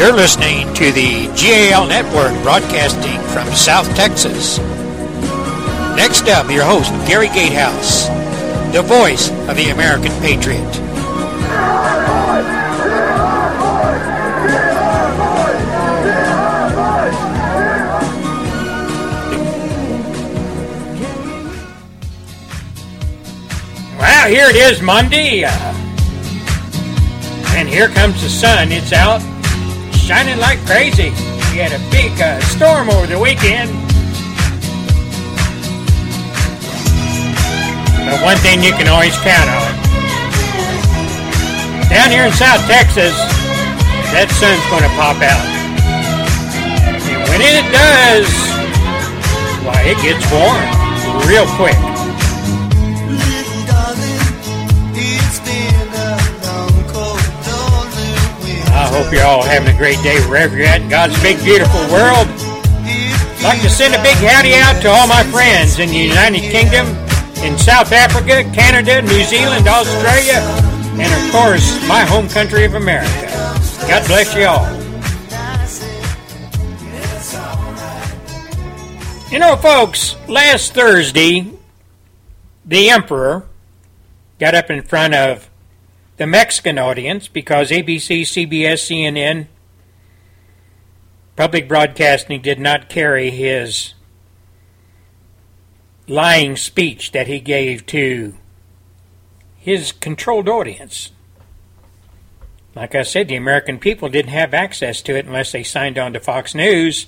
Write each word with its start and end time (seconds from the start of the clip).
You're 0.00 0.14
listening 0.14 0.72
to 0.76 0.90
the 0.92 1.26
GAL 1.36 1.86
Network 1.86 2.32
broadcasting 2.42 3.20
from 3.34 3.46
South 3.54 3.86
Texas. 3.94 4.58
Next 5.94 6.26
up, 6.26 6.50
your 6.50 6.64
host, 6.64 6.90
Gary 7.06 7.28
Gatehouse, 7.28 8.06
the 8.72 8.80
voice 8.80 9.28
of 9.46 9.56
the 9.56 9.68
American 9.68 10.10
Patriot. 10.22 10.64
Well, 23.98 24.30
here 24.30 24.48
it 24.48 24.56
is, 24.56 24.80
Monday. 24.80 25.44
Uh, 25.44 25.50
and 27.48 27.68
here 27.68 27.88
comes 27.88 28.22
the 28.22 28.30
sun. 28.30 28.72
It's 28.72 28.94
out, 28.94 29.20
shining 30.10 30.40
like 30.40 30.58
crazy. 30.66 31.14
We 31.54 31.62
had 31.62 31.70
a 31.70 31.78
big 31.86 32.10
uh, 32.18 32.40
storm 32.50 32.90
over 32.90 33.06
the 33.06 33.14
weekend. 33.14 33.70
But 38.10 38.18
one 38.18 38.36
thing 38.42 38.58
you 38.58 38.74
can 38.74 38.88
always 38.90 39.14
count 39.22 39.46
on. 39.46 39.70
Down 41.94 42.10
here 42.10 42.26
in 42.26 42.34
South 42.34 42.58
Texas, 42.66 43.14
that 44.10 44.26
sun's 44.34 44.66
going 44.66 44.82
to 44.82 44.90
pop 44.98 45.22
out. 45.22 45.46
And 47.06 47.22
when 47.30 47.38
it 47.46 47.62
does, 47.70 48.26
why, 49.62 49.94
it 49.94 49.98
gets 50.02 50.26
warm 50.34 50.58
real 51.30 51.46
quick. 51.54 51.89
Hope 58.90 59.12
you're 59.12 59.24
all 59.24 59.42
having 59.42 59.72
a 59.72 59.78
great 59.78 60.02
day 60.02 60.18
wherever 60.26 60.56
you're 60.56 60.66
at 60.66 60.82
in 60.82 60.88
God's 60.88 61.14
big, 61.22 61.38
beautiful 61.44 61.80
world. 61.90 62.26
I'd 62.26 63.44
like 63.44 63.62
to 63.62 63.70
send 63.70 63.94
a 63.94 64.02
big 64.02 64.16
howdy 64.18 64.54
out 64.54 64.82
to 64.82 64.88
all 64.90 65.06
my 65.06 65.22
friends 65.30 65.78
in 65.78 65.88
the 65.88 65.96
United 65.96 66.42
Kingdom, 66.42 66.86
in 67.42 67.56
South 67.56 67.92
Africa, 67.92 68.44
Canada, 68.52 69.02
New 69.02 69.22
Zealand, 69.24 69.66
Australia, 69.66 70.42
and 71.00 71.10
of 71.10 71.32
course, 71.32 71.66
my 71.88 72.04
home 72.04 72.28
country 72.28 72.64
of 72.64 72.74
America. 72.74 73.30
God 73.86 74.06
bless 74.06 74.34
you 74.34 74.46
all. 74.46 74.80
You 79.30 79.38
know, 79.38 79.56
folks, 79.56 80.16
last 80.28 80.74
Thursday, 80.74 81.46
the 82.64 82.90
Emperor 82.90 83.46
got 84.38 84.54
up 84.54 84.70
in 84.70 84.82
front 84.82 85.14
of 85.14 85.49
the 86.20 86.26
Mexican 86.26 86.78
audience 86.78 87.28
because 87.28 87.70
ABC, 87.70 88.20
CBS, 88.20 88.90
CNN, 88.90 89.46
public 91.34 91.66
broadcasting 91.66 92.42
did 92.42 92.60
not 92.60 92.90
carry 92.90 93.30
his 93.30 93.94
lying 96.06 96.56
speech 96.56 97.12
that 97.12 97.26
he 97.26 97.40
gave 97.40 97.86
to 97.86 98.34
his 99.56 99.92
controlled 99.92 100.46
audience. 100.46 101.10
Like 102.74 102.94
I 102.94 103.02
said, 103.02 103.28
the 103.28 103.36
American 103.36 103.78
people 103.78 104.10
didn't 104.10 104.32
have 104.32 104.52
access 104.52 105.00
to 105.00 105.16
it 105.16 105.24
unless 105.24 105.52
they 105.52 105.62
signed 105.62 105.96
on 105.96 106.12
to 106.12 106.20
Fox 106.20 106.54
News. 106.54 107.06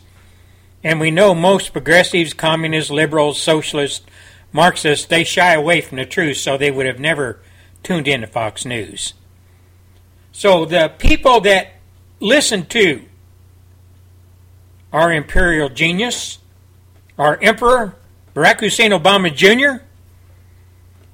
And 0.83 0.99
we 0.99 1.11
know 1.11 1.35
most 1.35 1.75
progressives, 1.75 2.33
communists, 2.33 2.91
liberals, 2.91 3.39
socialists, 3.39 4.07
Marxists, 4.53 5.05
they 5.05 5.23
shy 5.23 5.53
away 5.53 5.83
from 5.83 5.99
the 5.99 6.07
truth, 6.07 6.39
so 6.39 6.57
they 6.57 6.71
would 6.71 6.87
have 6.87 6.99
never 6.99 7.43
tuned 7.83 8.09
in 8.09 8.21
to 8.21 8.27
Fox 8.27 8.65
News. 8.65 9.15
So 10.33 10.65
the 10.65 10.93
people 10.99 11.41
that 11.43 11.75
listen 12.21 12.67
to 12.67 13.03
our 14.93 15.13
imperial 15.13 15.69
genius, 15.69 16.39
our 17.19 17.39
emperor, 17.43 17.97
Barack 18.35 18.61
Hussein 18.61 18.91
Obama 18.91 19.35
Jr., 19.35 19.85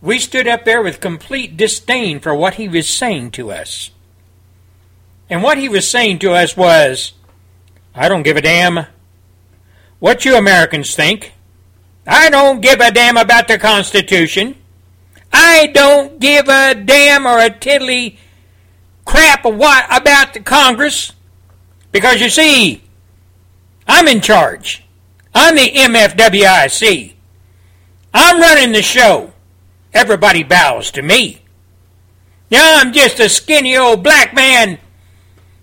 we 0.00 0.18
stood 0.18 0.46
up 0.46 0.64
there 0.64 0.82
with 0.82 1.00
complete 1.00 1.56
disdain 1.56 2.20
for 2.20 2.34
what 2.34 2.54
he 2.54 2.68
was 2.68 2.88
saying 2.88 3.32
to 3.32 3.50
us. 3.50 3.90
And 5.28 5.42
what 5.42 5.58
he 5.58 5.68
was 5.68 5.90
saying 5.90 6.20
to 6.20 6.32
us 6.32 6.56
was, 6.56 7.12
I 7.94 8.08
don't 8.08 8.22
give 8.22 8.36
a 8.36 8.42
damn 8.42 8.86
what 9.98 10.24
you 10.24 10.36
Americans 10.36 10.94
think. 10.94 11.32
I 12.06 12.30
don't 12.30 12.60
give 12.60 12.80
a 12.80 12.92
damn 12.92 13.16
about 13.16 13.48
the 13.48 13.58
Constitution. 13.58 14.54
I 15.32 15.66
don't 15.68 16.18
give 16.20 16.48
a 16.48 16.74
damn 16.74 17.26
or 17.26 17.38
a 17.38 17.50
tiddly 17.50 18.18
crap 19.04 19.44
what 19.44 19.86
about 19.90 20.34
the 20.34 20.40
Congress. 20.40 21.12
Because 21.92 22.20
you 22.20 22.28
see, 22.28 22.82
I'm 23.86 24.06
in 24.06 24.20
charge. 24.20 24.84
I'm 25.34 25.54
the 25.54 25.70
MFWIC. 25.70 27.14
I'm 28.12 28.40
running 28.40 28.72
the 28.72 28.82
show. 28.82 29.32
Everybody 29.94 30.42
bows 30.42 30.90
to 30.92 31.02
me. 31.02 31.40
Now 32.50 32.80
I'm 32.80 32.92
just 32.92 33.20
a 33.20 33.28
skinny 33.28 33.76
old 33.76 34.02
black 34.02 34.34
man 34.34 34.78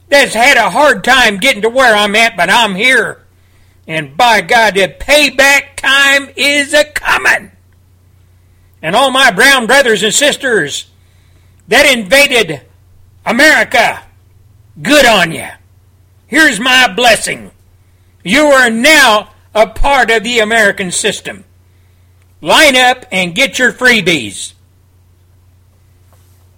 that's 0.09 0.33
had 0.33 0.57
a 0.57 0.69
hard 0.69 1.03
time 1.03 1.37
getting 1.37 1.61
to 1.63 1.69
where 1.69 1.95
I'm 1.95 2.15
at, 2.15 2.37
but 2.37 2.49
I'm 2.49 2.75
here. 2.75 3.23
And 3.87 4.17
by 4.17 4.41
God, 4.41 4.75
the 4.75 4.87
payback 4.87 5.75
time 5.75 6.29
is 6.35 6.73
a 6.73 6.85
coming 6.85 7.51
and 8.81 8.96
all 8.96 9.12
my 9.12 9.31
brown 9.31 9.68
brothers 9.68 10.03
and 10.03 10.13
sisters 10.13 10.88
that 11.68 11.86
invaded 11.86 12.62
America, 13.25 14.03
good 14.81 15.06
on 15.06 15.31
you. 15.31 15.47
Here's 16.28 16.59
my 16.59 16.91
blessing. 16.94 17.52
You 18.24 18.46
are 18.47 18.69
now 18.69 19.31
a 19.53 19.68
part 19.68 20.12
of 20.12 20.24
the 20.24 20.40
American 20.40 20.91
system. 20.91 21.46
Line 22.41 22.75
up 22.75 23.06
and 23.12 23.34
get 23.34 23.58
your 23.58 23.72
freebies. 23.72 24.53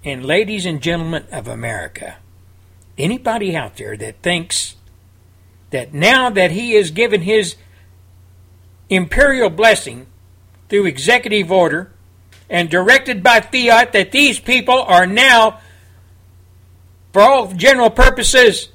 And 0.04 0.26
ladies 0.26 0.66
and 0.66 0.82
gentlemen 0.82 1.26
of 1.32 1.48
America, 1.48 2.18
anybody 2.98 3.56
out 3.56 3.78
there 3.78 3.96
that 3.98 4.22
thinks 4.22 4.76
that 5.70 5.94
now 5.94 6.30
that 6.30 6.52
he 6.52 6.74
has 6.74 6.92
given 6.92 7.22
his 7.22 7.56
imperial 8.90 9.50
blessing 9.50 10.08
through 10.70 10.86
executive 10.86 11.52
order 11.52 11.92
and 12.50 12.70
directed 12.70 13.22
by 13.22 13.42
fiat 13.42 13.94
that 13.94 14.12
these 14.12 14.40
people 14.40 14.82
are 14.82 15.06
now, 15.06 15.60
for 17.12 17.22
all 17.22 17.54
general 17.54 17.90
purposes, 17.90 18.70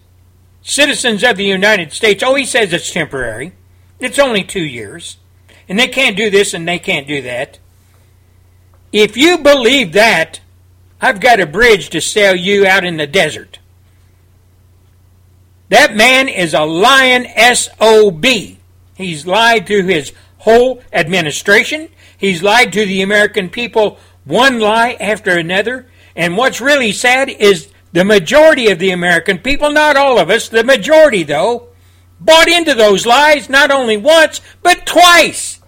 citizens 0.63 1.25
of 1.25 1.37
the 1.37 1.45
United 1.45 1.93
States. 1.93 2.23
Oh, 2.23 2.35
he 2.35 2.45
says 2.45 2.73
it's 2.73 2.91
temporary. 2.91 3.53
It's 3.99 4.19
only 4.19 4.45
two 4.45 4.65
years. 4.65 5.17
And 5.69 5.79
they 5.79 5.89
can't 5.89 6.17
do 6.17 6.31
this 6.31 6.55
and 6.55 6.67
they 6.67 6.79
can't 6.79 7.07
do 7.07 7.23
that. 7.23 7.59
If 8.93 9.17
you 9.17 9.39
believe 9.39 9.93
that, 9.93 10.41
I've 11.01 11.21
got 11.21 11.41
a 11.41 11.47
bridge 11.47 11.91
to 11.91 12.01
sell 12.01 12.37
you 12.37 12.67
out 12.67 12.85
in 12.85 12.97
the 12.97 13.07
desert. 13.07 13.59
That 15.69 15.97
man 15.97 16.29
is 16.29 16.53
a 16.53 16.65
lying 16.65 17.27
SOB. 17.55 18.25
He's 18.95 19.27
lied 19.27 19.67
through 19.67 19.85
his 19.85 20.13
whole 20.39 20.83
administration. 20.93 21.89
He's 22.23 22.41
lied 22.41 22.73
to 22.75 22.87
the 22.87 23.03
American 23.03 23.51
people 23.51 23.99
one 24.25 24.61
lie 24.61 24.97
after 25.01 25.37
another. 25.37 25.89
And 26.15 26.37
what's 26.37 26.61
really 26.61 26.93
sad 26.93 27.29
is 27.29 27.69
the 27.93 28.05
majority 28.05 28.71
of 28.71 28.79
the 28.79 28.93
American 28.93 29.39
people, 29.39 29.73
not 29.73 29.97
all 29.97 30.21
of 30.21 30.31
us, 30.31 30.49
the 30.49 30.63
majority 30.63 31.25
though, 31.25 31.67
bought 32.21 32.47
into 32.47 32.75
those 32.75 33.07
lies 33.07 33.49
not 33.49 33.73
only 33.73 33.97
once, 33.97 34.41
but 34.63 34.87
twice. 34.87 35.61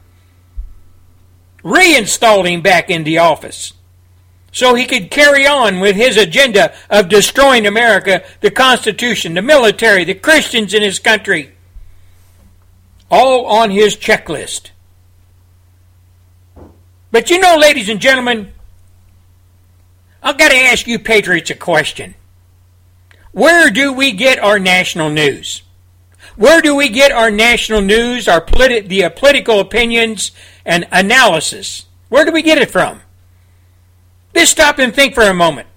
Reinstalled 1.65 2.47
him 2.47 2.63
back 2.63 2.89
in 2.89 3.03
the 3.03 3.19
office 3.19 3.73
so 4.53 4.77
he 4.77 4.87
could 4.87 5.11
carry 5.11 5.49
on 5.49 5.81
with 5.81 5.97
his 5.97 6.17
agenda 6.17 6.73
of 6.89 7.09
destroying 7.09 7.67
America, 7.67 8.23
the 8.43 8.53
Constitution, 8.53 9.35
the 9.35 9.43
military, 9.43 10.05
the 10.05 10.15
Christians 10.15 10.73
in 10.73 10.85
his 10.85 11.01
country. 11.01 11.53
All 13.11 13.47
on 13.47 13.73
his 13.73 13.97
checklist. 13.97 14.71
But 17.15 17.31
you 17.31 17.39
know, 17.39 17.57
ladies 17.57 17.89
and 17.89 18.01
gentlemen, 18.01 18.53
I've 20.21 20.37
got 20.37 20.49
to 20.49 20.57
ask 20.57 20.89
you 20.89 20.99
patriots 20.99 21.49
a 21.49 21.55
question. 21.55 22.17
Where 23.31 23.71
do 23.71 23.93
we 23.93 24.11
get 24.11 24.41
our 24.41 24.59
national 24.59 25.11
news? 25.11 25.63
Where 26.35 26.61
do 26.61 26.75
we 26.75 26.89
get 26.89 27.13
our 27.13 27.31
national 27.31 27.83
news, 27.83 28.27
our 28.27 28.41
politi- 28.41 28.89
the 28.89 29.05
uh, 29.05 29.11
political 29.11 29.61
opinions 29.61 30.33
and 30.65 30.89
analysis? 30.91 31.87
Where 32.09 32.25
do 32.25 32.33
we 32.33 32.43
get 32.43 32.59
it 32.59 32.73
from? 32.73 33.01
Just 34.35 34.51
stop 34.51 34.81
and 34.81 34.93
think 34.93 35.15
for 35.15 35.23
a 35.23 35.33
moment. 35.33 35.69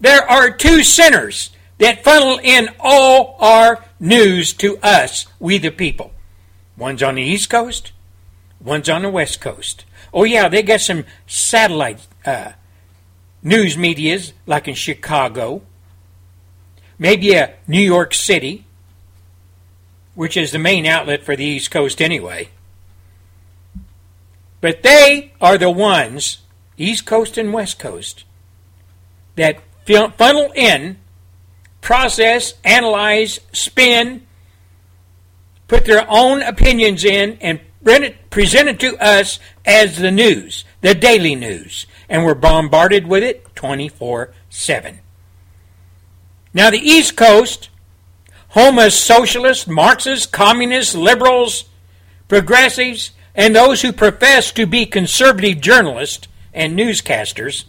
There 0.00 0.30
are 0.30 0.50
two 0.50 0.84
centers 0.84 1.48
that 1.78 2.04
funnel 2.04 2.38
in 2.42 2.68
all 2.78 3.38
our 3.40 3.82
news 3.98 4.52
to 4.52 4.76
us, 4.82 5.24
we 5.40 5.56
the 5.56 5.70
people. 5.70 6.12
One's 6.76 7.02
on 7.02 7.14
the 7.14 7.22
East 7.22 7.48
Coast, 7.48 7.92
one's 8.60 8.90
on 8.90 9.00
the 9.00 9.08
West 9.08 9.40
Coast. 9.40 9.86
Oh, 10.14 10.22
yeah, 10.22 10.48
they 10.48 10.62
got 10.62 10.80
some 10.80 11.04
satellite 11.26 12.06
uh, 12.24 12.52
news 13.42 13.76
medias, 13.76 14.32
like 14.46 14.68
in 14.68 14.74
Chicago, 14.74 15.62
maybe 17.00 17.34
a 17.34 17.54
New 17.66 17.82
York 17.82 18.14
City, 18.14 18.64
which 20.14 20.36
is 20.36 20.52
the 20.52 20.58
main 20.60 20.86
outlet 20.86 21.24
for 21.24 21.34
the 21.34 21.44
East 21.44 21.72
Coast 21.72 22.00
anyway. 22.00 22.48
But 24.60 24.84
they 24.84 25.32
are 25.40 25.58
the 25.58 25.68
ones, 25.68 26.38
East 26.78 27.04
Coast 27.04 27.36
and 27.36 27.52
West 27.52 27.80
Coast, 27.80 28.24
that 29.34 29.60
funnel 29.84 30.52
in, 30.54 30.98
process, 31.80 32.54
analyze, 32.62 33.40
spin, 33.52 34.24
put 35.66 35.84
their 35.84 36.06
own 36.08 36.40
opinions 36.40 37.04
in, 37.04 37.36
and 37.40 37.60
present 38.30 38.68
it 38.68 38.80
to 38.80 38.96
us 39.04 39.40
as 39.64 39.98
the 39.98 40.10
news, 40.10 40.64
the 40.80 40.94
daily 40.94 41.34
news. 41.34 41.86
And 42.08 42.24
we're 42.24 42.34
bombarded 42.34 43.06
with 43.06 43.22
it 43.22 43.54
24 43.54 44.32
7. 44.50 45.00
Now, 46.52 46.70
the 46.70 46.78
East 46.78 47.16
Coast, 47.16 47.70
home 48.50 48.78
of 48.78 48.92
socialists, 48.92 49.66
Marxists, 49.66 50.26
communists, 50.26 50.94
liberals, 50.94 51.64
progressives, 52.28 53.10
and 53.34 53.54
those 53.54 53.82
who 53.82 53.92
profess 53.92 54.52
to 54.52 54.66
be 54.66 54.86
conservative 54.86 55.60
journalists 55.60 56.28
and 56.52 56.78
newscasters, 56.78 57.64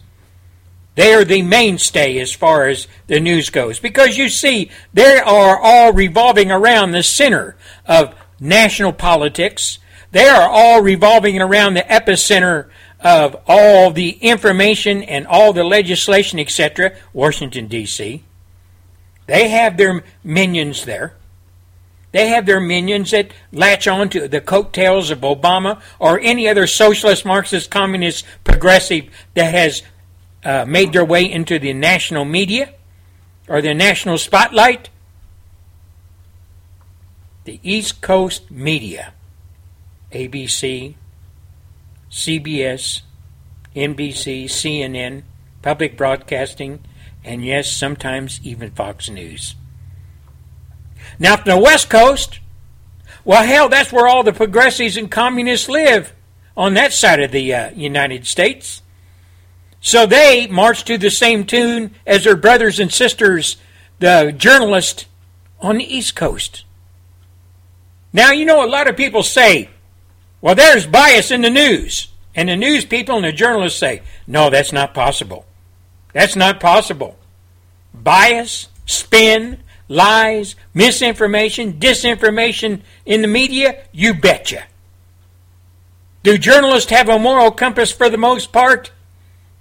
they 0.94 1.12
are 1.12 1.24
the 1.24 1.42
mainstay 1.42 2.18
as 2.20 2.32
far 2.32 2.68
as 2.68 2.86
the 3.08 3.20
news 3.20 3.50
goes. 3.50 3.80
Because 3.80 4.16
you 4.16 4.28
see, 4.28 4.70
they 4.94 5.18
are 5.18 5.58
all 5.58 5.92
revolving 5.92 6.50
around 6.50 6.92
the 6.92 7.02
center 7.02 7.56
of 7.84 8.14
national 8.40 8.92
politics. 8.92 9.78
They 10.12 10.28
are 10.28 10.48
all 10.48 10.82
revolving 10.82 11.40
around 11.40 11.74
the 11.74 11.82
epicenter 11.82 12.68
of 13.00 13.36
all 13.46 13.90
the 13.90 14.10
information 14.10 15.02
and 15.02 15.26
all 15.26 15.52
the 15.52 15.64
legislation, 15.64 16.38
etc., 16.38 16.96
Washington, 17.12 17.66
D.C. 17.66 18.22
They 19.26 19.48
have 19.48 19.76
their 19.76 20.04
minions 20.24 20.84
there. 20.84 21.14
They 22.12 22.28
have 22.28 22.46
their 22.46 22.60
minions 22.60 23.10
that 23.10 23.32
latch 23.52 23.86
on 23.86 24.08
to 24.10 24.26
the 24.26 24.40
coattails 24.40 25.10
of 25.10 25.20
Obama 25.20 25.82
or 25.98 26.18
any 26.20 26.48
other 26.48 26.66
socialist, 26.66 27.26
Marxist, 27.26 27.70
communist, 27.70 28.24
progressive 28.42 29.10
that 29.34 29.52
has 29.52 29.82
uh, 30.44 30.64
made 30.66 30.92
their 30.92 31.04
way 31.04 31.30
into 31.30 31.58
the 31.58 31.74
national 31.74 32.24
media 32.24 32.72
or 33.48 33.60
the 33.60 33.74
national 33.74 34.16
spotlight. 34.16 34.88
The 37.44 37.60
East 37.62 38.00
Coast 38.00 38.50
media, 38.50 39.12
ABC, 40.16 40.94
CBS, 42.10 43.02
NBC, 43.74 44.44
CNN, 44.46 45.22
public 45.62 45.96
broadcasting, 45.96 46.80
and 47.24 47.44
yes, 47.44 47.70
sometimes 47.70 48.40
even 48.42 48.70
Fox 48.70 49.10
News. 49.10 49.54
Now, 51.18 51.36
from 51.36 51.50
the 51.50 51.58
West 51.58 51.90
Coast, 51.90 52.40
well, 53.24 53.44
hell, 53.44 53.68
that's 53.68 53.92
where 53.92 54.06
all 54.06 54.22
the 54.22 54.32
progressives 54.32 54.96
and 54.96 55.10
communists 55.10 55.68
live 55.68 56.14
on 56.56 56.74
that 56.74 56.92
side 56.92 57.20
of 57.20 57.32
the 57.32 57.52
uh, 57.52 57.70
United 57.70 58.26
States. 58.26 58.82
So 59.80 60.06
they 60.06 60.46
march 60.46 60.84
to 60.84 60.96
the 60.96 61.10
same 61.10 61.44
tune 61.44 61.94
as 62.06 62.24
their 62.24 62.36
brothers 62.36 62.80
and 62.80 62.92
sisters, 62.92 63.56
the 63.98 64.34
journalists 64.36 65.06
on 65.60 65.78
the 65.78 65.96
East 65.96 66.16
Coast. 66.16 66.64
Now, 68.12 68.30
you 68.30 68.46
know, 68.46 68.64
a 68.64 68.68
lot 68.68 68.88
of 68.88 68.96
people 68.96 69.22
say, 69.22 69.68
well, 70.46 70.54
there's 70.54 70.86
bias 70.86 71.32
in 71.32 71.40
the 71.40 71.50
news. 71.50 72.06
And 72.36 72.48
the 72.48 72.54
news 72.54 72.84
people 72.84 73.16
and 73.16 73.24
the 73.24 73.32
journalists 73.32 73.80
say, 73.80 74.02
no, 74.28 74.48
that's 74.48 74.72
not 74.72 74.94
possible. 74.94 75.44
That's 76.12 76.36
not 76.36 76.60
possible. 76.60 77.18
Bias, 77.92 78.68
spin, 78.84 79.58
lies, 79.88 80.54
misinformation, 80.72 81.80
disinformation 81.80 82.82
in 83.04 83.22
the 83.22 83.26
media, 83.26 83.82
you 83.90 84.14
betcha. 84.14 84.66
Do 86.22 86.38
journalists 86.38 86.92
have 86.92 87.08
a 87.08 87.18
moral 87.18 87.50
compass 87.50 87.90
for 87.90 88.08
the 88.08 88.16
most 88.16 88.52
part? 88.52 88.92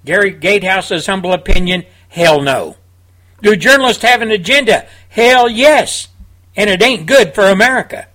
Gary 0.05 0.29
Gatehouse's 0.29 1.07
humble 1.07 1.33
opinion, 1.33 1.85
hell 2.09 2.43
no. 2.43 2.75
Do 3.41 3.55
journalists 3.55 4.03
have 4.03 4.21
an 4.21 4.29
agenda? 4.29 4.85
Hell 5.09 5.49
yes. 5.49 6.09
And 6.55 6.69
it 6.69 6.83
ain't 6.83 7.07
good 7.07 7.33
for 7.33 7.45
America. 7.45 8.05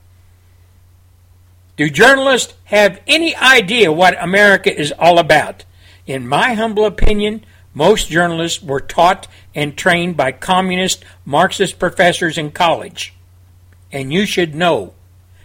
Do 1.80 1.88
journalists 1.88 2.52
have 2.64 3.00
any 3.06 3.34
idea 3.34 3.90
what 3.90 4.22
America 4.22 4.70
is 4.70 4.92
all 4.98 5.18
about? 5.18 5.64
In 6.06 6.28
my 6.28 6.52
humble 6.52 6.84
opinion, 6.84 7.42
most 7.72 8.10
journalists 8.10 8.62
were 8.62 8.82
taught 8.82 9.26
and 9.54 9.74
trained 9.78 10.14
by 10.14 10.32
communist 10.32 11.06
Marxist 11.24 11.78
professors 11.78 12.36
in 12.36 12.50
college. 12.50 13.14
And 13.90 14.12
you 14.12 14.26
should 14.26 14.54
know 14.54 14.92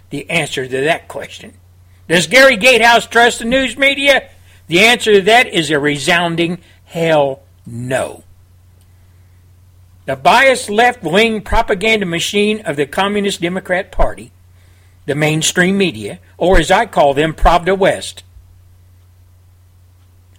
the 0.10 0.30
answer 0.30 0.68
to 0.68 0.82
that 0.82 1.08
question. 1.08 1.54
Does 2.10 2.28
Gary 2.28 2.58
Gatehouse 2.58 3.08
trust 3.08 3.40
the 3.40 3.46
news 3.46 3.78
media? 3.78 4.30
The 4.68 4.82
answer 4.82 5.14
to 5.14 5.22
that 5.22 5.48
is 5.48 5.72
a 5.72 5.80
resounding 5.80 6.60
hell 6.84 7.44
no. 7.66 8.26
The 10.06 10.18
biased 10.18 10.70
left 10.70 11.02
wing 11.02 11.40
propaganda 11.40 12.06
machine 12.06 12.60
of 12.66 12.76
the 12.76 12.86
Communist 12.86 13.40
Democrat 13.40 13.90
Party 13.90 14.34
the 15.06 15.16
mainstream 15.16 15.78
media, 15.78 16.20
or 16.38 16.60
as 16.60 16.72
I 16.72 16.86
call 16.86 17.14
them, 17.14 17.34
Pravda 17.34 17.78
West. 17.78 18.24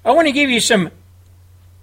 I 0.04 0.12
want 0.12 0.28
to 0.28 0.32
give 0.32 0.50
you 0.50 0.60
some 0.60 0.90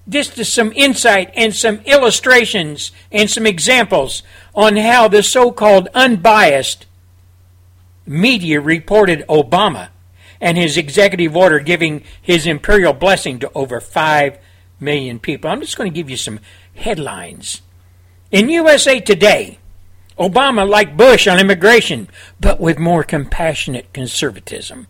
just 0.07 0.44
some 0.45 0.71
insight 0.74 1.31
and 1.33 1.56
some 1.56 1.80
illustrations 1.85 2.91
and 3.12 3.30
some 3.30 3.45
examples 3.45 4.21
on 4.53 4.75
how 4.75 5.07
the 5.07 5.24
so-called 5.24 5.88
unbiased 5.94 6.85
media 8.06 8.59
reported 8.59 9.25
Obama 9.29 9.89
and 10.41 10.57
his 10.57 10.75
executive 10.75 11.38
order 11.38 11.59
giving 11.59 12.03
his 12.21 12.45
imperial 12.45 12.91
blessing 12.91 13.39
to 13.39 13.51
over 13.56 13.79
5 13.79 14.38
million 14.79 15.19
people. 15.19 15.50
I'm 15.50 15.62
just 15.62 15.77
going 15.77 15.89
to 15.89 15.95
give 15.95 16.09
you 16.09 16.18
some 16.18 16.39
headlines. 16.75 17.62
In 18.29 18.50
USA 18.50 19.00
Today, 19.00 19.59
Obama 20.18 20.68
like 20.68 20.98
Bush 20.98 21.27
on 21.27 21.39
immigration, 21.39 22.07
but 22.39 22.60
with 22.60 22.77
more 22.80 23.04
compassionate 23.04 23.92
conservatism. 23.94 24.88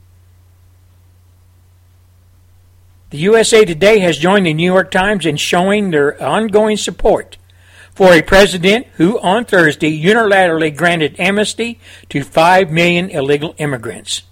The 3.10 3.20
USA 3.20 3.64
Today 3.64 4.00
has 4.00 4.18
joined 4.18 4.48
the 4.48 4.54
New 4.54 4.72
York 4.72 4.90
Times 4.90 5.26
in 5.26 5.38
showing 5.38 5.92
their 5.92 6.22
ongoing 6.22 6.78
support 6.78 7.38
for 7.94 8.12
a 8.12 8.24
president 8.24 8.88
who 8.96 9.20
on 9.20 9.46
Thursday 9.46 10.02
unilaterally 10.02 10.76
granted 10.76 11.20
amnesty 11.20 11.80
to 12.10 12.24
5 12.24 12.72
million 12.72 13.10
illegal 13.12 13.54
immigrants. 13.60 14.24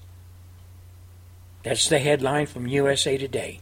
That's 1.64 1.88
the 1.88 2.00
headline 2.00 2.48
from 2.48 2.68
USA 2.68 3.18
Today. 3.18 3.60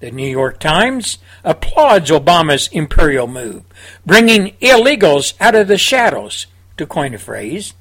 The 0.00 0.10
New 0.10 0.28
York 0.28 0.58
Times 0.58 1.18
applauds 1.44 2.10
Obama's 2.10 2.68
imperial 2.68 3.26
move, 3.26 3.62
bringing 4.04 4.52
illegals 4.62 5.34
out 5.38 5.54
of 5.54 5.68
the 5.68 5.78
shadows 5.78 6.46
to 6.76 6.86
coin 6.86 7.14
a 7.14 7.18
phrase. 7.18 7.74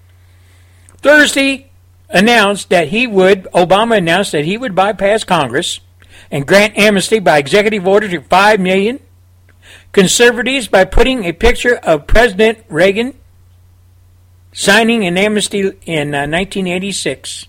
Thursday 0.98 1.72
announced 2.10 2.70
that 2.70 2.90
he 2.90 3.08
would, 3.08 3.44
Obama 3.54 3.98
announced 3.98 4.32
that 4.32 4.46
he 4.46 4.58
would 4.58 4.76
bypass 4.76 5.24
Congress 5.24 5.80
and 6.32 6.48
grant 6.48 6.78
amnesty 6.78 7.20
by 7.20 7.38
executive 7.38 7.88
order 7.88 8.08
to 8.08 8.22
5 8.22 8.60
million 8.60 9.00
conservatives 9.92 10.68
by 10.68 10.86
putting 10.86 11.24
a 11.24 11.32
picture 11.32 11.76
of 11.76 12.08
President 12.08 12.60
Reagan 12.70 13.14
signing 14.52 15.06
an 15.06 15.18
amnesty 15.18 15.60
in 15.86 16.16
uh, 16.16 16.28
1986. 16.28 17.48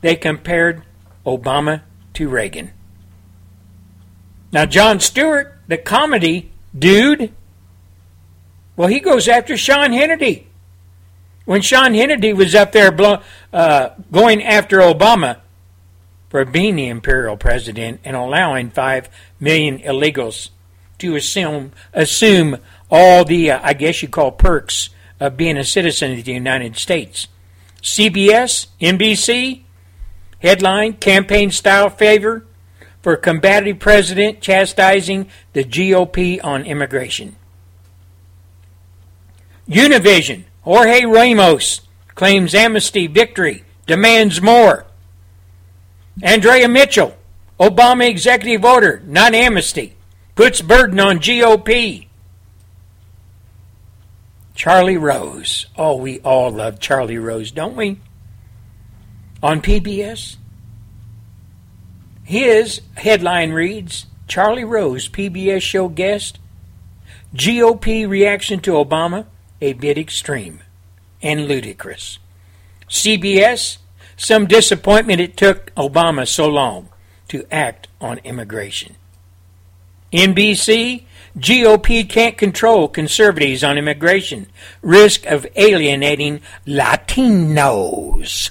They 0.00 0.16
compared 0.16 0.82
Obama 1.24 1.82
to 2.14 2.28
Reagan. 2.28 2.72
Now, 4.52 4.66
Jon 4.66 5.00
Stewart, 5.00 5.58
the 5.66 5.78
comedy 5.78 6.52
dude, 6.78 7.32
well, 8.76 8.88
he 8.88 9.00
goes 9.00 9.28
after 9.28 9.56
Sean 9.56 9.90
Hannity. 9.90 10.44
When 11.44 11.60
Sean 11.60 11.92
Hannity 11.92 12.34
was 12.34 12.54
up 12.54 12.72
there 12.72 12.92
uh, 13.52 13.90
going 14.10 14.42
after 14.42 14.78
Obama 14.78 15.40
for 16.30 16.44
being 16.44 16.76
the 16.76 16.88
imperial 16.88 17.36
president 17.36 18.00
and 18.04 18.16
allowing 18.16 18.70
5 18.70 19.08
million 19.38 19.78
illegals 19.80 20.48
to 20.98 21.16
assume, 21.16 21.72
assume 21.92 22.56
all 22.90 23.24
the, 23.24 23.50
uh, 23.50 23.60
I 23.62 23.74
guess 23.74 24.02
you 24.02 24.08
call 24.08 24.32
perks 24.32 24.88
of 25.20 25.36
being 25.36 25.56
a 25.56 25.64
citizen 25.64 26.18
of 26.18 26.24
the 26.24 26.32
United 26.32 26.76
States. 26.76 27.28
CBS, 27.82 28.68
NBC, 28.80 29.62
headline 30.40 30.94
campaign 30.94 31.50
style 31.50 31.90
favor 31.90 32.46
for 33.02 33.16
combative 33.16 33.78
president 33.78 34.40
chastising 34.40 35.28
the 35.52 35.62
GOP 35.62 36.40
on 36.42 36.64
immigration. 36.64 37.36
Univision, 39.68 40.44
Jorge 40.62 41.04
Ramos 41.04 41.80
claims 42.14 42.54
amnesty 42.54 43.06
victory, 43.06 43.64
demands 43.86 44.40
more. 44.40 44.86
Andrea 46.22 46.68
Mitchell, 46.68 47.16
Obama 47.58 48.08
executive 48.08 48.64
order, 48.64 49.02
not 49.06 49.34
amnesty, 49.34 49.96
puts 50.34 50.60
burden 50.60 51.00
on 51.00 51.18
GOP. 51.18 52.06
Charlie 54.54 54.96
Rose. 54.96 55.66
Oh, 55.76 55.96
we 55.96 56.20
all 56.20 56.50
love 56.50 56.78
Charlie 56.78 57.18
Rose, 57.18 57.50
don't 57.50 57.76
we? 57.76 57.98
On 59.42 59.60
PBS. 59.60 60.36
His 62.22 62.80
headline 62.96 63.52
reads 63.52 64.06
Charlie 64.28 64.64
Rose, 64.64 65.08
PBS 65.08 65.60
show 65.60 65.88
guest. 65.88 66.38
GOP 67.34 68.08
reaction 68.08 68.60
to 68.60 68.72
Obama, 68.72 69.26
a 69.60 69.72
bit 69.72 69.98
extreme 69.98 70.60
and 71.22 71.46
ludicrous. 71.46 72.18
CBS, 72.88 73.78
some 74.16 74.46
disappointment 74.46 75.20
it 75.20 75.36
took 75.36 75.74
Obama 75.74 76.26
so 76.26 76.48
long 76.48 76.88
to 77.28 77.46
act 77.50 77.88
on 78.00 78.18
immigration. 78.18 78.96
NBC, 80.12 81.02
GOP 81.36 82.08
can't 82.08 82.38
control 82.38 82.86
conservatives 82.86 83.64
on 83.64 83.76
immigration. 83.76 84.46
Risk 84.82 85.26
of 85.26 85.46
alienating 85.56 86.40
Latinos. 86.66 88.50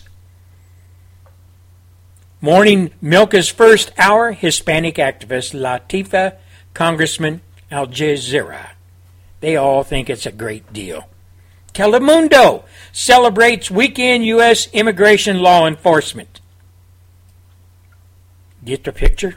Morning 2.42 2.92
Milka's 3.02 3.48
first 3.48 3.94
hour, 3.98 4.34
Hispanic 4.34 4.96
activist 4.96 5.54
Latifa, 5.54 6.36
Congressman 6.74 7.40
Al 7.72 7.88
Jazeera. 7.88 8.73
They 9.44 9.58
all 9.58 9.84
think 9.84 10.10
it's 10.10 10.26
a 10.26 10.32
great 10.32 10.72
deal. 10.72 11.10
Telemundo 11.74 12.64
celebrates 12.94 13.70
weekend 13.70 14.24
U.S. 14.24 14.70
immigration 14.72 15.40
law 15.40 15.68
enforcement. 15.68 16.40
Get 18.64 18.86
the 18.86 18.94
picture? 18.94 19.36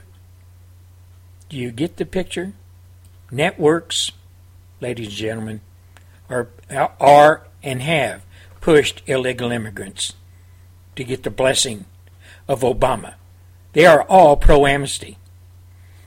Do 1.48 1.56
you 1.56 1.72
get 1.72 1.96
the 1.96 2.06
picture? 2.06 2.52
Networks, 3.32 4.12
ladies 4.80 5.08
and 5.08 5.16
gentlemen, 5.16 5.60
are, 6.30 6.50
are 6.70 7.48
and 7.64 7.82
have 7.82 8.22
pushed 8.60 9.02
illegal 9.06 9.50
immigrants 9.50 10.12
to 10.94 11.02
get 11.02 11.24
the 11.24 11.30
blessing 11.30 11.84
of 12.46 12.60
Obama. 12.60 13.14
They 13.72 13.86
are 13.86 14.02
all 14.02 14.36
pro 14.36 14.66
amnesty. 14.66 15.18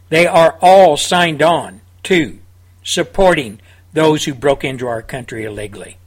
They 0.07 0.25
are 0.25 0.57
all 0.61 0.95
signed 0.95 1.41
on 1.41 1.81
to 2.03 2.39
supporting 2.81 3.59
those 3.93 4.25
who 4.25 4.33
broke 4.33 4.63
into 4.63 4.87
our 4.87 5.01
country 5.01 5.45
illegally. 5.45 5.97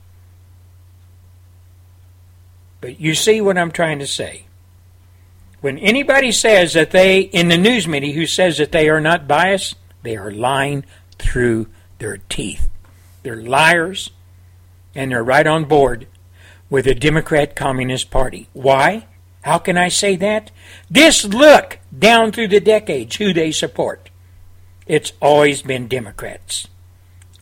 But 2.81 3.01
you 3.01 3.15
see 3.15 3.41
what 3.41 3.59
I'm 3.59 3.71
trying 3.71 4.01
to 4.01 4.07
say. 4.07 4.47
When 5.61 5.79
anybody 5.79 6.33
says 6.33 6.73
that 6.73 6.91
they, 6.91 7.21
in 7.21 7.49
the 7.49 7.57
news 7.57 7.87
media, 7.87 8.12
who 8.12 8.27
says 8.27 8.59
that 8.59 8.73
they 8.73 8.89
are 8.89 9.01
not 9.01 9.29
biased, 9.29 9.77
they 10.03 10.17
are 10.17 10.33
lying 10.33 10.85
through 11.19 11.69
their 11.99 12.19
teeth. 12.29 12.69
They're 13.23 13.41
liars, 13.41 14.11
and 14.95 15.12
they're 15.12 15.23
right 15.23 15.47
on 15.47 15.67
board 15.67 16.09
with 16.69 16.87
the 16.87 16.95
Democrat 16.95 17.55
Communist 17.55 18.11
Party. 18.11 18.49
Why? 18.53 19.07
How 19.43 19.59
can 19.59 19.77
I 19.77 19.89
say 19.89 20.17
that? 20.17 20.51
Just 20.91 21.27
look 21.27 21.79
down 21.97 22.33
through 22.33 22.49
the 22.49 22.61
decades 22.61 23.17
who 23.17 23.33
they 23.33 23.53
support. 23.53 24.11
It's 24.87 25.12
always 25.21 25.62
been 25.62 25.87
Democrats. 25.87 26.67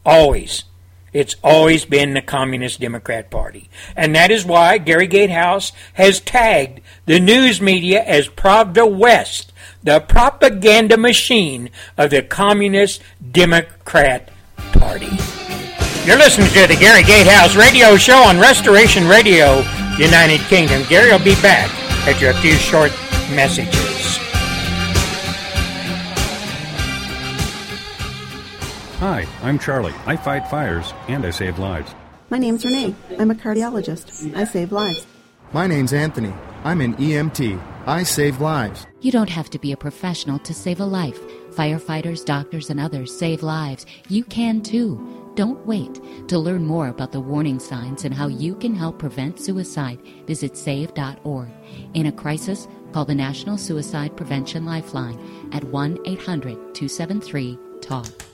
Always. 0.05 0.65
It's 1.13 1.35
always 1.43 1.85
been 1.85 2.15
the 2.15 2.23
Communist 2.23 2.81
Democrat 2.81 3.31
Party. 3.31 3.69
And 3.97 4.15
that 4.15 4.31
is 4.31 4.45
why 4.45 4.79
Gary 4.79 5.09
Gatehouse 5.09 5.73
has 5.95 6.21
tagged 6.21 6.81
the 7.07 7.19
news 7.19 7.61
media 7.61 8.03
as 8.05 8.29
Pravda 8.29 8.89
West, 8.89 9.53
the 9.83 9.99
propaganda 10.01 10.97
machine 10.97 11.71
of 11.99 12.11
the 12.11 12.23
Communist 12.23 13.03
Democrat 13.33 14.31
Party. 14.73 15.11
You're 16.07 16.17
listening 16.17 16.49
to 16.51 16.67
the 16.69 16.77
Gary 16.79 17.03
Gatehouse 17.03 17.57
radio 17.57 17.97
show 17.97 18.23
on 18.23 18.39
Restoration 18.39 19.09
Radio, 19.09 19.65
United 19.99 20.41
Kingdom. 20.43 20.85
Gary 20.89 21.11
will 21.11 21.19
be 21.19 21.35
back 21.43 21.69
after 22.09 22.31
a 22.31 22.35
few 22.35 22.55
short 22.55 22.93
messages. 23.35 23.90
Hi, 29.01 29.27
I'm 29.41 29.59
Charlie. 29.59 29.95
I 30.05 30.15
fight 30.15 30.47
fires 30.49 30.93
and 31.09 31.25
I 31.25 31.31
save 31.31 31.59
lives. 31.59 31.95
My 32.29 32.37
name's 32.37 32.67
Renee. 32.67 32.95
I'm 33.19 33.31
a 33.31 33.35
cardiologist. 33.35 34.37
I 34.37 34.45
save 34.45 34.73
lives. 34.73 35.07
My 35.55 35.67
name's 35.67 35.95
Anthony. 35.95 36.35
I'm 36.65 36.83
an 36.83 36.95
EMT. 36.97 37.59
I 37.87 38.03
save 38.03 38.43
lives. 38.43 38.87
You 39.01 39.11
don't 39.11 39.31
have 39.31 39.49
to 39.51 39.59
be 39.59 39.73
a 39.73 39.77
professional 39.79 40.39
to 40.41 40.53
save 40.53 40.81
a 40.81 40.85
life. 40.85 41.19
Firefighters, 41.53 42.27
doctors, 42.27 42.69
and 42.69 42.79
others 42.79 43.17
save 43.17 43.43
lives. 43.43 43.87
You 44.11 44.23
can 44.23 44.61
too. 44.61 45.33
Don't 45.35 45.67
wait. 45.67 45.99
To 46.29 46.39
learn 46.39 46.67
more 46.67 46.89
about 46.89 47.13
the 47.13 47.21
warning 47.21 47.59
signs 47.59 48.05
and 48.05 48.13
how 48.13 48.27
you 48.27 48.55
can 48.55 48.75
help 48.75 48.99
prevent 48.99 49.41
suicide, 49.41 49.99
visit 50.27 50.59
save.org. 50.59 51.49
In 51.95 52.05
a 52.05 52.13
crisis, 52.13 52.69
call 52.93 53.07
the 53.07 53.15
National 53.15 53.57
Suicide 53.57 54.15
Prevention 54.15 54.67
Lifeline 54.67 55.19
at 55.55 55.65
1 55.65 56.01
800 56.05 56.75
273 56.75 57.59
TALK. 57.81 58.30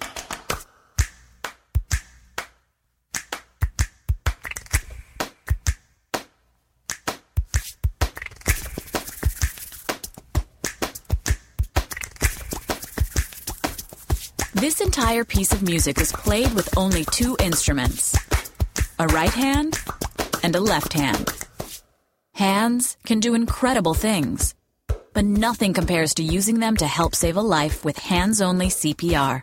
This 14.57 14.81
entire 14.81 15.23
piece 15.23 15.53
of 15.53 15.63
music 15.63 16.01
is 16.01 16.13
played 16.13 16.51
with 16.55 16.79
only 16.79 17.05
two 17.05 17.37
instruments 17.41 18.17
a 18.99 19.07
right 19.09 19.29
hand 19.29 19.79
and 20.43 20.57
a 20.57 20.61
left 20.61 20.95
hand. 20.95 21.29
Hands 22.33 22.97
can 23.05 23.21
do 23.21 23.35
incredible 23.35 23.93
things, 23.93 24.55
but 25.13 25.27
nothing 25.27 25.75
compares 25.75 26.15
to 26.15 26.23
using 26.23 26.59
them 26.59 26.75
to 26.79 26.87
help 26.87 27.15
save 27.15 27.37
a 27.37 27.43
life 27.43 27.85
with 27.85 27.99
hands 27.99 28.41
only 28.41 28.69
CPR. 28.69 29.43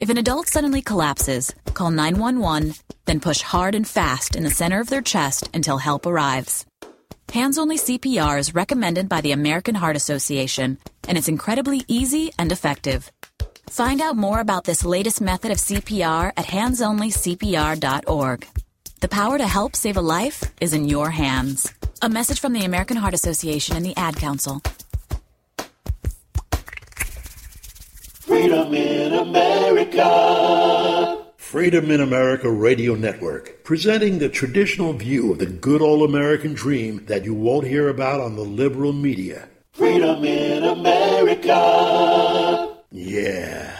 If 0.00 0.08
an 0.08 0.16
adult 0.16 0.48
suddenly 0.48 0.80
collapses, 0.80 1.54
call 1.74 1.90
911, 1.90 2.72
then 3.04 3.20
push 3.20 3.42
hard 3.42 3.74
and 3.74 3.86
fast 3.86 4.34
in 4.34 4.44
the 4.44 4.50
center 4.50 4.80
of 4.80 4.88
their 4.88 5.02
chest 5.02 5.50
until 5.52 5.76
help 5.76 6.06
arrives. 6.06 6.64
Hands 7.34 7.58
only 7.58 7.76
CPR 7.76 8.38
is 8.38 8.54
recommended 8.54 9.10
by 9.10 9.20
the 9.20 9.32
American 9.32 9.74
Heart 9.74 9.96
Association, 9.96 10.78
and 11.06 11.18
it's 11.18 11.28
incredibly 11.28 11.82
easy 11.86 12.32
and 12.38 12.50
effective. 12.50 13.12
Find 13.70 14.00
out 14.00 14.16
more 14.16 14.40
about 14.40 14.64
this 14.64 14.84
latest 14.84 15.20
method 15.20 15.50
of 15.50 15.58
CPR 15.58 16.32
at 16.36 16.46
handsonlycpr.org. 16.46 18.46
The 19.00 19.08
power 19.08 19.38
to 19.38 19.46
help 19.46 19.74
save 19.74 19.96
a 19.96 20.00
life 20.00 20.44
is 20.60 20.72
in 20.72 20.88
your 20.88 21.10
hands. 21.10 21.72
A 22.00 22.08
message 22.08 22.40
from 22.40 22.52
the 22.52 22.64
American 22.64 22.96
Heart 22.96 23.14
Association 23.14 23.76
and 23.76 23.84
the 23.84 23.96
Ad 23.96 24.16
Council. 24.16 24.62
Freedom 28.20 28.72
in 28.72 29.12
America. 29.12 31.18
Freedom 31.36 31.90
in 31.90 32.00
America 32.00 32.50
Radio 32.50 32.94
Network, 32.94 33.62
presenting 33.62 34.18
the 34.18 34.28
traditional 34.28 34.92
view 34.94 35.32
of 35.32 35.38
the 35.38 35.46
good 35.46 35.82
old 35.82 36.08
American 36.08 36.54
dream 36.54 37.04
that 37.06 37.24
you 37.24 37.34
won't 37.34 37.66
hear 37.66 37.88
about 37.88 38.20
on 38.20 38.36
the 38.36 38.42
liberal 38.42 38.92
media. 38.92 39.48
Freedom 39.72 40.24
in 40.24 40.64
America. 40.64 42.51
Yeah. 42.92 43.74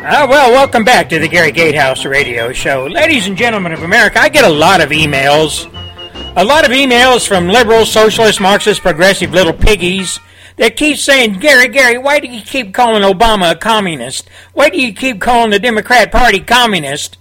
Ah, 0.00 0.26
well, 0.28 0.52
welcome 0.52 0.84
back 0.84 1.08
to 1.08 1.18
the 1.18 1.26
Gary 1.26 1.50
Gatehouse 1.50 2.04
Radio 2.04 2.52
Show. 2.52 2.86
Ladies 2.86 3.26
and 3.26 3.38
gentlemen 3.38 3.72
of 3.72 3.82
America, 3.82 4.20
I 4.20 4.28
get 4.28 4.44
a 4.44 4.50
lot 4.50 4.82
of 4.82 4.90
emails. 4.90 5.64
A 6.36 6.44
lot 6.44 6.66
of 6.66 6.70
emails 6.70 7.26
from 7.26 7.48
liberal, 7.48 7.86
socialist, 7.86 8.40
Marxist, 8.40 8.82
progressive 8.82 9.32
little 9.32 9.54
piggies 9.54 10.20
that 10.56 10.76
keep 10.76 10.98
saying, 10.98 11.40
Gary, 11.40 11.68
Gary, 11.68 11.98
why 11.98 12.20
do 12.20 12.28
you 12.28 12.42
keep 12.42 12.74
calling 12.74 13.02
Obama 13.02 13.52
a 13.52 13.56
communist? 13.56 14.28
Why 14.52 14.68
do 14.68 14.80
you 14.80 14.92
keep 14.92 15.20
calling 15.20 15.50
the 15.50 15.58
Democrat 15.58 16.12
Party 16.12 16.40
communist? 16.40 17.17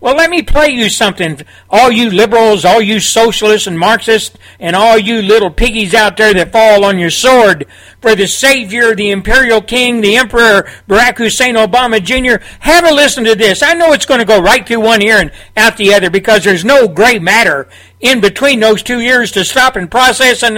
Well, 0.00 0.14
let 0.14 0.30
me 0.30 0.42
play 0.42 0.68
you 0.68 0.88
something. 0.90 1.40
All 1.68 1.90
you 1.90 2.08
liberals, 2.08 2.64
all 2.64 2.80
you 2.80 3.00
socialists 3.00 3.66
and 3.66 3.76
Marxists, 3.76 4.38
and 4.60 4.76
all 4.76 4.96
you 4.96 5.20
little 5.20 5.50
piggies 5.50 5.92
out 5.92 6.16
there 6.16 6.32
that 6.34 6.52
fall 6.52 6.84
on 6.84 7.00
your 7.00 7.10
sword 7.10 7.66
for 8.00 8.14
the 8.14 8.28
Savior, 8.28 8.94
the 8.94 9.10
Imperial 9.10 9.60
King, 9.60 10.00
the 10.00 10.16
Emperor 10.16 10.70
Barack 10.88 11.18
Hussein 11.18 11.56
Obama 11.56 12.00
Jr., 12.00 12.44
have 12.60 12.84
a 12.84 12.94
listen 12.94 13.24
to 13.24 13.34
this. 13.34 13.60
I 13.60 13.74
know 13.74 13.92
it's 13.92 14.06
going 14.06 14.20
to 14.20 14.26
go 14.26 14.40
right 14.40 14.64
through 14.64 14.80
one 14.80 15.02
ear 15.02 15.18
and 15.18 15.32
out 15.56 15.76
the 15.76 15.92
other 15.92 16.10
because 16.10 16.44
there's 16.44 16.64
no 16.64 16.86
gray 16.86 17.18
matter 17.18 17.68
in 18.00 18.20
between 18.20 18.60
those 18.60 18.84
two 18.84 19.00
ears 19.00 19.32
to 19.32 19.44
stop 19.44 19.74
and 19.74 19.90
process 19.90 20.44
and 20.44 20.56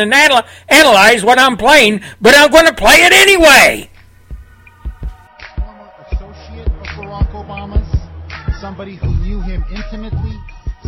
analyze 0.69 1.25
what 1.25 1.39
I'm 1.39 1.57
playing, 1.57 2.03
but 2.21 2.35
I'm 2.37 2.51
going 2.51 2.67
to 2.67 2.75
play 2.75 2.97
it 2.97 3.13
anyway. 3.15 3.89
Former 5.57 5.91
associate 6.13 6.67
of 6.67 6.87
Barack 6.89 7.31
Obama's, 7.33 8.61
somebody 8.61 8.97
who 8.97 9.10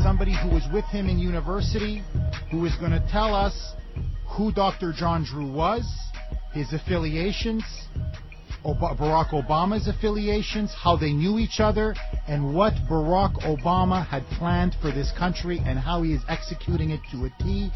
somebody 0.02 0.34
who 0.42 0.48
was 0.48 0.66
with 0.72 0.84
him 0.86 1.08
in 1.08 1.18
university, 1.18 2.02
who 2.50 2.64
is 2.66 2.74
going 2.76 2.90
to 2.90 3.06
tell 3.10 3.34
us 3.34 3.74
who 4.36 4.50
Dr. 4.52 4.92
John 4.92 5.24
Drew 5.24 5.50
was, 5.50 5.88
his 6.52 6.72
affiliations, 6.72 7.62
Ob- 8.64 8.98
Barack 8.98 9.30
Obama's 9.30 9.86
affiliations, 9.86 10.74
how 10.76 10.96
they 10.96 11.12
knew 11.12 11.38
each 11.38 11.60
other, 11.60 11.94
and 12.26 12.52
what 12.54 12.74
Barack 12.90 13.34
Obama 13.44 14.04
had 14.04 14.24
planned 14.38 14.74
for 14.80 14.90
this 14.90 15.12
country 15.16 15.60
and 15.64 15.78
how 15.78 16.02
he 16.02 16.12
is 16.12 16.22
executing 16.28 16.90
it 16.90 17.00
to 17.12 17.26
a 17.26 17.42
T. 17.42 17.70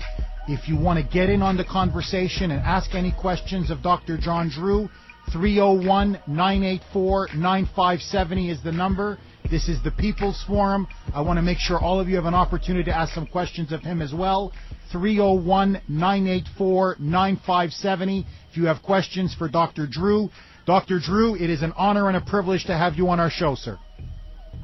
If 0.48 0.68
you 0.68 0.76
want 0.76 0.98
to 0.98 1.12
get 1.12 1.28
in 1.28 1.42
on 1.42 1.56
the 1.56 1.64
conversation 1.64 2.50
and 2.50 2.60
ask 2.60 2.94
any 2.94 3.12
questions 3.12 3.70
of 3.70 3.82
Dr. 3.82 4.18
John 4.18 4.48
Drew, 4.48 4.88
301 5.32 6.20
984 6.26 7.28
9570 7.34 8.50
is 8.50 8.62
the 8.62 8.72
number. 8.72 9.18
This 9.50 9.68
is 9.68 9.80
the 9.84 9.92
People's 9.92 10.42
Forum. 10.48 10.88
I 11.14 11.20
want 11.20 11.36
to 11.36 11.42
make 11.42 11.58
sure 11.58 11.78
all 11.78 12.00
of 12.00 12.08
you 12.08 12.16
have 12.16 12.24
an 12.24 12.34
opportunity 12.34 12.84
to 12.90 12.96
ask 12.96 13.14
some 13.14 13.26
questions 13.28 13.70
of 13.70 13.80
him 13.80 14.02
as 14.02 14.12
well. 14.12 14.52
301 14.90 15.82
984 15.88 16.96
9570 16.98 18.26
if 18.50 18.56
you 18.56 18.66
have 18.66 18.82
questions 18.82 19.34
for 19.34 19.48
Dr. 19.48 19.86
Drew. 19.86 20.30
Dr. 20.66 20.98
Drew, 20.98 21.36
it 21.36 21.48
is 21.48 21.62
an 21.62 21.72
honor 21.76 22.08
and 22.08 22.16
a 22.16 22.20
privilege 22.20 22.64
to 22.64 22.76
have 22.76 22.96
you 22.96 23.08
on 23.08 23.20
our 23.20 23.30
show, 23.30 23.54
sir. 23.54 23.78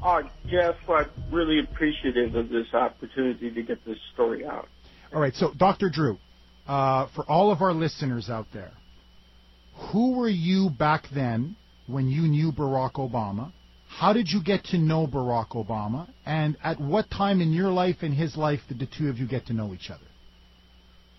Oh, 0.03 0.21
Jeff, 0.49 0.75
I'm 0.89 1.09
really 1.31 1.59
appreciative 1.59 2.35
of 2.35 2.49
this 2.49 2.67
opportunity 2.73 3.51
to 3.51 3.63
get 3.63 3.85
this 3.85 3.97
story 4.13 4.45
out. 4.45 4.67
All 5.13 5.21
right, 5.21 5.33
so 5.33 5.53
Dr. 5.55 5.89
Drew, 5.89 6.17
uh, 6.67 7.07
for 7.15 7.23
all 7.29 7.51
of 7.51 7.61
our 7.61 7.73
listeners 7.73 8.29
out 8.29 8.47
there, 8.51 8.71
who 9.91 10.17
were 10.17 10.29
you 10.29 10.69
back 10.69 11.05
then 11.13 11.55
when 11.87 12.09
you 12.09 12.23
knew 12.23 12.51
Barack 12.51 12.95
Obama? 12.95 13.53
How 13.97 14.11
did 14.11 14.29
you 14.29 14.43
get 14.43 14.63
to 14.65 14.77
know 14.77 15.07
Barack 15.07 15.49
Obama? 15.49 16.09
And 16.25 16.57
at 16.63 16.79
what 16.79 17.09
time 17.11 17.41
in 17.41 17.53
your 17.53 17.69
life 17.69 17.97
and 18.01 18.13
his 18.13 18.35
life 18.35 18.59
did 18.67 18.79
the 18.79 18.87
two 18.97 19.09
of 19.09 19.17
you 19.17 19.27
get 19.27 19.45
to 19.47 19.53
know 19.53 19.73
each 19.73 19.89
other? 19.89 20.01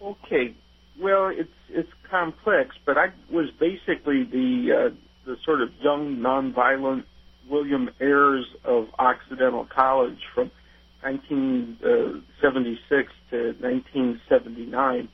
Okay, 0.03 0.55
well, 1.01 1.29
it's 1.29 1.49
it's 1.71 1.89
complex, 2.11 2.77
but 2.85 2.99
I 2.99 3.07
was 3.31 3.51
basically 3.59 4.25
the 4.25 4.91
uh, 4.91 4.95
the 5.25 5.37
sort 5.45 5.63
of 5.63 5.71
young, 5.81 6.17
nonviolent 6.17 7.05
William 7.49 7.89
Ayers 8.01 8.45
of 8.65 8.89
Occidental 8.99 9.67
College 9.75 10.19
from 10.35 10.51
1976 11.03 13.13
to 13.31 13.55
1979. 13.61 15.09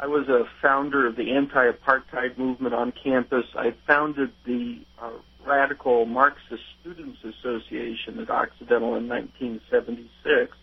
I 0.00 0.06
was 0.06 0.28
a 0.28 0.44
founder 0.60 1.06
of 1.06 1.16
the 1.16 1.32
anti-apartheid 1.32 2.36
movement 2.36 2.74
on 2.74 2.92
campus. 2.92 3.44
I 3.56 3.74
founded 3.86 4.32
the 4.44 4.80
uh, 5.00 5.10
Radical 5.46 6.06
Marxist 6.06 6.62
Students 6.80 7.18
Association 7.24 8.18
at 8.20 8.30
Occidental 8.30 8.96
in 8.96 9.08
1976, 9.08 10.56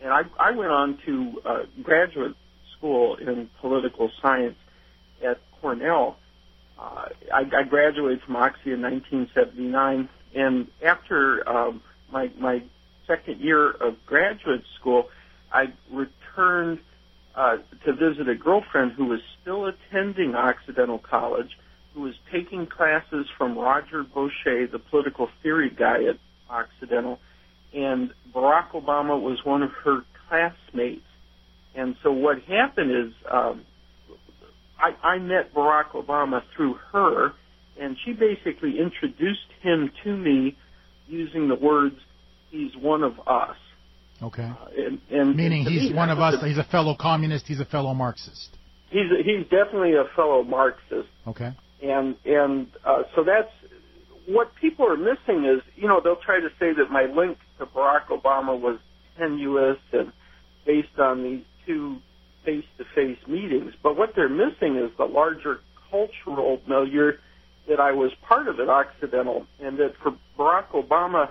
and 0.00 0.12
I, 0.12 0.22
I 0.38 0.50
went 0.52 0.70
on 0.70 0.98
to 1.06 1.42
uh, 1.44 1.58
graduate 1.82 2.34
school 2.76 3.16
in 3.16 3.48
political 3.60 4.10
science 4.20 4.56
at 5.24 5.40
Cornell. 5.60 6.16
Uh, 6.78 7.08
I, 7.32 7.44
I 7.56 7.62
graduated 7.62 8.22
from 8.22 8.36
Oxy 8.36 8.72
in 8.72 8.82
1979, 8.82 10.08
and 10.34 10.68
after 10.82 11.48
um, 11.48 11.82
my 12.12 12.30
my 12.38 12.62
second 13.06 13.40
year 13.40 13.70
of 13.70 13.94
graduate 14.04 14.64
school, 14.78 15.08
I 15.52 15.72
returned 15.90 16.80
uh, 17.34 17.58
to 17.84 17.92
visit 17.92 18.28
a 18.28 18.34
girlfriend 18.34 18.92
who 18.92 19.06
was 19.06 19.20
still 19.40 19.66
attending 19.66 20.34
Occidental 20.34 20.98
College, 20.98 21.56
who 21.96 22.02
was 22.02 22.14
taking 22.30 22.66
classes 22.66 23.26
from 23.38 23.56
Roger 23.58 24.04
Boesche, 24.04 24.70
the 24.70 24.78
political 24.78 25.30
theory 25.42 25.70
guy 25.70 26.04
at 26.04 26.18
Occidental, 26.50 27.18
and 27.74 28.10
Barack 28.34 28.72
Obama 28.72 29.18
was 29.20 29.38
one 29.44 29.62
of 29.62 29.70
her 29.82 30.02
classmates. 30.28 31.00
And 31.74 31.96
so 32.02 32.12
what 32.12 32.42
happened 32.42 32.90
is 32.90 33.14
um, 33.32 33.64
I, 34.78 34.94
I 35.02 35.18
met 35.18 35.54
Barack 35.54 35.92
Obama 35.92 36.42
through 36.54 36.74
her, 36.92 37.32
and 37.80 37.96
she 38.04 38.12
basically 38.12 38.78
introduced 38.78 39.48
him 39.62 39.90
to 40.04 40.14
me 40.14 40.56
using 41.08 41.48
the 41.48 41.54
words, 41.54 41.96
"He's 42.50 42.76
one 42.76 43.02
of 43.04 43.14
us." 43.26 43.56
Okay. 44.22 44.42
Uh, 44.42 44.66
and, 44.76 45.00
and 45.10 45.34
Meaning 45.34 45.64
he's 45.64 45.90
me, 45.90 45.94
one 45.96 46.10
of 46.10 46.18
us. 46.18 46.34
a- 46.42 46.46
He's 46.46 46.58
a 46.58 46.64
fellow 46.64 46.94
communist. 46.98 47.46
He's 47.46 47.60
a 47.60 47.64
fellow 47.66 47.94
Marxist. 47.94 48.50
he's 48.90 49.10
he's 49.24 49.44
definitely 49.44 49.94
a 49.94 50.04
fellow 50.14 50.42
Marxist. 50.42 51.08
Okay. 51.26 51.52
And 51.82 52.16
and 52.24 52.68
uh, 52.84 53.02
so 53.14 53.24
that's 53.24 53.50
what 54.26 54.54
people 54.60 54.86
are 54.86 54.96
missing 54.96 55.44
is 55.44 55.62
you 55.76 55.86
know 55.86 56.00
they'll 56.02 56.16
try 56.16 56.40
to 56.40 56.48
say 56.58 56.72
that 56.72 56.90
my 56.90 57.04
link 57.04 57.38
to 57.58 57.66
Barack 57.66 58.06
Obama 58.08 58.58
was 58.58 58.78
tenuous 59.18 59.78
and 59.92 60.12
based 60.66 60.98
on 60.98 61.22
these 61.22 61.44
two 61.64 61.98
face-to-face 62.44 63.18
meetings, 63.26 63.72
but 63.82 63.96
what 63.96 64.10
they're 64.14 64.28
missing 64.28 64.76
is 64.76 64.90
the 64.96 65.04
larger 65.04 65.60
cultural 65.90 66.60
milieu 66.66 67.12
that 67.68 67.80
I 67.80 67.92
was 67.92 68.12
part 68.28 68.46
of 68.48 68.60
at 68.60 68.68
Occidental, 68.68 69.46
and 69.60 69.78
that 69.78 69.94
for 70.02 70.16
Barack 70.38 70.68
Obama 70.68 71.30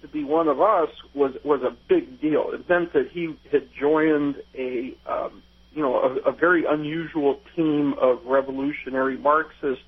to 0.00 0.08
be 0.08 0.24
one 0.24 0.48
of 0.48 0.60
us 0.60 0.88
was 1.14 1.32
was 1.44 1.62
a 1.62 1.76
big 1.88 2.20
deal. 2.20 2.50
It 2.52 2.68
meant 2.68 2.92
that 2.92 3.08
he 3.12 3.36
had 3.50 3.68
joined 3.78 4.36
a 4.56 4.96
um, 5.06 5.42
you 5.74 5.82
know 5.82 5.96
a, 5.96 6.30
a 6.30 6.32
very 6.32 6.64
unusual 6.68 7.40
team 7.56 7.94
of 8.00 8.18
revolutionary 8.24 9.16
Marxists 9.16 9.84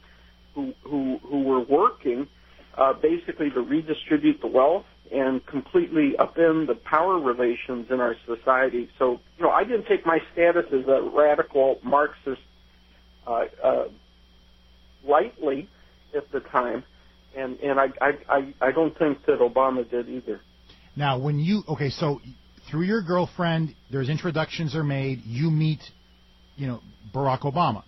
who 0.55 0.73
who 0.83 1.19
who 1.23 1.43
were 1.45 1.61
working 1.61 2.27
uh, 2.77 2.93
basically 2.93 3.51
to 3.51 3.61
redistribute 3.61 4.41
the 4.41 4.47
wealth 4.47 4.87
and 5.13 5.45
completely 5.47 6.15
upend 6.19 6.67
the 6.67 6.75
power 6.75 7.19
relations 7.19 7.87
in 7.91 8.01
our 8.01 8.17
society. 8.27 8.89
So 8.99 9.21
you 9.39 9.45
know 9.45 9.51
I 9.51 9.65
didn't 9.65 9.87
take 9.87 10.07
my 10.07 10.19
status 10.33 10.67
as 10.73 10.87
a 10.87 11.03
radical 11.15 11.79
Marxist 11.83 12.41
uh, 13.27 13.45
uh, 13.63 13.85
lightly 15.07 15.69
at 16.17 16.31
the 16.33 16.41
time, 16.41 16.85
and 17.37 17.59
and 17.61 17.79
I 17.79 17.87
I 18.01 18.13
I, 18.29 18.55
I 18.61 18.73
don't 18.73 18.97
think 18.99 19.25
that 19.27 19.41
Obama 19.41 19.89
did 19.89 20.09
either. 20.09 20.41
Now, 20.97 21.19
when 21.19 21.41
you 21.41 21.65
okay, 21.69 21.91
so 21.91 22.21
through 22.75 22.83
your 22.83 23.03
girlfriend, 23.03 23.73
there's 23.93 24.09
introductions 24.09 24.75
are 24.75 24.83
made. 24.83 25.23
You 25.25 25.49
meet, 25.49 25.79
you 26.57 26.67
know, 26.67 26.81
Barack 27.15 27.43
Obama. 27.43 27.85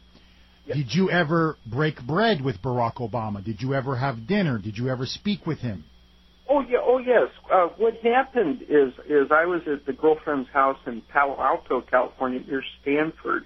Did 0.73 0.95
you 0.95 1.11
ever 1.11 1.57
break 1.67 2.01
bread 2.07 2.41
with 2.41 2.63
Barack 2.63 2.95
Obama? 2.99 3.45
Did 3.45 3.61
you 3.61 3.75
ever 3.75 3.97
have 3.97 4.29
dinner? 4.29 4.59
Did 4.59 4.79
you 4.79 4.89
ever 4.89 5.05
speak 5.05 5.45
with 5.45 5.59
him? 5.59 5.85
Oh 6.49 6.61
yeah, 6.61 6.79
oh 6.81 6.99
yes. 6.99 7.31
Uh, 7.53 7.67
what 7.79 7.95
happened 7.97 8.63
is 8.63 8.93
is 9.09 9.33
I 9.33 9.47
was 9.47 9.63
at 9.67 9.87
the 9.87 9.93
girlfriend's 9.93 10.49
house 10.51 10.79
in 10.87 11.03
Palo 11.13 11.37
Alto, 11.37 11.81
California, 11.81 12.41
near 12.47 12.63
Stanford, 12.81 13.45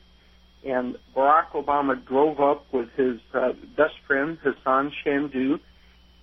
and 0.62 0.96
Barack 1.16 1.52
Obama 1.54 2.06
drove 2.06 2.38
up 2.38 2.66
with 2.70 2.90
his 2.96 3.18
uh, 3.32 3.52
best 3.78 3.94
friend 4.06 4.36
Hasan 4.44 4.92
Chandoo, 5.02 5.58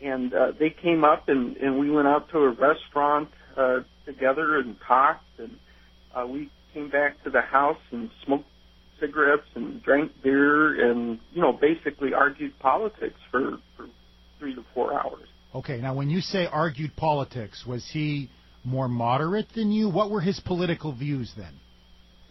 and 0.04 0.32
uh, 0.32 0.52
they 0.60 0.70
came 0.70 1.04
up 1.04 1.28
and 1.28 1.58
and 1.58 1.80
we 1.80 1.90
went 1.90 2.08
out 2.08 2.30
to 2.30 2.38
a 2.38 2.50
restaurant 2.52 3.30
uh, 3.56 3.80
together 4.08 4.58
and 4.58 4.76
talked, 4.88 5.24
and 5.38 5.58
uh, 6.16 6.26
we 6.26 6.50
came 6.74 6.90
back 6.90 7.24
to 7.26 7.30
the 7.30 7.42
house 7.42 7.78
and 7.92 8.10
smoked 8.26 8.48
cigarettes 9.00 9.46
and 9.54 9.84
drank 9.84 10.12
beer 10.24 10.90
and 10.90 11.20
you 11.32 11.42
know 11.42 11.54
basically 11.54 12.14
argued 12.14 12.58
politics 12.60 13.20
for 13.30 13.58
for 13.76 13.86
three 14.40 14.56
to 14.56 14.64
four 14.74 14.94
hours. 14.94 15.28
Okay, 15.54 15.78
now 15.78 15.94
when 15.94 16.10
you 16.10 16.22
say 16.22 16.48
argued 16.48 16.96
politics, 16.96 17.66
was 17.66 17.88
he 17.92 18.30
more 18.64 18.88
moderate 18.88 19.48
than 19.56 19.72
you? 19.72 19.90
What 19.90 20.10
were 20.10 20.22
his 20.22 20.40
political 20.40 20.94
views 20.94 21.32
then? 21.38 21.60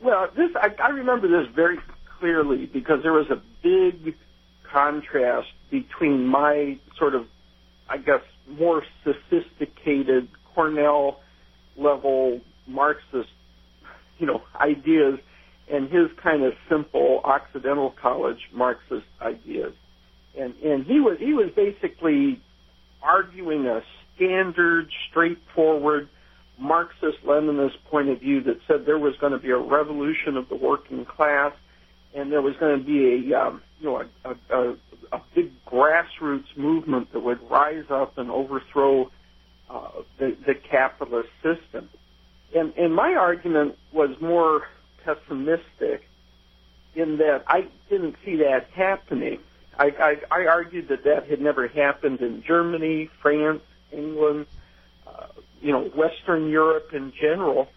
Well, 0.03 0.29
this 0.37 0.51
I, 0.57 0.69
I 0.83 0.89
remember 0.89 1.29
this 1.29 1.53
very 1.55 1.79
clearly 2.19 2.67
because 2.67 3.03
there 3.03 3.13
was 3.13 3.27
a 3.31 3.41
big 3.63 4.15
contrast 4.71 5.49
between 5.71 6.27
my 6.27 6.79
sort 6.99 7.15
of, 7.15 7.27
I 7.89 7.99
guess, 7.99 8.21
more 8.49 8.83
sophisticated 9.05 10.29
Cornell 10.55 11.21
level 11.79 12.41
Marxist, 12.67 13.31
you 14.19 14.27
know, 14.27 14.43
ideas 14.61 15.19
and 15.71 15.91
his 15.91 16.09
kind 16.23 16.45
of 16.45 16.53
simple 16.69 17.21
Occidental 17.25 17.95
College 18.01 18.49
Marxist 18.53 19.07
ideas. 19.21 19.73
And 20.39 20.55
and 20.57 20.85
he 20.85 21.01
was 21.01 21.19
he 21.19 21.33
was 21.33 21.51
basically 21.57 22.41
arguing 23.03 23.67
a 23.67 23.83
standard, 24.15 24.89
straightforward 25.11 26.09
Marxist 26.59 27.19
Leninist 27.25 27.77
point 27.91 28.09
of 28.09 28.21
view 28.21 28.43
that 28.45 28.59
said 28.67 28.87
there 28.87 28.99
was 28.99 29.15
going 29.21 29.33
to 29.33 29.39
be 29.39 29.51
a 29.51 29.59
revolution 29.59 30.37
of 30.37 30.49
the 30.49 30.57
working 30.57 31.05
class, 31.05 31.53
and 32.15 32.33
there 32.33 32.43
was 32.43 32.55
going 32.59 32.79
to 32.79 32.85
be 32.85 33.31
a 33.31 33.39
um, 33.39 33.63
you 33.81 33.87
know 33.87 34.05
a, 34.25 34.31
a, 34.31 34.59
a, 34.59 34.77
a 35.13 35.23
big 35.35 35.53
grassroots 35.67 36.57
movement 36.57 37.13
that 37.13 37.21
would 37.21 37.41
rise 37.51 37.85
up 37.91 38.19
and 38.19 38.31
overthrow 38.31 39.11
uh, 39.71 39.89
the, 40.19 40.37
the 40.47 40.55
capitalist 40.55 41.29
system. 41.43 41.89
And 42.55 42.73
and 42.77 42.95
my 42.95 43.15
argument 43.15 43.77
was 43.93 44.11
more 44.21 44.63
pessimistic 45.05 46.03
in 46.95 47.19
that 47.19 47.45
I 47.47 47.69
didn't 47.91 48.17
see 48.25 48.37
that 48.37 48.69
happening. 48.75 49.41
I, 49.79 49.91
I, 50.31 50.41
I 50.41 50.47
argued 50.47 50.89
that 50.89 51.05
that 51.05 51.29
had 51.29 51.41
never 51.41 51.69
happened 51.69 52.21
in 52.21 52.43
Germany, 52.47 53.11
France, 53.21 53.61
England, 53.93 54.47
uh, 55.07 55.27
you 55.61 55.73
know, 55.73 55.85
Western 55.85 56.49
Europe 56.49 56.89
in 56.95 57.13
general, 57.21 57.69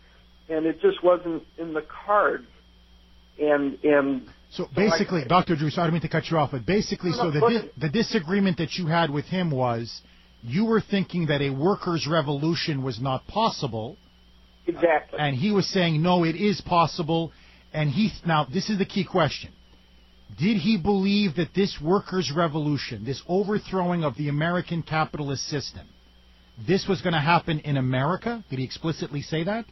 and 0.48 0.66
it 0.66 0.82
just 0.82 1.04
wasn't 1.04 1.44
in 1.58 1.74
the 1.74 1.84
cards. 2.06 2.48
And 3.40 3.84
and 3.84 4.30
So 4.52 4.70
basically, 4.76 5.24
Dr. 5.26 5.56
Drew, 5.56 5.70
sorry 5.70 5.84
I 5.84 5.88
didn't 5.88 5.94
mean 5.94 6.02
to 6.04 6.10
cut 6.10 6.30
you 6.30 6.38
off, 6.38 6.52
but 6.52 6.66
basically, 6.66 7.12
No, 7.12 7.18
so 7.18 7.32
the 7.32 7.40
di- 7.40 7.70
the 7.78 7.90
disagreement 7.90 8.58
that 8.58 8.74
you 8.76 8.88
had 8.88 9.10
with 9.10 9.26
him 9.26 9.52
was 9.52 10.02
you 10.44 10.66
were 10.66 10.82
thinking 10.82 11.28
that 11.28 11.42
a 11.42 11.50
workers' 11.50 12.08
revolution 12.10 12.84
was 12.84 13.00
not 13.00 13.28
possible, 13.28 13.98
Exactly. 14.68 15.20
and 15.20 15.36
he 15.36 15.52
was 15.52 15.68
saying 15.68 16.02
no, 16.02 16.24
it 16.24 16.36
is 16.36 16.62
possible. 16.62 17.32
And 17.74 17.90
he 17.90 18.12
now 18.26 18.46
this 18.46 18.70
is 18.70 18.78
the 18.78 18.86
key 18.86 19.04
question: 19.04 19.52
Did 20.38 20.58
he 20.58 20.78
believe 20.78 21.36
that 21.36 21.54
this 21.54 21.78
workers' 21.84 22.32
revolution, 22.36 23.06
this 23.06 23.22
overthrowing 23.28 24.04
of 24.04 24.16
the 24.16 24.30
American 24.30 24.82
capitalist 24.82 25.44
system, 25.48 25.88
this 26.68 26.88
was 26.88 27.02
going 27.02 27.14
to 27.14 27.20
happen 27.20 27.60
in 27.60 27.78
America? 27.78 28.44
Did 28.50 28.60
he 28.60 28.66
explicitly 28.66 29.22
say 29.22 29.44
that? 29.44 29.66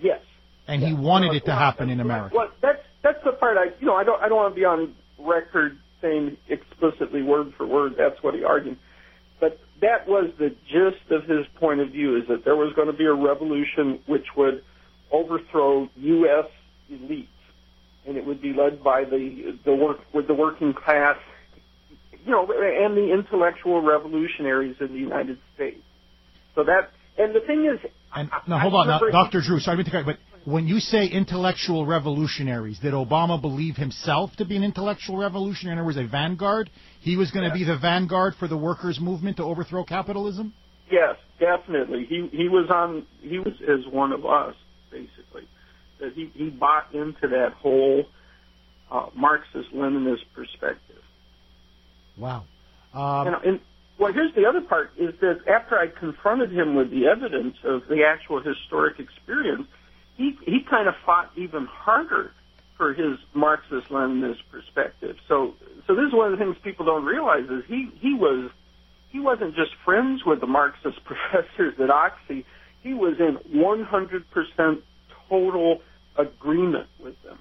Yes. 0.00 0.20
And 0.66 0.82
he 0.82 0.92
wanted 0.94 1.34
it 1.34 1.44
to 1.46 1.52
happen 1.52 1.90
in 1.90 2.00
America. 2.00 2.34
Well, 2.36 2.48
that's 2.60 2.82
that's 3.02 3.22
the 3.24 3.32
part 3.32 3.56
I 3.56 3.74
you 3.80 3.86
know 3.86 3.94
I 3.94 4.04
don't 4.04 4.22
I 4.22 4.28
don't 4.28 4.36
want 4.36 4.54
to 4.54 4.58
be 4.58 4.64
on 4.64 4.94
record 5.18 5.78
saying 6.00 6.36
explicitly 6.48 7.22
word 7.22 7.52
for 7.56 7.66
word 7.66 7.94
that's 7.98 8.22
what 8.22 8.34
he 8.34 8.44
argued, 8.44 8.78
that 9.80 10.08
was 10.08 10.30
the 10.38 10.50
gist 10.68 11.10
of 11.10 11.24
his 11.24 11.46
point 11.58 11.80
of 11.80 11.90
view 11.90 12.16
is 12.16 12.28
that 12.28 12.44
there 12.44 12.56
was 12.56 12.72
going 12.74 12.88
to 12.88 12.96
be 12.96 13.04
a 13.04 13.12
revolution 13.12 14.00
which 14.06 14.26
would 14.36 14.62
overthrow 15.12 15.88
U.S. 15.96 16.46
elites, 16.90 17.28
and 18.06 18.16
it 18.16 18.26
would 18.26 18.42
be 18.42 18.52
led 18.52 18.82
by 18.82 19.04
the 19.04 19.58
the 19.64 19.74
work 19.74 19.98
with 20.12 20.26
the 20.26 20.34
working 20.34 20.74
class, 20.74 21.16
you 22.24 22.30
know, 22.30 22.42
and 22.42 22.96
the 22.96 23.12
intellectual 23.12 23.80
revolutionaries 23.82 24.76
in 24.80 24.88
the 24.88 24.98
United 24.98 25.38
States. 25.54 25.82
So 26.54 26.64
that 26.64 26.90
and 27.18 27.34
the 27.34 27.40
thing 27.40 27.66
is, 27.66 27.90
And 28.14 28.30
now 28.46 28.58
hold 28.58 28.74
on, 28.74 28.86
now, 28.86 29.00
Dr. 29.10 29.42
Drew. 29.42 29.60
Sorry 29.60 29.82
to 29.82 29.90
cut, 29.90 30.06
but 30.06 30.18
when 30.48 30.66
you 30.66 30.80
say 30.80 31.06
intellectual 31.06 31.84
revolutionaries, 31.84 32.78
did 32.78 32.94
Obama 32.94 33.40
believe 33.40 33.76
himself 33.76 34.30
to 34.36 34.46
be 34.46 34.56
an 34.56 34.64
intellectual 34.64 35.18
revolutionary? 35.18 35.74
In 35.74 35.78
other 35.78 35.86
words, 35.86 35.98
a 35.98 36.06
vanguard. 36.06 36.70
He 37.00 37.16
was 37.16 37.30
going 37.30 37.46
to 37.48 37.54
be 37.54 37.64
the 37.64 37.76
vanguard 37.76 38.34
for 38.38 38.48
the 38.48 38.56
workers' 38.56 38.98
movement 38.98 39.36
to 39.36 39.44
overthrow 39.44 39.84
capitalism. 39.84 40.54
Yes, 40.90 41.16
definitely. 41.38 42.06
He 42.08 42.28
he 42.32 42.48
was 42.48 42.70
on. 42.70 43.06
He 43.20 43.38
was 43.38 43.52
as 43.62 43.92
one 43.92 44.12
of 44.12 44.24
us, 44.24 44.54
basically. 44.90 45.46
That 46.00 46.12
he 46.14 46.30
he 46.34 46.48
bought 46.48 46.94
into 46.94 47.28
that 47.28 47.52
whole 47.52 48.04
uh, 48.90 49.06
Marxist-Leninist 49.14 50.24
perspective. 50.34 51.02
Wow. 52.16 52.44
Um, 52.94 53.26
and, 53.26 53.36
and 53.44 53.60
well, 53.98 54.14
here's 54.14 54.34
the 54.34 54.46
other 54.46 54.62
part: 54.62 54.92
is 54.96 55.12
that 55.20 55.40
after 55.46 55.78
I 55.78 55.88
confronted 55.88 56.52
him 56.52 56.74
with 56.74 56.90
the 56.90 57.06
evidence 57.06 57.56
of 57.64 57.82
the 57.90 58.04
actual 58.06 58.40
historic 58.40 58.98
experience, 58.98 59.66
he 60.18 60.36
he 60.44 60.60
kind 60.68 60.88
of 60.88 60.94
fought 61.06 61.30
even 61.36 61.64
harder 61.64 62.32
for 62.76 62.92
his 62.92 63.18
Marxist-Leninist 63.34 64.40
perspective. 64.50 65.16
So 65.28 65.54
so 65.86 65.94
this 65.94 66.08
is 66.08 66.12
one 66.12 66.30
of 66.32 66.38
the 66.38 66.44
things 66.44 66.56
people 66.62 66.84
don't 66.84 67.04
realize 67.04 67.44
is 67.44 67.62
he 67.66 67.88
he 68.00 68.12
was 68.12 68.50
he 69.10 69.20
wasn't 69.20 69.54
just 69.54 69.70
friends 69.84 70.22
with 70.26 70.40
the 70.40 70.46
Marxist 70.46 70.98
professors 71.04 71.74
at 71.82 71.88
Oxy. 71.88 72.44
He 72.82 72.94
was 72.94 73.16
in 73.18 73.38
100% 73.58 74.82
total 75.28 75.80
agreement 76.16 76.88
with 77.02 77.20
them. 77.22 77.38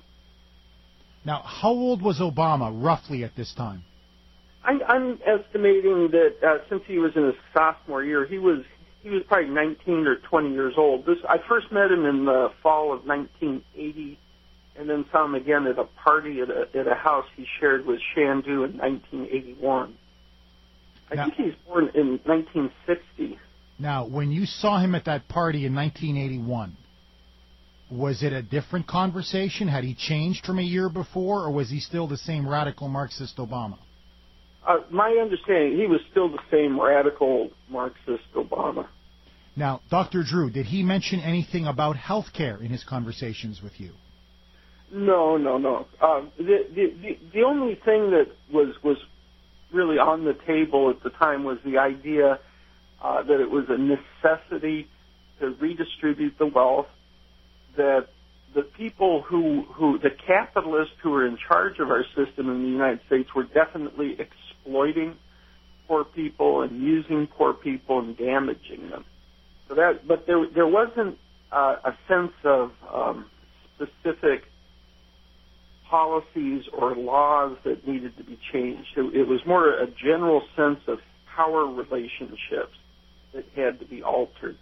now, 1.23 1.41
how 1.43 1.69
old 1.69 2.01
was 2.01 2.19
Obama 2.19 2.71
roughly 2.73 3.23
at 3.23 3.35
this 3.35 3.53
time? 3.53 3.83
I'm, 4.63 4.81
I'm 4.87 5.19
estimating 5.25 6.09
that 6.11 6.35
uh, 6.43 6.57
since 6.69 6.83
he 6.87 6.97
was 6.97 7.11
in 7.15 7.25
his 7.25 7.35
sophomore 7.53 8.03
year, 8.03 8.25
he 8.25 8.39
was 8.39 8.63
he 9.07 9.13
was 9.13 9.23
probably 9.27 9.49
19 9.49 10.05
or 10.05 10.17
20 10.17 10.51
years 10.51 10.73
old. 10.77 11.05
This 11.05 11.17
I 11.27 11.37
first 11.47 11.71
met 11.71 11.91
him 11.91 12.05
in 12.05 12.25
the 12.25 12.51
fall 12.61 12.93
of 12.93 13.05
1980, 13.05 14.19
and 14.77 14.89
then 14.89 15.05
saw 15.11 15.25
him 15.25 15.35
again 15.35 15.65
at 15.65 15.79
a 15.79 15.85
party 15.85 16.41
at 16.41 16.49
a 16.49 16.67
at 16.77 16.87
a 16.87 16.95
house 16.95 17.25
he 17.35 17.45
shared 17.59 17.85
with 17.85 17.99
Chandoo 18.13 18.65
in 18.65 18.77
1981. 18.77 19.93
I 21.09 21.15
Now- 21.15 21.23
think 21.23 21.35
he's 21.35 21.55
born 21.65 21.89
in 21.93 22.19
1960. 22.25 23.39
Now, 23.79 24.05
when 24.05 24.31
you 24.31 24.45
saw 24.45 24.79
him 24.79 24.93
at 24.95 25.05
that 25.05 25.27
party 25.29 25.65
in 25.65 25.73
1981, 25.73 26.75
was 27.89 28.23
it 28.23 28.33
a 28.33 28.41
different 28.41 28.87
conversation? 28.87 29.69
Had 29.69 29.85
he 29.85 29.93
changed 29.93 30.45
from 30.45 30.59
a 30.59 30.63
year 30.63 30.89
before, 30.89 31.43
or 31.43 31.51
was 31.51 31.69
he 31.69 31.79
still 31.79 32.07
the 32.07 32.17
same 32.17 32.47
radical 32.47 32.89
Marxist 32.89 33.37
Obama? 33.37 33.77
Uh, 34.65 34.79
my 34.89 35.11
understanding, 35.11 35.77
he 35.77 35.87
was 35.87 36.01
still 36.11 36.27
the 36.27 36.41
same 36.51 36.77
radical 36.77 37.49
Marxist 37.69 38.29
Obama. 38.35 38.85
Now, 39.57 39.81
Dr. 39.89 40.23
Drew, 40.23 40.51
did 40.51 40.67
he 40.67 40.83
mention 40.83 41.19
anything 41.19 41.65
about 41.65 41.97
health 41.97 42.31
care 42.31 42.57
in 42.57 42.69
his 42.69 42.83
conversations 42.83 43.59
with 43.63 43.79
you? 43.79 43.91
No, 44.91 45.35
no, 45.35 45.57
no. 45.57 45.87
Um, 45.99 46.31
the, 46.37 46.65
the 46.73 46.93
the 47.01 47.17
the 47.33 47.41
only 47.41 47.73
thing 47.73 48.11
that 48.11 48.27
was 48.53 48.75
was 48.83 48.97
really 49.73 49.97
on 49.97 50.23
the 50.23 50.37
table 50.45 50.91
at 50.91 51.03
the 51.03 51.09
time 51.09 51.43
was 51.43 51.57
the 51.65 51.79
idea 51.79 52.39
uh, 53.03 53.23
that 53.23 53.41
it 53.41 53.49
was 53.49 53.65
a 53.67 53.77
necessity 53.77 54.87
to 55.39 55.49
redistribute 55.59 56.37
the 56.37 56.45
wealth. 56.45 56.87
That 57.75 58.07
the 58.53 58.61
people 58.61 59.23
who 59.23 59.65
who 59.73 59.97
the 59.97 60.11
capitalists 60.25 60.95
who 61.01 61.09
were 61.09 61.25
in 61.25 61.37
charge 61.47 61.79
of 61.79 61.89
our 61.89 62.05
system 62.15 62.49
in 62.49 62.61
the 62.61 62.69
United 62.69 63.01
States 63.07 63.33
were 63.35 63.43
definitely 63.43 64.17
exploiting 64.19 65.15
poor 65.87 66.05
people 66.05 66.61
and 66.61 66.81
using 66.81 67.27
poor 67.27 67.53
people 67.53 67.99
and 67.99 68.15
damaging 68.15 68.89
them. 68.91 69.03
So 69.67 69.75
that, 69.75 70.07
but 70.07 70.25
there 70.27 70.45
there 70.53 70.67
wasn't 70.67 71.17
uh, 71.51 71.75
a 71.83 71.97
sense 72.07 72.33
of 72.43 72.71
um, 72.93 73.29
specific 73.75 74.43
policies 75.89 76.63
or 76.73 76.95
laws 76.95 77.57
that 77.63 77.87
needed 77.87 78.17
to 78.17 78.23
be 78.23 78.37
changed. 78.51 78.89
It, 78.97 79.15
it 79.15 79.27
was 79.27 79.39
more 79.45 79.69
a 79.69 79.87
general 79.87 80.41
sense 80.55 80.79
of 80.87 80.99
power 81.35 81.65
relationships 81.65 82.75
that 83.33 83.45
had 83.55 83.79
to 83.79 83.85
be 83.85 84.03
altered. 84.03 84.57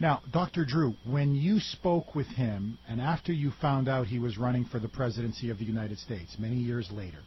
Now, 0.00 0.20
Dr. 0.32 0.64
Drew, 0.64 0.94
when 1.04 1.34
you 1.34 1.60
spoke 1.60 2.14
with 2.14 2.26
him 2.26 2.78
and 2.88 3.00
after 3.00 3.32
you 3.32 3.52
found 3.60 3.88
out 3.88 4.06
he 4.06 4.18
was 4.18 4.36
running 4.36 4.64
for 4.64 4.78
the 4.78 4.88
presidency 4.88 5.50
of 5.50 5.58
the 5.58 5.64
United 5.64 5.98
States 5.98 6.36
many 6.38 6.56
years 6.56 6.90
later, 6.90 7.18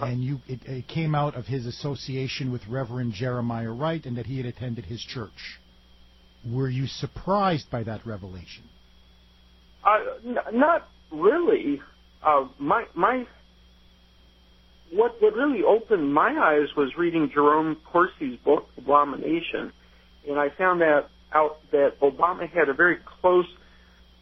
and 0.00 0.22
you 0.22 0.40
it, 0.46 0.60
it 0.66 0.88
came 0.88 1.14
out 1.14 1.34
of 1.34 1.46
his 1.46 1.66
association 1.66 2.50
with 2.50 2.66
Reverend 2.68 3.12
Jeremiah 3.12 3.70
Wright 3.70 4.04
and 4.04 4.16
that 4.16 4.26
he 4.26 4.36
had 4.36 4.46
attended 4.46 4.86
his 4.86 5.02
church, 5.02 5.60
were 6.50 6.68
you 6.68 6.86
surprised 6.86 7.70
by 7.70 7.82
that 7.84 8.06
revelation? 8.06 8.64
Uh, 9.84 9.98
n- 10.26 10.58
not 10.58 10.88
really. 11.10 11.80
Uh, 12.22 12.48
my 12.58 12.84
my 12.94 13.26
what 14.92 15.20
what 15.20 15.34
really 15.34 15.62
opened 15.62 16.12
my 16.12 16.30
eyes 16.30 16.74
was 16.76 16.96
reading 16.96 17.30
Jerome 17.32 17.76
Corsi's 17.92 18.38
book 18.44 18.68
Abomination, 18.78 19.72
and 20.28 20.38
I 20.38 20.48
found 20.50 20.80
that 20.80 21.08
out 21.32 21.58
that 21.72 22.00
Obama 22.00 22.48
had 22.48 22.68
a 22.68 22.74
very 22.74 22.98
close 23.20 23.46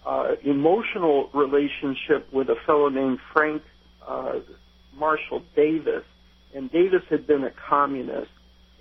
uh, 0.06 0.32
emotional 0.42 1.30
relationship 1.34 2.32
with 2.32 2.48
a 2.48 2.56
fellow 2.66 2.88
named 2.88 3.18
Frank 3.32 3.62
uh, 4.06 4.40
Marshall 4.96 5.42
Davis, 5.54 6.04
and 6.54 6.70
Davis 6.70 7.02
had 7.08 7.26
been 7.26 7.44
a 7.44 7.52
communist. 7.68 8.30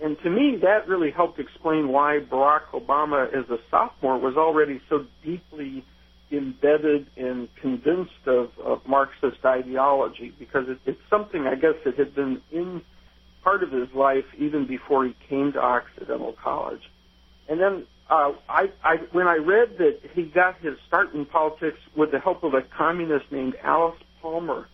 And 0.02 0.18
to 0.24 0.30
me, 0.30 0.58
that 0.64 0.88
really 0.88 1.12
helped 1.12 1.40
explain 1.40 1.90
why 1.90 2.20
Barack 2.20 2.68
Obama, 2.74 3.28
as 3.28 3.48
a 3.50 3.60
sophomore, 3.70 4.18
was 4.18 4.36
already 4.36 4.82
so 4.90 5.06
deeply 5.24 5.86
embedded 6.32 7.08
and 7.18 7.54
convinced 7.62 8.26
of, 8.26 8.50
of 8.64 8.82
Marxist 8.88 9.46
ideology 9.46 10.34
because 10.40 10.70
it, 10.70 10.80
it's 10.86 11.02
something 11.10 11.46
I 11.46 11.56
guess 11.56 11.76
that 11.86 11.98
had 11.98 12.16
been 12.16 12.42
in 12.52 12.82
part 13.44 13.64
of 13.64 13.72
his 13.72 13.90
life 13.94 14.26
even 14.38 14.66
before 14.66 15.06
he 15.06 15.16
came 15.28 15.52
to 15.54 15.60
Occidental 15.60 16.34
College. 16.42 16.82
And 17.48 17.60
then 17.60 17.86
uh, 18.10 18.34
I, 18.50 18.72
I, 18.84 18.96
when 19.12 19.28
I 19.28 19.36
read 19.36 19.78
that 19.78 20.00
he 20.14 20.24
got 20.24 20.60
his 20.62 20.78
start 20.88 21.14
in 21.14 21.26
politics 21.26 21.80
with 21.96 22.12
the 22.12 22.20
help 22.20 22.44
of 22.44 22.54
a 22.54 22.62
communist 22.62 23.32
named 23.32 23.56
Alice 23.64 24.00
Palmer 24.22 24.68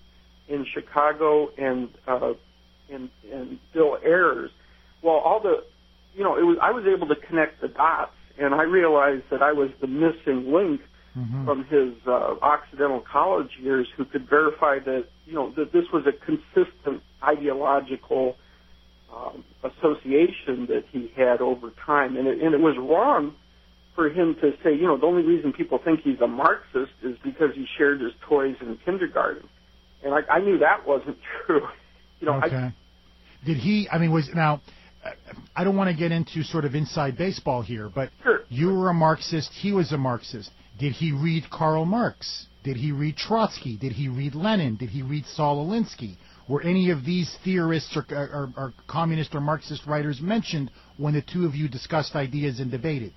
in 0.47 0.65
Chicago 0.73 1.49
and 1.57 1.89
uh, 2.07 2.33
and, 2.89 3.09
and 3.31 3.59
Bill 3.73 3.97
Ayers, 4.03 4.51
well, 5.01 5.15
all 5.15 5.39
the 5.39 5.63
you 6.15 6.23
know, 6.23 6.37
it 6.37 6.43
was 6.43 6.57
I 6.61 6.71
was 6.71 6.85
able 6.85 7.07
to 7.07 7.15
connect 7.15 7.61
the 7.61 7.67
dots, 7.67 8.15
and 8.39 8.53
I 8.53 8.63
realized 8.63 9.23
that 9.31 9.41
I 9.41 9.53
was 9.53 9.69
the 9.81 9.87
missing 9.87 10.51
link 10.51 10.81
from 11.45 11.63
his 11.65 11.95
uh, 12.05 12.35
Occidental 12.43 12.99
College 13.01 13.49
years, 13.59 13.87
who 13.97 14.05
could 14.05 14.29
verify 14.29 14.77
that 14.79 15.05
you 15.25 15.33
know 15.33 15.51
that 15.57 15.73
this 15.73 15.85
was 15.91 16.05
a 16.05 16.11
consistent 16.11 17.01
ideological 17.23 18.35
um, 19.11 19.43
association 19.63 20.67
that 20.67 20.83
he 20.91 21.11
had 21.15 21.41
over 21.41 21.71
time, 21.85 22.17
and 22.17 22.27
it, 22.27 22.39
and 22.41 22.53
it 22.53 22.59
was 22.59 22.77
wrong 22.77 23.35
for 23.95 24.09
him 24.09 24.35
to 24.41 24.51
say, 24.63 24.75
you 24.75 24.83
know, 24.83 24.95
the 24.95 25.07
only 25.07 25.23
reason 25.23 25.51
people 25.51 25.79
think 25.83 26.01
he's 26.01 26.21
a 26.21 26.27
Marxist 26.27 26.91
is 27.01 27.17
because 27.23 27.55
he 27.55 27.65
shared 27.77 27.99
his 27.99 28.13
toys 28.21 28.55
in 28.61 28.77
kindergarten, 28.85 29.49
and 30.03 30.13
I, 30.13 30.19
I 30.31 30.39
knew 30.39 30.59
that 30.59 30.85
wasn't 30.85 31.17
true. 31.45 31.67
You 32.19 32.27
know, 32.27 32.33
I, 32.33 32.45
okay. 32.45 32.73
Did 33.43 33.57
he? 33.57 33.87
I 33.91 33.97
mean, 33.97 34.11
was 34.11 34.29
now? 34.35 34.61
Uh, 35.07 35.33
I 35.55 35.63
don't 35.63 35.75
want 35.75 35.89
to 35.89 35.95
get 35.95 36.11
into 36.11 36.43
sort 36.43 36.65
of 36.65 36.75
inside 36.75 37.17
baseball 37.17 37.61
here, 37.61 37.89
but 37.93 38.09
Sure. 38.23 38.41
you 38.49 38.67
were 38.73 38.89
a 38.89 38.93
Marxist. 38.93 39.51
He 39.53 39.71
was 39.71 39.91
a 39.91 39.97
Marxist. 39.97 40.51
Did 40.79 40.93
he 40.93 41.11
read 41.11 41.49
Karl 41.49 41.85
Marx? 41.85 42.45
Did 42.63 42.77
he 42.77 42.91
read 42.91 43.15
Trotsky? 43.17 43.77
Did 43.77 43.93
he 43.93 44.07
read 44.09 44.35
Lenin? 44.35 44.75
Did 44.75 44.89
he 44.89 45.01
read 45.01 45.25
Saul 45.25 45.65
Alinsky? 45.65 46.17
Were 46.49 46.61
any 46.61 46.91
of 46.91 47.03
these 47.05 47.35
theorists 47.43 47.95
or, 47.97 48.05
or, 48.11 48.49
or 48.55 48.73
communist 48.87 49.33
or 49.35 49.41
Marxist 49.41 49.85
writers 49.85 50.21
mentioned 50.21 50.71
when 50.97 51.13
the 51.13 51.21
two 51.21 51.45
of 51.45 51.55
you 51.55 51.67
discussed 51.67 52.15
ideas 52.15 52.59
and 52.59 52.69
debated? 52.71 53.13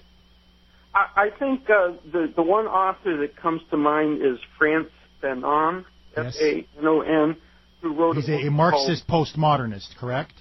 I, 0.94 1.26
I 1.26 1.30
think 1.38 1.68
uh, 1.70 1.92
the 2.12 2.32
the 2.34 2.42
one 2.42 2.66
author 2.66 3.16
that 3.18 3.36
comes 3.36 3.60
to 3.70 3.76
mind 3.76 4.22
is 4.22 4.38
Frantz 4.58 4.90
Fanon. 5.22 5.84
F 6.16 6.34
A 6.40 6.66
N 6.78 6.86
O 6.86 7.00
N, 7.02 7.36
who 7.82 7.94
wrote 7.94 8.16
He's 8.16 8.28
a, 8.28 8.32
a, 8.32 8.36
a 8.36 8.40
called- 8.42 8.52
Marxist 8.54 9.06
postmodernist, 9.06 9.96
correct? 9.96 10.32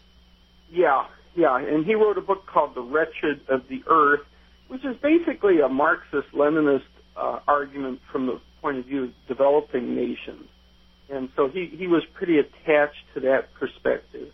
Yeah, 0.72 1.06
yeah, 1.40 1.58
and 1.58 1.86
he 1.86 1.96
wrote 1.96 2.18
a 2.18 2.22
book 2.22 2.46
called 2.54 2.72
The 2.76 2.82
Wretched 2.82 3.38
of 3.50 3.62
the 3.70 3.82
Earth, 3.90 4.26
which 4.68 4.84
is 4.84 4.96
basically 5.02 5.62
a 5.62 5.70
Marxist-Leninist 5.70 6.82
uh, 7.16 7.40
argument 7.48 8.00
from 8.12 8.28
the 8.28 8.40
point 8.62 8.78
of 8.80 8.86
view 8.86 9.06
of 9.06 9.12
developing 9.28 9.96
nations. 9.96 10.48
And 11.10 11.30
so 11.36 11.48
he, 11.48 11.72
he 11.82 11.88
was 11.88 12.04
pretty 12.14 12.38
attached 12.40 13.04
to 13.14 13.22
that 13.22 13.54
perspective. 13.60 14.30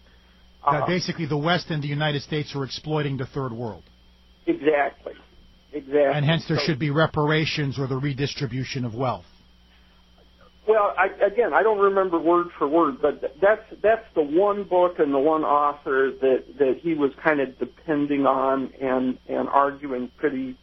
That 0.71 0.83
Uh, 0.83 0.87
basically 0.87 1.27
the 1.27 1.37
West 1.37 1.67
and 1.69 1.81
the 1.81 1.87
United 1.87 2.21
States 2.29 2.49
are 2.55 2.63
exploiting 2.63 3.17
the 3.17 3.27
third 3.27 3.53
world. 3.53 3.83
exactly, 4.47 5.13
exactly. 5.71 6.15
And 6.17 6.25
hence 6.25 6.43
there 6.47 6.57
So- 6.57 6.65
should 6.65 6.79
be 6.79 6.89
reparations 6.89 7.77
or 7.79 7.85
the 7.87 7.97
redistribution 7.97 8.83
of 8.83 8.93
wealth. 8.95 9.25
Well, 10.67 10.95
I, 10.97 11.08
again, 11.23 11.54
I 11.54 11.62
don't 11.62 11.78
remember 11.78 12.19
word 12.19 12.47
for 12.58 12.67
word, 12.67 12.95
but 13.01 13.21
that's 13.39 13.62
that's 13.84 14.06
the 14.15 14.23
one 14.23 14.63
book 14.63 14.95
and 14.97 15.13
the 15.13 15.19
one 15.19 15.43
author 15.43 16.12
that 16.21 16.43
that 16.58 16.80
he 16.82 16.95
was 16.95 17.12
kind 17.23 17.39
of 17.39 17.58
depending 17.60 18.25
on 18.25 18.71
and 18.82 19.19
and 19.28 19.47
arguing 19.47 20.10
pretty 20.17 20.58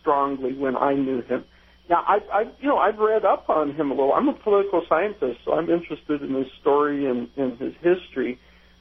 strongly 0.00 0.54
when 0.54 0.76
I 0.76 0.94
knew 0.94 1.20
him. 1.22 1.44
Now, 1.90 2.04
I, 2.06 2.18
I 2.32 2.42
you 2.60 2.68
know 2.68 2.78
I've 2.78 2.98
read 2.98 3.26
up 3.26 3.50
on 3.50 3.74
him 3.74 3.90
a 3.90 3.94
little. 3.94 4.14
I'm 4.14 4.28
a 4.28 4.32
political 4.32 4.82
scientist, 4.88 5.40
so 5.44 5.52
I'm 5.52 5.68
interested 5.68 6.22
in 6.22 6.34
his 6.34 6.46
story 6.60 7.04
and, 7.04 7.28
and 7.36 7.58
his 7.58 7.74
history. 7.82 8.38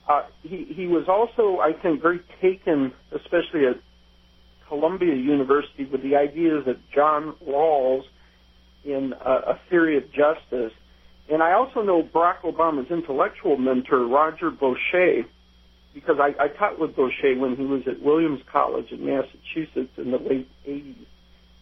Uh, 0.08 0.24
he 0.44 0.66
he 0.74 0.88
was 0.88 1.10
also, 1.10 1.60
I 1.60 1.74
think, 1.74 2.02
very 2.02 2.22
taken, 2.42 2.94
especially 3.12 3.66
at 3.66 3.82
Columbia 4.70 5.16
University, 5.16 5.84
with 5.86 6.04
the 6.04 6.16
ideas 6.16 6.64
that 6.66 6.78
John 6.94 7.36
Rawls 7.46 8.04
in 8.88 9.13
a, 9.13 9.32
a 9.32 9.60
theory 9.69 9.97
of 9.97 10.06
justice. 10.12 10.71
And 11.30 11.43
I 11.43 11.54
also 11.54 11.82
know 11.82 12.02
Barack 12.02 12.41
Obama's 12.41 12.89
intellectual 12.89 13.58
mentor, 13.58 14.08
Roger 14.08 14.50
Boesche, 14.50 15.26
because 15.93 16.17
I, 16.19 16.34
I 16.41 16.47
taught 16.47 16.80
with 16.80 16.95
Boesche 16.95 17.38
when 17.38 17.58
he 17.58 17.65
was 17.65 17.82
at 17.88 18.02
Williams 18.02 18.41
College 18.50 18.91
in 18.91 19.06
Massachusetts 19.06 19.91
in 19.97 20.12
the 20.12 20.17
late 20.17 20.50
80s. 20.65 21.06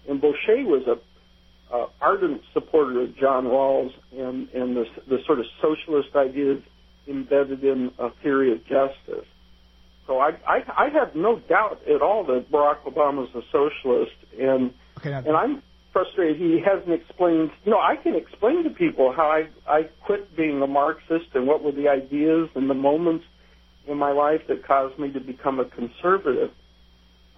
And 0.08 0.22
Boesche 0.22 0.66
was 0.66 0.84
a, 0.88 1.76
a 1.76 1.88
ardent 2.00 2.42
supporter 2.54 3.02
of 3.02 3.18
John 3.18 3.46
Rawls 3.46 3.92
and, 4.12 4.50
and 4.50 4.78
the, 4.78 4.86
the 5.10 5.18
sort 5.26 5.40
of 5.40 5.46
socialist 5.62 6.16
ideas 6.16 6.62
embedded 7.08 7.64
in 7.64 7.92
a 7.98 8.10
theory 8.22 8.52
of 8.52 8.60
justice. 8.66 9.26
So 10.06 10.20
I, 10.20 10.32
I, 10.48 10.60
I 10.78 10.90
have 10.90 11.16
no 11.16 11.40
doubt 11.40 11.82
at 11.88 12.02
all 12.02 12.24
that 12.26 12.52
Barack 12.52 12.84
Obama 12.84 13.28
is 13.28 13.34
a 13.34 13.42
socialist, 13.52 14.16
and 14.40 14.74
Okay, 15.00 15.10
now, 15.10 15.24
and 15.26 15.36
I'm 15.36 15.64
frustrated 15.96 16.36
he 16.36 16.60
hasn't 16.60 16.92
explained. 16.92 17.52
You 17.64 17.72
know, 17.72 17.80
I 17.80 17.96
can 17.96 18.16
explain 18.16 18.66
to 18.66 18.70
people 18.70 19.14
how 19.16 19.28
I 19.28 19.48
I 19.66 19.84
quit 20.06 20.36
being 20.36 20.62
a 20.62 20.68
Marxist 20.68 21.28
and 21.34 21.48
what 21.48 21.64
were 21.64 21.72
the 21.72 21.88
ideas 21.88 22.50
and 22.54 22.70
the 22.70 22.74
moments 22.74 23.24
in 23.88 23.98
my 23.98 24.12
life 24.12 24.42
that 24.50 24.68
caused 24.68 25.00
me 25.00 25.10
to 25.14 25.22
become 25.22 25.62
a 25.62 25.66
conservative. 25.66 26.52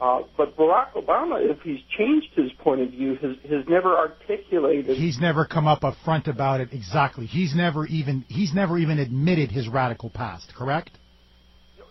Uh, 0.02 0.22
but 0.36 0.58
Barack 0.58 0.93
Obama, 0.93 1.38
if 1.39 1.60
he's 1.62 1.80
changed 1.98 2.28
his 2.36 2.52
point 2.63 2.82
of 2.82 2.89
view, 2.89 3.15
has 3.22 3.36
has 3.48 3.63
never 3.67 3.96
articulated. 3.96 4.98
he's 4.98 5.20
never 5.20 5.46
come 5.46 5.67
up 5.67 5.84
up 5.84 5.96
front 6.04 6.28
about 6.28 6.60
it 6.60 6.70
exactly. 6.72 7.28
He's 7.28 7.54
never 7.54 7.86
even 7.86 8.26
he's 8.28 8.56
never 8.56 8.80
even 8.80 8.98
admitted 8.98 9.52
his 9.52 9.67
radical 9.67 10.10
past, 10.10 10.52
correct? 10.56 10.98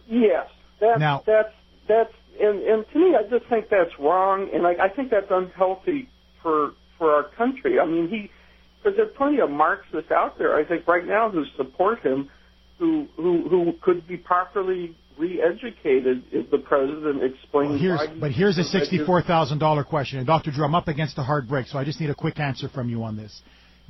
Yes, 0.09 0.49
that's 0.81 0.99
Now- 0.99 1.23
that's 1.25 1.55
that's 1.87 2.13
and 2.41 2.61
and 2.63 2.85
to 2.93 2.99
me, 2.99 3.15
I 3.15 3.23
just 3.31 3.49
think 3.49 3.69
that's 3.71 3.97
wrong, 4.01 4.51
and 4.53 4.67
I, 4.67 4.87
I 4.87 4.89
think 4.89 5.11
that's 5.11 5.31
unhealthy 5.31 6.09
for 6.47 6.75
for 6.97 7.13
our 7.13 7.25
country. 7.37 7.81
I 7.81 7.87
mean, 7.87 8.09
he 8.09 8.31
because 8.79 8.97
there's 8.97 9.13
plenty 9.17 9.41
of 9.41 9.51
Marxists 9.51 10.13
out 10.13 10.39
there. 10.39 10.55
I 10.55 10.65
think 10.65 10.87
right 10.87 11.05
now 11.05 11.29
who 11.29 11.45
support 11.57 11.99
him, 12.01 12.31
who 12.79 13.09
who 13.17 13.49
who 13.49 13.73
could 13.83 14.07
be 14.07 14.17
properly 14.17 14.97
re-educated 15.19 16.23
if 16.31 16.49
the 16.53 16.59
president 16.59 17.25
explains. 17.25 17.71
Well, 17.71 17.79
here's 17.79 18.21
but 18.21 18.31
here's 18.31 18.59
a 18.59 18.63
thinks 18.63 18.73
that 18.73 18.83
is- 18.83 18.89
sixty-four 18.91 19.23
thousand 19.23 19.59
dollar 19.59 19.83
question, 19.83 20.19
and 20.19 20.27
Dr. 20.27 20.53
Drew, 20.53 20.65
I'm 20.65 20.77
up 20.77 20.87
against 20.87 21.19
a 21.19 21.25
hard 21.25 21.49
break, 21.49 21.67
so 21.67 21.79
I 21.79 21.85
just 21.85 22.01
need 22.01 22.11
a 22.11 22.15
quick 22.15 22.39
answer 22.39 22.69
from 22.69 22.89
you 22.89 23.03
on 23.03 23.17
this. 23.17 23.43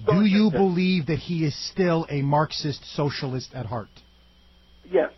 Do 0.07 0.25
you 0.25 0.51
believe 0.51 1.07
that 1.07 1.19
he 1.19 1.45
is 1.45 1.55
still 1.73 2.07
a 2.11 2.21
Marxist 2.23 2.85
socialist 2.95 3.51
at 3.55 3.65
heart? 3.65 3.89
Yes, 4.91 5.11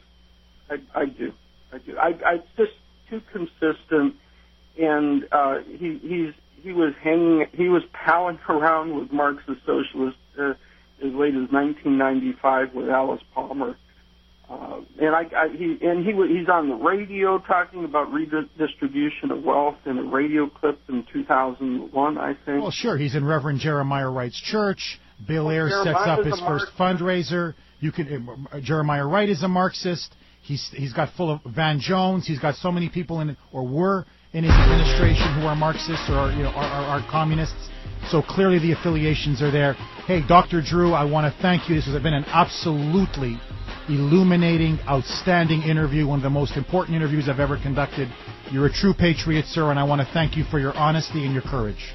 I, 0.71 0.77
I 0.95 1.07
do. 1.07 1.33
I 1.73 1.79
do. 1.79 1.97
I, 1.99 2.09
I 2.25 2.37
just 2.57 2.73
too 3.11 3.21
consistent, 3.33 4.15
and 4.79 5.25
uh, 5.31 5.59
he 5.67 5.99
he's 6.03 6.35
he 6.63 6.73
was 6.73 6.95
hanging. 7.03 7.47
He 7.53 7.69
was 7.69 7.83
palling 7.93 8.39
around 8.49 8.99
with 8.99 9.13
Marxist 9.13 9.61
socialists 9.67 10.21
uh, 10.39 10.51
as 11.01 11.13
late 11.15 11.35
as 11.35 11.51
1995 11.51 12.75
with 12.75 12.89
Alice 12.89 13.23
Palmer. 13.35 13.77
Uh, 14.51 14.81
and 14.99 15.15
I, 15.15 15.25
I 15.37 15.49
he 15.49 15.77
and 15.83 16.05
he 16.07 16.13
he's 16.39 16.49
on 16.49 16.71
the 16.71 16.75
radio 16.75 17.39
talking 17.39 17.85
about 17.85 18.11
redistribution 18.11 19.31
of 19.31 19.43
wealth 19.43 19.77
in 19.85 19.99
a 19.99 20.03
radio 20.03 20.49
clip 20.49 20.81
in 20.89 21.05
2001, 21.13 22.19
I 22.19 22.35
think. 22.47 22.63
Well, 22.63 22.71
sure. 22.71 22.97
He's 22.97 23.15
in 23.15 23.27
Reverend 23.27 23.61
Jeremiah 23.61 24.09
Wright's 24.09 24.41
church. 24.41 24.99
Bill 25.27 25.47
Well, 25.47 25.55
Ayers 25.55 25.85
sets 25.85 25.99
up 25.99 26.25
his 26.25 26.41
first 26.41 26.67
fundraiser. 26.79 27.55
You 27.81 27.93
can 27.93 28.47
uh, 28.51 28.61
Jeremiah 28.61 29.07
Wright 29.07 29.29
is 29.29 29.43
a 29.43 29.49
Marxist. 29.49 30.15
He's 30.41 30.67
he's 30.73 30.95
got 30.95 31.11
full 31.15 31.31
of 31.31 31.41
Van 31.45 31.79
Jones. 31.79 32.27
He's 32.27 32.39
got 32.39 32.55
so 32.55 32.73
many 32.73 32.89
people 32.89 33.21
in 33.21 33.37
or 33.53 33.67
were 33.67 34.07
in 34.33 34.45
his 34.45 34.53
administration 34.53 35.41
who 35.41 35.47
are 35.47 35.57
Marxists 35.57 36.09
or 36.09 36.15
are, 36.15 36.33
you 36.33 36.43
know 36.43 36.51
are, 36.51 36.65
are, 36.65 37.01
are 37.01 37.11
communists. 37.11 37.69
So 38.11 38.23
clearly 38.23 38.59
the 38.59 38.73
affiliations 38.73 39.43
are 39.43 39.51
there. 39.51 39.75
Hey, 40.07 40.23
Dr. 40.27 40.63
Drew, 40.63 40.93
I 40.93 41.05
want 41.05 41.33
to 41.33 41.43
thank 41.43 41.69
you. 41.69 41.75
This 41.75 41.87
has 41.87 42.03
been 42.03 42.15
an 42.15 42.25
absolutely 42.27 43.41
illuminating, 43.89 44.79
outstanding 44.89 45.63
interview, 45.63 46.07
one 46.07 46.19
of 46.19 46.23
the 46.23 46.31
most 46.31 46.57
important 46.57 46.97
interviews 46.97 47.29
I've 47.29 47.41
ever 47.41 47.57
conducted. 47.57 48.09
You're 48.51 48.67
a 48.67 48.73
true 48.73 48.95
patriot, 48.95 49.47
sir, 49.47 49.71
and 49.71 49.79
I 49.79 49.85
want 49.85 50.01
to 50.01 50.09
thank 50.13 50.37
you 50.37 50.45
for 50.45 50.59
your 50.59 50.75
honesty 50.75 51.25
and 51.25 51.33
your 51.33 51.43
courage. 51.43 51.95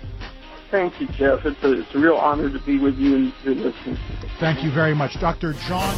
Thank 0.70 1.00
you, 1.00 1.08
Jeff. 1.08 1.46
It's 1.46 1.64
a 1.64 1.82
it's 1.82 1.96
a 1.96 2.00
real 2.00 2.16
honor 2.16 2.52
to 2.52 2.66
be 2.66 2.80
with 2.80 2.96
you 2.96 3.16
and 3.16 3.34
your 3.44 3.54
listeners. 3.56 4.00
Thank 4.40 4.64
you 4.64 4.74
very 4.74 4.96
much. 4.96 5.14
Dr. 5.20 5.54
John. 5.68 5.94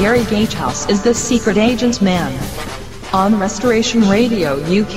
Gary 0.00 0.24
Gatehouse 0.24 0.88
is 0.88 1.02
the 1.02 1.12
secret 1.12 1.58
agent 1.58 2.00
man. 2.00 2.32
On 3.12 3.38
Restoration 3.38 4.00
Radio 4.08 4.54
UK. 4.54 4.96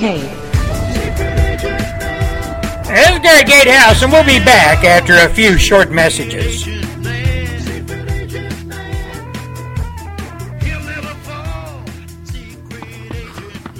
This 2.86 3.10
is 3.10 3.18
Gary 3.18 3.44
Gatehouse, 3.44 4.02
and 4.02 4.10
we'll 4.10 4.24
be 4.24 4.38
back 4.38 4.82
after 4.82 5.12
a 5.16 5.28
few 5.28 5.58
short 5.58 5.90
messages. 5.90 6.66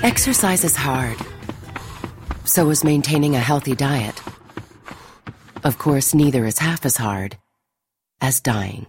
Exercise 0.02 0.62
is 0.62 0.76
hard. 0.76 1.16
So 2.44 2.68
is 2.68 2.84
maintaining 2.84 3.34
a 3.34 3.40
healthy 3.40 3.74
diet. 3.74 4.20
Of 5.64 5.78
course, 5.78 6.12
neither 6.12 6.44
is 6.44 6.58
half 6.58 6.84
as 6.84 6.98
hard 6.98 7.38
as 8.20 8.42
dying. 8.42 8.84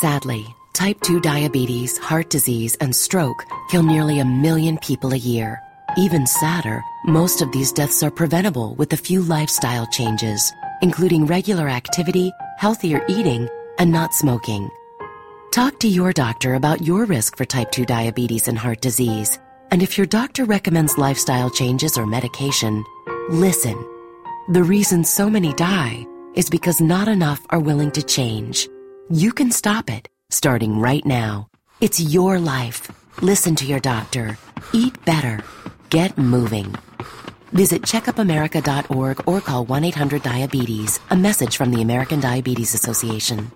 Sadly, 0.00 0.46
type 0.72 1.00
2 1.02 1.20
diabetes, 1.20 1.98
heart 1.98 2.30
disease, 2.30 2.76
and 2.80 2.94
stroke 2.94 3.44
kill 3.70 3.82
nearly 3.82 4.18
a 4.20 4.24
million 4.24 4.78
people 4.78 5.12
a 5.12 5.16
year. 5.16 5.60
Even 5.96 6.26
sadder, 6.26 6.82
most 7.04 7.42
of 7.42 7.50
these 7.52 7.72
deaths 7.72 8.02
are 8.02 8.10
preventable 8.10 8.74
with 8.76 8.92
a 8.92 8.96
few 8.96 9.22
lifestyle 9.22 9.86
changes, 9.86 10.52
including 10.82 11.26
regular 11.26 11.68
activity, 11.68 12.32
healthier 12.58 13.04
eating, 13.08 13.48
and 13.78 13.90
not 13.90 14.14
smoking. 14.14 14.68
Talk 15.50 15.80
to 15.80 15.88
your 15.88 16.12
doctor 16.12 16.54
about 16.54 16.82
your 16.82 17.06
risk 17.06 17.36
for 17.36 17.44
type 17.44 17.72
2 17.72 17.84
diabetes 17.84 18.46
and 18.46 18.56
heart 18.56 18.80
disease. 18.80 19.38
And 19.72 19.82
if 19.82 19.98
your 19.98 20.06
doctor 20.06 20.44
recommends 20.44 20.98
lifestyle 20.98 21.50
changes 21.50 21.98
or 21.98 22.06
medication, 22.06 22.84
listen. 23.30 23.76
The 24.50 24.62
reason 24.62 25.04
so 25.04 25.28
many 25.28 25.52
die 25.54 26.06
is 26.34 26.50
because 26.50 26.80
not 26.80 27.08
enough 27.08 27.40
are 27.50 27.60
willing 27.60 27.90
to 27.92 28.02
change. 28.02 28.68
You 29.08 29.32
can 29.32 29.50
stop 29.50 29.90
it, 29.90 30.08
starting 30.30 30.78
right 30.78 31.04
now. 31.04 31.48
It's 31.80 32.00
your 32.00 32.38
life. 32.38 32.90
Listen 33.20 33.56
to 33.56 33.66
your 33.66 33.80
doctor. 33.80 34.38
Eat 34.72 35.04
better. 35.04 35.44
Get 35.90 36.16
moving. 36.16 36.74
Visit 37.52 37.82
checkupamerica.org 37.82 39.28
or 39.28 39.40
call 39.40 39.66
1-800-DIABETES. 39.66 41.00
A 41.10 41.16
message 41.16 41.56
from 41.56 41.72
the 41.72 41.82
American 41.82 42.20
Diabetes 42.20 42.74
Association. 42.74 43.50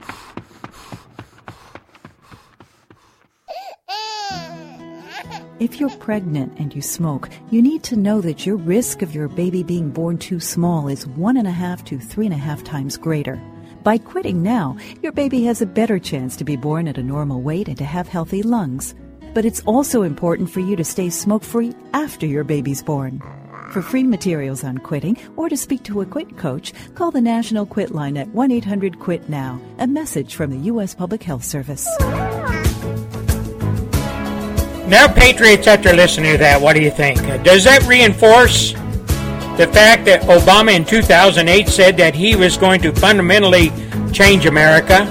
If 5.60 5.78
you're 5.78 5.96
pregnant 5.98 6.58
and 6.58 6.74
you 6.74 6.82
smoke, 6.82 7.30
you 7.50 7.62
need 7.62 7.84
to 7.84 7.96
know 7.96 8.20
that 8.20 8.44
your 8.44 8.56
risk 8.56 9.02
of 9.02 9.14
your 9.14 9.28
baby 9.28 9.62
being 9.62 9.90
born 9.90 10.18
too 10.18 10.40
small 10.40 10.88
is 10.88 11.06
one 11.06 11.36
and 11.36 11.46
a 11.46 11.52
half 11.52 11.84
to 11.84 11.98
three 11.98 12.26
and 12.26 12.34
a 12.34 12.38
half 12.38 12.64
times 12.64 12.96
greater. 12.96 13.40
By 13.84 13.98
quitting 13.98 14.42
now, 14.42 14.78
your 15.02 15.12
baby 15.12 15.44
has 15.44 15.60
a 15.60 15.66
better 15.66 15.98
chance 15.98 16.36
to 16.36 16.44
be 16.44 16.56
born 16.56 16.88
at 16.88 16.96
a 16.96 17.02
normal 17.02 17.42
weight 17.42 17.68
and 17.68 17.76
to 17.76 17.84
have 17.84 18.08
healthy 18.08 18.42
lungs. 18.42 18.94
But 19.34 19.44
it's 19.44 19.60
also 19.66 20.00
important 20.00 20.48
for 20.48 20.60
you 20.60 20.74
to 20.76 20.84
stay 20.84 21.10
smoke 21.10 21.44
free 21.44 21.74
after 21.92 22.24
your 22.24 22.44
baby's 22.44 22.82
born. 22.82 23.20
For 23.72 23.82
free 23.82 24.04
materials 24.04 24.64
on 24.64 24.78
quitting 24.78 25.18
or 25.36 25.50
to 25.50 25.56
speak 25.58 25.82
to 25.84 26.00
a 26.00 26.06
quit 26.06 26.38
coach, 26.38 26.72
call 26.94 27.10
the 27.10 27.20
National 27.20 27.66
Quit 27.66 27.94
line 27.94 28.16
at 28.16 28.28
1 28.28 28.50
800 28.52 29.00
QUIT 29.00 29.28
NOW. 29.28 29.60
A 29.78 29.86
message 29.86 30.34
from 30.34 30.50
the 30.50 30.64
U.S. 30.72 30.94
Public 30.94 31.22
Health 31.22 31.44
Service. 31.44 31.86
Now, 34.88 35.12
Patriots, 35.12 35.66
after 35.66 35.92
listening 35.92 36.32
to 36.32 36.38
that, 36.38 36.62
what 36.62 36.74
do 36.74 36.80
you 36.80 36.90
think? 36.90 37.18
Uh, 37.20 37.36
Does 37.38 37.64
that 37.64 37.82
reinforce 37.86 38.74
the 39.56 39.68
fact 39.68 40.04
that 40.06 40.22
Obama 40.22 40.74
in 40.74 40.84
2008 40.84 41.68
said 41.68 41.96
that 41.96 42.14
he 42.14 42.36
was 42.36 42.56
going 42.56 42.80
to 42.82 42.92
fundamentally 42.92 43.70
change 44.12 44.46
America? 44.46 45.04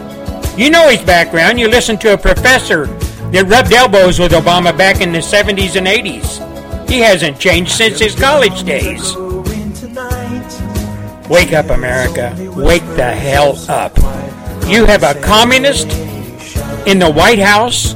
You 0.57 0.69
know 0.69 0.89
his 0.89 1.01
background. 1.01 1.59
You 1.59 1.67
listened 1.67 2.01
to 2.01 2.13
a 2.13 2.17
professor 2.17 2.85
that 3.31 3.45
rubbed 3.47 3.73
elbows 3.73 4.19
with 4.19 4.33
Obama 4.33 4.77
back 4.77 5.01
in 5.01 5.11
the 5.11 5.19
70s 5.19 5.75
and 5.75 5.87
80s. 5.87 6.89
He 6.89 6.99
hasn't 6.99 7.39
changed 7.39 7.71
since 7.71 7.99
his 7.99 8.15
college 8.15 8.63
days. 8.63 9.15
Wake 11.29 11.53
up, 11.53 11.69
America. 11.69 12.35
Wake 12.55 12.85
the 12.95 13.11
hell 13.11 13.57
up. 13.69 13.97
You 14.67 14.85
have 14.85 15.03
a 15.03 15.19
communist 15.21 15.87
in 16.85 16.99
the 16.99 17.11
White 17.11 17.39
House, 17.39 17.95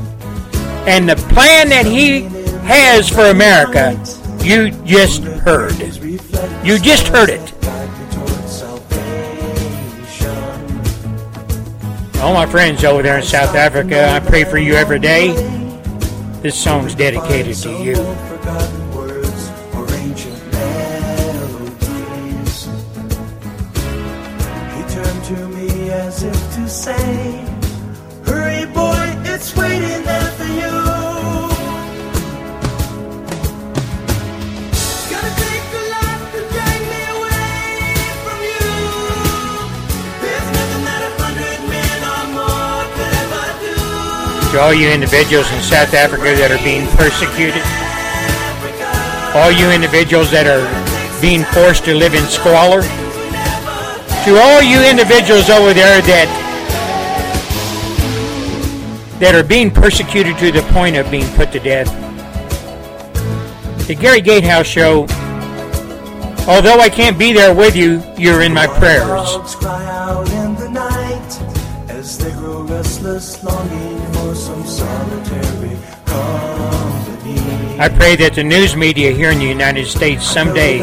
and 0.88 1.08
the 1.08 1.16
plan 1.16 1.70
that 1.70 1.86
he 1.86 2.22
has 2.66 3.08
for 3.10 3.26
America, 3.26 3.92
you 4.44 4.72
just 4.86 5.24
heard. 5.24 5.74
You 6.64 6.80
just 6.80 7.08
heard 7.08 7.30
it. 7.30 7.54
All 12.22 12.34
my 12.34 12.46
friends 12.46 12.84
over 12.84 13.04
there 13.04 13.18
in 13.20 13.24
South 13.24 13.56
Africa, 13.56 14.10
I 14.10 14.20
pray 14.20 14.44
for 14.44 14.58
you 14.58 14.74
every 14.74 15.00
day. 15.00 15.34
This 16.42 16.56
song's 16.62 16.96
dedicated 16.96 17.56
to 17.58 17.70
you. 17.70 17.96
He 24.76 24.84
turned 24.94 25.24
to 25.26 25.48
me 25.50 25.90
as 25.92 26.24
if 26.24 26.56
to 26.56 26.68
say, 26.68 27.27
To 44.58 44.64
all 44.64 44.74
you 44.74 44.90
individuals 44.90 45.46
in 45.52 45.62
South 45.62 45.94
Africa 45.94 46.34
that 46.34 46.50
are 46.50 46.58
being 46.66 46.90
persecuted, 46.98 47.62
all 49.38 49.54
you 49.54 49.70
individuals 49.70 50.32
that 50.32 50.50
are 50.50 50.66
being 51.22 51.44
forced 51.54 51.86
to 51.86 51.94
live 51.94 52.16
in 52.16 52.26
squalor, 52.26 52.82
to 54.26 54.32
all 54.42 54.66
you 54.66 54.82
individuals 54.82 55.54
over 55.54 55.78
there 55.78 56.02
that 56.02 56.26
that 59.20 59.36
are 59.36 59.44
being 59.44 59.70
persecuted 59.70 60.36
to 60.40 60.52
the 60.52 60.64
point 60.74 60.98
of 60.98 61.06
being 61.12 61.30
put 61.36 61.52
to 61.52 61.60
death. 61.60 61.86
The 63.86 63.94
Gary 63.94 64.22
Gatehouse 64.22 64.66
Show, 64.66 65.02
although 66.50 66.80
I 66.82 66.90
can't 66.90 67.20
be 67.20 67.32
there 67.32 67.54
with 67.54 67.76
you, 67.76 68.02
you're 68.18 68.42
in 68.42 68.56
my 68.56 68.66
prayers. 68.66 69.38
I 77.80 77.90
pray 77.90 78.16
that 78.16 78.34
the 78.34 78.44
news 78.44 78.76
media 78.76 79.12
here 79.12 79.30
in 79.30 79.38
the 79.38 79.46
United 79.46 79.86
States 79.86 80.26
someday 80.26 80.80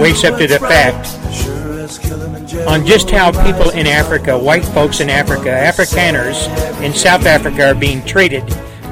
wakes 0.00 0.22
up 0.22 0.38
to 0.38 0.46
the 0.46 0.60
fact 0.60 1.08
on 2.68 2.86
just 2.86 3.10
how 3.10 3.32
people 3.44 3.70
in 3.70 3.86
Africa, 3.86 4.38
white 4.38 4.64
folks 4.64 5.00
in 5.00 5.10
Africa, 5.10 5.48
Afrikaners 5.48 6.46
in 6.82 6.94
South 6.94 7.26
Africa 7.26 7.70
are 7.70 7.74
being 7.74 8.04
treated, 8.04 8.44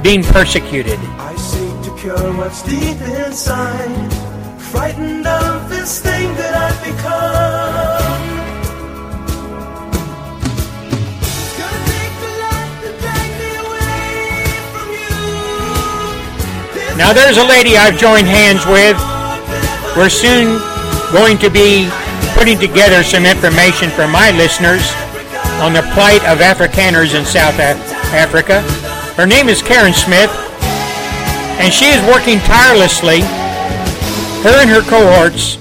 being 0.02 0.24
persecuted. 0.24 0.98
I 0.98 1.36
seek 1.36 1.84
to 1.84 1.96
cure 2.00 2.36
what's 2.36 2.62
deep 2.62 3.00
inside, 3.00 4.12
frightened 4.60 5.28
of 5.28 5.68
this 5.68 6.00
thing 6.00 6.34
that 6.34 6.54
I've 6.54 6.84
become. 6.84 7.65
Now 16.96 17.12
there's 17.12 17.36
a 17.36 17.44
lady 17.44 17.76
I've 17.76 17.98
joined 17.98 18.26
hands 18.26 18.64
with. 18.64 18.96
We're 19.96 20.08
soon 20.08 20.56
going 21.12 21.36
to 21.44 21.50
be 21.50 21.90
putting 22.32 22.58
together 22.58 23.04
some 23.04 23.26
information 23.26 23.90
for 23.90 24.08
my 24.08 24.30
listeners 24.32 24.80
on 25.60 25.72
the 25.72 25.84
plight 25.92 26.24
of 26.24 26.40
Afrikaners 26.40 27.14
in 27.14 27.26
South 27.26 27.60
Af- 27.60 27.76
Africa. 28.16 28.62
Her 29.12 29.26
name 29.26 29.48
is 29.48 29.60
Karen 29.60 29.92
Smith, 29.92 30.30
and 31.60 31.72
she 31.72 31.86
is 31.86 32.00
working 32.08 32.38
tirelessly, 32.40 33.20
her 34.40 34.56
and 34.56 34.70
her 34.70 34.80
cohorts 34.80 35.56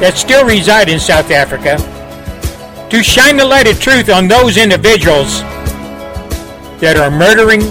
that 0.00 0.14
still 0.16 0.44
reside 0.44 0.90
in 0.90 1.00
South 1.00 1.30
Africa, 1.30 1.80
to 2.90 3.02
shine 3.02 3.38
the 3.38 3.44
light 3.44 3.66
of 3.66 3.80
truth 3.80 4.10
on 4.10 4.28
those 4.28 4.58
individuals 4.58 5.40
that 6.80 6.96
are 7.00 7.10
murdering, 7.10 7.64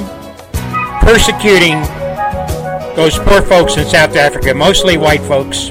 persecuting 1.06 1.86
those 2.96 3.20
poor 3.20 3.42
folks 3.42 3.76
in 3.76 3.86
South 3.86 4.16
Africa, 4.16 4.54
mostly 4.54 4.96
white 4.98 5.22
folks. 5.22 5.70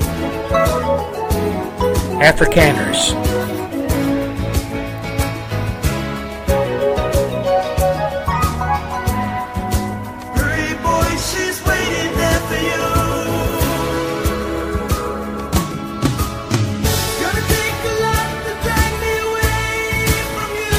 Afrikaners. 2.21 3.15
Hurry, 10.37 10.75
boy, 10.83 11.09
she's 11.17 11.65
waiting 11.65 12.13
there 12.15 12.41
for 12.49 12.61
you. 12.61 12.85
Gonna 17.21 17.45
take 17.49 17.81
a 17.85 17.95
lot 18.05 18.29
to 18.45 18.53
drag 18.65 18.93
me 19.01 19.13
away 19.25 20.07
from 20.35 20.51
you. 20.61 20.77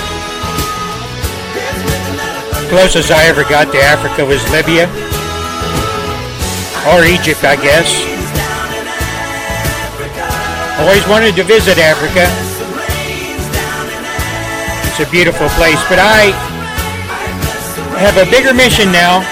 There's 1.56 1.82
nothing 1.90 2.16
that 2.18 2.66
a 2.66 2.70
Closest 2.70 3.12
I 3.12 3.26
ever 3.26 3.44
got 3.44 3.72
to 3.72 3.80
Africa 3.80 4.26
was 4.26 4.48
Libya. 4.52 5.05
Or 6.94 7.04
Egypt, 7.04 7.42
I 7.42 7.58
guess. 7.58 7.90
Always 10.80 11.08
wanted 11.08 11.36
to 11.36 11.44
visit 11.44 11.80
Africa. 11.80 12.30
It's 14.86 15.02
a 15.02 15.10
beautiful 15.10 15.50
place, 15.58 15.82
but 15.90 16.00
I 16.00 16.30
have 17.98 18.16
a 18.20 18.30
bigger 18.30 18.54
mission 18.54 18.92
now, 18.92 19.24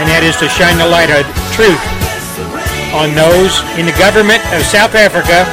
and 0.00 0.04
that 0.08 0.24
is 0.24 0.36
to 0.40 0.48
shine 0.48 0.76
the 0.80 0.88
light 0.88 1.12
of 1.12 1.24
truth 1.52 1.80
on 2.96 3.12
those 3.12 3.60
in 3.76 3.84
the 3.84 3.96
government 4.00 4.40
of 4.56 4.64
South 4.64 4.96
Africa 4.96 5.44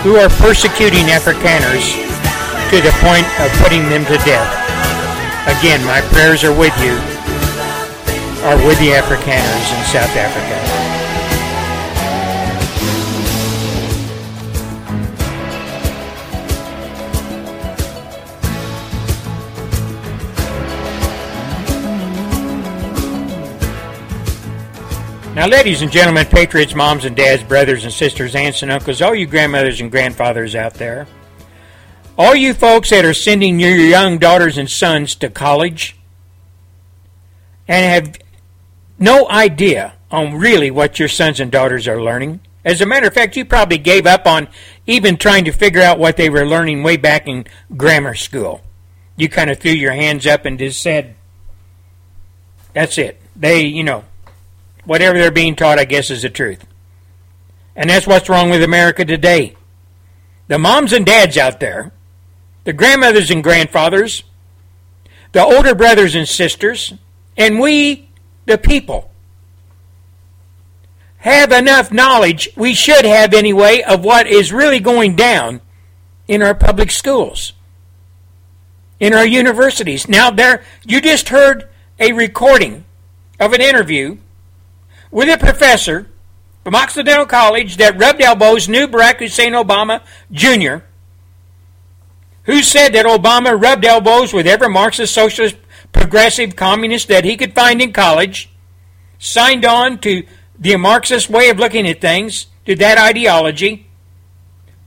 who 0.00 0.16
are 0.16 0.32
persecuting 0.40 1.12
Afrikaners 1.12 1.94
to 2.72 2.80
the 2.80 2.92
point 3.04 3.28
of 3.44 3.52
putting 3.60 3.84
them 3.92 4.08
to 4.08 4.16
death. 4.24 4.50
Again, 5.60 5.84
my 5.84 6.00
prayers 6.10 6.44
are 6.44 6.56
with 6.56 6.72
you, 6.80 6.96
are 8.42 8.56
with 8.66 8.76
the 8.80 8.88
Afrikaners 8.88 9.78
in 9.78 9.84
South 9.86 10.16
Africa. 10.16 10.92
Now, 25.36 25.46
ladies 25.46 25.82
and 25.82 25.90
gentlemen, 25.90 26.26
patriots, 26.26 26.74
moms 26.74 27.04
and 27.04 27.16
dads, 27.16 27.44
brothers 27.44 27.84
and 27.84 27.92
sisters, 27.92 28.34
aunts 28.34 28.62
and 28.62 28.72
uncles, 28.72 29.00
all 29.00 29.14
you 29.14 29.26
grandmothers 29.26 29.80
and 29.80 29.90
grandfathers 29.90 30.56
out 30.56 30.74
there, 30.74 31.06
all 32.18 32.34
you 32.34 32.54
folks 32.54 32.90
that 32.90 33.04
are 33.04 33.14
sending 33.14 33.60
your 33.60 33.70
young 33.70 34.18
daughters 34.18 34.58
and 34.58 34.68
sons 34.68 35.14
to 35.14 35.30
college 35.30 35.96
and 37.66 38.04
have 38.04 38.18
no 38.98 39.28
idea 39.28 39.94
on 40.10 40.34
really 40.34 40.70
what 40.70 40.98
your 40.98 41.08
sons 41.08 41.40
and 41.40 41.50
daughters 41.50 41.88
are 41.88 42.02
learning. 42.02 42.40
As 42.64 42.80
a 42.80 42.86
matter 42.86 43.08
of 43.08 43.14
fact, 43.14 43.36
you 43.36 43.44
probably 43.44 43.78
gave 43.78 44.06
up 44.06 44.26
on 44.26 44.48
even 44.86 45.16
trying 45.16 45.44
to 45.46 45.52
figure 45.52 45.80
out 45.80 45.98
what 45.98 46.16
they 46.16 46.30
were 46.30 46.46
learning 46.46 46.82
way 46.82 46.96
back 46.96 47.26
in 47.26 47.46
grammar 47.76 48.14
school. 48.14 48.60
You 49.16 49.28
kind 49.28 49.50
of 49.50 49.58
threw 49.58 49.72
your 49.72 49.92
hands 49.92 50.26
up 50.26 50.44
and 50.44 50.58
just 50.58 50.80
said, 50.80 51.14
That's 52.72 52.98
it. 52.98 53.20
they, 53.34 53.62
you 53.62 53.82
know, 53.82 54.04
whatever 54.84 55.18
they're 55.18 55.30
being 55.30 55.56
taught, 55.56 55.78
I 55.78 55.84
guess, 55.84 56.10
is 56.10 56.22
the 56.22 56.30
truth. 56.30 56.64
And 57.74 57.88
that's 57.88 58.06
what's 58.06 58.28
wrong 58.28 58.50
with 58.50 58.62
America 58.62 59.04
today. 59.04 59.56
The 60.48 60.58
moms 60.58 60.92
and 60.92 61.06
dads 61.06 61.38
out 61.38 61.60
there, 61.60 61.92
the 62.64 62.72
grandmothers 62.72 63.30
and 63.30 63.42
grandfathers, 63.42 64.24
the 65.32 65.42
older 65.42 65.74
brothers 65.74 66.14
and 66.14 66.28
sisters, 66.28 66.92
and 67.36 67.58
we, 67.58 68.08
the 68.46 68.58
people, 68.58 69.10
have 71.18 71.52
enough 71.52 71.92
knowledge, 71.92 72.48
we 72.56 72.74
should 72.74 73.04
have 73.04 73.32
anyway, 73.32 73.80
of 73.82 74.04
what 74.04 74.26
is 74.26 74.52
really 74.52 74.80
going 74.80 75.14
down 75.14 75.60
in 76.26 76.42
our 76.42 76.54
public 76.54 76.90
schools, 76.90 77.52
in 78.98 79.14
our 79.14 79.26
universities. 79.26 80.08
Now, 80.08 80.30
there, 80.30 80.64
you 80.84 81.00
just 81.00 81.28
heard 81.28 81.68
a 82.00 82.12
recording 82.12 82.84
of 83.38 83.52
an 83.52 83.60
interview 83.60 84.18
with 85.12 85.28
a 85.28 85.38
professor 85.38 86.08
from 86.64 86.74
Occidental 86.74 87.26
College 87.26 87.76
that 87.76 87.98
rubbed 87.98 88.20
elbows 88.20 88.68
knew 88.68 88.88
Barack 88.88 89.18
Hussein 89.18 89.52
Obama 89.52 90.02
Jr., 90.32 90.84
who 92.44 92.62
said 92.62 92.92
that 92.94 93.06
Obama 93.06 93.60
rubbed 93.60 93.84
elbows 93.84 94.32
with 94.32 94.46
every 94.46 94.68
Marxist, 94.68 95.14
socialist, 95.14 95.56
progressive, 95.92 96.56
communist 96.56 97.08
that 97.08 97.24
he 97.24 97.36
could 97.36 97.54
find 97.54 97.80
in 97.80 97.92
college, 97.92 98.50
signed 99.18 99.64
on 99.64 99.98
to 99.98 100.24
the 100.58 100.76
Marxist 100.76 101.28
way 101.28 101.50
of 101.50 101.58
looking 101.58 101.86
at 101.86 102.00
things, 102.00 102.46
to 102.66 102.74
that 102.76 102.98
ideology, 102.98 103.86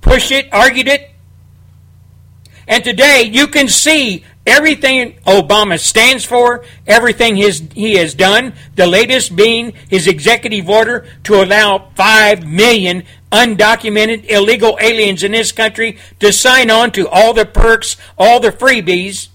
pushed 0.01 0.32
it, 0.32 0.47
argued 0.51 0.88
it, 0.88 1.12
and 2.68 2.84
today 2.84 3.30
you 3.32 3.47
can 3.47 3.68
see 3.68 4.24
everything 4.45 5.17
Obama 5.25 5.79
stands 5.79 6.23
for, 6.23 6.63
everything 6.85 7.35
his, 7.35 7.63
he 7.73 7.95
has 7.95 8.13
done, 8.13 8.53
the 8.75 8.87
latest 8.87 9.35
being 9.35 9.73
his 9.89 10.07
executive 10.07 10.69
order 10.69 11.05
to 11.23 11.43
allow 11.43 11.89
5 11.95 12.47
million 12.47 13.03
undocumented 13.31 14.29
illegal 14.29 14.77
aliens 14.79 15.23
in 15.23 15.31
this 15.31 15.51
country 15.51 15.97
to 16.19 16.31
sign 16.31 16.69
on 16.69 16.91
to 16.91 17.07
all 17.09 17.33
the 17.33 17.45
perks, 17.45 17.97
all 18.17 18.39
the 18.39 18.51
freebies. 18.51 19.29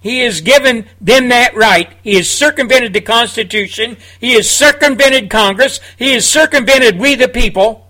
He 0.00 0.20
has 0.20 0.40
given 0.42 0.86
them 1.00 1.28
that 1.28 1.56
right. 1.56 1.90
He 2.02 2.16
has 2.16 2.28
circumvented 2.30 2.92
the 2.92 3.00
Constitution. 3.00 3.96
He 4.20 4.34
has 4.34 4.50
circumvented 4.50 5.30
Congress. 5.30 5.80
He 5.96 6.12
has 6.12 6.28
circumvented 6.28 6.98
we 6.98 7.14
the 7.14 7.28
people 7.28 7.83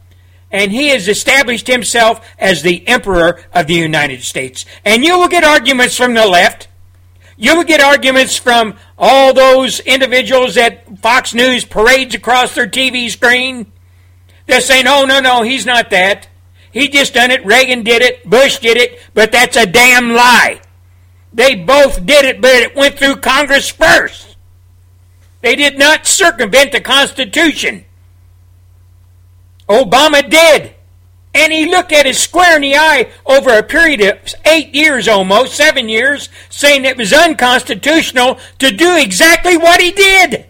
and 0.55 0.71
he 0.71 0.91
has 0.91 1.09
established 1.09 1.67
himself 1.67 2.25
as 2.39 2.63
the 2.63 2.87
emperor 2.87 3.41
of 3.53 3.67
the 3.67 3.75
United 3.75 4.23
States. 4.23 4.65
And 4.85 5.05
you 5.05 5.19
will 5.19 5.27
get 5.27 5.43
arguments 5.43 5.97
from 5.97 6.15
the 6.15 6.29
left. 6.29 6.69
You 7.37 7.57
will 7.57 7.65
get 7.65 7.81
arguments 7.81 8.37
from 8.37 8.77
all 8.97 9.35
those 9.35 9.81
individuals 9.81 10.55
that 10.55 11.01
Fox 11.01 11.35
News 11.35 11.65
parades 11.65 12.15
across 12.15 12.55
their 12.55 12.69
TV 12.69 13.11
screen. 13.11 13.73
They're 14.47 14.61
saying, 14.61 14.87
oh, 14.87 15.05
no, 15.05 15.19
no, 15.19 15.43
he's 15.43 15.67
not 15.67 15.91
that. 15.91 16.29
He 16.71 16.89
just 16.89 17.15
done 17.15 17.33
it. 17.33 17.45
Reagan 17.45 17.83
did 17.83 18.03
it. 18.03 18.25
Bush 18.25 18.61
did 18.61 18.77
it. 18.77 19.01
But 19.13 19.33
that's 19.33 19.57
a 19.57 19.67
damn 19.67 20.11
lie. 20.11 20.61
They 21.33 21.57
both 21.57 22.07
did 22.07 22.25
it, 22.25 22.41
but 22.41 22.55
it 22.55 22.77
went 22.77 22.97
through 22.97 23.17
Congress 23.17 23.69
first. 23.69 24.37
They 25.41 25.57
did 25.57 25.81
not 25.81 26.07
circumvent 26.07 26.71
the 26.71 26.81
Constitution. 26.81 27.84
Obama 29.69 30.29
did. 30.29 30.75
And 31.35 31.53
he 31.53 31.67
looked 31.67 31.93
at 31.93 32.07
it 32.07 32.15
square 32.15 32.57
in 32.57 32.63
the 32.63 32.77
eye 32.77 33.11
over 33.27 33.51
a 33.51 33.63
period 33.63 34.01
of 34.01 34.35
eight 34.47 34.73
years 34.73 35.09
almost, 35.09 35.55
seven 35.55 35.89
years, 35.89 36.29
saying 36.49 36.85
it 36.85 36.97
was 36.97 37.13
unconstitutional 37.13 38.39
to 38.61 38.71
do 38.71 38.97
exactly 38.97 39.57
what 39.57 39.81
he 39.81 39.91
did. 39.91 40.47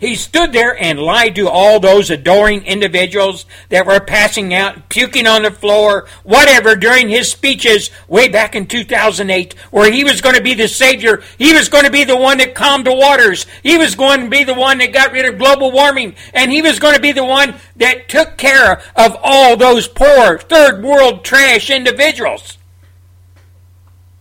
He 0.00 0.14
stood 0.14 0.54
there 0.54 0.74
and 0.82 0.98
lied 0.98 1.34
to 1.34 1.46
all 1.46 1.78
those 1.78 2.08
adoring 2.08 2.64
individuals 2.64 3.44
that 3.68 3.84
were 3.84 4.00
passing 4.00 4.54
out, 4.54 4.88
puking 4.88 5.26
on 5.26 5.42
the 5.42 5.50
floor, 5.50 6.08
whatever, 6.22 6.74
during 6.74 7.10
his 7.10 7.30
speeches 7.30 7.90
way 8.08 8.26
back 8.26 8.56
in 8.56 8.66
2008, 8.66 9.52
where 9.70 9.92
he 9.92 10.02
was 10.02 10.22
going 10.22 10.36
to 10.36 10.42
be 10.42 10.54
the 10.54 10.68
savior. 10.68 11.22
He 11.36 11.52
was 11.52 11.68
going 11.68 11.84
to 11.84 11.90
be 11.90 12.04
the 12.04 12.16
one 12.16 12.38
that 12.38 12.54
calmed 12.54 12.86
the 12.86 12.94
waters. 12.94 13.44
He 13.62 13.76
was 13.76 13.94
going 13.94 14.22
to 14.22 14.30
be 14.30 14.42
the 14.42 14.54
one 14.54 14.78
that 14.78 14.94
got 14.94 15.12
rid 15.12 15.26
of 15.26 15.38
global 15.38 15.70
warming. 15.70 16.16
And 16.32 16.50
he 16.50 16.62
was 16.62 16.78
going 16.78 16.94
to 16.94 17.00
be 17.02 17.12
the 17.12 17.24
one 17.24 17.56
that 17.76 18.08
took 18.08 18.38
care 18.38 18.80
of 18.96 19.18
all 19.22 19.58
those 19.58 19.86
poor 19.86 20.38
third 20.38 20.82
world 20.82 21.24
trash 21.24 21.68
individuals. 21.68 22.56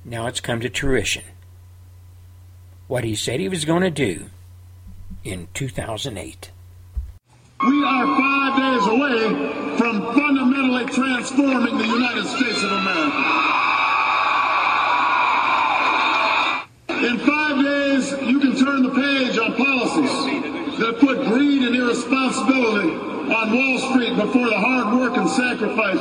Now 0.04 0.28
it's 0.28 0.42
come 0.42 0.60
to 0.60 0.70
fruition. 0.70 1.24
What 2.88 3.06
he 3.06 3.16
said 3.16 3.40
he 3.40 3.48
was 3.48 3.64
going 3.64 3.84
to 3.84 3.90
do 3.90 4.26
in 5.24 5.48
2008. 5.54 6.52
We 7.68 7.84
are 7.84 8.06
five 8.18 8.56
days 8.58 8.88
away 8.88 9.78
from 9.78 10.14
fundamentally 10.16 10.86
transforming 10.86 11.78
the 11.78 11.86
United 11.86 12.26
States 12.26 12.64
of 12.64 12.72
America. 12.72 13.50
In 17.06 17.18
five 17.20 17.64
days, 17.64 18.12
you 18.30 18.40
can 18.40 18.56
turn 18.56 18.84
the 18.84 18.92
page 18.92 19.38
on 19.38 19.56
policies 19.56 20.80
that 20.80 21.00
put 21.00 21.28
greed 21.28 21.64
and 21.64 21.76
irresponsibility 21.76 22.92
on 22.92 23.54
Wall 23.54 23.78
Street 23.92 24.16
before 24.16 24.48
the 24.48 24.58
hard 24.58 24.98
work 24.98 25.18
and 25.18 25.30
sacrifice 25.30 26.00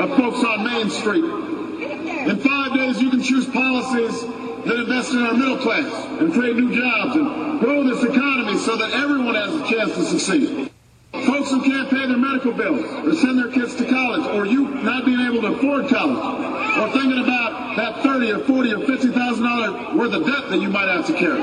of 0.00 0.16
folks 0.16 0.44
on 0.44 0.64
Main 0.64 0.90
Street. 0.90 1.24
In 1.24 2.36
five 2.38 2.74
days, 2.74 3.00
you 3.00 3.10
can 3.10 3.22
choose 3.22 3.46
policies 3.46 4.24
that 4.66 4.80
invest 4.80 5.12
in 5.12 5.22
our 5.22 5.34
middle 5.34 5.58
class 5.58 5.86
and 6.20 6.32
create 6.32 6.56
new 6.56 6.74
jobs 6.74 7.14
and 7.14 7.60
grow 7.60 7.84
this 7.84 8.02
economy 8.02 8.58
so 8.58 8.76
that 8.76 8.92
everyone 8.92 9.34
has 9.34 9.54
a 9.54 9.68
chance 9.68 9.94
to 9.94 10.04
succeed. 10.04 10.70
Folks 11.12 11.50
who 11.50 11.62
can't 11.62 11.88
pay 11.88 12.06
their 12.06 12.18
medical 12.18 12.52
bills 12.52 12.84
or 13.06 13.14
send 13.14 13.38
their 13.38 13.50
kids 13.50 13.76
to 13.76 13.88
college 13.88 14.26
or 14.34 14.44
you 14.44 14.68
not 14.82 15.04
being 15.06 15.20
able 15.20 15.40
to 15.40 15.54
afford 15.54 15.88
college 15.88 16.18
or 16.18 16.90
thinking 16.92 17.22
about 17.22 17.76
that 17.76 18.02
30 18.02 18.32
or 18.32 18.38
40 18.40 18.72
or 18.72 18.78
$50,000 18.78 19.94
worth 19.94 20.12
of 20.12 20.26
debt 20.26 20.50
that 20.50 20.60
you 20.60 20.68
might 20.68 20.88
have 20.88 21.06
to 21.06 21.12
carry. 21.12 21.40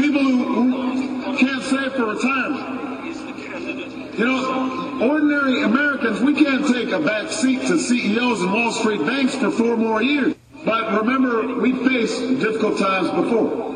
People 0.00 0.22
who, 0.22 0.72
who 0.72 1.36
can't 1.36 1.62
save 1.62 1.92
for 1.92 2.06
retirement. 2.06 2.74
You 4.18 4.26
know, 4.26 5.10
ordinary 5.10 5.62
Americans, 5.62 6.20
we 6.20 6.34
can't 6.34 6.66
take 6.66 6.90
a 6.90 7.00
back 7.00 7.30
seat 7.30 7.60
to 7.62 7.78
CEOs 7.78 8.40
and 8.40 8.52
Wall 8.52 8.72
Street 8.72 9.04
banks 9.04 9.34
for 9.34 9.50
four 9.50 9.76
more 9.76 10.02
years. 10.02 10.34
But 10.64 11.00
remember, 11.00 11.60
we 11.60 11.72
faced 11.86 12.20
difficult 12.40 12.78
times 12.78 13.10
before. 13.10 13.72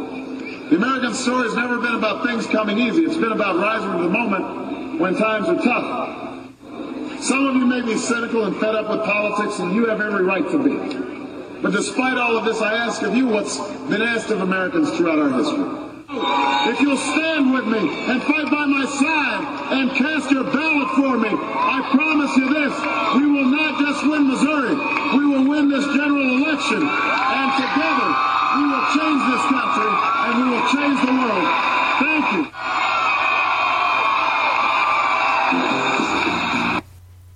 The 0.70 0.76
American 0.76 1.14
story 1.14 1.44
has 1.44 1.54
never 1.54 1.78
been 1.78 1.94
about 1.94 2.26
things 2.26 2.46
coming 2.46 2.78
easy. 2.78 3.02
It's 3.04 3.16
been 3.16 3.32
about 3.32 3.56
rising 3.56 3.92
to 3.92 4.02
the 4.04 4.10
moment 4.10 5.00
when 5.00 5.14
times 5.16 5.48
are 5.48 5.56
tough. 5.56 7.22
Some 7.22 7.46
of 7.46 7.56
you 7.56 7.66
may 7.66 7.82
be 7.82 7.96
cynical 7.96 8.44
and 8.44 8.56
fed 8.56 8.74
up 8.74 8.88
with 8.88 9.04
politics, 9.04 9.58
and 9.58 9.74
you 9.74 9.86
have 9.86 10.00
every 10.00 10.24
right 10.24 10.48
to 10.50 10.58
be. 10.62 11.60
But 11.60 11.72
despite 11.72 12.16
all 12.16 12.36
of 12.36 12.44
this, 12.44 12.60
I 12.62 12.74
ask 12.74 13.02
of 13.02 13.16
you 13.16 13.26
what's 13.26 13.58
been 13.88 14.02
asked 14.02 14.30
of 14.30 14.40
Americans 14.40 14.96
throughout 14.96 15.18
our 15.18 15.30
history. 15.30 15.87
If 16.10 16.80
you'll 16.80 16.96
stand 16.96 17.52
with 17.52 17.66
me 17.66 17.78
and 17.78 18.22
fight 18.22 18.50
by 18.50 18.64
my 18.64 18.86
side 18.86 19.44
and 19.76 19.90
cast 19.90 20.30
your 20.30 20.44
ballot 20.44 20.88
for 20.96 21.18
me, 21.18 21.28
I 21.28 21.86
promise 21.92 22.34
you 22.34 22.48
this, 22.48 22.72
we 23.20 23.26
will 23.30 23.44
not 23.44 23.78
just 23.78 24.08
win 24.08 24.26
Missouri, 24.26 24.74
we 25.18 25.26
will 25.26 25.44
win 25.46 25.68
this 25.68 25.84
general 25.84 26.24
election. 26.40 26.80
And 26.80 27.52
together, 27.60 28.08
we 28.56 28.64
will 28.72 28.86
change 28.96 29.20
this 29.28 29.44
country 29.52 29.92
and 30.24 30.32
we 30.40 30.48
will 30.48 30.64
change 30.72 30.96
the 31.04 31.12
world. 31.12 31.48
Thank 32.00 32.24
you. 32.32 32.48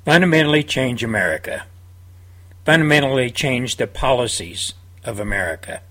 Fundamentally 0.07 0.64
change 0.64 1.05
America. 1.05 1.66
Fundamentally 2.64 3.31
change 3.31 3.77
the 3.77 3.87
policies 3.87 4.73
of 5.05 5.20
America. 5.20 5.83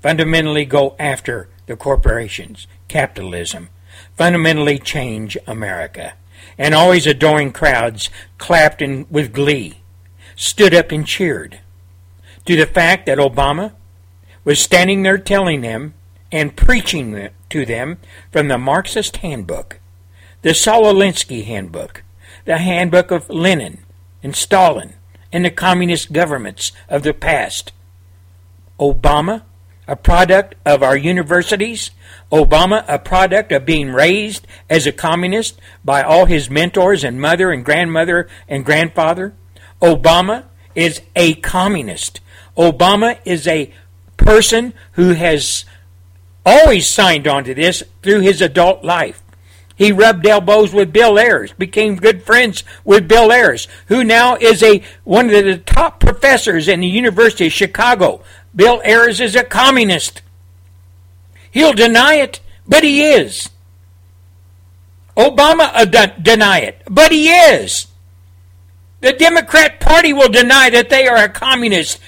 Fundamentally 0.00 0.64
go 0.64 0.94
after 1.00 1.48
the 1.72 1.76
corporations, 1.76 2.66
capitalism. 2.88 3.70
Fundamentally 4.14 4.78
change 4.78 5.38
America. 5.46 6.12
And 6.58 6.74
always 6.74 7.06
adoring 7.06 7.52
crowds 7.52 8.10
clapped 8.36 8.82
in, 8.82 9.06
with 9.10 9.32
glee, 9.32 9.78
stood 10.36 10.74
up 10.74 10.92
and 10.92 11.06
cheered 11.06 11.60
to 12.44 12.56
the 12.56 12.66
fact 12.66 13.06
that 13.06 13.18
Obama 13.18 13.72
was 14.44 14.60
standing 14.60 15.02
there 15.02 15.16
telling 15.16 15.62
them 15.62 15.94
and 16.30 16.56
preaching 16.56 17.30
to 17.48 17.64
them 17.64 17.98
from 18.30 18.48
the 18.48 18.58
Marxist 18.58 19.18
handbook, 19.18 19.78
the 20.42 20.52
Saul 20.52 20.84
Alinsky 20.84 21.44
handbook, 21.44 22.02
the 22.44 22.58
handbook 22.58 23.10
of 23.10 23.30
Lenin 23.30 23.78
and 24.22 24.36
Stalin 24.36 24.94
and 25.32 25.44
the 25.44 25.50
communist 25.50 26.12
governments 26.12 26.72
of 26.88 27.02
the 27.02 27.14
past. 27.14 27.72
Obama, 28.78 29.42
a 29.88 29.96
product 29.96 30.54
of 30.64 30.82
our 30.82 30.96
universities, 30.96 31.90
Obama, 32.30 32.84
a 32.88 32.98
product 32.98 33.52
of 33.52 33.66
being 33.66 33.92
raised 33.92 34.46
as 34.70 34.86
a 34.86 34.92
communist 34.92 35.60
by 35.84 36.02
all 36.02 36.26
his 36.26 36.48
mentors 36.48 37.04
and 37.04 37.20
mother 37.20 37.50
and 37.50 37.64
grandmother 37.64 38.28
and 38.48 38.64
grandfather. 38.64 39.34
Obama 39.80 40.44
is 40.74 41.02
a 41.16 41.34
communist. 41.34 42.20
Obama 42.56 43.18
is 43.24 43.46
a 43.46 43.72
person 44.16 44.72
who 44.92 45.12
has 45.12 45.64
always 46.46 46.88
signed 46.88 47.26
on 47.26 47.44
to 47.44 47.54
this 47.54 47.82
through 48.02 48.20
his 48.20 48.40
adult 48.40 48.84
life. 48.84 49.22
He 49.74 49.90
rubbed 49.90 50.26
elbows 50.26 50.72
with 50.72 50.92
Bill 50.92 51.18
Ayers, 51.18 51.52
became 51.54 51.96
good 51.96 52.22
friends 52.22 52.62
with 52.84 53.08
Bill 53.08 53.32
Ayers, 53.32 53.66
who 53.86 54.04
now 54.04 54.36
is 54.36 54.62
a 54.62 54.82
one 55.02 55.26
of 55.26 55.44
the 55.44 55.58
top 55.58 55.98
professors 55.98 56.68
in 56.68 56.80
the 56.80 56.86
University 56.86 57.46
of 57.46 57.52
Chicago. 57.52 58.22
Bill 58.54 58.80
Ayers 58.84 59.20
is 59.20 59.34
a 59.34 59.44
communist. 59.44 60.22
He'll 61.50 61.72
deny 61.72 62.14
it, 62.14 62.40
but 62.66 62.84
he 62.84 63.02
is. 63.02 63.50
Obama 65.16 65.70
uh, 65.74 65.84
de- 65.84 66.14
deny 66.20 66.60
it, 66.60 66.82
but 66.88 67.12
he 67.12 67.28
is. 67.28 67.86
The 69.00 69.12
Democrat 69.12 69.80
Party 69.80 70.12
will 70.12 70.28
deny 70.28 70.70
that 70.70 70.88
they 70.88 71.06
are 71.06 71.16
a 71.16 71.28
communist 71.28 72.00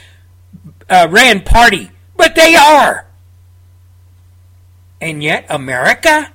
uh, 0.89 1.09
ran 1.11 1.43
party, 1.43 1.91
but 2.17 2.35
they 2.35 2.55
are. 2.55 3.07
And 5.01 5.23
yet, 5.23 5.45
America? 5.51 6.33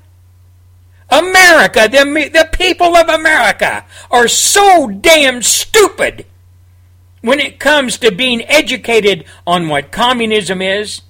America, 1.09 1.87
the, 1.91 2.29
the 2.31 2.49
people 2.51 2.95
of 2.95 3.09
America, 3.09 3.85
are 4.11 4.27
so 4.27 4.87
damn 4.87 5.41
stupid 5.41 6.25
when 7.21 7.39
it 7.39 7.59
comes 7.59 7.97
to 7.97 8.11
being 8.11 8.41
educated 8.43 9.25
on 9.45 9.67
what 9.67 9.91
communism 9.91 10.61
is, 10.61 11.01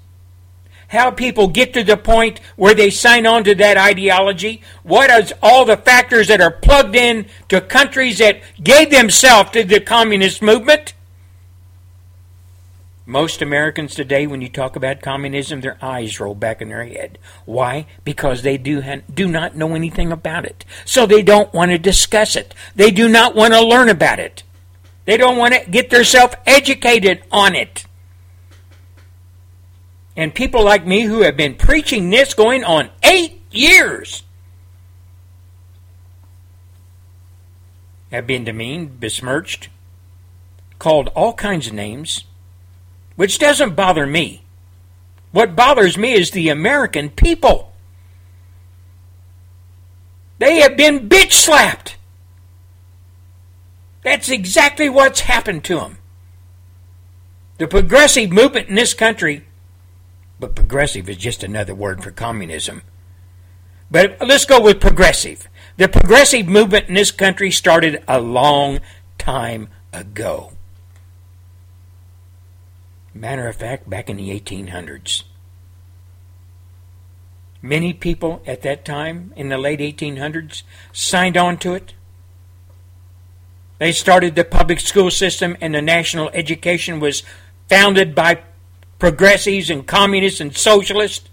how 0.89 1.11
people 1.11 1.47
get 1.47 1.73
to 1.73 1.83
the 1.83 1.97
point 1.97 2.39
where 2.55 2.73
they 2.73 2.89
sign 2.89 3.25
on 3.25 3.43
to 3.43 3.55
that 3.55 3.77
ideology, 3.77 4.61
what 4.83 5.09
is 5.11 5.33
all 5.41 5.65
the 5.65 5.77
factors 5.77 6.27
that 6.27 6.41
are 6.41 6.51
plugged 6.51 6.95
in 6.95 7.27
to 7.47 7.61
countries 7.61 8.17
that 8.17 8.41
gave 8.61 8.89
themselves 8.89 9.51
to 9.51 9.63
the 9.63 9.79
communist 9.79 10.41
movement. 10.41 10.93
Most 13.05 13.41
Americans 13.41 13.95
today, 13.95 14.27
when 14.27 14.41
you 14.41 14.49
talk 14.49 14.75
about 14.75 15.01
communism, 15.01 15.61
their 15.61 15.77
eyes 15.81 16.19
roll 16.19 16.35
back 16.35 16.61
in 16.61 16.69
their 16.69 16.85
head. 16.85 17.17
Why? 17.45 17.87
Because 18.03 18.43
they 18.43 18.57
do, 18.57 18.81
ha- 18.81 19.01
do 19.11 19.27
not 19.27 19.55
know 19.55 19.73
anything 19.73 20.11
about 20.11 20.45
it. 20.45 20.63
So 20.85 21.07
they 21.07 21.23
don't 21.23 21.51
want 21.51 21.71
to 21.71 21.79
discuss 21.79 22.35
it. 22.35 22.53
They 22.75 22.91
do 22.91 23.09
not 23.09 23.33
want 23.33 23.53
to 23.53 23.65
learn 23.65 23.89
about 23.89 24.19
it. 24.19 24.43
They 25.05 25.17
don't 25.17 25.37
want 25.37 25.53
to 25.53 25.69
get 25.69 25.89
themselves 25.89 26.35
educated 26.45 27.23
on 27.31 27.55
it. 27.55 27.85
And 30.15 30.35
people 30.35 30.63
like 30.63 30.85
me 30.85 31.01
who 31.03 31.21
have 31.21 31.37
been 31.37 31.55
preaching 31.55 32.09
this 32.09 32.33
going 32.33 32.63
on 32.63 32.89
eight 33.03 33.41
years 33.51 34.23
have 38.11 38.27
been 38.27 38.43
demeaned, 38.43 38.99
besmirched, 38.99 39.69
called 40.77 41.09
all 41.09 41.33
kinds 41.33 41.67
of 41.67 41.73
names 41.73 42.23
which 43.19 43.37
doesn't 43.37 43.75
bother 43.75 44.05
me. 44.05 44.43
What 45.31 45.53
bothers 45.53 45.97
me 45.97 46.13
is 46.13 46.31
the 46.31 46.47
American 46.47 47.09
people. 47.09 47.73
They 50.37 50.61
have 50.61 50.77
been 50.77 51.09
bitch 51.09 51.33
slapped. 51.33 51.97
That's 54.03 54.29
exactly 54.29 54.89
what's 54.89 55.21
happened 55.21 55.63
to 55.65 55.75
them. 55.75 55.97
The 57.57 57.67
progressive 57.67 58.31
movement 58.31 58.69
in 58.69 58.75
this 58.75 58.93
country, 58.93 59.45
but 60.39 60.55
progressive 60.55 61.09
is 61.09 61.17
just 61.17 61.43
another 61.43 61.75
word 61.75 62.01
for 62.03 62.11
communism. 62.11 62.83
But 63.91 64.17
let's 64.25 64.45
go 64.45 64.61
with 64.61 64.79
progressive. 64.79 65.49
The 65.77 65.89
progressive 65.89 66.47
movement 66.47 66.87
in 66.87 66.95
this 66.95 67.11
country 67.11 67.51
started 67.51 68.03
a 68.07 68.21
long 68.21 68.79
time 69.17 69.69
ago. 69.91 70.53
Matter 73.13 73.47
of 73.47 73.55
fact, 73.55 73.89
back 73.89 74.09
in 74.09 74.17
the 74.17 74.29
1800s. 74.39 75.23
Many 77.61 77.91
people 77.91 78.41
at 78.45 78.61
that 78.61 78.85
time, 78.85 79.33
in 79.35 79.49
the 79.49 79.57
late 79.57 79.79
1800s, 79.79 80.63
signed 80.93 81.35
on 81.35 81.57
to 81.57 81.73
it. 81.73 81.93
They 83.79 83.93
started 83.93 84.35
the 84.35 84.43
public 84.43 84.79
school 84.81 85.09
system, 85.09 85.57
and 85.61 85.73
the 85.73 85.81
national 85.81 86.29
education 86.33 86.99
was 86.99 87.23
founded 87.67 88.13
by 88.13 88.43
progressives 88.99 89.69
and 89.69 89.87
communists 89.87 90.41
and 90.41 90.55
socialists. 90.55 91.29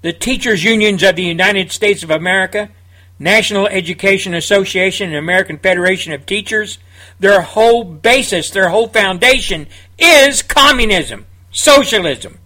The 0.00 0.14
teachers' 0.14 0.64
unions 0.64 1.02
of 1.02 1.16
the 1.16 1.22
United 1.22 1.70
States 1.70 2.02
of 2.02 2.10
America, 2.10 2.70
National 3.18 3.66
Education 3.66 4.34
Association, 4.34 5.08
and 5.08 5.16
American 5.16 5.58
Federation 5.58 6.12
of 6.12 6.24
Teachers, 6.24 6.78
their 7.20 7.42
whole 7.42 7.84
basis, 7.84 8.50
their 8.50 8.70
whole 8.70 8.88
foundation 8.88 9.66
is 9.98 10.42
communism, 10.42 11.26
socialism. 11.50 12.38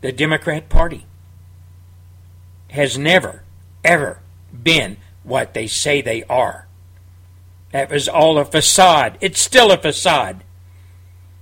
The 0.00 0.12
Democrat 0.12 0.68
Party 0.68 1.06
has 2.70 2.98
never, 2.98 3.42
ever 3.84 4.20
been 4.62 4.96
what 5.22 5.54
they 5.54 5.66
say 5.66 6.00
they 6.00 6.24
are. 6.24 6.66
That 7.72 7.90
was 7.90 8.08
all 8.08 8.38
a 8.38 8.44
facade. 8.44 9.18
It's 9.20 9.40
still 9.40 9.70
a 9.70 9.78
facade. 9.78 10.42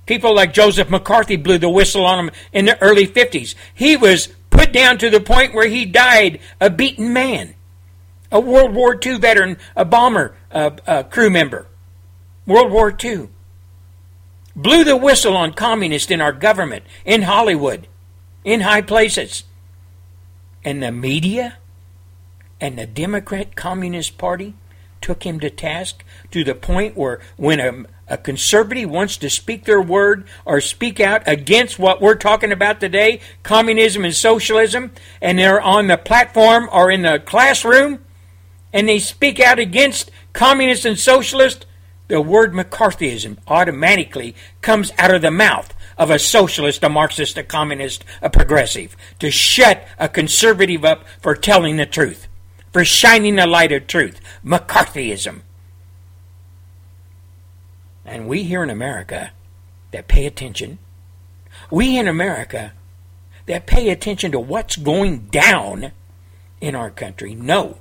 People 0.06 0.34
like 0.34 0.52
Joseph 0.52 0.90
McCarthy 0.90 1.36
blew 1.36 1.58
the 1.58 1.68
whistle 1.68 2.04
on 2.04 2.26
him 2.26 2.30
in 2.52 2.66
the 2.66 2.80
early 2.82 3.06
50s. 3.06 3.54
He 3.74 3.96
was 3.96 4.28
put 4.50 4.72
down 4.72 4.98
to 4.98 5.10
the 5.10 5.20
point 5.20 5.54
where 5.54 5.68
he 5.68 5.84
died 5.84 6.40
a 6.60 6.70
beaten 6.70 7.12
man, 7.12 7.54
a 8.30 8.40
World 8.40 8.74
War 8.74 8.98
II 9.04 9.18
veteran, 9.18 9.56
a 9.74 9.84
bomber 9.84 10.34
a, 10.50 10.72
uh, 10.86 11.02
crew 11.04 11.30
member. 11.30 11.66
World 12.46 12.70
War 12.70 12.96
II. 13.02 13.28
Blew 14.54 14.84
the 14.84 14.96
whistle 14.96 15.36
on 15.36 15.52
communists 15.52 16.10
in 16.10 16.20
our 16.20 16.32
government, 16.32 16.84
in 17.04 17.22
Hollywood, 17.22 17.88
in 18.44 18.60
high 18.60 18.82
places. 18.82 19.44
And 20.64 20.82
the 20.82 20.92
media 20.92 21.58
and 22.60 22.78
the 22.78 22.86
Democrat 22.86 23.56
Communist 23.56 24.18
Party 24.18 24.54
took 25.00 25.24
him 25.24 25.38
to 25.40 25.50
task 25.50 26.04
to 26.30 26.42
the 26.42 26.54
point 26.54 26.96
where 26.96 27.20
when 27.36 27.60
a, 27.60 27.84
a 28.08 28.18
conservative 28.18 28.90
wants 28.90 29.16
to 29.18 29.30
speak 29.30 29.64
their 29.64 29.80
word 29.80 30.26
or 30.44 30.60
speak 30.60 30.98
out 31.00 31.22
against 31.26 31.78
what 31.78 32.00
we're 32.00 32.14
talking 32.14 32.52
about 32.52 32.80
today, 32.80 33.20
communism 33.42 34.04
and 34.04 34.14
socialism, 34.14 34.92
and 35.20 35.38
they're 35.38 35.60
on 35.60 35.86
the 35.86 35.96
platform 35.96 36.68
or 36.72 36.90
in 36.90 37.02
the 37.02 37.22
classroom, 37.24 38.00
and 38.72 38.88
they 38.88 38.98
speak 38.98 39.38
out 39.38 39.58
against 39.58 40.10
communists 40.32 40.84
and 40.84 40.98
socialists, 40.98 41.66
the 42.08 42.20
word 42.20 42.52
McCarthyism 42.52 43.38
automatically 43.48 44.34
comes 44.62 44.92
out 44.98 45.14
of 45.14 45.22
the 45.22 45.30
mouth 45.30 45.74
of 45.98 46.10
a 46.10 46.18
socialist, 46.18 46.82
a 46.82 46.88
Marxist, 46.88 47.38
a 47.38 47.42
communist, 47.42 48.04
a 48.22 48.30
progressive, 48.30 48.96
to 49.18 49.30
shut 49.30 49.86
a 49.98 50.08
conservative 50.08 50.84
up 50.84 51.04
for 51.20 51.34
telling 51.34 51.76
the 51.76 51.86
truth, 51.86 52.25
for 52.76 52.84
shining 52.84 53.36
the 53.36 53.46
light 53.46 53.72
of 53.72 53.86
truth. 53.86 54.20
McCarthyism. 54.44 55.40
And 58.04 58.28
we 58.28 58.42
here 58.42 58.62
in 58.62 58.68
America 58.68 59.30
that 59.92 60.08
pay 60.08 60.26
attention, 60.26 60.78
we 61.70 61.96
in 61.96 62.06
America 62.06 62.74
that 63.46 63.64
pay 63.64 63.88
attention 63.88 64.30
to 64.32 64.38
what's 64.38 64.76
going 64.76 65.20
down 65.28 65.92
in 66.60 66.74
our 66.74 66.90
country 66.90 67.34
know 67.34 67.78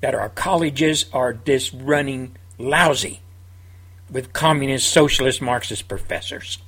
that 0.00 0.14
our 0.14 0.28
colleges 0.28 1.06
are 1.12 1.32
just 1.32 1.74
running 1.74 2.36
lousy 2.56 3.20
with 4.08 4.32
communist, 4.32 4.88
socialist, 4.88 5.42
Marxist 5.42 5.88
professors. 5.88 6.58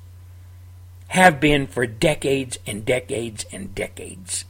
Have 1.07 1.39
been 1.39 1.69
for 1.69 1.87
decades 1.87 2.59
and 2.67 2.85
decades 2.85 3.47
and 3.53 3.73
decades. 3.73 4.47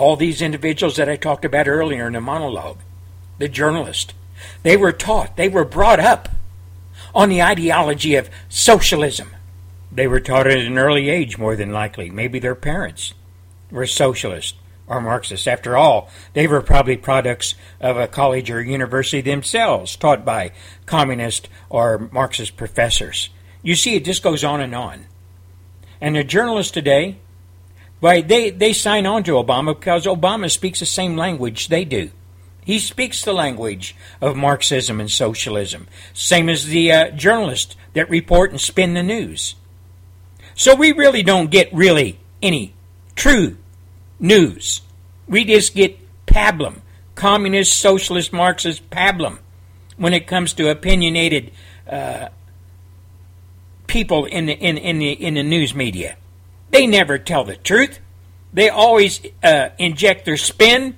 All 0.00 0.16
these 0.16 0.40
individuals 0.40 0.96
that 0.96 1.10
I 1.10 1.16
talked 1.16 1.44
about 1.44 1.68
earlier 1.68 2.06
in 2.06 2.14
the 2.14 2.22
monologue, 2.22 2.78
the 3.36 3.48
journalist, 3.48 4.14
they 4.62 4.74
were 4.74 4.92
taught, 4.92 5.36
they 5.36 5.50
were 5.50 5.66
brought 5.66 6.00
up 6.00 6.30
on 7.14 7.28
the 7.28 7.42
ideology 7.42 8.14
of 8.14 8.30
socialism. 8.48 9.28
They 9.92 10.06
were 10.06 10.20
taught 10.20 10.46
at 10.46 10.56
an 10.56 10.78
early 10.78 11.10
age, 11.10 11.36
more 11.36 11.54
than 11.54 11.70
likely. 11.70 12.08
Maybe 12.08 12.38
their 12.38 12.54
parents 12.54 13.12
were 13.70 13.84
socialists 13.84 14.56
or 14.86 15.02
Marxists. 15.02 15.46
After 15.46 15.76
all, 15.76 16.08
they 16.32 16.46
were 16.46 16.62
probably 16.62 16.96
products 16.96 17.54
of 17.78 17.98
a 17.98 18.08
college 18.08 18.50
or 18.50 18.62
university 18.62 19.20
themselves, 19.20 19.96
taught 19.96 20.24
by 20.24 20.52
communist 20.86 21.50
or 21.68 22.08
Marxist 22.10 22.56
professors. 22.56 23.28
You 23.62 23.74
see, 23.74 23.96
it 23.96 24.06
just 24.06 24.22
goes 24.22 24.44
on 24.44 24.62
and 24.62 24.74
on. 24.74 25.04
And 26.00 26.16
the 26.16 26.24
journalists 26.24 26.72
today, 26.72 27.18
Right, 28.02 28.26
they, 28.26 28.50
they 28.50 28.72
sign 28.72 29.04
on 29.04 29.24
to 29.24 29.32
Obama 29.32 29.78
because 29.78 30.06
Obama 30.06 30.50
speaks 30.50 30.80
the 30.80 30.86
same 30.86 31.16
language 31.16 31.68
they 31.68 31.84
do. 31.84 32.10
He 32.64 32.78
speaks 32.78 33.24
the 33.24 33.32
language 33.32 33.94
of 34.20 34.36
Marxism 34.36 35.00
and 35.00 35.10
socialism, 35.10 35.86
same 36.14 36.48
as 36.48 36.66
the 36.66 36.92
uh, 36.92 37.10
journalists 37.10 37.76
that 37.94 38.08
report 38.08 38.52
and 38.52 38.60
spin 38.60 38.94
the 38.94 39.02
news. 39.02 39.54
So 40.54 40.74
we 40.74 40.92
really 40.92 41.22
don't 41.22 41.50
get 41.50 41.72
really 41.72 42.20
any 42.42 42.74
true 43.16 43.56
news. 44.18 44.82
We 45.26 45.44
just 45.44 45.74
get 45.74 45.98
pablum, 46.26 46.80
communist, 47.14 47.78
socialist, 47.78 48.32
Marxist 48.32 48.88
pablum 48.90 49.38
when 49.96 50.14
it 50.14 50.26
comes 50.26 50.52
to 50.54 50.70
opinionated 50.70 51.52
uh, 51.88 52.28
people 53.86 54.24
in 54.26 54.46
the 54.46 54.52
in, 54.52 54.78
in 54.78 54.98
the 54.98 55.12
in 55.12 55.34
the 55.34 55.42
news 55.42 55.74
media. 55.74 56.16
They 56.70 56.86
never 56.86 57.18
tell 57.18 57.44
the 57.44 57.56
truth. 57.56 57.98
They 58.52 58.68
always 58.68 59.20
uh, 59.42 59.70
inject 59.78 60.24
their 60.24 60.36
spin, 60.36 60.96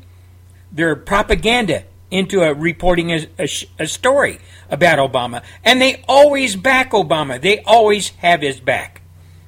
their 0.71 0.97
propaganda 0.97 1.85
into 2.11 2.43
a 2.43 2.55
reporting 2.55 3.11
a, 3.11 3.27
a, 3.39 3.49
a 3.79 3.87
story 3.87 4.39
about 4.71 4.99
Obama, 4.99 5.43
and 5.65 5.81
they 5.81 6.05
always 6.09 6.57
back 6.57 6.93
Obama. 6.93 7.41
They 7.41 7.61
always 7.61 8.11
have 8.19 8.43
his 8.43 8.61
back. 8.61 9.03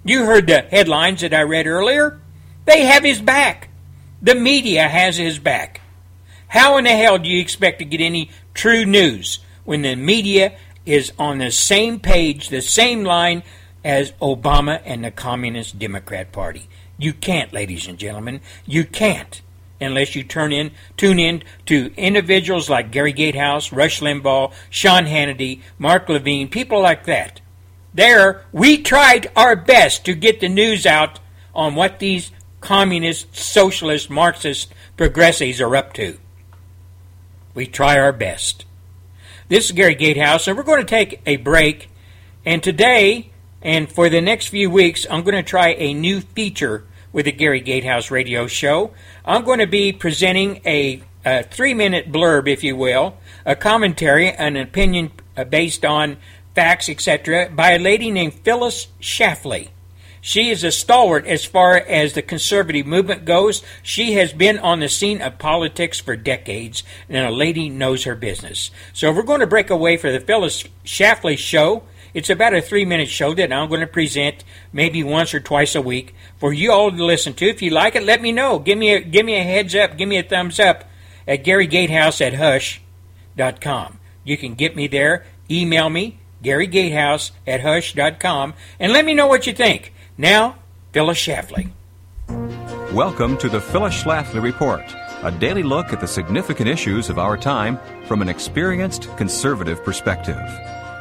You 0.04 0.24
heard 0.24 0.46
the 0.46 0.60
headlines 0.60 1.22
that 1.22 1.32
I 1.32 1.42
read 1.42 1.66
earlier. 1.66 2.20
They 2.64 2.84
have 2.84 3.04
his 3.04 3.20
back. 3.20 3.68
The 4.20 4.34
media 4.34 4.88
has 4.88 5.16
his 5.16 5.38
back. 5.38 5.80
How 6.48 6.76
in 6.78 6.84
the 6.84 6.90
hell 6.90 7.18
do 7.18 7.28
you 7.28 7.40
expect 7.40 7.78
to 7.80 7.84
get 7.84 8.00
any 8.00 8.30
true 8.54 8.84
news 8.84 9.40
when 9.64 9.82
the 9.82 9.96
media 9.96 10.56
is 10.86 11.12
on 11.18 11.38
the 11.38 11.50
same 11.50 11.98
page, 11.98 12.48
the 12.48 12.60
same 12.60 13.04
line 13.04 13.42
as 13.84 14.12
Obama 14.12 14.80
and 14.84 15.04
the 15.04 15.10
Communist 15.10 15.78
Democrat 15.78 16.32
Party? 16.32 16.68
You 16.98 17.12
can't, 17.12 17.52
ladies 17.52 17.86
and 17.86 17.98
gentlemen. 17.98 18.40
You 18.66 18.84
can't 18.84 19.42
unless 19.80 20.14
you 20.14 20.22
turn 20.22 20.52
in, 20.52 20.70
tune 20.96 21.18
in 21.18 21.42
to 21.66 21.92
individuals 21.96 22.70
like 22.70 22.90
Gary 22.90 23.12
Gatehouse, 23.12 23.72
Rush 23.72 24.00
Limbaugh, 24.00 24.52
Sean 24.70 25.04
Hannity, 25.04 25.60
Mark 25.78 26.08
Levin, 26.08 26.48
people 26.48 26.80
like 26.80 27.04
that. 27.04 27.40
There, 27.92 28.44
we 28.52 28.82
tried 28.82 29.30
our 29.36 29.54
best 29.54 30.04
to 30.06 30.14
get 30.14 30.40
the 30.40 30.48
news 30.48 30.86
out 30.86 31.20
on 31.54 31.74
what 31.74 31.98
these 31.98 32.32
communist, 32.60 33.36
socialist, 33.36 34.10
Marxist 34.10 34.72
progressives 34.96 35.60
are 35.60 35.76
up 35.76 35.92
to. 35.94 36.18
We 37.54 37.66
try 37.66 37.98
our 37.98 38.12
best. 38.12 38.64
This 39.48 39.66
is 39.66 39.72
Gary 39.72 39.94
Gatehouse, 39.94 40.48
and 40.48 40.56
we're 40.56 40.64
going 40.64 40.80
to 40.80 40.84
take 40.84 41.20
a 41.26 41.36
break. 41.36 41.90
And 42.44 42.62
today, 42.62 43.30
and 43.64 43.90
for 43.90 44.08
the 44.10 44.20
next 44.20 44.48
few 44.48 44.70
weeks, 44.70 45.06
I'm 45.10 45.22
going 45.22 45.34
to 45.34 45.42
try 45.42 45.70
a 45.70 45.94
new 45.94 46.20
feature 46.20 46.84
with 47.12 47.24
the 47.24 47.32
Gary 47.32 47.60
Gatehouse 47.60 48.10
radio 48.10 48.46
show. 48.46 48.92
I'm 49.24 49.44
going 49.44 49.60
to 49.60 49.66
be 49.66 49.92
presenting 49.92 50.60
a, 50.66 51.02
a 51.24 51.44
three 51.44 51.72
minute 51.72 52.12
blurb, 52.12 52.46
if 52.46 52.62
you 52.62 52.76
will, 52.76 53.16
a 53.46 53.56
commentary, 53.56 54.30
an 54.30 54.56
opinion 54.56 55.12
uh, 55.36 55.44
based 55.44 55.84
on 55.84 56.18
facts, 56.54 56.88
etc., 56.88 57.50
by 57.54 57.72
a 57.72 57.78
lady 57.78 58.10
named 58.10 58.34
Phyllis 58.34 58.88
Schlafly. 59.00 59.70
She 60.20 60.50
is 60.50 60.64
a 60.64 60.72
stalwart 60.72 61.26
as 61.26 61.44
far 61.44 61.76
as 61.76 62.14
the 62.14 62.22
conservative 62.22 62.86
movement 62.86 63.26
goes. 63.26 63.62
She 63.82 64.14
has 64.14 64.32
been 64.32 64.58
on 64.58 64.80
the 64.80 64.88
scene 64.88 65.20
of 65.20 65.38
politics 65.38 66.00
for 66.00 66.16
decades, 66.16 66.82
and 67.10 67.26
a 67.26 67.30
lady 67.30 67.68
knows 67.68 68.04
her 68.04 68.14
business. 68.14 68.70
So 68.94 69.12
we're 69.12 69.22
going 69.22 69.40
to 69.40 69.46
break 69.46 69.68
away 69.68 69.98
for 69.98 70.10
the 70.10 70.20
Phyllis 70.20 70.64
Schlafly 70.84 71.36
show. 71.36 71.82
It's 72.14 72.30
about 72.30 72.54
a 72.54 72.62
three 72.62 72.84
minute 72.84 73.08
show 73.08 73.34
that 73.34 73.52
I'm 73.52 73.68
going 73.68 73.80
to 73.80 73.88
present 73.88 74.44
maybe 74.72 75.02
once 75.02 75.34
or 75.34 75.40
twice 75.40 75.74
a 75.74 75.82
week 75.82 76.14
for 76.38 76.52
you 76.52 76.70
all 76.70 76.92
to 76.92 77.04
listen 77.04 77.34
to. 77.34 77.46
If 77.46 77.60
you 77.60 77.70
like 77.70 77.96
it, 77.96 78.04
let 78.04 78.22
me 78.22 78.30
know. 78.30 78.60
Give 78.60 78.78
me 78.78 78.94
a, 78.94 79.00
give 79.00 79.26
me 79.26 79.34
a 79.34 79.42
heads 79.42 79.74
up. 79.74 79.98
Give 79.98 80.08
me 80.08 80.16
a 80.18 80.22
thumbs 80.22 80.60
up 80.60 80.84
at 81.26 81.42
Gary 81.42 81.66
Gatehouse 81.66 82.20
at 82.20 82.34
hush.com. 82.34 83.98
You 84.22 84.36
can 84.36 84.54
get 84.54 84.76
me 84.76 84.86
there. 84.86 85.26
Email 85.50 85.90
me, 85.90 86.18
Gary 86.40 86.66
Gatehouse 86.66 87.32
at 87.46 87.60
hush.com, 87.60 88.54
and 88.80 88.92
let 88.92 89.04
me 89.04 89.12
know 89.12 89.26
what 89.26 89.46
you 89.46 89.52
think. 89.52 89.92
Now, 90.16 90.56
Phyllis 90.92 91.18
Schlafly. 91.18 91.70
Welcome 92.94 93.36
to 93.38 93.48
the 93.48 93.60
Phyllis 93.60 94.02
Schlafly 94.02 94.40
Report, 94.40 94.84
a 95.22 95.30
daily 95.32 95.62
look 95.64 95.92
at 95.92 96.00
the 96.00 96.06
significant 96.06 96.68
issues 96.68 97.10
of 97.10 97.18
our 97.18 97.36
time 97.36 97.78
from 98.06 98.22
an 98.22 98.28
experienced 98.28 99.14
conservative 99.16 99.84
perspective. 99.84 100.38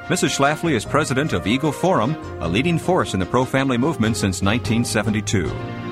Mrs. 0.07 0.35
Schlafly 0.37 0.73
is 0.73 0.83
president 0.83 1.31
of 1.31 1.47
Eagle 1.47 1.71
Forum, 1.71 2.17
a 2.41 2.47
leading 2.47 2.77
force 2.77 3.13
in 3.13 3.21
the 3.21 3.25
pro 3.25 3.45
family 3.45 3.77
movement 3.77 4.17
since 4.17 4.41
1972. 4.41 5.47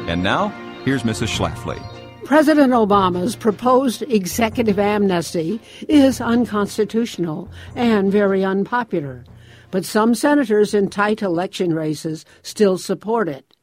And 0.10 0.22
now, 0.22 0.50
here's 0.84 1.04
Mrs. 1.04 1.30
Schlafly. 1.30 1.82
President 2.26 2.74
Obama's 2.74 3.38
proposed 3.38 4.02
executive 4.02 4.78
amnesty 4.78 5.62
is 5.88 6.20
unconstitutional 6.20 7.50
and 7.74 8.12
very 8.12 8.44
unpopular, 8.44 9.24
but 9.72 9.86
some 9.86 10.14
senators 10.14 10.74
in 10.74 10.90
tight 10.90 11.22
election 11.22 11.74
races 11.74 12.26
still 12.42 12.78
support 12.78 13.30
it. 13.30 13.56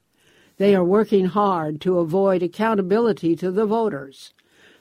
They 0.56 0.74
are 0.74 0.82
working 0.82 1.26
hard 1.26 1.82
to 1.82 1.98
avoid 1.98 2.42
accountability 2.42 3.36
to 3.36 3.50
the 3.50 3.66
voters. 3.66 4.32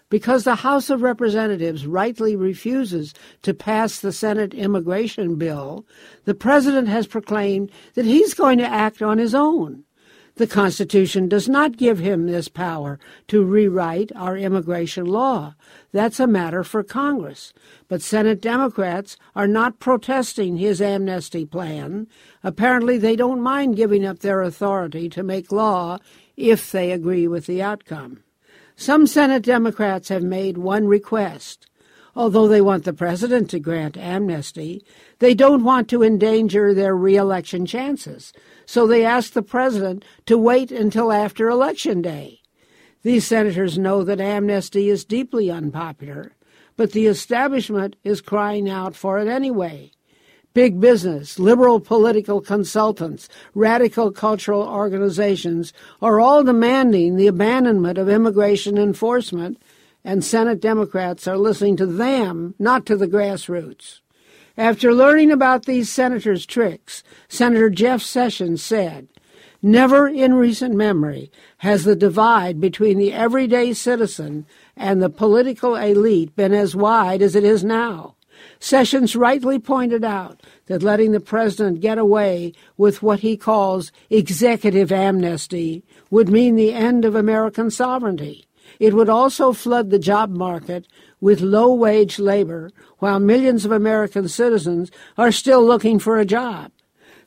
Because 0.09 0.45
the 0.45 0.55
House 0.55 0.89
of 0.89 1.01
Representatives 1.01 1.85
rightly 1.85 2.35
refuses 2.35 3.13
to 3.41 3.53
pass 3.53 3.99
the 3.99 4.13
Senate 4.13 4.53
immigration 4.53 5.35
bill, 5.35 5.85
the 6.23 6.33
President 6.33 6.87
has 6.87 7.07
proclaimed 7.07 7.71
that 7.95 8.05
he's 8.05 8.33
going 8.33 8.57
to 8.59 8.67
act 8.67 9.01
on 9.01 9.17
his 9.17 9.35
own. 9.35 9.83
The 10.35 10.47
Constitution 10.47 11.27
does 11.27 11.49
not 11.49 11.77
give 11.77 11.97
him 11.97 12.27
this 12.27 12.47
power 12.47 12.99
to 13.27 13.43
rewrite 13.43 14.11
our 14.15 14.37
immigration 14.37 15.05
law. 15.05 15.55
That's 15.91 16.19
a 16.19 16.27
matter 16.27 16.63
for 16.63 16.83
Congress. 16.83 17.53
But 17.87 18.03
Senate 18.03 18.39
Democrats 18.39 19.17
are 19.35 19.47
not 19.47 19.79
protesting 19.79 20.57
his 20.57 20.79
amnesty 20.79 21.43
plan. 21.43 22.07
Apparently, 22.43 22.99
they 22.99 23.15
don't 23.15 23.41
mind 23.41 23.77
giving 23.77 24.05
up 24.05 24.19
their 24.19 24.43
authority 24.43 25.09
to 25.09 25.23
make 25.23 25.51
law 25.51 25.97
if 26.35 26.71
they 26.71 26.91
agree 26.91 27.27
with 27.27 27.47
the 27.47 27.63
outcome. 27.63 28.21
Some 28.79 29.07
Senate 29.07 29.41
Democrats 29.41 30.09
have 30.09 30.21
made 30.21 30.59
one 30.59 30.87
request. 30.87 31.67
Although 32.15 32.47
they 32.47 32.61
want 32.61 32.83
the 32.83 32.93
president 32.93 33.49
to 33.49 33.59
grant 33.59 33.97
amnesty, 33.97 34.85
they 35.17 35.33
don't 35.33 35.63
want 35.63 35.89
to 35.89 36.03
endanger 36.03 36.73
their 36.75 36.95
reelection 36.95 37.65
chances. 37.65 38.33
So 38.67 38.85
they 38.85 39.03
ask 39.03 39.33
the 39.33 39.41
president 39.41 40.05
to 40.27 40.37
wait 40.37 40.71
until 40.71 41.11
after 41.11 41.49
Election 41.49 42.03
Day. 42.03 42.41
These 43.01 43.25
senators 43.25 43.79
know 43.79 44.03
that 44.03 44.21
amnesty 44.21 44.89
is 44.89 45.05
deeply 45.05 45.49
unpopular, 45.49 46.33
but 46.75 46.91
the 46.91 47.07
establishment 47.07 47.95
is 48.03 48.21
crying 48.21 48.69
out 48.69 48.95
for 48.95 49.17
it 49.17 49.27
anyway 49.27 49.91
big 50.57 50.79
business, 50.79 51.37
liberal 51.37 51.79
political 51.79 52.41
consultants, 52.41 53.29
radical 53.53 54.11
cultural 54.11 54.63
organizations 54.63 55.71
are 56.01 56.19
all 56.19 56.43
demanding 56.43 57.15
the 57.15 57.27
abandonment 57.27 57.95
of 57.95 58.09
immigration 58.09 58.75
enforcement, 58.75 59.61
and 60.03 60.25
Senate 60.25 60.59
Democrats 60.59 61.27
are 61.27 61.37
listening 61.37 61.77
to 61.77 61.85
them, 61.85 62.55
not 62.57 62.87
to 62.87 62.97
the 62.97 63.07
grassroots. 63.07 63.99
After 64.57 64.91
learning 64.91 65.29
about 65.29 65.65
these 65.65 65.91
senators' 65.91 66.47
tricks, 66.47 67.03
Senator 67.29 67.69
Jeff 67.69 68.01
Sessions 68.01 68.63
said, 68.63 69.09
Never 69.61 70.07
in 70.07 70.33
recent 70.33 70.73
memory 70.73 71.31
has 71.57 71.83
the 71.83 71.95
divide 71.95 72.59
between 72.59 72.97
the 72.97 73.13
everyday 73.13 73.73
citizen 73.73 74.47
and 74.75 75.03
the 75.03 75.11
political 75.11 75.75
elite 75.75 76.35
been 76.35 76.51
as 76.51 76.75
wide 76.75 77.21
as 77.21 77.35
it 77.35 77.43
is 77.43 77.63
now. 77.63 78.15
Sessions 78.59 79.15
rightly 79.15 79.59
pointed 79.59 80.03
out 80.03 80.41
that 80.65 80.83
letting 80.83 81.11
the 81.11 81.19
president 81.19 81.79
get 81.79 81.97
away 81.97 82.53
with 82.75 83.03
what 83.03 83.19
he 83.19 83.37
calls 83.37 83.91
executive 84.09 84.91
amnesty 84.91 85.83
would 86.09 86.29
mean 86.29 86.55
the 86.55 86.73
end 86.73 87.05
of 87.05 87.15
American 87.15 87.69
sovereignty. 87.69 88.45
It 88.79 88.93
would 88.93 89.09
also 89.09 89.53
flood 89.53 89.89
the 89.89 89.99
job 89.99 90.29
market 90.29 90.87
with 91.21 91.41
low 91.41 91.73
wage 91.73 92.19
labor 92.19 92.71
while 92.99 93.19
millions 93.19 93.65
of 93.65 93.71
American 93.71 94.27
citizens 94.27 94.91
are 95.17 95.31
still 95.31 95.65
looking 95.65 95.99
for 95.99 96.17
a 96.17 96.25
job. 96.25 96.71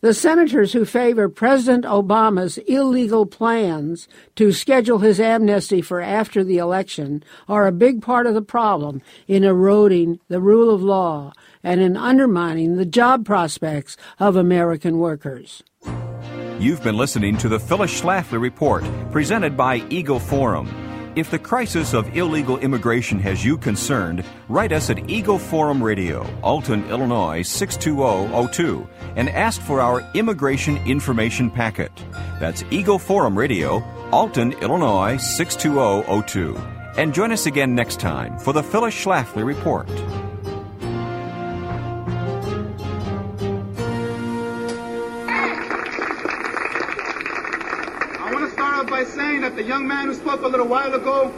The 0.03 0.15
senators 0.15 0.73
who 0.73 0.87
favor 0.87 1.29
President 1.29 1.85
Obama's 1.85 2.57
illegal 2.67 3.27
plans 3.27 4.09
to 4.35 4.51
schedule 4.51 5.01
his 5.01 5.21
amnesty 5.21 5.83
for 5.83 6.01
after 6.01 6.43
the 6.43 6.57
election 6.57 7.23
are 7.51 7.67
a 7.67 7.73
big 7.73 8.01
part 8.01 8.27
of 8.27 8.33
the 8.33 8.41
problem 8.41 9.03
in 9.29 9.45
eroding 9.45 10.19
the 10.29 10.41
rule 10.41 10.75
of 10.75 10.83
law 10.83 11.35
and 11.63 11.83
in 11.83 11.99
undermining 11.99 12.77
the 12.77 12.87
job 12.87 13.27
prospects 13.27 13.99
of 14.19 14.37
American 14.37 14.99
workers. 14.99 15.63
You've 16.59 16.83
been 16.83 16.97
listening 16.97 17.37
to 17.37 17.51
the 17.51 17.61
Phyllis 17.61 18.01
Schlafly 18.01 18.41
Report, 18.41 18.85
presented 19.13 19.55
by 19.55 19.87
Eagle 19.91 20.19
Forum. 20.19 20.90
If 21.17 21.29
the 21.29 21.41
crisis 21.41 21.93
of 21.93 22.17
illegal 22.17 22.59
immigration 22.59 23.19
has 23.19 23.45
you 23.45 23.59
concerned, 23.59 24.25
write 24.49 24.71
us 24.71 24.91
at 24.91 25.11
Eagle 25.11 25.41
Forum 25.41 25.83
Radio, 25.83 26.25
Alton, 26.41 26.89
Illinois 26.89 27.43
62002, 27.43 28.89
and 29.17 29.29
ask 29.29 29.61
for 29.61 29.81
our 29.81 30.09
Immigration 30.15 30.77
Information 30.87 31.51
Packet. 31.51 31.91
That's 32.39 32.63
Eagle 32.71 33.01
Forum 33.01 33.37
Radio, 33.37 33.83
Alton, 34.13 34.53
Illinois 34.63 35.17
62002. 35.17 36.57
And 36.97 37.13
join 37.13 37.33
us 37.33 37.47
again 37.47 37.75
next 37.75 37.99
time 37.99 38.39
for 38.39 38.53
the 38.53 38.63
Phyllis 38.63 38.95
Schlafly 38.95 39.45
Report. 39.45 39.89
That 49.51 49.57
the 49.57 49.69
young 49.69 49.85
man 49.85 50.07
who 50.07 50.15
spoke 50.15 50.43
a 50.43 50.47
little 50.47 50.69
while 50.69 50.95
ago 50.95 51.33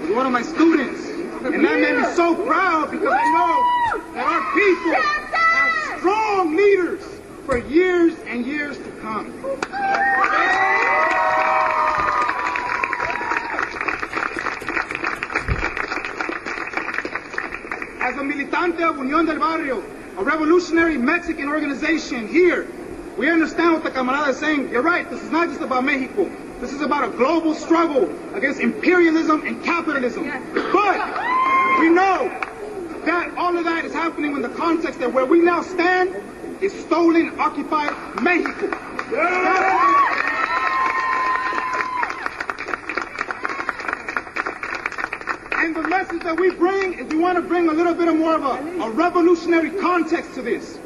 was 0.00 0.10
one 0.10 0.26
of 0.26 0.32
my 0.32 0.42
students. 0.42 1.08
And 1.08 1.64
that 1.64 1.80
made 1.80 1.96
me 1.96 2.04
so 2.14 2.34
proud 2.34 2.90
because 2.90 3.08
I 3.10 3.24
know 3.32 4.12
that 4.12 4.26
our 4.26 4.42
people 4.52 4.92
have 5.32 5.98
strong 5.98 6.56
leaders 6.56 7.02
for 7.46 7.56
years 7.56 8.14
and 8.26 8.44
years 8.44 8.76
to 8.76 8.90
come. 9.00 9.32
As 18.00 18.14
a 18.16 18.20
militante 18.20 18.82
of 18.82 18.96
Unión 18.96 19.26
del 19.26 19.38
Barrio, 19.38 19.82
a 20.18 20.22
revolutionary 20.22 20.98
Mexican 20.98 21.48
organization 21.48 22.28
here, 22.28 22.68
we 23.16 23.30
understand 23.30 23.72
what 23.72 23.84
the 23.84 23.90
camarada 23.90 24.30
is 24.30 24.36
saying. 24.36 24.68
You're 24.68 24.82
right, 24.82 25.08
this 25.08 25.22
is 25.22 25.30
not 25.30 25.48
just 25.48 25.62
about 25.62 25.84
Mexico. 25.84 26.30
This 26.60 26.72
is 26.72 26.80
about 26.80 27.04
a 27.04 27.16
global 27.16 27.54
struggle 27.54 28.04
against 28.34 28.60
imperialism 28.60 29.46
and 29.46 29.62
capitalism. 29.64 30.24
But 30.54 30.98
we 31.80 31.88
know 31.90 32.28
that 33.04 33.34
all 33.36 33.56
of 33.56 33.64
that 33.64 33.84
is 33.84 33.92
happening 33.92 34.32
in 34.32 34.42
the 34.42 34.48
context 34.48 35.00
that 35.00 35.12
where 35.12 35.26
we 35.26 35.40
now 35.40 35.62
stand 35.62 36.14
is 36.62 36.72
stolen, 36.84 37.38
occupied 37.38 37.92
Mexico. 38.22 38.66
And 45.56 45.74
the 45.74 45.82
message 45.88 46.22
that 46.22 46.38
we 46.38 46.50
bring 46.50 46.94
is 46.94 47.12
we 47.12 47.18
want 47.18 47.36
to 47.36 47.42
bring 47.42 47.68
a 47.68 47.72
little 47.72 47.94
bit 47.94 48.08
of 48.08 48.16
more 48.16 48.34
of 48.36 48.42
a, 48.42 48.82
a 48.82 48.90
revolutionary 48.90 49.70
context 49.70 50.34
to 50.34 50.42
this. 50.42 50.76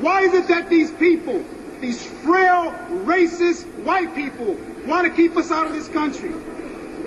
Why 0.00 0.22
is 0.22 0.34
it 0.34 0.48
that 0.48 0.70
these 0.70 0.90
people, 0.92 1.44
these 1.80 2.04
frail, 2.04 2.72
racist 3.04 3.66
white 3.84 4.14
people, 4.14 4.56
want 4.90 5.06
to 5.06 5.14
keep 5.14 5.36
us 5.36 5.52
out 5.52 5.68
of 5.68 5.72
this 5.72 5.88
country? 5.88 6.32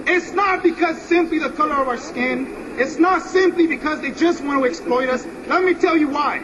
It's 0.08 0.32
not 0.32 0.64
because 0.64 1.00
simply 1.02 1.38
the 1.38 1.50
color 1.50 1.76
of 1.76 1.88
our 1.88 1.98
skin. 1.98 2.76
It's 2.80 2.98
not 2.98 3.22
simply 3.22 3.68
because 3.68 4.02
they 4.02 4.12
just 4.12 4.42
want 4.44 4.64
to 4.64 4.68
exploit 4.68 5.10
us. 5.10 5.26
Let 5.48 5.64
me 5.64 5.74
tell 5.74 5.98
you 5.98 6.08
why. 6.08 6.40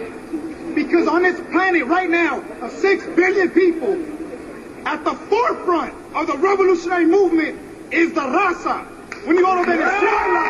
Because 0.75 1.07
on 1.07 1.23
this 1.23 1.39
planet 1.49 1.85
right 1.87 2.09
now, 2.09 2.41
of 2.61 2.71
six 2.71 3.05
billion 3.07 3.49
people, 3.49 3.93
at 4.85 5.03
the 5.03 5.13
forefront 5.13 5.93
of 6.13 6.27
the 6.27 6.37
revolutionary 6.37 7.05
movement 7.05 7.57
is 7.91 8.13
the 8.13 8.21
raza. 8.21 8.85
When 9.25 9.37
you 9.37 9.43
go 9.43 9.55
to 9.55 9.65
Venezuela, 9.65 10.43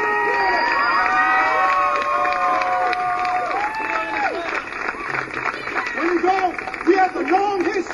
when 5.95 6.07
you 6.07 6.21
go, 6.21 6.51
we 6.87 6.95
have 6.95 7.13
the 7.13 7.23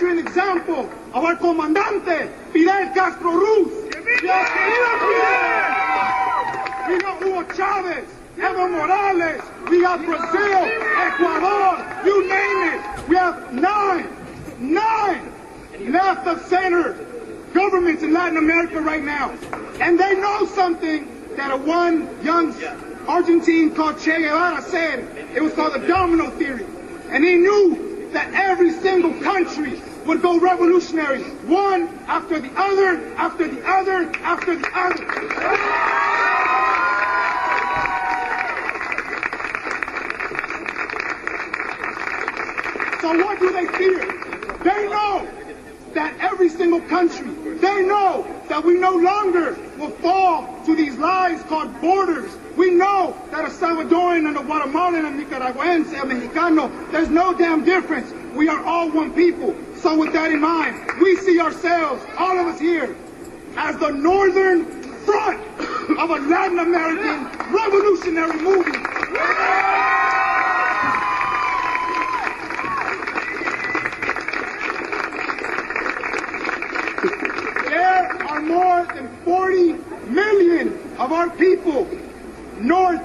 history 0.06 0.20
and 0.20 0.28
example 0.28 0.90
of 1.14 1.24
our 1.24 1.36
comandante, 1.36 2.30
Fidel 2.52 2.94
Castro 2.94 3.32
Ruz. 3.32 3.94
Fidel. 3.94 4.46
We 6.88 7.00
got 7.00 7.24
Hugo 7.24 7.54
Chavez, 7.56 8.08
Evo 8.38 8.72
Morales. 8.72 9.42
We 9.70 9.82
got 9.82 10.06
Brazil, 10.06 10.66
Ecuador, 10.98 12.06
you 12.06 12.28
name 12.28 12.74
it. 12.74 13.10
We 13.10 13.16
have 13.16 13.54
nine, 13.54 14.08
nine 14.60 15.32
left 15.92 16.28
of 16.28 16.42
center 16.46 16.94
governments 17.54 18.04
in 18.04 18.14
Latin 18.14 18.38
America 18.38 18.82
right 18.82 19.04
now. 19.04 19.32
And 19.80 20.00
they 20.00 20.16
know 20.16 20.46
something 20.46 21.36
that 21.36 21.52
a 21.52 21.58
one 21.58 22.24
young 22.24 22.54
Argentine 23.08 23.74
called 23.74 24.00
Che 24.00 24.22
Guevara 24.22 24.62
said. 24.62 25.00
It 25.36 25.42
was 25.42 25.54
called 25.54 25.74
the 25.74 25.88
domino 25.88 26.30
theory. 26.32 26.66
And 27.10 27.24
he 27.24 27.36
knew 27.36 28.10
that 28.14 28.34
every 28.34 28.72
single 28.72 29.14
country 29.22 29.82
would 30.06 30.22
go 30.22 30.40
revolutionary, 30.40 31.24
one 31.48 31.88
after 32.08 32.40
the 32.40 32.52
other, 32.56 33.04
after 33.16 33.48
the 33.48 33.68
other, 33.68 34.12
after 34.22 34.56
the 34.56 34.70
other. 34.74 35.06
So 43.02 43.24
what 43.24 43.40
do 43.40 43.52
they 43.52 43.66
fear? 43.78 44.06
They 44.64 44.88
know 44.90 45.28
that 45.94 46.16
every 46.20 46.50
single 46.50 46.82
country, 46.82 47.32
they 47.58 47.84
know 47.84 48.26
that 48.48 48.64
we 48.64 48.76
no 48.78 48.96
longer 48.96 49.58
will 49.78 49.92
fall 49.92 50.64
to 50.66 50.76
these 50.76 50.96
lies 50.98 51.42
called 51.44 51.82
borders. 51.82 52.32
We 52.56 52.72
know 52.72 53.16
that 53.32 53.46
a 53.46 53.50
Salvadoran 53.50 54.28
and 54.28 54.38
a 54.38 54.44
Guatemalan 54.44 55.06
and 55.06 55.20
Nicaraguense 55.20 55.94
and 55.94 56.12
Mexicano, 56.12 56.92
there's 56.92 57.10
no 57.10 57.34
damn 57.38 57.64
difference. 57.66 58.12
We 58.36 58.50
are 58.50 58.64
all 58.66 58.90
one 58.92 59.14
people. 59.14 59.56
So 59.86 59.96
with 59.96 60.14
that 60.14 60.32
in 60.32 60.42
mind, 60.42 61.00
we 61.00 61.16
see 61.18 61.40
ourselves, 61.40 62.04
all 62.18 62.40
of 62.40 62.48
us 62.48 62.60
here, 62.60 62.96
as 63.56 63.78
the 63.78 63.92
northern 63.92 64.66
front 65.06 65.40
of 66.00 66.10
a 66.10 66.18
Latin 66.28 66.58
American 66.58 67.26
revolutionary 67.54 68.42
movement. 68.42 68.84
There 77.70 78.24
are 78.24 78.42
more 78.42 78.86
than 78.88 79.16
40 79.24 79.74
million 80.10 80.80
of 80.98 81.12
our 81.12 81.30
people 81.30 81.88
north 82.58 83.04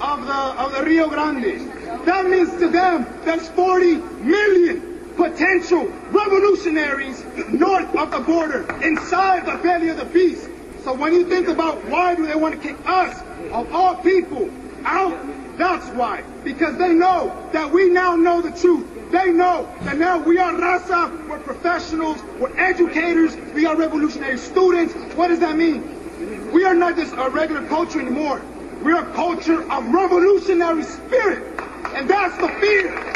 of 0.00 0.24
the, 0.24 0.32
of 0.32 0.72
the 0.72 0.82
Rio 0.82 1.10
Grande. 1.10 1.70
That 2.06 2.24
means 2.24 2.52
to 2.52 2.70
them, 2.70 3.04
that's 3.22 3.50
40 3.50 3.96
million 3.96 4.91
potential 5.16 5.86
revolutionaries 6.10 7.24
north 7.48 7.94
of 7.94 8.10
the 8.10 8.20
border, 8.20 8.62
inside 8.82 9.46
the 9.46 9.62
belly 9.62 9.88
of 9.88 9.96
the 9.96 10.04
beast. 10.06 10.48
So 10.84 10.92
when 10.92 11.12
you 11.12 11.28
think 11.28 11.48
about 11.48 11.84
why 11.86 12.14
do 12.14 12.26
they 12.26 12.34
want 12.34 12.54
to 12.54 12.60
kick 12.60 12.76
us, 12.86 13.20
of 13.52 13.72
all 13.72 13.96
people, 13.96 14.50
out, 14.84 15.16
that's 15.58 15.88
why. 15.90 16.22
Because 16.42 16.76
they 16.78 16.92
know 16.92 17.48
that 17.52 17.70
we 17.70 17.88
now 17.88 18.16
know 18.16 18.40
the 18.40 18.50
truth. 18.50 18.88
They 19.12 19.30
know 19.30 19.72
that 19.82 19.98
now 19.98 20.18
we 20.18 20.38
are 20.38 20.52
raza, 20.52 21.28
we're 21.28 21.38
professionals, 21.38 22.20
we're 22.40 22.56
educators, 22.58 23.36
we 23.54 23.66
are 23.66 23.76
revolutionary 23.76 24.38
students. 24.38 24.94
What 25.14 25.28
does 25.28 25.40
that 25.40 25.56
mean? 25.56 26.50
We 26.50 26.64
are 26.64 26.74
not 26.74 26.96
just 26.96 27.12
a 27.14 27.28
regular 27.28 27.66
culture 27.68 28.00
anymore. 28.00 28.42
We're 28.82 29.02
a 29.02 29.12
culture 29.14 29.70
of 29.70 29.88
revolutionary 29.92 30.82
spirit. 30.82 31.60
And 31.94 32.08
that's 32.08 32.36
the 32.38 32.48
fear. 32.58 33.12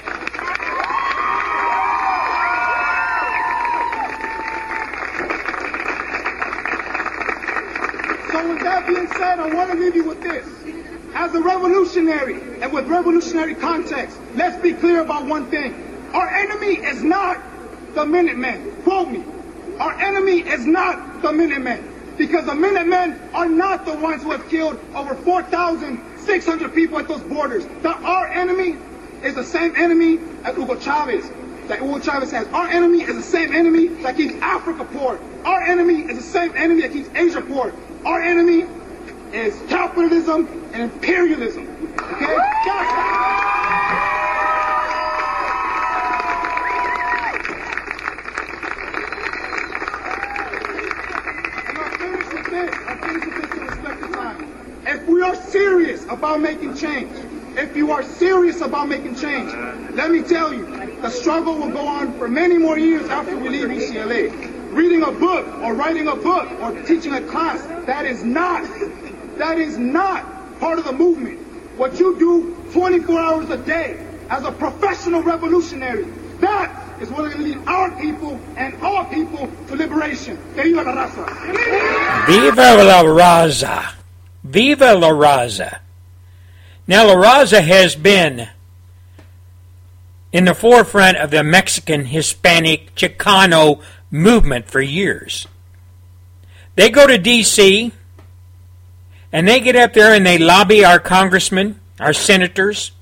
So 8.36 8.52
with 8.52 8.62
that 8.64 8.86
being 8.86 9.08
said, 9.08 9.40
I 9.40 9.54
want 9.54 9.72
to 9.72 9.78
leave 9.78 9.96
you 9.96 10.04
with 10.04 10.20
this. 10.20 10.46
As 11.14 11.34
a 11.34 11.40
revolutionary 11.40 12.60
and 12.60 12.70
with 12.70 12.86
revolutionary 12.86 13.54
context, 13.54 14.18
let's 14.34 14.60
be 14.62 14.74
clear 14.74 15.00
about 15.00 15.24
one 15.24 15.48
thing. 15.48 15.72
Our 16.12 16.28
enemy 16.28 16.74
is 16.84 17.02
not 17.02 17.42
the 17.94 18.04
Minutemen. 18.04 18.82
Quote 18.82 19.08
me. 19.08 19.24
Our 19.78 19.98
enemy 19.98 20.40
is 20.40 20.66
not 20.66 21.22
the 21.22 21.32
Minutemen. 21.32 22.14
Because 22.18 22.44
the 22.44 22.54
Minutemen 22.54 23.18
are 23.32 23.48
not 23.48 23.86
the 23.86 23.96
ones 23.96 24.22
who 24.22 24.32
have 24.32 24.46
killed 24.50 24.78
over 24.94 25.14
4,600 25.14 26.74
people 26.74 26.98
at 26.98 27.08
those 27.08 27.22
borders. 27.22 27.64
Our 27.86 28.28
enemy 28.28 28.76
is 29.22 29.34
the 29.34 29.44
same 29.44 29.72
enemy 29.76 30.18
as 30.44 30.54
Hugo 30.56 30.78
Chavez. 30.78 31.26
That 31.68 31.80
Hugo 31.80 32.00
Chavez 32.00 32.32
has. 32.32 32.46
Our 32.48 32.68
enemy 32.68 33.00
is 33.00 33.16
the 33.16 33.22
same 33.22 33.54
enemy 33.54 33.86
that 34.02 34.18
keeps 34.18 34.34
Africa 34.42 34.84
poor. 34.84 35.18
Our 35.46 35.62
enemy 35.62 36.02
is 36.02 36.18
the 36.18 36.22
same 36.22 36.54
enemy 36.54 36.82
that 36.82 36.92
keeps 36.92 37.08
Asia 37.14 37.40
poor. 37.40 37.72
Our 38.06 38.22
enemy 38.22 38.64
is 39.32 39.60
capitalism 39.68 40.46
and 40.72 40.82
imperialism. 40.92 41.66
Okay? 42.12 42.38
If 54.86 55.08
we 55.08 55.22
are 55.22 55.34
serious 55.34 56.04
about 56.04 56.40
making 56.40 56.76
change, 56.76 57.10
if 57.56 57.76
you 57.76 57.90
are 57.90 58.04
serious 58.04 58.60
about 58.60 58.88
making 58.88 59.16
change, 59.16 59.52
let 59.94 60.12
me 60.12 60.22
tell 60.22 60.54
you, 60.54 60.64
the 61.02 61.10
struggle 61.10 61.58
will 61.58 61.70
go 61.70 61.88
on 61.88 62.16
for 62.18 62.28
many 62.28 62.56
more 62.56 62.78
years 62.78 63.08
after 63.08 63.36
we 63.36 63.48
leave 63.48 63.66
UCLA. 63.66 64.55
Reading 64.76 65.04
a 65.04 65.10
book 65.10 65.46
or 65.62 65.72
writing 65.72 66.06
a 66.06 66.14
book 66.14 66.50
or 66.60 66.82
teaching 66.82 67.14
a 67.14 67.22
class, 67.22 67.64
that 67.86 68.04
is 68.04 68.22
not, 68.22 68.62
that 69.38 69.58
is 69.58 69.78
not 69.78 70.60
part 70.60 70.78
of 70.78 70.84
the 70.84 70.92
movement. 70.92 71.38
What 71.78 71.98
you 71.98 72.18
do 72.18 72.54
24 72.72 73.18
hours 73.18 73.48
a 73.48 73.56
day 73.56 74.06
as 74.28 74.44
a 74.44 74.52
professional 74.52 75.22
revolutionary, 75.22 76.04
that 76.40 77.00
is 77.00 77.08
what 77.08 77.24
is 77.24 77.32
going 77.32 77.46
to 77.46 77.54
lead 77.54 77.66
our 77.66 77.90
people 77.98 78.38
and 78.58 78.74
all 78.82 79.06
people 79.06 79.50
to 79.68 79.76
liberation. 79.76 80.36
Viva 80.54 80.82
la 80.82 80.92
raza. 80.92 82.26
Viva 82.26 82.74
la 82.84 83.02
Raza. 83.02 83.94
Viva 84.44 84.92
la 84.92 85.08
Raza. 85.08 85.80
Now, 86.86 87.06
La 87.06 87.14
Raza 87.14 87.62
has 87.62 87.96
been 87.96 88.46
in 90.32 90.44
the 90.44 90.54
forefront 90.54 91.16
of 91.16 91.30
the 91.30 91.42
Mexican, 91.42 92.04
Hispanic, 92.04 92.94
Chicano 92.94 93.82
movement 94.10 94.70
for 94.70 94.80
years. 94.80 95.46
They 96.74 96.90
go 96.90 97.06
to 97.06 97.18
D.C. 97.18 97.92
and 99.32 99.48
they 99.48 99.60
get 99.60 99.76
up 99.76 99.92
there 99.92 100.14
and 100.14 100.26
they 100.26 100.38
lobby 100.38 100.84
our 100.84 100.98
congressmen, 100.98 101.80
our 101.98 102.12
senators, 102.12 102.92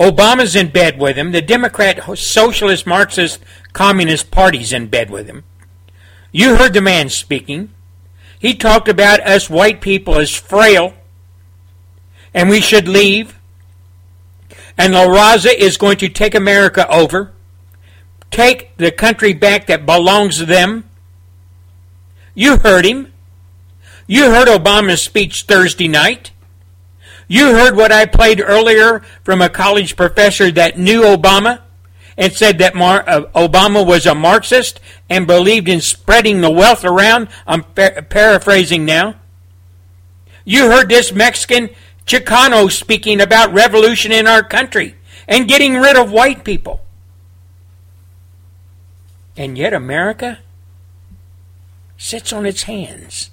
Obama's 0.00 0.56
in 0.56 0.68
bed 0.68 0.98
with 0.98 1.16
him. 1.16 1.30
The 1.30 1.42
Democrat, 1.42 2.00
Socialist, 2.18 2.86
Marxist, 2.86 3.38
Communist 3.74 4.30
Party's 4.30 4.72
in 4.72 4.86
bed 4.86 5.10
with 5.10 5.26
him. 5.26 5.44
You 6.32 6.56
heard 6.56 6.72
the 6.72 6.80
man 6.80 7.10
speaking. 7.10 7.70
He 8.38 8.54
talked 8.54 8.88
about 8.88 9.20
us 9.20 9.50
white 9.50 9.82
people 9.82 10.16
as 10.16 10.34
frail 10.34 10.94
and 12.32 12.48
we 12.48 12.62
should 12.62 12.88
leave. 12.88 13.38
And 14.78 14.94
La 14.94 15.04
Raza 15.04 15.52
is 15.52 15.76
going 15.76 15.98
to 15.98 16.08
take 16.08 16.34
America 16.34 16.88
over, 16.88 17.32
take 18.30 18.76
the 18.76 18.90
country 18.90 19.32
back 19.32 19.66
that 19.66 19.86
belongs 19.86 20.38
to 20.38 20.46
them. 20.46 20.88
You 22.34 22.58
heard 22.58 22.84
him. 22.84 23.12
You 24.06 24.30
heard 24.30 24.48
Obama's 24.48 25.02
speech 25.02 25.42
Thursday 25.42 25.88
night. 25.88 26.30
You 27.28 27.52
heard 27.54 27.76
what 27.76 27.92
I 27.92 28.06
played 28.06 28.40
earlier 28.40 29.00
from 29.22 29.40
a 29.40 29.48
college 29.48 29.96
professor 29.96 30.50
that 30.50 30.78
knew 30.78 31.02
Obama 31.02 31.60
and 32.16 32.32
said 32.32 32.58
that 32.58 32.74
Mar- 32.74 33.04
uh, 33.06 33.22
Obama 33.34 33.86
was 33.86 34.04
a 34.04 34.14
Marxist 34.14 34.80
and 35.08 35.26
believed 35.26 35.68
in 35.68 35.80
spreading 35.80 36.40
the 36.40 36.50
wealth 36.50 36.84
around. 36.84 37.28
I'm 37.46 37.62
par- 37.62 38.02
paraphrasing 38.02 38.84
now. 38.84 39.14
You 40.44 40.70
heard 40.70 40.88
this 40.88 41.12
Mexican 41.12 41.70
Chicano 42.04 42.70
speaking 42.70 43.20
about 43.20 43.52
revolution 43.52 44.10
in 44.10 44.26
our 44.26 44.42
country 44.42 44.96
and 45.28 45.46
getting 45.46 45.76
rid 45.76 45.96
of 45.96 46.10
white 46.10 46.44
people. 46.44 46.80
And 49.40 49.56
yet 49.56 49.72
America 49.72 50.40
sits 51.96 52.30
on 52.30 52.44
its 52.44 52.64
hands. 52.64 53.30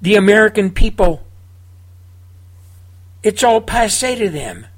The 0.00 0.14
American 0.14 0.70
people, 0.70 1.24
it's 3.24 3.42
all 3.42 3.60
passe 3.60 4.14
to 4.14 4.30
them. 4.30 4.68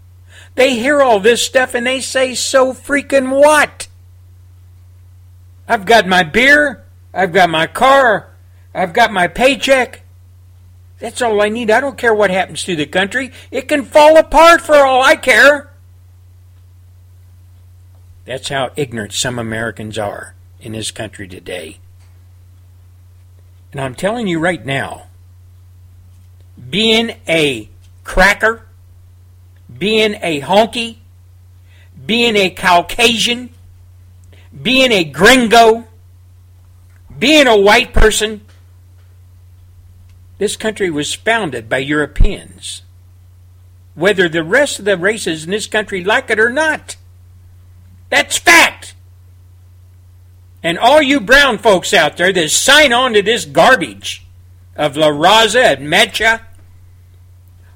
They 0.55 0.76
hear 0.76 1.03
all 1.03 1.20
this 1.20 1.45
stuff 1.45 1.74
and 1.74 1.87
they 1.87 2.01
say, 2.01 2.35
so 2.35 2.72
freaking 2.72 3.39
what? 3.39 3.89
I've 5.68 5.85
got 5.85 6.07
my 6.07 6.22
beer, 6.22 6.83
I've 7.12 7.35
got 7.35 7.51
my 7.51 7.66
car, 7.66 8.31
I've 8.74 8.95
got 8.95 9.12
my 9.12 9.29
paycheck. 9.29 10.05
That's 11.01 11.20
all 11.20 11.43
I 11.43 11.51
need. 11.51 11.70
I 11.70 11.81
don't 11.81 11.99
care 11.99 12.14
what 12.14 12.31
happens 12.31 12.64
to 12.64 12.74
the 12.74 12.87
country. 12.87 13.33
It 13.51 13.68
can 13.68 13.85
fall 13.85 14.16
apart 14.16 14.62
for 14.62 14.76
all 14.76 15.03
I 15.03 15.16
care. 15.16 15.70
That's 18.29 18.51
how 18.51 18.72
ignorant 18.76 19.14
some 19.14 19.39
Americans 19.39 19.97
are 19.97 20.35
in 20.61 20.72
this 20.72 20.91
country 20.91 21.26
today. 21.26 21.79
And 23.72 23.81
I'm 23.81 23.95
telling 23.95 24.26
you 24.26 24.39
right 24.39 24.62
now, 24.66 25.07
being 26.68 27.16
a 27.26 27.70
cracker, 28.05 28.66
being 29.79 30.18
a 30.20 30.43
honky, 30.43 30.99
being 32.05 32.37
a 32.37 32.51
Caucasian, 32.51 33.49
being 34.62 34.93
a 34.93 35.05
gringo, 35.05 35.89
being 37.18 37.47
a 37.47 37.57
white 37.57 37.95
person, 37.95 38.43
this 40.37 40.55
country 40.55 40.91
was 40.91 41.14
founded 41.14 41.66
by 41.66 41.79
Europeans. 41.79 42.83
Whether 43.95 44.29
the 44.29 44.45
rest 44.45 44.79
of 44.79 44.85
the 44.85 44.99
races 44.99 45.45
in 45.45 45.51
this 45.51 45.66
country 45.66 46.05
like 46.05 46.29
it 46.29 46.39
or 46.39 46.51
not. 46.51 46.97
That's 48.11 48.38
fact. 48.38 48.94
And 50.62 50.78
all 50.78 51.00
you 51.00 51.20
brown 51.20 51.59
folks 51.59 51.94
out 51.94 52.16
there 52.16 52.32
that 52.32 52.50
sign 52.50 52.92
on 52.92 53.12
to 53.14 53.22
this 53.22 53.44
garbage 53.44 54.26
of 54.76 54.96
La 54.96 55.09
Raza 55.09 55.76
and 55.76 55.86
Mecha, 55.88 56.40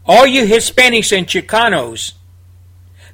all 0.04 0.26
you 0.26 0.44
Hispanics 0.44 1.16
and 1.16 1.26
Chicanos 1.26 2.14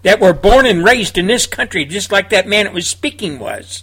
that 0.02 0.20
were 0.20 0.32
born 0.32 0.64
and 0.64 0.84
raised 0.84 1.18
in 1.18 1.26
this 1.26 1.46
country, 1.46 1.84
just 1.84 2.12
like 2.12 2.30
that 2.30 2.46
man 2.46 2.64
that 2.64 2.74
was 2.74 2.86
speaking 2.86 3.38
was, 3.38 3.82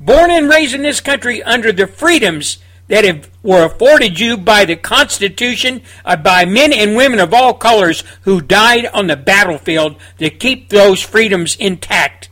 born 0.00 0.30
and 0.30 0.48
raised 0.48 0.74
in 0.74 0.82
this 0.82 1.00
country 1.00 1.42
under 1.42 1.70
the 1.70 1.86
freedoms 1.86 2.58
that 2.88 3.28
were 3.42 3.64
afforded 3.64 4.20
you 4.20 4.36
by 4.36 4.64
the 4.64 4.76
Constitution, 4.76 5.82
uh, 6.04 6.16
by 6.16 6.44
men 6.44 6.72
and 6.72 6.96
women 6.96 7.18
of 7.18 7.32
all 7.32 7.54
colors 7.54 8.04
who 8.22 8.40
died 8.40 8.86
on 8.86 9.06
the 9.06 9.16
battlefield 9.16 9.96
to 10.18 10.30
keep 10.30 10.68
those 10.68 11.02
freedoms 11.02 11.56
intact. 11.56 12.28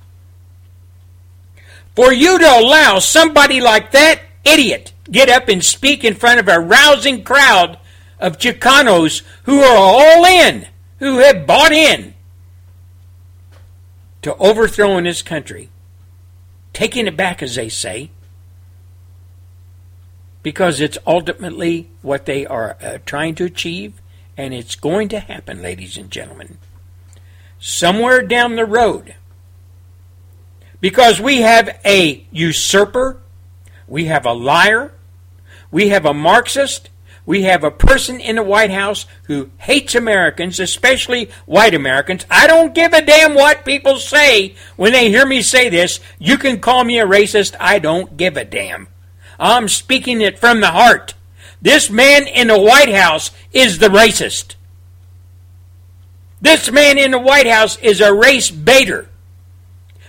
For 1.94 2.12
you 2.12 2.38
to 2.38 2.59
allow 2.59 2.98
somebody 2.98 3.61
like 3.61 3.92
that 3.92 4.20
idiot 4.44 4.92
get 5.11 5.28
up 5.28 5.48
and 5.48 5.64
speak 5.64 6.05
in 6.05 6.14
front 6.14 6.40
of 6.40 6.48
a 6.48 6.61
rousing 6.61 7.22
crowd 7.22 7.78
of 8.18 8.38
Chicanos 8.38 9.22
who 9.44 9.61
are 9.61 9.76
all 9.76 10.24
in, 10.24 10.66
who 10.98 11.18
have 11.18 11.46
bought 11.46 11.72
in 11.72 12.14
to 14.22 14.36
overthrowing 14.36 15.05
this 15.05 15.20
country, 15.20 15.68
taking 16.72 17.07
it 17.07 17.16
back, 17.16 17.42
as 17.42 17.57
they 17.57 17.68
say, 17.68 18.11
because 20.43 20.80
it's 20.80 20.99
ultimately 21.07 21.88
what 22.03 22.26
they 22.26 22.47
are 22.47 22.76
uh, 22.82 22.99
trying 23.07 23.34
to 23.36 23.45
achieve, 23.45 24.01
and 24.36 24.53
it's 24.53 24.74
going 24.74 25.09
to 25.09 25.20
happen, 25.20 25.62
ladies 25.62 25.97
and 25.97 26.11
gentlemen. 26.11 26.59
Somewhere 27.61 28.22
down 28.22 28.57
the 28.57 28.64
road, 28.64 29.14
because 30.80 31.20
we 31.20 31.43
have 31.43 31.78
a 31.84 32.26
usurper, 32.32 33.20
we 33.86 34.07
have 34.07 34.26
a 34.26 34.32
liar, 34.32 34.93
we 35.70 35.90
have 35.90 36.05
a 36.05 36.14
Marxist, 36.14 36.90
we 37.24 37.43
have 37.43 37.62
a 37.62 37.70
person 37.70 38.20
in 38.20 38.36
the 38.36 38.43
White 38.43 38.72
House 38.72 39.07
who 39.24 39.51
hates 39.59 39.95
Americans, 39.95 40.59
especially 40.59 41.30
white 41.47 41.74
Americans. 41.74 42.26
I 42.28 42.49
don't 42.49 42.74
give 42.74 42.93
a 42.93 43.05
damn 43.05 43.34
what 43.34 43.64
people 43.64 43.99
say 43.99 44.57
when 44.74 44.93
they 44.93 45.09
hear 45.09 45.24
me 45.24 45.40
say 45.40 45.68
this. 45.68 46.01
You 46.18 46.36
can 46.36 46.59
call 46.59 46.82
me 46.82 46.99
a 46.99 47.07
racist. 47.07 47.55
I 47.61 47.78
don't 47.78 48.16
give 48.16 48.36
a 48.36 48.45
damn. 48.45 48.88
I'm 49.43 49.66
speaking 49.68 50.20
it 50.20 50.38
from 50.38 50.61
the 50.61 50.68
heart. 50.68 51.14
This 51.61 51.90
man 51.90 52.28
in 52.28 52.47
the 52.47 52.59
White 52.59 52.95
House 52.95 53.32
is 53.53 53.78
the 53.78 53.88
racist. 53.88 54.55
This 56.40 56.70
man 56.70 56.97
in 56.97 57.11
the 57.11 57.18
White 57.18 57.49
House 57.49 57.76
is 57.78 58.01
a 58.01 58.14
race 58.14 58.53
baiter. 58.53 59.09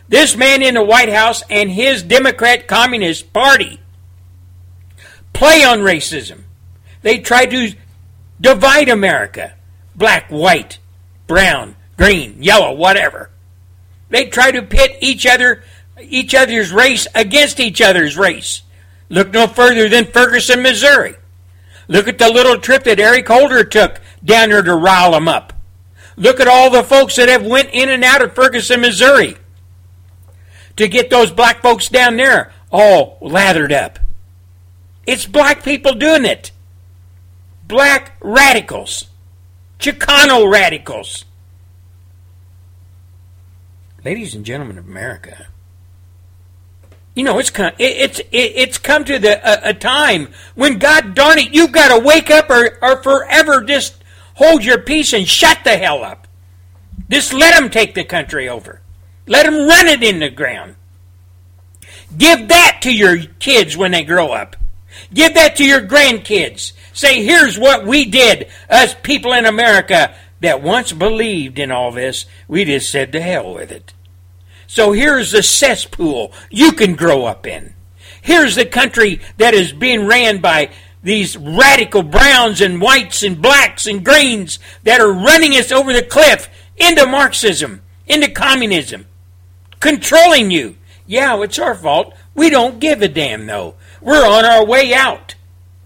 This 0.07 0.35
man 0.37 0.61
in 0.61 0.75
the 0.75 0.83
White 0.83 1.09
House 1.09 1.41
and 1.49 1.71
his 1.71 2.03
Democrat 2.03 2.67
Communist 2.67 3.33
Party 3.33 3.79
play 5.33 5.63
on 5.63 5.79
racism. 5.79 6.41
They 7.01 7.17
try 7.17 7.47
to 7.47 7.73
divide 8.39 8.89
America 8.89 9.55
black, 9.95 10.29
white, 10.29 10.77
brown, 11.25 11.75
green, 11.97 12.43
yellow, 12.43 12.73
whatever. 12.73 13.31
They 14.09 14.27
try 14.27 14.51
to 14.51 14.61
pit 14.61 14.97
each 15.01 15.25
other 15.25 15.63
each 15.99 16.35
other's 16.35 16.71
race 16.71 17.07
against 17.15 17.59
each 17.59 17.81
other's 17.81 18.15
race. 18.15 18.61
Look 19.09 19.31
no 19.31 19.47
further 19.47 19.89
than 19.89 20.05
Ferguson, 20.05 20.61
Missouri. 20.61 21.15
Look 21.87 22.07
at 22.07 22.17
the 22.17 22.29
little 22.29 22.57
trip 22.57 22.83
that 22.85 22.99
Eric 22.99 23.27
Holder 23.27 23.63
took 23.63 24.01
down 24.23 24.49
there 24.49 24.61
to 24.61 24.75
rile 24.75 25.13
up. 25.27 25.53
Look 26.15 26.39
at 26.39 26.47
all 26.47 26.69
the 26.69 26.83
folks 26.83 27.15
that 27.15 27.29
have 27.29 27.45
went 27.45 27.69
in 27.71 27.89
and 27.89 28.03
out 28.03 28.21
of 28.21 28.33
Ferguson, 28.33 28.81
Missouri 28.81 29.37
to 30.77 30.87
get 30.87 31.09
those 31.09 31.31
black 31.31 31.61
folks 31.61 31.89
down 31.89 32.17
there 32.17 32.51
all 32.71 33.17
lathered 33.21 33.71
up. 33.71 33.99
It's 35.05 35.25
black 35.25 35.63
people 35.63 35.93
doing 35.93 36.25
it. 36.25 36.51
Black 37.67 38.17
radicals. 38.21 39.05
Chicano 39.79 40.49
radicals. 40.49 41.25
Ladies 44.03 44.35
and 44.35 44.45
gentlemen 44.45 44.77
of 44.77 44.87
America, 44.87 45.47
you 47.15 47.23
know, 47.23 47.37
it's 47.37 47.51
come, 47.51 47.73
it's 47.77 48.21
it's 48.31 48.77
come 48.77 49.03
to 49.05 49.19
the 49.19 49.67
a, 49.67 49.69
a, 49.69 49.73
time 49.73 50.29
when 50.55 50.79
God 50.79 51.13
darn 51.13 51.37
it, 51.37 51.53
you've 51.53 51.71
got 51.71 51.95
to 51.95 52.03
wake 52.03 52.31
up 52.31 52.49
or, 52.49 52.79
or 52.81 53.03
forever 53.03 53.63
just 53.63 54.03
hold 54.35 54.63
your 54.63 54.79
peace 54.79 55.13
and 55.13 55.27
shut 55.27 55.59
the 55.63 55.77
hell 55.77 56.03
up. 56.03 56.27
Just 57.09 57.31
let 57.33 57.53
them 57.53 57.69
take 57.69 57.93
the 57.93 58.03
country 58.03 58.49
over. 58.49 58.81
Let 59.27 59.45
them 59.45 59.67
run 59.67 59.87
it 59.87 60.01
in 60.01 60.19
the 60.19 60.29
ground. 60.29 60.75
Give 62.17 62.47
that 62.47 62.79
to 62.81 62.91
your 62.91 63.17
kids 63.39 63.77
when 63.77 63.91
they 63.91 64.03
grow 64.03 64.29
up. 64.29 64.55
Give 65.13 65.33
that 65.35 65.55
to 65.57 65.65
your 65.65 65.81
grandkids. 65.81 66.73
Say, 66.93 67.23
here's 67.23 67.57
what 67.57 67.85
we 67.85 68.05
did, 68.05 68.49
us 68.69 68.95
people 69.01 69.33
in 69.33 69.45
America 69.45 70.15
that 70.41 70.61
once 70.61 70.91
believed 70.91 71.57
in 71.57 71.71
all 71.71 71.91
this. 71.91 72.25
We 72.47 72.65
just 72.65 72.91
said 72.91 73.11
to 73.13 73.21
hell 73.21 73.53
with 73.53 73.71
it. 73.71 73.93
So 74.73 74.91
here's 74.91 75.29
the 75.29 75.43
cesspool 75.43 76.33
you 76.49 76.71
can 76.71 76.95
grow 76.95 77.25
up 77.25 77.45
in. 77.45 77.75
Here's 78.23 78.55
the 78.55 78.65
country 78.65 79.21
that 79.37 79.53
is 79.53 79.71
being 79.71 80.07
ran 80.07 80.41
by 80.41 80.71
these 81.03 81.37
radical 81.37 82.01
browns 82.01 82.59
and 82.59 82.81
whites 82.81 83.21
and 83.21 83.39
blacks 83.39 83.85
and 83.85 84.03
greens 84.03 84.57
that 84.81 84.99
are 84.99 85.13
running 85.13 85.51
us 85.51 85.71
over 85.71 85.93
the 85.93 86.01
cliff 86.01 86.49
into 86.75 87.05
Marxism, 87.05 87.83
into 88.07 88.31
communism, 88.31 89.05
controlling 89.79 90.49
you. 90.49 90.75
Yeah, 91.05 91.39
it's 91.43 91.59
our 91.59 91.75
fault. 91.75 92.15
We 92.33 92.49
don't 92.49 92.79
give 92.79 93.03
a 93.03 93.07
damn, 93.07 93.45
though. 93.45 93.75
We're 94.01 94.25
on 94.25 94.43
our 94.43 94.65
way 94.65 94.91
out. 94.91 95.35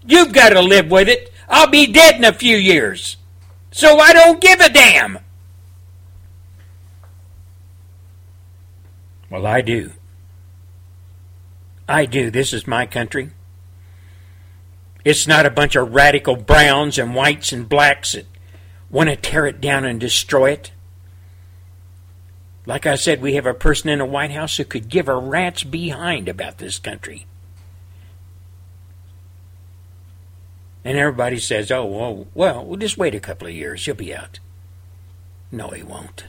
You've 0.06 0.32
got 0.32 0.54
to 0.54 0.62
live 0.62 0.90
with 0.90 1.10
it. 1.10 1.30
I'll 1.46 1.68
be 1.68 1.92
dead 1.92 2.14
in 2.14 2.24
a 2.24 2.32
few 2.32 2.56
years. 2.56 3.18
So 3.70 3.98
I 3.98 4.14
don't 4.14 4.40
give 4.40 4.60
a 4.60 4.70
damn. 4.70 5.18
Well, 9.30 9.46
I 9.46 9.60
do. 9.60 9.92
I 11.88 12.06
do. 12.06 12.30
This 12.30 12.52
is 12.52 12.66
my 12.66 12.86
country. 12.86 13.30
It's 15.04 15.26
not 15.26 15.46
a 15.46 15.50
bunch 15.50 15.76
of 15.76 15.94
radical 15.94 16.36
browns 16.36 16.98
and 16.98 17.14
whites 17.14 17.52
and 17.52 17.68
blacks 17.68 18.12
that 18.12 18.26
want 18.90 19.08
to 19.08 19.16
tear 19.16 19.46
it 19.46 19.60
down 19.60 19.84
and 19.84 19.98
destroy 19.98 20.50
it. 20.52 20.72
Like 22.66 22.84
I 22.84 22.96
said, 22.96 23.22
we 23.22 23.34
have 23.34 23.46
a 23.46 23.54
person 23.54 23.88
in 23.88 24.00
the 24.00 24.04
White 24.04 24.30
House 24.30 24.58
who 24.58 24.64
could 24.64 24.90
give 24.90 25.08
a 25.08 25.16
rat's 25.16 25.64
behind 25.64 26.28
about 26.28 26.58
this 26.58 26.78
country. 26.78 27.26
And 30.84 30.98
everybody 30.98 31.38
says, 31.38 31.70
oh, 31.70 31.86
well, 31.86 32.26
well, 32.34 32.64
we'll 32.64 32.78
just 32.78 32.98
wait 32.98 33.14
a 33.14 33.20
couple 33.20 33.48
of 33.48 33.54
years. 33.54 33.84
He'll 33.84 33.94
be 33.94 34.14
out. 34.14 34.38
No, 35.50 35.68
he 35.68 35.82
won't. 35.82 36.24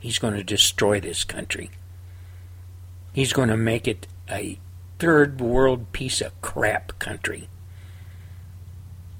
He's 0.00 0.18
going 0.18 0.34
to 0.34 0.44
destroy 0.44 1.00
this 1.00 1.24
country. 1.24 1.70
He's 3.18 3.32
going 3.32 3.48
to 3.48 3.56
make 3.56 3.88
it 3.88 4.06
a 4.30 4.60
third 5.00 5.40
world 5.40 5.90
piece 5.90 6.20
of 6.20 6.40
crap 6.40 6.96
country. 7.00 7.48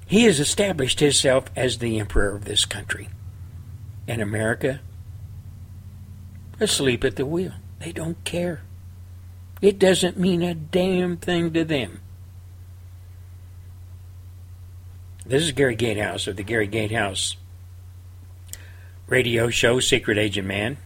He 0.05 0.23
has 0.23 0.39
established 0.39 1.01
himself 1.01 1.47
as 1.53 1.79
the 1.79 1.99
emperor 1.99 2.33
of 2.33 2.45
this 2.45 2.63
country. 2.63 3.09
And 4.07 4.21
America, 4.21 4.79
asleep 6.61 7.03
at 7.03 7.17
the 7.17 7.25
wheel. 7.25 7.51
They 7.79 7.91
don't 7.91 8.23
care. 8.23 8.61
It 9.61 9.77
doesn't 9.77 10.17
mean 10.17 10.43
a 10.43 10.55
damn 10.55 11.17
thing 11.17 11.51
to 11.51 11.65
them. 11.65 11.99
This 15.25 15.43
is 15.43 15.51
Gary 15.51 15.75
Gatehouse 15.75 16.25
of 16.25 16.37
the 16.37 16.43
Gary 16.43 16.67
Gatehouse 16.67 17.35
radio 19.07 19.49
show, 19.49 19.81
Secret 19.81 20.17
Agent 20.17 20.47
Man. 20.47 20.77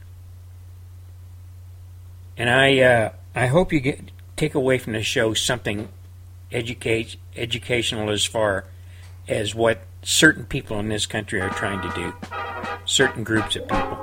And 2.38 2.49
I, 2.49 2.79
uh, 2.79 3.11
I 3.36 3.47
hope 3.47 3.71
you 3.71 3.79
get 3.79 4.11
take 4.36 4.55
away 4.55 4.77
from 4.77 4.93
the 4.93 5.03
show 5.03 5.34
something 5.34 5.89
educate, 6.51 7.17
educational 7.36 8.09
as 8.09 8.25
far 8.25 8.65
as 9.27 9.55
what 9.55 9.81
certain 10.01 10.45
people 10.45 10.79
in 10.79 10.89
this 10.89 11.05
country 11.05 11.39
are 11.41 11.49
trying 11.49 11.81
to 11.81 11.95
do. 11.95 12.13
Certain 12.86 13.23
groups 13.23 13.55
of 13.55 13.63
people. 13.63 13.97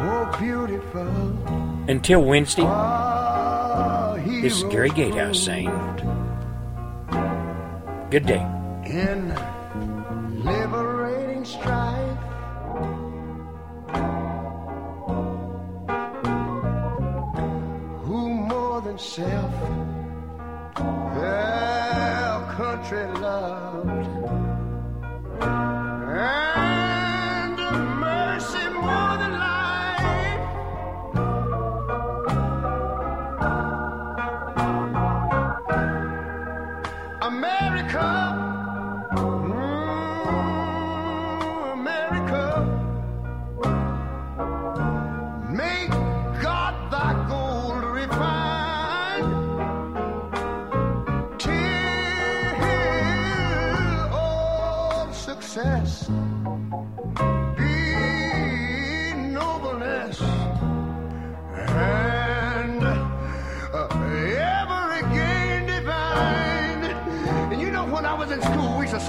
Oh, 0.00 0.36
beautiful. 0.38 1.08
Until 1.88 2.22
Wednesday, 2.22 2.62
this 4.42 4.58
is 4.58 4.64
Gary 4.64 4.90
Gatehouse 4.90 5.42
saying, 5.42 5.70
Good 8.10 8.26
day. 8.26 8.46
More 18.98 19.04
than 19.04 19.04
self 19.04 19.52
their 21.14 22.54
country 22.56 23.06
loved, 23.20 23.88
and 25.40 26.57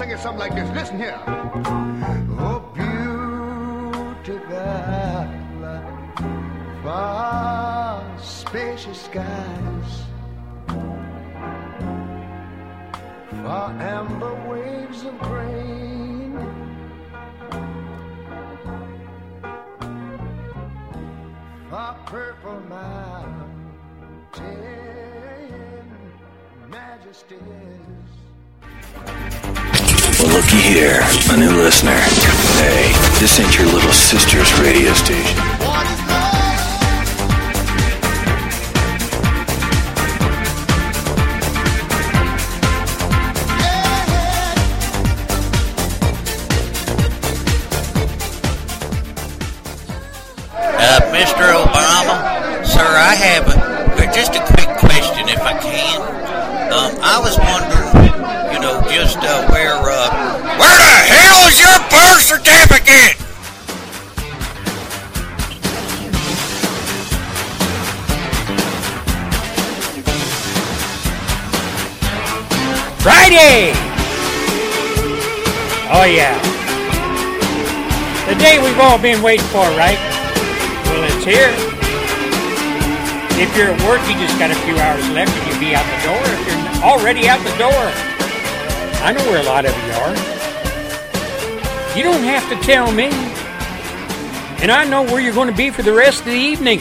school, 0.00 0.08
we 0.08 0.12
used 0.12 0.12
to 0.12 0.12
sing 0.12 0.12
it 0.12 0.20
something 0.20 0.40
like 0.40 0.54
this. 0.54 0.70
Listen 0.74 0.98
here. 0.98 1.20
Oh, 2.38 2.60
beautiful, 4.24 4.48
far 6.82 8.18
spacious 8.18 9.02
skies, 9.02 10.04
far 13.42 13.70
amber 13.80 14.34
waves 14.48 15.04
of 15.04 15.18
grain. 15.18 16.38
Far 21.70 21.94
purple 22.06 22.60
mountain 22.68 23.50
majesties. 26.68 28.19
Here, 30.70 31.00
a 31.32 31.36
new 31.36 31.50
listener. 31.50 31.98
Hey, 32.60 32.92
this 33.18 33.40
ain't 33.40 33.58
your 33.58 33.66
little 33.66 33.90
sister's 33.90 34.56
radio 34.60 34.92
station. 34.92 35.49
Oh, 76.00 76.04
yeah. 76.04 76.32
The 78.26 78.34
day 78.36 78.56
we've 78.56 78.80
all 78.80 78.98
been 78.98 79.20
waiting 79.20 79.44
for, 79.48 79.68
right? 79.76 79.98
Well, 80.88 81.04
it's 81.04 81.26
here. 81.26 81.52
If 83.36 83.54
you're 83.54 83.68
at 83.68 83.82
work, 83.86 84.00
you 84.08 84.14
just 84.16 84.38
got 84.38 84.50
a 84.50 84.54
few 84.64 84.78
hours 84.78 85.06
left 85.10 85.30
and 85.30 85.50
you'll 85.50 85.60
be 85.60 85.74
out 85.74 85.84
the 85.84 86.00
door. 86.08 86.24
If 86.24 86.40
you're 86.48 86.84
already 86.84 87.28
out 87.28 87.44
the 87.44 87.52
door, 87.58 87.92
I 89.04 89.12
know 89.12 89.22
where 89.30 89.42
a 89.42 89.44
lot 89.44 89.66
of 89.66 89.76
you 89.76 89.92
are. 90.00 90.16
You 91.94 92.02
don't 92.02 92.24
have 92.24 92.48
to 92.48 92.56
tell 92.66 92.90
me. 92.90 93.10
And 94.62 94.70
I 94.70 94.86
know 94.88 95.02
where 95.02 95.20
you're 95.20 95.34
going 95.34 95.50
to 95.50 95.56
be 95.56 95.68
for 95.68 95.82
the 95.82 95.92
rest 95.92 96.20
of 96.20 96.26
the 96.28 96.32
evening 96.32 96.80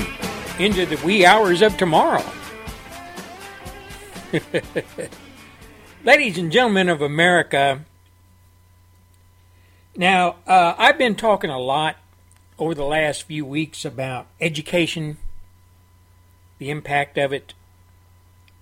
into 0.60 0.86
the 0.86 0.96
wee 1.06 1.26
hours 1.26 1.62
of 1.62 1.76
tomorrow. 1.76 2.24
Ladies 6.06 6.38
and 6.38 6.54
gentlemen 6.54 6.88
of 6.88 7.02
America, 7.02 7.84
now 10.00 10.38
uh, 10.48 10.76
I've 10.78 10.98
been 10.98 11.16
talking 11.16 11.50
a 11.50 11.60
lot 11.60 11.98
over 12.58 12.74
the 12.74 12.86
last 12.86 13.24
few 13.24 13.46
weeks 13.46 13.84
about 13.84 14.28
education, 14.40 15.18
the 16.58 16.70
impact 16.70 17.18
of 17.18 17.34
it 17.34 17.54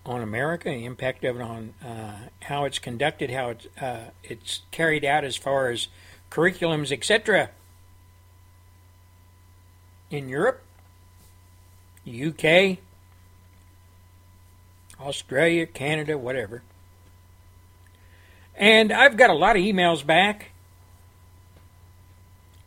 on 0.03 0.23
America, 0.23 0.69
the 0.69 0.85
impact 0.85 1.23
of 1.23 1.35
it 1.35 1.41
on 1.43 1.75
uh, 1.85 2.29
how 2.41 2.65
it's 2.65 2.79
conducted, 2.79 3.29
how 3.29 3.49
it's, 3.49 3.67
uh, 3.79 4.05
it's 4.23 4.61
carried 4.71 5.05
out 5.05 5.23
as 5.23 5.35
far 5.35 5.69
as 5.69 5.89
curriculums, 6.31 6.91
etc. 6.91 7.51
In 10.09 10.29
Europe, 10.29 10.63
UK, 12.07 12.79
Australia, 14.99 15.67
Canada, 15.67 16.17
whatever. 16.17 16.63
And 18.55 18.91
I've 18.91 19.17
got 19.17 19.29
a 19.29 19.35
lot 19.35 19.55
of 19.55 19.61
emails 19.61 20.03
back 20.03 20.51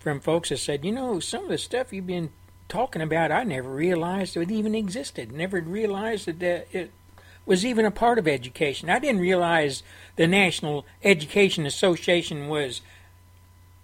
from 0.01 0.19
folks 0.19 0.49
that 0.49 0.57
said, 0.57 0.85
you 0.85 0.91
know, 0.91 1.21
some 1.21 1.45
of 1.45 1.51
the 1.51 1.59
stuff 1.59 1.93
you've 1.93 2.07
been 2.07 2.31
talking 2.69 3.03
about, 3.03 3.31
I 3.31 3.45
never 3.45 3.69
realized 3.69 4.37
it 4.37 4.51
even 4.51 4.75
existed. 4.75 5.31
Never 5.31 5.61
realized 5.61 6.27
that 6.27 6.67
it 6.73 6.91
was 7.45 7.65
even 7.65 7.85
a 7.85 7.91
part 7.91 8.19
of 8.19 8.27
education. 8.27 8.89
I 8.89 8.99
didn't 8.99 9.21
realize 9.21 9.83
the 10.17 10.27
National 10.27 10.87
Education 11.05 11.67
Association 11.67 12.49
was 12.49 12.81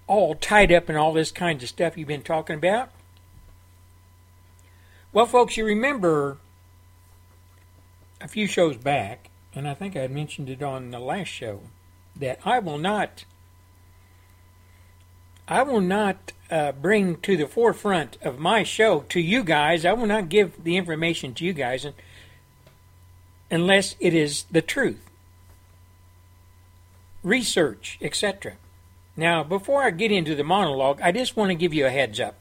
all 0.07 0.35
tied 0.35 0.73
up 0.73 0.89
in 0.89 0.97
all 0.97 1.13
this 1.13 1.31
kind 1.31 1.63
of 1.63 1.69
stuff 1.69 1.97
you've 1.99 2.09
been 2.09 2.23
talking 2.23 2.57
about. 2.57 2.91
Well, 5.13 5.27
folks, 5.27 5.57
you 5.57 5.65
remember 5.65 6.39
a 8.21 8.29
few 8.29 8.47
shows 8.47 8.77
back, 8.77 9.31
and 9.55 9.69
I 9.69 9.75
think 9.75 9.97
I 9.97 10.07
mentioned 10.07 10.49
it 10.49 10.63
on 10.63 10.91
the 10.91 10.99
last 10.99 11.29
show, 11.29 11.61
that 12.15 12.39
I 12.45 12.59
will 12.59 12.79
not. 12.79 13.25
I 15.49 15.63
will 15.63 15.81
not 15.81 16.33
uh, 16.51 16.73
bring 16.73 17.17
to 17.21 17.37
the 17.37 17.47
forefront 17.47 18.19
of 18.23 18.39
my 18.39 18.63
show 18.63 19.01
to 19.09 19.21
you 19.21 19.45
guys. 19.45 19.85
I 19.85 19.93
will 19.93 20.07
not 20.07 20.29
give 20.29 20.65
the 20.65 20.77
information 20.77 21.35
to 21.35 21.45
you 21.45 21.53
guys 21.53 21.85
and, 21.85 21.95
unless 23.51 23.95
it 24.01 24.13
is 24.13 24.45
the 24.51 24.63
truth, 24.63 25.09
research, 27.23 27.99
etc. 28.01 28.55
Now, 29.17 29.45
before 29.45 29.83
I 29.83 29.91
get 29.91 30.13
into 30.13 30.35
the 30.35 30.45
monologue, 30.45 31.01
I 31.01 31.13
just 31.13 31.37
want 31.37 31.51
to 31.51 31.55
give 31.55 31.73
you 31.73 31.87
a 31.87 31.91
heads 31.91 32.21
up. 32.21 32.37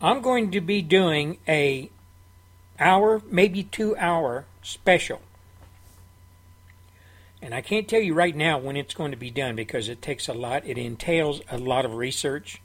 I'm 0.00 0.20
going 0.20 0.50
to 0.52 0.60
be 0.60 0.82
doing 0.82 1.38
a 1.46 1.90
hour, 2.78 3.22
maybe 3.30 3.62
two 3.62 3.96
hour 3.96 4.46
special. 4.62 5.20
And 7.42 7.52
I 7.52 7.60
can't 7.60 7.88
tell 7.88 8.00
you 8.00 8.14
right 8.14 8.36
now 8.36 8.56
when 8.56 8.76
it's 8.76 8.94
going 8.94 9.10
to 9.10 9.16
be 9.16 9.30
done 9.30 9.56
because 9.56 9.88
it 9.88 10.00
takes 10.00 10.28
a 10.28 10.32
lot. 10.32 10.64
It 10.64 10.78
entails 10.78 11.42
a 11.50 11.58
lot 11.58 11.84
of 11.84 11.94
research. 11.94 12.62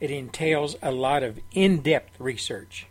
It 0.00 0.10
entails 0.10 0.74
a 0.82 0.90
lot 0.90 1.22
of 1.22 1.38
in 1.52 1.82
depth 1.82 2.18
research. 2.18 2.86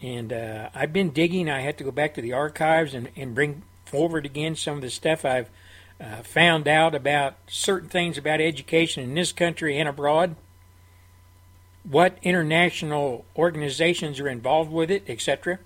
And 0.00 0.32
uh, 0.32 0.70
I've 0.76 0.92
been 0.92 1.10
digging. 1.10 1.50
I 1.50 1.60
had 1.60 1.76
to 1.78 1.84
go 1.84 1.90
back 1.90 2.14
to 2.14 2.22
the 2.22 2.32
archives 2.32 2.94
and, 2.94 3.10
and 3.16 3.34
bring 3.34 3.64
forward 3.84 4.24
again 4.24 4.54
some 4.54 4.76
of 4.76 4.82
the 4.82 4.90
stuff 4.90 5.24
I've 5.24 5.50
uh, 6.00 6.22
found 6.22 6.68
out 6.68 6.94
about 6.94 7.34
certain 7.48 7.88
things 7.88 8.16
about 8.16 8.40
education 8.40 9.02
in 9.02 9.14
this 9.14 9.32
country 9.32 9.76
and 9.76 9.88
abroad, 9.88 10.36
what 11.82 12.16
international 12.22 13.24
organizations 13.36 14.20
are 14.20 14.28
involved 14.28 14.70
with 14.70 14.90
it, 14.90 15.02
etc., 15.08 15.58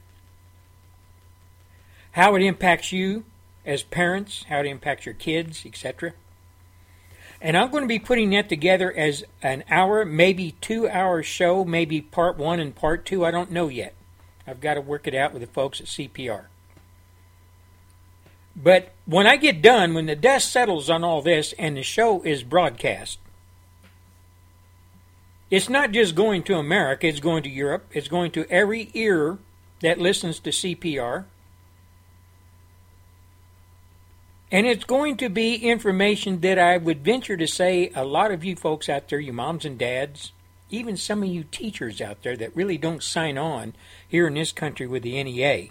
how 2.13 2.35
it 2.35 2.43
impacts 2.43 2.91
you 2.91 3.25
as 3.65 3.83
parents, 3.83 4.45
how 4.49 4.61
it 4.61 4.67
impacts 4.67 5.07
your 5.07 5.15
kids, 5.15 5.65
etc. 5.65 6.13
And 7.41 7.57
I'm 7.57 7.71
going 7.71 7.85
to 7.85 7.89
be 7.89 7.99
putting 7.99 8.31
that 8.31 8.49
together 8.49 8.93
as 8.93 9.25
an 9.43 9.65
hour, 9.71 10.05
maybe 10.05 10.53
two 10.61 10.89
hour 10.89 11.23
show, 11.23 11.65
maybe 11.65 12.01
part 12.01 12.37
one 12.39 12.61
and 12.61 12.75
part 12.75 13.05
two. 13.05 13.25
I 13.25 13.31
don't 13.31 13.51
know 13.51 13.69
yet. 13.69 13.95
I've 14.47 14.61
got 14.61 14.75
to 14.75 14.81
work 14.81 15.07
it 15.07 15.15
out 15.15 15.33
with 15.33 15.43
the 15.43 15.49
folks 15.49 15.81
at 15.81 15.87
CPR. 15.87 16.47
But 18.57 18.93
when 19.05 19.27
I 19.27 19.37
get 19.37 19.63
done, 19.63 19.95
when 19.95 20.07
the 20.07 20.15
dust 20.15 20.53
settles 20.53 20.89
on 20.89 21.03
all 21.03 21.23
this 21.23 21.53
and 21.59 21.77
the 21.77 21.83
show 21.83 22.23
is 22.23 22.43
broadcast, 22.43 23.19
it's 25.51 25.69
not 25.69 25.93
just 25.93 26.15
going 26.15 26.43
to 26.45 26.57
America, 26.57 27.07
it's 27.07 27.21
going 27.21 27.43
to 27.43 27.51
Europe, 27.51 27.87
it's 27.93 28.09
going 28.09 28.31
to 28.33 28.47
every 28.51 28.91
ear 28.95 29.39
that 29.81 29.99
listens 29.99 30.39
to 30.41 30.51
CPR. 30.51 31.25
And 34.51 34.67
it's 34.67 34.85
going 34.85 35.17
to 35.19 35.29
be 35.29 35.57
information 35.57 36.41
that 36.41 36.59
I 36.59 36.77
would 36.77 37.05
venture 37.05 37.37
to 37.37 37.47
say 37.47 37.91
a 37.95 38.05
lot 38.05 38.31
of 38.31 38.45
you 38.45 38.57
folks 38.57 38.89
out 38.89 39.09
there, 39.09 39.19
you 39.19 39.33
moms 39.33 39.65
and 39.65 39.79
dads, 39.79 40.33
even 40.71 40.97
some 40.97 41.23
of 41.23 41.29
you 41.29 41.45
teachers 41.45 42.01
out 42.01 42.23
there 42.23 42.37
that 42.37 42.55
really 42.55 42.79
don't 42.79 43.03
sign 43.03 43.39
on 43.39 43.75
here 44.07 44.27
in 44.27 44.35
this 44.35 44.53
country 44.53 44.87
with 44.87 45.03
the 45.03 45.23
NEA, 45.23 45.69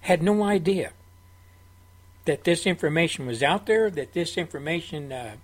had 0.00 0.22
no 0.22 0.42
idea 0.42 0.92
that 2.24 2.44
this 2.44 2.66
information 2.66 3.26
was 3.26 3.42
out 3.42 3.66
there, 3.66 3.90
that 3.90 4.12
this 4.12 4.36
information 4.36 5.12
uh, 5.12 5.36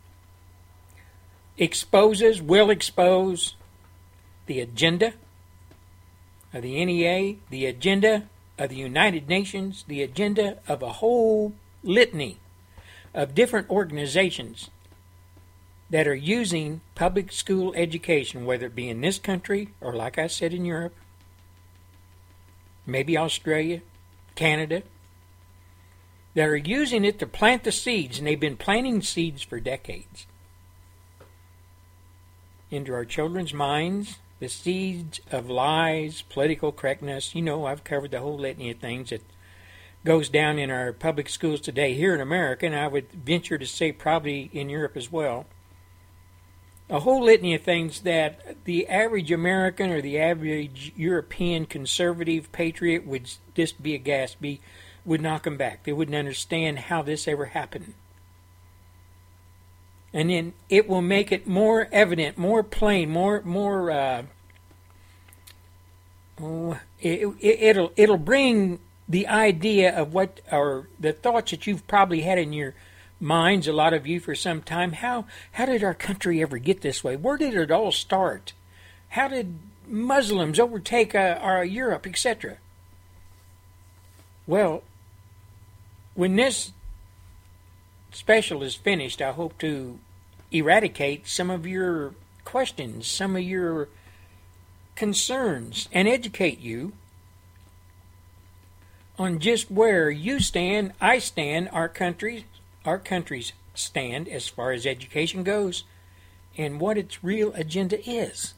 exposes, 1.56 2.42
will 2.42 2.70
expose 2.70 3.56
the 4.46 4.60
agenda 4.60 5.14
of 6.52 6.62
the 6.62 6.84
NEA, 6.84 7.36
the 7.50 7.66
agenda 7.66 8.28
of 8.58 8.68
the 8.68 8.76
United 8.76 9.28
Nations, 9.28 9.84
the 9.86 10.02
agenda 10.02 10.58
of 10.68 10.82
a 10.82 10.94
whole 10.94 11.54
litany 11.82 12.38
of 13.14 13.34
different 13.34 13.68
organizations 13.70 14.70
that 15.90 16.08
are 16.08 16.14
using 16.14 16.80
public 16.94 17.30
school 17.30 17.74
education, 17.76 18.46
whether 18.46 18.66
it 18.66 18.74
be 18.74 18.88
in 18.88 19.02
this 19.02 19.18
country 19.18 19.68
or, 19.80 19.94
like 19.94 20.18
I 20.18 20.26
said, 20.26 20.54
in 20.54 20.64
Europe, 20.64 20.94
maybe 22.86 23.18
Australia, 23.18 23.82
Canada, 24.34 24.82
that 26.34 26.48
are 26.48 26.56
using 26.56 27.04
it 27.04 27.18
to 27.18 27.26
plant 27.26 27.64
the 27.64 27.72
seeds, 27.72 28.18
and 28.18 28.26
they've 28.26 28.40
been 28.40 28.56
planting 28.56 29.02
seeds 29.02 29.42
for 29.42 29.60
decades 29.60 30.26
into 32.70 32.94
our 32.94 33.04
children's 33.04 33.52
minds, 33.52 34.16
the 34.40 34.48
seeds 34.48 35.20
of 35.30 35.50
lies, 35.50 36.22
political 36.22 36.72
correctness. 36.72 37.34
You 37.34 37.42
know, 37.42 37.66
I've 37.66 37.84
covered 37.84 38.12
the 38.12 38.20
whole 38.20 38.38
litany 38.38 38.70
of 38.70 38.78
things 38.78 39.10
that 39.10 39.22
goes 40.04 40.28
down 40.28 40.58
in 40.58 40.70
our 40.70 40.92
public 40.92 41.28
schools 41.28 41.60
today 41.60 41.94
here 41.94 42.14
in 42.14 42.20
America, 42.20 42.66
and 42.66 42.74
I 42.74 42.88
would 42.88 43.10
venture 43.12 43.58
to 43.58 43.66
say 43.66 43.92
probably 43.92 44.50
in 44.52 44.68
Europe 44.68 44.96
as 44.96 45.12
well. 45.12 45.46
A 46.90 47.00
whole 47.00 47.24
litany 47.24 47.54
of 47.54 47.62
things 47.62 48.00
that 48.00 48.64
the 48.64 48.88
average 48.88 49.30
American 49.30 49.90
or 49.90 50.02
the 50.02 50.18
average 50.18 50.92
European 50.96 51.66
conservative 51.66 52.50
patriot 52.52 53.06
would 53.06 53.30
just 53.54 53.82
be 53.82 53.94
aghast, 53.94 54.40
be 54.40 54.60
would 55.04 55.20
knock 55.20 55.44
them 55.44 55.56
back. 55.56 55.84
They 55.84 55.92
wouldn't 55.92 56.16
understand 56.16 56.78
how 56.78 57.02
this 57.02 57.26
ever 57.26 57.46
happened. 57.46 57.94
And 60.12 60.30
then 60.30 60.52
it 60.68 60.88
will 60.88 61.02
make 61.02 61.32
it 61.32 61.46
more 61.46 61.88
evident, 61.90 62.36
more 62.36 62.62
plain, 62.62 63.08
more 63.08 63.40
more. 63.42 63.90
Uh, 63.90 64.22
oh, 66.40 66.78
it, 67.00 67.26
it, 67.40 67.62
it'll 67.62 67.92
it'll 67.96 68.18
bring 68.18 68.80
the 69.12 69.28
idea 69.28 69.94
of 69.94 70.14
what 70.14 70.40
or 70.50 70.88
the 70.98 71.12
thoughts 71.12 71.50
that 71.50 71.66
you've 71.66 71.86
probably 71.86 72.22
had 72.22 72.38
in 72.38 72.54
your 72.54 72.74
minds, 73.20 73.68
a 73.68 73.72
lot 73.72 73.92
of 73.92 74.06
you 74.06 74.18
for 74.18 74.34
some 74.34 74.62
time. 74.62 74.92
How 74.92 75.26
how 75.52 75.66
did 75.66 75.84
our 75.84 75.92
country 75.92 76.40
ever 76.40 76.56
get 76.56 76.80
this 76.80 77.04
way? 77.04 77.14
Where 77.14 77.36
did 77.36 77.54
it 77.54 77.70
all 77.70 77.92
start? 77.92 78.54
How 79.10 79.28
did 79.28 79.58
Muslims 79.86 80.58
overtake 80.58 81.14
uh, 81.14 81.38
our 81.42 81.62
Europe, 81.62 82.06
etc.? 82.06 82.56
Well, 84.46 84.82
when 86.14 86.36
this 86.36 86.72
special 88.12 88.62
is 88.62 88.74
finished, 88.74 89.20
I 89.20 89.32
hope 89.32 89.58
to 89.58 89.98
eradicate 90.50 91.28
some 91.28 91.50
of 91.50 91.66
your 91.66 92.14
questions, 92.46 93.06
some 93.08 93.36
of 93.36 93.42
your 93.42 93.90
concerns, 94.94 95.90
and 95.92 96.08
educate 96.08 96.60
you 96.60 96.94
on 99.18 99.38
just 99.38 99.70
where 99.70 100.10
you 100.10 100.40
stand, 100.40 100.92
I 101.00 101.18
stand, 101.18 101.68
our 101.72 101.88
country, 101.88 102.46
our 102.84 102.98
countries 102.98 103.52
stand 103.74 104.28
as 104.28 104.48
far 104.48 104.72
as 104.72 104.86
education 104.86 105.42
goes, 105.42 105.84
and 106.56 106.80
what 106.80 106.98
its 106.98 107.22
real 107.22 107.52
agenda 107.54 107.98
is. 108.08 108.54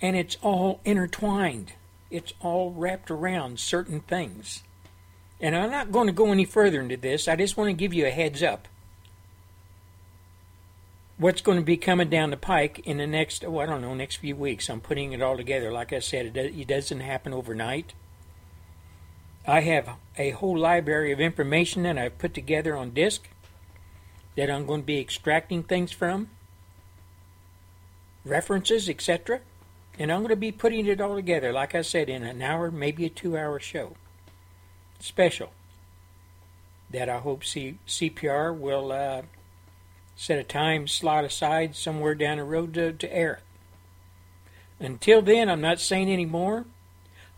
And 0.00 0.16
it's 0.16 0.36
all 0.42 0.80
intertwined. 0.84 1.74
It's 2.10 2.32
all 2.40 2.72
wrapped 2.72 3.10
around 3.10 3.60
certain 3.60 4.00
things. 4.00 4.62
And 5.40 5.56
I'm 5.56 5.70
not 5.70 5.92
going 5.92 6.06
to 6.06 6.12
go 6.12 6.30
any 6.30 6.44
further 6.44 6.80
into 6.80 6.96
this. 6.96 7.26
I 7.26 7.36
just 7.36 7.56
want 7.56 7.68
to 7.68 7.74
give 7.74 7.92
you 7.92 8.06
a 8.06 8.10
heads 8.10 8.42
up. 8.42 8.68
What's 11.18 11.40
going 11.40 11.58
to 11.58 11.64
be 11.64 11.76
coming 11.76 12.10
down 12.10 12.30
the 12.30 12.36
pike 12.36 12.80
in 12.80 12.98
the 12.98 13.06
next, 13.06 13.44
oh, 13.44 13.58
I 13.58 13.66
don't 13.66 13.82
know, 13.82 13.94
next 13.94 14.16
few 14.16 14.34
weeks. 14.34 14.68
I'm 14.68 14.80
putting 14.80 15.12
it 15.12 15.22
all 15.22 15.36
together. 15.36 15.70
Like 15.70 15.92
I 15.92 16.00
said, 16.00 16.36
it 16.36 16.66
doesn't 16.66 17.00
happen 17.00 17.32
overnight. 17.32 17.92
I 19.46 19.60
have 19.60 19.96
a 20.16 20.30
whole 20.30 20.56
library 20.56 21.10
of 21.12 21.20
information 21.20 21.82
that 21.82 21.98
I've 21.98 22.18
put 22.18 22.32
together 22.32 22.76
on 22.76 22.90
disk 22.90 23.28
that 24.36 24.50
I'm 24.50 24.66
going 24.66 24.82
to 24.82 24.86
be 24.86 25.00
extracting 25.00 25.62
things 25.62 25.92
from, 25.92 26.30
references, 28.24 28.88
etc. 28.88 29.40
And 29.98 30.12
I'm 30.12 30.20
going 30.20 30.30
to 30.30 30.36
be 30.36 30.52
putting 30.52 30.86
it 30.86 31.00
all 31.00 31.16
together, 31.16 31.52
like 31.52 31.74
I 31.74 31.82
said, 31.82 32.08
in 32.08 32.22
an 32.22 32.40
hour, 32.40 32.70
maybe 32.70 33.04
a 33.04 33.10
two 33.10 33.36
hour 33.36 33.58
show 33.58 33.96
special 35.00 35.52
that 36.90 37.08
I 37.08 37.18
hope 37.18 37.44
C- 37.44 37.78
CPR 37.86 38.56
will 38.56 38.92
uh, 38.92 39.22
set 40.14 40.38
a 40.38 40.44
time 40.44 40.86
slot 40.86 41.24
aside 41.24 41.74
somewhere 41.74 42.14
down 42.14 42.38
the 42.38 42.44
road 42.44 42.74
to, 42.74 42.92
to 42.92 43.12
air 43.12 43.40
it. 44.80 44.84
Until 44.84 45.22
then, 45.22 45.48
I'm 45.48 45.60
not 45.60 45.80
saying 45.80 46.08
any 46.08 46.26
more. 46.26 46.64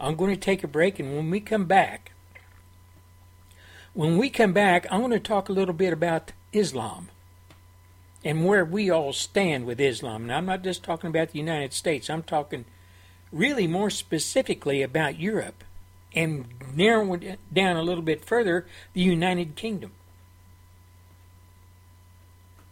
I'm 0.00 0.16
going 0.16 0.34
to 0.34 0.40
take 0.40 0.64
a 0.64 0.68
break, 0.68 0.98
and 0.98 1.16
when 1.16 1.30
we 1.30 1.40
come 1.40 1.66
back, 1.66 2.12
when 3.94 4.18
we 4.18 4.28
come 4.30 4.52
back, 4.52 4.86
I'm 4.90 5.00
going 5.00 5.12
to 5.12 5.20
talk 5.20 5.48
a 5.48 5.52
little 5.52 5.74
bit 5.74 5.92
about 5.92 6.32
Islam 6.52 7.10
and 8.24 8.44
where 8.44 8.64
we 8.64 8.90
all 8.90 9.12
stand 9.12 9.66
with 9.66 9.80
Islam. 9.80 10.26
Now, 10.26 10.38
I'm 10.38 10.46
not 10.46 10.64
just 10.64 10.82
talking 10.82 11.10
about 11.10 11.30
the 11.30 11.38
United 11.38 11.72
States, 11.72 12.10
I'm 12.10 12.22
talking 12.22 12.64
really 13.32 13.66
more 13.66 13.90
specifically 13.90 14.82
about 14.82 15.18
Europe 15.20 15.62
and 16.14 16.46
narrow 16.74 17.14
it 17.14 17.38
down 17.52 17.76
a 17.76 17.82
little 17.82 18.02
bit 18.02 18.24
further, 18.24 18.66
the 18.94 19.00
United 19.00 19.56
Kingdom. 19.56 19.92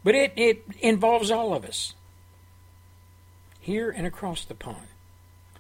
But 0.05 0.15
it, 0.15 0.33
it 0.37 0.65
involves 0.81 1.31
all 1.31 1.55
of 1.55 1.65
us. 1.65 1.95
here 3.63 3.91
and 3.91 4.07
across 4.07 4.45
the 4.45 4.55
pond. 4.55 4.92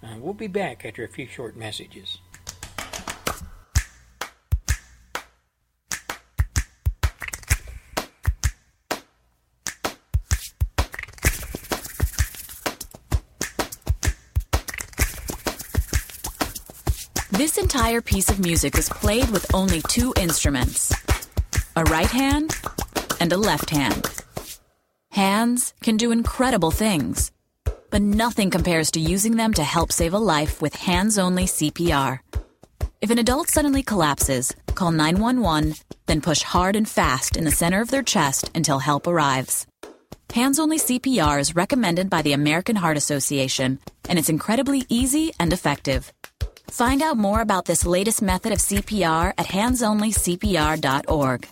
Uh, 0.02 0.16
we'll 0.18 0.34
be 0.34 0.48
back 0.48 0.84
after 0.84 1.04
a 1.04 1.08
few 1.08 1.26
short 1.26 1.56
messages. 1.56 2.18
This 17.30 17.56
entire 17.56 18.00
piece 18.00 18.28
of 18.28 18.40
music 18.40 18.76
was 18.76 18.88
played 18.88 19.30
with 19.30 19.54
only 19.54 19.82
two 19.88 20.12
instruments 20.16 20.92
a 21.74 21.84
right 21.84 22.10
hand 22.10 22.54
and 23.20 23.32
a 23.32 23.36
left 23.36 23.70
hand. 23.70 24.06
Hands 25.10 25.74
can 25.82 25.96
do 25.96 26.12
incredible 26.12 26.70
things, 26.70 27.32
but 27.92 28.02
nothing 28.02 28.50
compares 28.50 28.90
to 28.90 29.00
using 29.00 29.36
them 29.36 29.52
to 29.52 29.62
help 29.62 29.92
save 29.92 30.14
a 30.14 30.18
life 30.18 30.62
with 30.62 30.74
hands 30.74 31.18
only 31.18 31.44
CPR. 31.44 32.20
If 33.02 33.10
an 33.10 33.18
adult 33.18 33.48
suddenly 33.48 33.82
collapses, 33.82 34.56
call 34.74 34.92
911, 34.92 35.74
then 36.06 36.22
push 36.22 36.42
hard 36.42 36.74
and 36.74 36.88
fast 36.88 37.36
in 37.36 37.44
the 37.44 37.50
center 37.50 37.82
of 37.82 37.90
their 37.90 38.02
chest 38.02 38.50
until 38.54 38.78
help 38.78 39.06
arrives. 39.06 39.66
Hands 40.32 40.58
only 40.58 40.78
CPR 40.78 41.38
is 41.38 41.54
recommended 41.54 42.08
by 42.08 42.22
the 42.22 42.32
American 42.32 42.76
Heart 42.76 42.96
Association, 42.96 43.78
and 44.08 44.18
it's 44.18 44.30
incredibly 44.30 44.86
easy 44.88 45.34
and 45.38 45.52
effective. 45.52 46.10
Find 46.70 47.02
out 47.02 47.18
more 47.18 47.42
about 47.42 47.66
this 47.66 47.84
latest 47.84 48.22
method 48.22 48.52
of 48.52 48.58
CPR 48.58 49.34
at 49.36 49.48
handsonlycpr.org. 49.48 51.48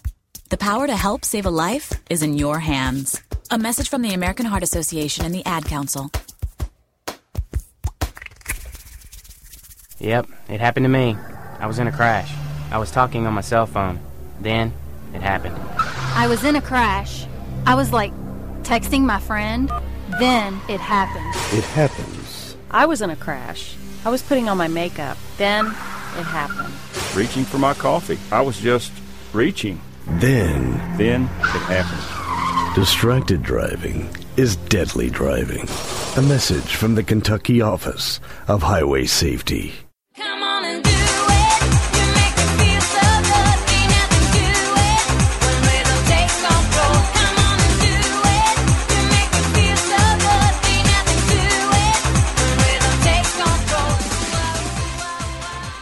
The 0.48 0.56
power 0.56 0.86
to 0.86 0.96
help 0.96 1.26
save 1.26 1.44
a 1.44 1.50
life 1.50 1.92
is 2.08 2.22
in 2.22 2.38
your 2.38 2.58
hands. 2.58 3.20
A 3.52 3.58
message 3.58 3.88
from 3.88 4.02
the 4.02 4.14
American 4.14 4.46
Heart 4.46 4.62
Association 4.62 5.24
and 5.24 5.34
the 5.34 5.44
Ad 5.44 5.64
Council. 5.64 6.12
Yep, 9.98 10.28
it 10.48 10.60
happened 10.60 10.84
to 10.84 10.88
me. 10.88 11.16
I 11.58 11.66
was 11.66 11.80
in 11.80 11.88
a 11.88 11.92
crash. 11.92 12.32
I 12.70 12.78
was 12.78 12.92
talking 12.92 13.26
on 13.26 13.34
my 13.34 13.40
cell 13.40 13.66
phone. 13.66 13.98
Then, 14.38 14.72
it 15.12 15.20
happened. 15.20 15.56
I 16.14 16.28
was 16.28 16.44
in 16.44 16.54
a 16.54 16.62
crash. 16.62 17.26
I 17.66 17.74
was 17.74 17.92
like 17.92 18.12
texting 18.62 19.00
my 19.00 19.18
friend. 19.18 19.68
Then 20.20 20.60
it 20.68 20.78
happened. 20.78 21.26
It 21.52 21.64
happens. 21.64 22.56
I 22.70 22.86
was 22.86 23.02
in 23.02 23.10
a 23.10 23.16
crash. 23.16 23.76
I 24.04 24.10
was 24.10 24.22
putting 24.22 24.48
on 24.48 24.58
my 24.58 24.68
makeup. 24.68 25.18
Then 25.38 25.66
it 25.66 26.24
happened. 26.24 26.72
Reaching 27.16 27.44
for 27.44 27.58
my 27.58 27.74
coffee. 27.74 28.20
I 28.30 28.42
was 28.42 28.60
just 28.60 28.92
reaching. 29.32 29.80
Then, 30.06 30.96
Then 30.96 31.24
it 31.24 31.62
happened. 31.66 32.19
Distracted 32.74 33.42
driving 33.42 34.08
is 34.36 34.54
deadly 34.54 35.10
driving. 35.10 35.68
A 36.16 36.22
message 36.22 36.76
from 36.76 36.94
the 36.94 37.02
Kentucky 37.02 37.60
Office 37.60 38.20
of 38.46 38.62
Highway 38.62 39.06
Safety. 39.06 39.72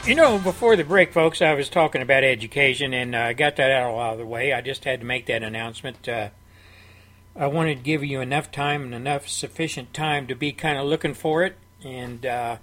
You 0.06 0.15
know, 0.15 0.39
before 0.39 0.74
the 0.74 0.85
break, 0.85 1.12
folks, 1.12 1.43
I 1.43 1.52
was 1.52 1.69
talking 1.69 2.01
about 2.01 2.24
education, 2.24 2.94
and 2.94 3.15
I 3.15 3.31
uh, 3.31 3.32
got 3.35 3.56
that 3.56 3.70
out 3.70 3.93
of 3.93 4.16
the 4.16 4.24
way. 4.24 4.55
I 4.55 4.62
just 4.62 4.85
had 4.85 5.01
to 5.01 5.06
make 5.06 5.27
that 5.27 5.43
announcement. 5.43 6.09
Uh, 6.09 6.31
I 7.39 7.47
wanted 7.47 7.77
to 7.77 7.82
give 7.85 8.02
you 8.02 8.20
enough 8.20 8.51
time 8.51 8.82
and 8.82 8.93
enough 8.93 9.28
sufficient 9.28 9.94
time 9.94 10.27
to 10.27 10.35
be 10.35 10.51
kind 10.51 10.77
of 10.77 10.86
looking 10.86 11.15
for 11.15 11.44
it. 11.44 11.56
And 11.85 12.27
uh, 12.27 12.56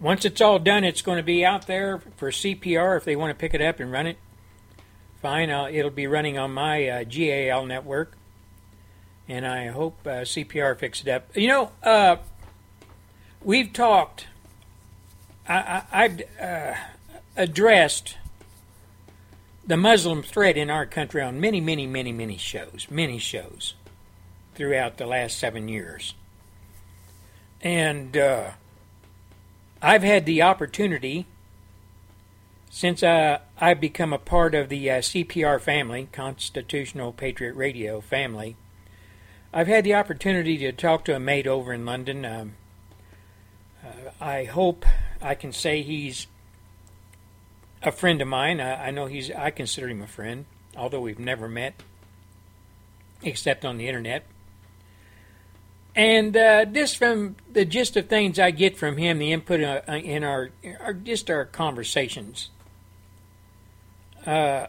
once 0.00 0.24
it's 0.24 0.40
all 0.40 0.58
done, 0.58 0.84
it's 0.84 1.02
going 1.02 1.18
to 1.18 1.22
be 1.22 1.44
out 1.44 1.66
there 1.66 1.98
for 2.16 2.30
CPR 2.30 2.96
if 2.96 3.04
they 3.04 3.14
want 3.14 3.30
to 3.30 3.34
pick 3.34 3.52
it 3.52 3.60
up 3.60 3.78
and 3.78 3.92
run 3.92 4.06
it. 4.06 4.16
Fine, 5.20 5.50
uh, 5.50 5.68
it'll 5.70 5.90
be 5.90 6.06
running 6.06 6.38
on 6.38 6.50
my 6.50 6.88
uh, 6.88 7.04
GAL 7.04 7.66
network, 7.66 8.16
and 9.28 9.46
I 9.46 9.66
hope 9.66 9.98
uh, 10.06 10.22
CPR 10.22 10.78
picks 10.78 11.02
it 11.02 11.08
up. 11.08 11.36
You 11.36 11.48
know, 11.48 11.72
uh, 11.82 12.16
we've 13.42 13.70
talked. 13.70 14.28
I, 15.46 15.82
I've 15.92 16.22
uh, 16.40 16.74
addressed 17.36 18.16
the 19.66 19.76
Muslim 19.76 20.22
threat 20.22 20.56
in 20.56 20.70
our 20.70 20.86
country 20.86 21.20
on 21.20 21.38
many, 21.38 21.60
many, 21.60 21.86
many, 21.86 22.12
many 22.12 22.38
shows, 22.38 22.86
many 22.90 23.18
shows 23.18 23.74
throughout 24.60 24.98
the 24.98 25.06
last 25.06 25.38
seven 25.38 25.68
years. 25.68 26.12
And 27.62 28.14
uh, 28.14 28.50
I've 29.80 30.02
had 30.02 30.26
the 30.26 30.42
opportunity, 30.42 31.24
since 32.68 33.02
uh, 33.02 33.38
I've 33.58 33.80
become 33.80 34.12
a 34.12 34.18
part 34.18 34.54
of 34.54 34.68
the 34.68 34.90
uh, 34.90 34.98
CPR 34.98 35.62
family, 35.62 36.10
Constitutional 36.12 37.10
Patriot 37.14 37.54
Radio 37.54 38.02
family, 38.02 38.54
I've 39.50 39.66
had 39.66 39.82
the 39.82 39.94
opportunity 39.94 40.58
to 40.58 40.72
talk 40.72 41.06
to 41.06 41.16
a 41.16 41.18
mate 41.18 41.46
over 41.46 41.72
in 41.72 41.86
London. 41.86 42.26
Um, 42.26 42.52
uh, 43.82 44.10
I 44.20 44.44
hope 44.44 44.84
I 45.22 45.36
can 45.36 45.54
say 45.54 45.80
he's 45.80 46.26
a 47.82 47.92
friend 47.92 48.20
of 48.20 48.28
mine. 48.28 48.60
I, 48.60 48.88
I 48.88 48.90
know 48.90 49.06
he's. 49.06 49.30
I 49.30 49.52
consider 49.52 49.88
him 49.88 50.02
a 50.02 50.06
friend, 50.06 50.44
although 50.76 51.00
we've 51.00 51.18
never 51.18 51.48
met, 51.48 51.82
except 53.22 53.64
on 53.64 53.78
the 53.78 53.88
internet. 53.88 54.26
And 56.00 56.34
uh, 56.34 56.64
this, 56.66 56.94
from 56.94 57.36
the 57.52 57.66
gist 57.66 57.94
of 57.94 58.08
things 58.08 58.38
I 58.38 58.52
get 58.52 58.78
from 58.78 58.96
him, 58.96 59.18
the 59.18 59.32
input 59.32 59.60
uh, 59.60 59.82
in 59.92 60.24
our, 60.24 60.48
our 60.80 60.94
just 60.94 61.28
our 61.28 61.44
conversations. 61.44 62.48
Uh, 64.24 64.68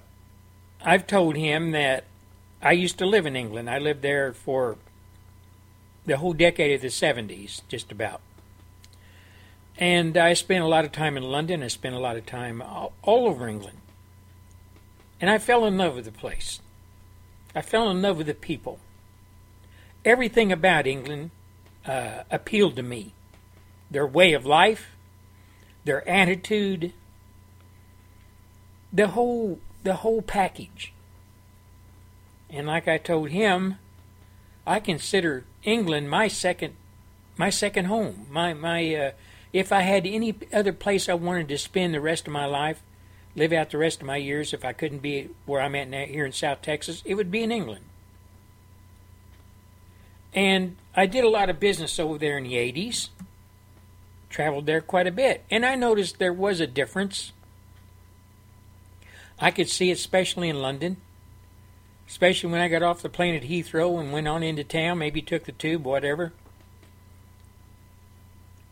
I've 0.84 1.08
told 1.08 1.38
him 1.38 1.72
that 1.72 2.03
I 2.62 2.74
used 2.74 2.98
to 2.98 3.06
live 3.06 3.26
in 3.26 3.38
England. 3.38 3.70
I 3.70 3.80
lived 3.80 4.02
there 4.02 4.34
for 4.34 4.78
the 6.06 6.18
whole 6.18 6.34
decade 6.34 6.76
of 6.76 6.82
the 6.82 6.90
70s, 6.90 7.62
just 7.70 7.94
about. 7.94 8.20
And 9.78 10.18
I 10.18 10.34
spent 10.34 10.66
a 10.66 10.68
lot 10.68 10.84
of 10.84 10.91
time 10.91 11.16
in 11.16 11.24
London. 11.24 11.64
I 11.64 11.70
spent 11.70 11.95
a 11.95 11.99
lot 11.99 12.18
of 12.18 12.26
time 12.26 12.62
all, 12.62 12.91
all 13.03 13.30
over 13.30 13.48
England. 13.48 13.78
And 15.22 15.30
I 15.30 15.38
fell 15.38 15.64
in 15.64 15.78
love 15.78 15.95
with 15.95 16.03
the 16.03 16.12
place. 16.12 16.60
I 17.56 17.62
fell 17.62 17.90
in 17.90 18.02
love 18.02 18.18
with 18.18 18.28
the 18.28 18.34
people. 18.34 18.82
Everything 20.03 20.52
about 20.52 20.88
England 20.88 21.32
uh, 21.86 22.23
appealed 22.30 22.76
to 22.76 22.84
me. 22.84 23.14
Their 23.90 24.07
way 24.07 24.34
of 24.34 24.45
life, 24.45 24.88
their 25.84 26.07
attitude, 26.07 26.94
the 28.91 29.07
whole 29.07 29.60
the 29.84 29.95
whole 29.95 30.22
package. 30.22 30.94
And 32.49 32.68
like 32.68 32.88
I 32.88 32.98
told 32.98 33.30
him, 33.30 33.78
I 34.65 34.80
consider 34.80 35.45
England 35.64 36.10
my 36.10 36.28
second 36.28 36.76
my 37.38 37.49
second 37.49 37.86
home. 37.86 38.28
My 38.30 38.53
my 38.53 38.95
uh, 38.95 39.11
if 39.53 39.72
I 39.72 39.82
had 39.82 40.06
any 40.06 40.36
other 40.53 40.73
place 40.73 41.10
I 41.10 41.14
wanted 41.14 41.48
to 41.49 41.57
spend 41.57 41.94
the 41.94 42.02
rest 42.02 42.28
of 42.28 42.34
my 42.34 42.45
life, 42.45 42.82
live 43.36 43.52
out 43.52 43.72
the 43.72 43.78
rest 43.78 44.02
of 44.02 44.07
my 44.07 44.18
years, 44.18 44.53
if 44.53 44.64
I 44.64 44.73
couldn't 44.73 44.99
be 44.99 45.30
where 45.45 45.61
I'm 45.61 45.76
at 45.76 45.90
now, 45.90 46.06
here 46.06 46.26
in 46.26 46.32
South 46.32 46.61
Texas, 46.61 47.02
it 47.06 47.15
would 47.15 47.32
be 47.32 47.44
in 47.44 47.52
England. 47.52 47.86
And 50.34 50.78
I 50.95 51.06
did 51.06 51.24
a 51.24 51.30
lot 51.30 51.49
of 51.49 51.60
business 51.60 51.99
over 51.99 52.18
there 52.18 52.38
in 52.38 52.45
the 52.45 52.53
80s, 52.53 53.10
traveled 54.30 54.66
there 54.66 54.82
quite 54.82 55.08
a 55.08 55.12
bit, 55.12 55.44
and 55.49 55.66
I 55.66 55.76
noticed 55.76 56.20
there 56.20 56.34
was 56.34 56.60
a 56.60 56.68
difference. 56.68 57.34
I 59.40 59.52
could 59.52 59.70
see 59.70 59.90
it, 59.90 59.98
especially 59.98 60.49
in 60.49 60.62
London, 60.62 60.98
especially 62.08 62.52
when 62.52 62.62
I 62.62 62.68
got 62.68 62.84
off 62.84 63.02
the 63.02 63.10
plane 63.10 63.36
at 63.36 63.44
Heathrow 63.44 63.99
and 63.99 64.14
went 64.14 64.28
on 64.28 64.44
into 64.44 64.64
town, 64.64 64.99
maybe 64.99 65.22
took 65.22 65.45
the 65.45 65.52
tube, 65.52 65.84
whatever. 65.84 66.34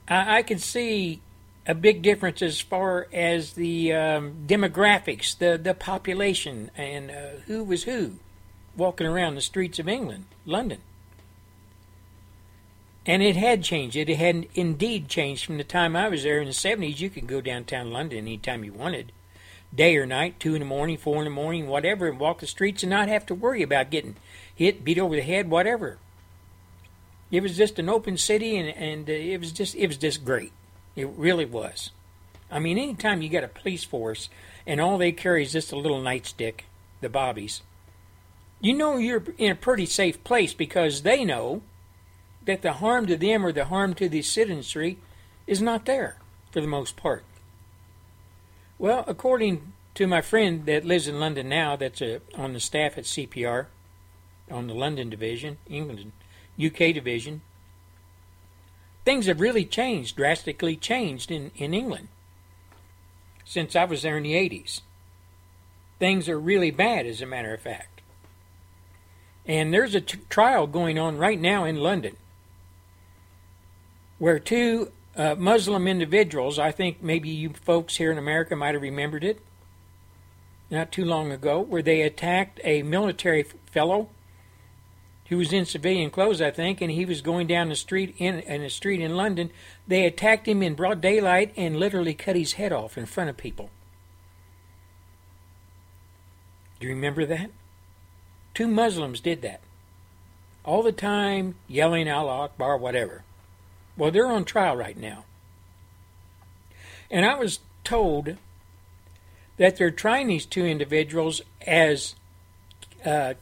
I, 0.08 0.38
I 0.38 0.42
could 0.44 0.62
see 0.62 1.22
a 1.66 1.76
big 1.76 2.02
difference 2.02 2.42
as 2.42 2.60
far 2.60 3.08
as 3.14 3.54
the 3.54 3.94
um, 3.94 4.46
demographics, 4.48 5.38
the 5.38 5.58
the 5.62 5.74
population, 5.74 6.72
and 6.76 7.12
uh, 7.12 7.42
who 7.46 7.64
was 7.64 7.84
who, 7.84 8.14
walking 8.76 9.08
around 9.08 9.36
the 9.36 9.42
streets 9.42 9.78
of 9.78 9.88
England, 9.88 10.26
London. 10.46 10.82
And 13.06 13.24
it 13.24 13.36
had 13.36 13.64
changed. 13.64 13.96
It 13.96 14.10
had 14.10 14.48
indeed 14.54 15.08
changed 15.08 15.46
from 15.46 15.58
the 15.58 15.64
time 15.64 15.96
I 15.96 16.10
was 16.10 16.24
there 16.24 16.40
in 16.40 16.48
the 16.48 16.54
70s. 16.54 17.00
You 17.00 17.10
could 17.10 17.28
go 17.28 17.42
downtown 17.42 17.92
London 17.92 18.20
anytime 18.20 18.64
you 18.64 18.74
wanted, 18.74 19.12
day 19.74 19.96
or 19.98 20.06
night, 20.06 20.40
2 20.40 20.56
in 20.56 20.60
the 20.60 20.66
morning, 20.66 20.98
4 20.98 21.20
in 21.20 21.24
the 21.24 21.30
morning, 21.30 21.68
whatever, 21.68 22.08
and 22.08 22.20
walk 22.20 22.40
the 22.40 22.48
streets 22.48 22.84
and 22.84 22.90
not 22.90 23.08
have 23.08 23.26
to 23.28 23.36
worry 23.36 23.64
about 23.64 23.90
getting 23.90 24.16
hit, 24.54 24.84
beat 24.84 25.00
over 25.00 25.16
the 25.16 25.22
head, 25.22 25.50
whatever. 25.50 25.98
It 27.32 27.42
was 27.42 27.56
just 27.56 27.80
an 27.80 27.90
open 27.90 28.18
city, 28.18 28.58
and, 28.58 28.70
and 28.70 29.10
uh, 29.10 29.14
it 29.14 29.40
was 29.40 29.52
just 29.52 29.76
it 29.76 29.88
was 29.88 29.98
just 29.98 30.26
great. 30.26 30.52
It 30.96 31.08
really 31.10 31.46
was. 31.46 31.92
I 32.52 32.60
mean, 32.60 32.78
anytime 32.78 33.22
you 33.22 33.30
got 33.30 33.44
a 33.44 33.48
police 33.48 33.84
force 33.84 34.30
and 34.66 34.82
all 34.82 34.98
they 34.98 35.12
carry 35.12 35.44
is 35.44 35.52
just 35.52 35.72
a 35.72 35.78
little 35.78 36.02
nightstick, 36.02 36.62
the 37.02 37.10
bobbies, 37.10 37.62
you 38.60 38.74
know 38.74 38.98
you're 38.98 39.24
in 39.38 39.52
a 39.52 39.56
pretty 39.56 39.86
safe 39.86 40.24
place 40.24 40.54
because 40.54 41.04
they 41.04 41.24
know 41.24 41.62
that 42.50 42.64
the 42.64 42.74
harm 42.74 43.06
to 43.06 43.16
them 43.16 43.46
or 43.46 43.52
the 43.52 43.66
harm 43.66 43.94
to 43.94 44.10
the 44.10 44.24
citizenry 44.24 44.98
is 45.46 45.62
not 45.62 45.86
there 45.86 46.18
for 46.50 46.62
the 46.62 46.66
most 46.66 46.98
part. 46.98 47.24
Well, 48.80 49.04
according 49.06 49.74
to 49.94 50.08
my 50.08 50.22
friend 50.22 50.66
that 50.66 50.84
lives 50.84 51.08
in 51.08 51.20
London 51.20 51.48
now, 51.48 51.76
that's 51.76 52.02
uh 52.02 52.18
on 52.34 52.54
the 52.54 52.60
staff 52.60 52.98
at 52.98 53.04
CPR, 53.04 53.68
on 54.50 54.66
the 54.66 54.74
London 54.74 55.12
division, 55.12 55.60
England, 55.70 56.12
UK 56.60 56.92
division, 56.92 57.42
things 59.06 59.28
have 59.28 59.40
really 59.40 59.64
changed, 59.64 60.16
drastically 60.16 60.76
changed 60.76 61.30
in, 61.30 61.52
in 61.56 61.76
England 61.76 62.08
since 63.46 63.76
I 63.76 63.84
was 63.84 64.02
there 64.02 64.18
in 64.18 64.24
the 64.24 64.34
80s. 64.34 64.82
Things 66.00 66.28
are 66.28 66.40
really 66.40 66.72
bad, 66.72 67.06
as 67.06 67.22
a 67.22 67.28
matter 67.28 67.54
of 67.54 67.62
fact. 67.62 68.02
And 69.46 69.72
there's 69.72 69.94
a 69.94 70.02
t- 70.02 70.18
trial 70.32 70.66
going 70.66 70.98
on 70.98 71.20
right 71.20 71.40
now 71.40 71.64
in 71.64 71.76
London 71.76 72.16
where 74.20 74.38
two 74.38 74.92
uh, 75.16 75.36
Muslim 75.36 75.88
individuals, 75.88 76.60
I 76.60 76.72
think 76.72 77.02
maybe 77.02 77.30
you 77.30 77.52
folks 77.54 77.96
here 77.96 78.12
in 78.12 78.18
America 78.18 78.56
might 78.56 78.76
have 78.76 78.82
remembered 78.82 79.24
it 79.24 79.42
not 80.70 80.92
too 80.92 81.06
long 81.06 81.32
ago, 81.32 81.60
where 81.60 81.82
they 81.82 82.02
attacked 82.02 82.60
a 82.64 82.84
military 82.84 83.44
fellow 83.72 84.10
who 85.30 85.38
was 85.38 85.54
in 85.54 85.66
civilian 85.66 86.10
clothes, 86.10 86.42
I 86.42 86.52
think, 86.52 86.82
and 86.82 86.92
he 86.92 87.06
was 87.06 87.22
going 87.22 87.48
down 87.48 87.70
the 87.70 87.76
street 87.76 88.16
in, 88.18 88.40
in 88.40 88.64
a 88.64 88.70
street 88.70 89.00
in 89.00 89.16
London. 89.16 89.52
They 89.88 90.06
attacked 90.06 90.48
him 90.48 90.62
in 90.62 90.76
broad 90.76 91.02
daylight 91.02 91.54
and 91.56 91.80
literally 91.80 92.14
cut 92.14 92.36
his 92.36 92.54
head 92.54 92.72
off 92.72 92.98
in 92.98 93.06
front 93.06 93.30
of 93.30 93.38
people. 93.38 93.70
Do 96.80 96.88
you 96.88 96.94
remember 96.94 97.26
that? 97.26 97.52
Two 98.54 98.68
Muslims 98.68 99.20
did 99.20 99.42
that. 99.42 99.62
All 100.64 100.82
the 100.82 100.92
time 100.92 101.56
yelling 101.68 102.10
Allah 102.10 102.46
Akbar, 102.46 102.78
whatever. 102.78 103.24
Well, 104.00 104.12
they're 104.12 104.26
on 104.26 104.46
trial 104.46 104.78
right 104.78 104.98
now. 104.98 105.26
And 107.12 107.26
I 107.26 107.36
was 107.36 107.60
told 107.84 108.38
that 109.58 109.76
they're 109.76 109.92
trying 109.92 110.28
these 110.28 110.46
two 110.46 110.66
individuals 110.66 111.42
as 111.68 112.16
uh, 113.06 113.34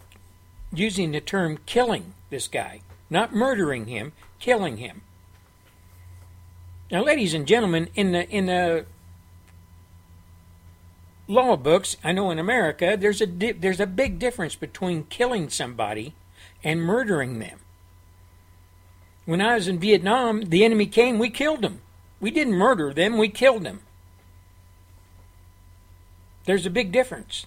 using 0.73 1.11
the 1.11 1.21
term 1.21 1.59
killing 1.67 2.15
this 2.31 2.47
guy, 2.47 2.81
not 3.07 3.35
murdering 3.35 3.85
him, 3.85 4.13
killing 4.39 4.77
him. 4.77 5.03
Now, 6.89 7.03
ladies 7.03 7.35
and 7.35 7.47
gentlemen, 7.47 7.89
in 7.93 8.13
the 8.13 8.27
in 8.27 8.47
the 8.47 8.85
law 11.27 11.55
books, 11.55 11.97
I 12.03 12.13
know 12.13 12.31
in 12.31 12.39
America, 12.39 12.97
there's 12.99 13.21
a 13.21 13.27
di- 13.27 13.51
there's 13.51 13.79
a 13.79 13.85
big 13.85 14.17
difference 14.17 14.55
between 14.55 15.03
killing 15.03 15.49
somebody 15.49 16.15
and 16.63 16.81
murdering 16.81 17.37
them. 17.37 17.59
When 19.27 19.41
I 19.41 19.55
was 19.55 19.67
in 19.67 19.77
Vietnam, 19.77 20.43
the 20.43 20.63
enemy 20.63 20.85
came, 20.85 21.19
we 21.19 21.29
killed 21.29 21.61
them. 21.61 21.81
We 22.21 22.31
didn't 22.31 22.53
murder 22.53 22.93
them, 22.93 23.17
we 23.17 23.27
killed 23.27 23.65
them. 23.65 23.81
There's 26.45 26.65
a 26.65 26.69
big 26.69 26.93
difference. 26.93 27.45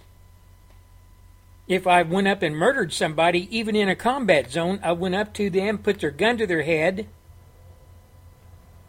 If 1.67 1.87
I 1.87 2.03
went 2.03 2.29
up 2.29 2.43
and 2.43 2.55
murdered 2.55 2.93
somebody, 2.93 3.49
even 3.57 3.75
in 3.75 3.89
a 3.89 3.97
combat 3.97 4.53
zone, 4.53 4.79
I 4.83 4.93
went 4.93 5.15
up 5.15 5.33
to 5.35 5.49
them, 5.49 5.79
put 5.79 6.01
their 6.01 6.11
gun 6.11 6.37
to 6.37 6.47
their 6.47 6.65
head, 6.65 7.09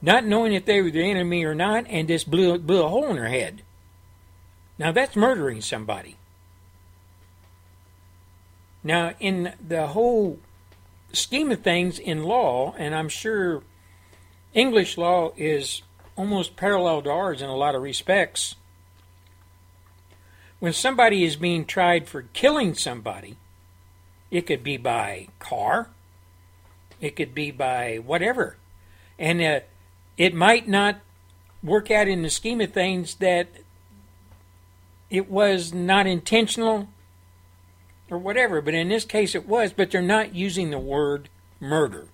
not 0.02 0.26
knowing 0.26 0.52
if 0.52 0.66
they 0.66 0.82
were 0.82 0.92
the 0.92 1.10
enemy 1.10 1.46
or 1.46 1.56
not, 1.56 1.86
and 1.88 2.10
just 2.10 2.30
blew, 2.30 2.58
blew 2.58 2.84
a 2.84 2.90
hole 2.90 3.08
in 3.08 3.16
their 3.16 3.30
head. 3.30 3.62
Now 4.78 4.92
that's 4.92 5.16
murdering 5.16 5.62
somebody. 5.62 6.18
Now, 8.84 9.14
in 9.22 9.54
the 9.66 9.88
whole 9.88 10.40
scheme 11.14 11.52
of 11.52 11.62
things 11.62 12.00
in 12.00 12.24
law, 12.24 12.74
and 12.78 12.96
I'm 12.96 13.10
sure 13.10 13.64
English 14.54 14.98
law 14.98 15.32
is 15.38 15.82
almost 16.16 16.56
parallel 16.56 17.02
to 17.04 17.10
ours 17.10 17.42
in 17.42 17.50
a 17.50 17.56
lot 17.56 17.76
of 17.76 17.82
respects. 17.82 18.56
When 20.60 20.74
somebody 20.74 21.24
is 21.24 21.36
being 21.36 21.66
tried 21.66 22.08
for 22.08 22.24
killing 22.34 22.76
somebody, 22.76 23.38
it 24.30 24.42
could 24.42 24.64
be 24.64 24.78
by 24.78 25.28
car, 25.40 25.90
it 27.00 27.16
could 27.16 27.34
be 27.34 27.52
by 27.52 27.98
whatever, 27.98 28.58
and 29.18 29.42
uh, 29.42 29.60
it 30.18 30.34
might 30.34 30.68
not 30.68 31.00
work 31.64 31.90
out 31.90 32.08
in 32.08 32.22
the 32.22 32.30
scheme 32.30 32.62
of 32.62 32.74
things 32.74 33.16
that 33.16 33.48
it 35.10 35.30
was 35.30 35.74
not 35.74 36.08
intentional 36.08 36.88
or 38.12 38.18
whatever, 38.18 38.62
but 38.62 38.74
in 38.74 38.90
this 38.90 39.06
case 39.06 39.34
it 39.34 39.48
was, 39.48 39.72
but 39.72 39.90
they're 39.90 40.02
not 40.02 40.36
using 40.36 40.70
the 40.70 40.78
word 40.78 41.30
murder. 41.60 42.10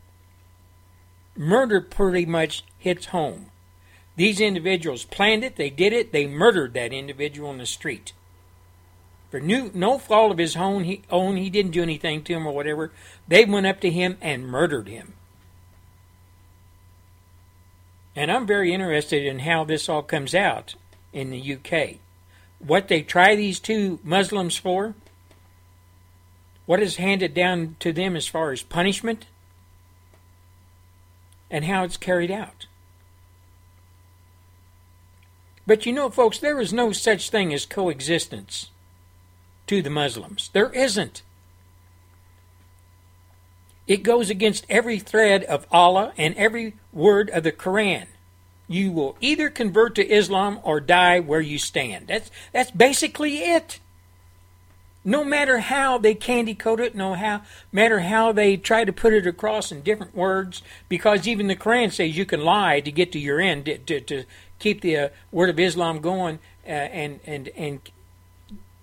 Murder 1.35 1.81
pretty 1.81 2.25
much 2.25 2.63
hits 2.77 3.07
home. 3.07 3.47
These 4.15 4.39
individuals 4.39 5.05
planned 5.05 5.43
it, 5.43 5.55
they 5.55 5.69
did 5.69 5.93
it, 5.93 6.11
they 6.11 6.27
murdered 6.27 6.73
that 6.75 6.93
individual 6.93 7.51
in 7.51 7.57
the 7.57 7.65
street. 7.65 8.13
For 9.31 9.39
no, 9.41 9.71
no 9.73 9.97
fault 9.97 10.31
of 10.31 10.37
his 10.37 10.55
own 10.55 10.85
he, 10.85 11.01
own, 11.09 11.35
he 11.35 11.49
didn't 11.49 11.71
do 11.71 11.83
anything 11.83 12.23
to 12.23 12.33
him 12.33 12.47
or 12.47 12.53
whatever. 12.53 12.91
They 13.27 13.43
went 13.43 13.65
up 13.65 13.81
to 13.81 13.89
him 13.89 14.17
and 14.21 14.47
murdered 14.47 14.87
him. 14.87 15.13
And 18.15 18.31
I'm 18.31 18.47
very 18.47 18.73
interested 18.73 19.25
in 19.25 19.39
how 19.39 19.63
this 19.63 19.89
all 19.89 20.01
comes 20.01 20.33
out 20.33 20.75
in 21.11 21.29
the 21.29 21.55
UK. 21.55 21.97
What 22.59 22.87
they 22.87 23.01
try 23.01 23.35
these 23.35 23.59
two 23.59 23.99
Muslims 24.03 24.57
for, 24.57 24.95
what 26.67 26.79
is 26.79 26.97
handed 26.97 27.33
down 27.33 27.75
to 27.79 27.91
them 27.91 28.15
as 28.15 28.27
far 28.27 28.51
as 28.51 28.61
punishment, 28.61 29.25
and 31.49 31.65
how 31.65 31.83
it's 31.83 31.97
carried 31.97 32.29
out. 32.29 32.67
But 35.65 35.85
you 35.85 35.93
know, 35.93 36.09
folks, 36.09 36.37
there 36.37 36.59
is 36.61 36.71
no 36.71 36.91
such 36.91 37.29
thing 37.29 37.53
as 37.53 37.65
coexistence 37.65 38.69
to 39.67 39.81
the 39.81 39.89
Muslims. 39.89 40.49
There 40.53 40.71
isn't. 40.71 41.23
It 43.87 44.03
goes 44.03 44.29
against 44.29 44.65
every 44.69 44.99
thread 44.99 45.45
of 45.45 45.65
Allah 45.71 46.13
and 46.17 46.35
every 46.35 46.75
word 46.91 47.29
of 47.29 47.43
the 47.43 47.53
Quran. 47.53 48.07
You 48.67 48.91
will 48.91 49.15
either 49.21 49.49
convert 49.49 49.95
to 49.95 50.05
Islam 50.05 50.59
or 50.63 50.81
die 50.81 51.21
where 51.21 51.39
you 51.39 51.57
stand. 51.57 52.07
That's 52.07 52.29
that's 52.51 52.71
basically 52.71 53.37
it. 53.37 53.79
No 55.07 55.23
matter 55.23 55.59
how 55.59 55.97
they 55.97 56.13
candy 56.13 56.53
coat 56.53 56.81
it, 56.81 56.93
no 56.93 57.13
how 57.13 57.43
matter 57.71 58.01
how 58.01 58.33
they 58.33 58.57
try 58.57 58.83
to 58.83 58.91
put 58.91 59.13
it 59.13 59.25
across 59.25 59.71
in 59.71 59.79
different 59.79 60.13
words, 60.13 60.61
because 60.89 61.25
even 61.25 61.47
the 61.47 61.55
Quran 61.55 61.93
says 61.93 62.17
you 62.17 62.25
can 62.25 62.41
lie 62.41 62.81
to 62.81 62.91
get 62.91 63.13
to 63.13 63.19
your 63.19 63.39
end, 63.39 63.67
to, 63.67 63.77
to, 63.77 64.01
to 64.01 64.25
keep 64.59 64.81
the 64.81 64.97
uh, 64.97 65.09
word 65.31 65.49
of 65.49 65.57
Islam 65.61 66.01
going 66.01 66.39
uh, 66.65 66.71
and 66.71 67.21
and 67.25 67.47
and 67.55 67.89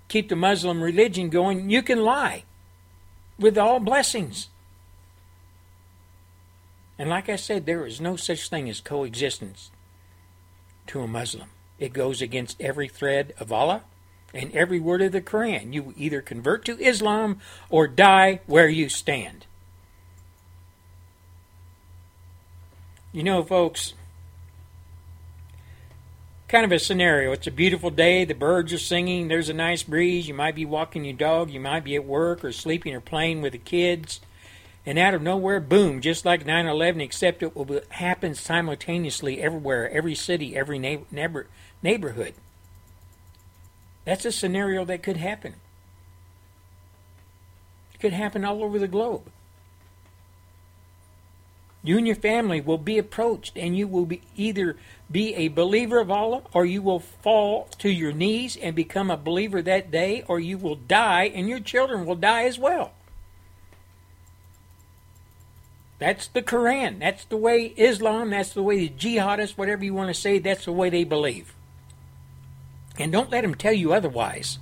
keep 0.09 0.31
the 0.31 0.35
Muslim 0.35 0.83
religion 0.83 1.29
going. 1.29 1.69
You 1.69 1.83
can 1.83 2.03
lie 2.03 2.45
with 3.39 3.59
all 3.59 3.79
blessings. 3.79 4.49
And 6.99 7.11
like 7.11 7.29
I 7.29 7.37
said, 7.37 7.67
there 7.67 7.85
is 7.85 8.01
no 8.01 8.17
such 8.17 8.49
thing 8.49 8.71
as 8.71 8.81
coexistence 8.81 9.71
to 10.87 11.03
a 11.03 11.07
Muslim. 11.07 11.51
It 11.79 11.93
goes 11.93 12.23
against 12.23 12.63
every 12.63 12.89
thread 12.89 13.35
of 13.39 13.53
Allah 13.53 13.83
and 14.35 14.53
every 14.53 14.81
word 14.81 15.03
of 15.03 15.13
the 15.13 15.21
Quran. 15.21 15.73
You 15.73 15.95
either 15.97 16.21
convert 16.21 16.65
to 16.67 16.79
Islam 16.79 17.41
or 17.71 17.87
die 17.87 18.41
where 18.47 18.69
you 18.69 18.89
stand. 18.89 19.47
You 23.13 23.23
know, 23.23 23.45
folks, 23.45 23.95
kind 26.49 26.65
of 26.65 26.73
a 26.73 26.79
scenario. 26.79 27.33
It's 27.33 27.47
a 27.47 27.53
beautiful 27.53 27.91
day, 27.91 28.25
the 28.25 28.35
birds 28.35 28.73
are 28.73 28.79
singing, 28.79 29.29
there's 29.29 29.49
a 29.49 29.55
nice 29.55 29.83
breeze, 29.83 30.27
you 30.27 30.35
might 30.35 30.55
be 30.55 30.65
walking 30.65 31.05
your 31.05 31.15
dog, 31.15 31.51
you 31.51 31.61
might 31.61 31.85
be 31.85 31.95
at 31.95 32.05
work 32.05 32.45
or 32.45 32.53
sleeping 32.53 32.95
or 32.95 33.01
playing 33.01 33.41
with 33.41 33.53
the 33.53 33.59
kids. 33.59 34.21
And 34.87 34.99
out 34.99 35.15
of 35.15 35.23
nowhere, 35.23 35.61
boom, 35.61 36.01
just 36.01 36.25
like 36.25 36.45
9 36.45 36.67
11, 36.67 37.01
except 37.01 37.43
it 37.43 37.57
will 37.57 37.81
happen 37.89 38.35
simultaneously 38.35 39.41
everywhere, 39.41 39.91
every 39.91 40.15
city, 40.15 40.55
every 40.55 40.79
neighbor, 40.79 41.47
neighborhood. 41.83 42.35
That's 44.05 44.25
a 44.25 44.33
scenario 44.33 44.85
that 44.85 45.03
could 45.03 45.17
happen. 45.17 45.55
It 47.95 48.01
could 48.01 48.13
happen 48.13 48.45
all 48.45 48.63
over 48.63 48.79
the 48.79 48.89
globe. 48.89 49.31
You 51.83 51.99
and 51.99 52.07
your 52.07 52.17
family 52.17 52.63
will 52.63 52.79
be 52.79 52.97
approached, 52.97 53.59
and 53.59 53.77
you 53.77 53.87
will 53.87 54.07
be 54.07 54.23
either 54.37 54.77
be 55.11 55.35
a 55.35 55.49
believer 55.49 56.01
of 56.01 56.11
Allah, 56.11 56.43
or 56.55 56.65
you 56.65 56.81
will 56.81 57.01
fall 57.01 57.69
to 57.79 57.91
your 57.91 58.13
knees 58.13 58.57
and 58.57 58.75
become 58.75 59.11
a 59.11 59.19
believer 59.19 59.61
that 59.61 59.91
day, 59.91 60.25
or 60.27 60.41
you 60.41 60.57
will 60.57 60.77
die, 60.77 61.25
and 61.25 61.47
your 61.47 61.61
children 61.61 62.07
will 62.07 62.15
die 62.15 62.45
as 62.45 62.59
well. 62.59 62.93
That's 65.99 66.27
the 66.27 66.43
Quran. 66.43 67.01
That's 67.01 67.27
the 67.27 67.37
way 67.37 67.75
Islam, 67.77 68.31
that's 68.31 68.55
the 68.55 68.63
way 68.63 68.89
the 68.89 68.89
jihadists, 68.89 69.57
whatever 69.59 69.85
you 69.85 69.95
want 69.95 70.09
to 70.09 70.19
say, 70.19 70.39
that's 70.39 70.65
the 70.65 70.73
way 70.73 70.89
they 70.89 71.05
believe. 71.05 71.55
And 72.99 73.11
don't 73.11 73.31
let 73.31 73.43
them 73.43 73.55
tell 73.55 73.73
you 73.73 73.93
otherwise. 73.93 74.59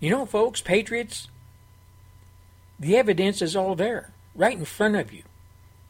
You 0.00 0.10
know, 0.10 0.26
folks, 0.26 0.60
patriots, 0.60 1.28
the 2.78 2.96
evidence 2.96 3.40
is 3.40 3.54
all 3.54 3.76
there. 3.76 4.12
right 4.34 4.56
in 4.56 4.64
front 4.64 4.96
of 4.96 5.12
you. 5.12 5.22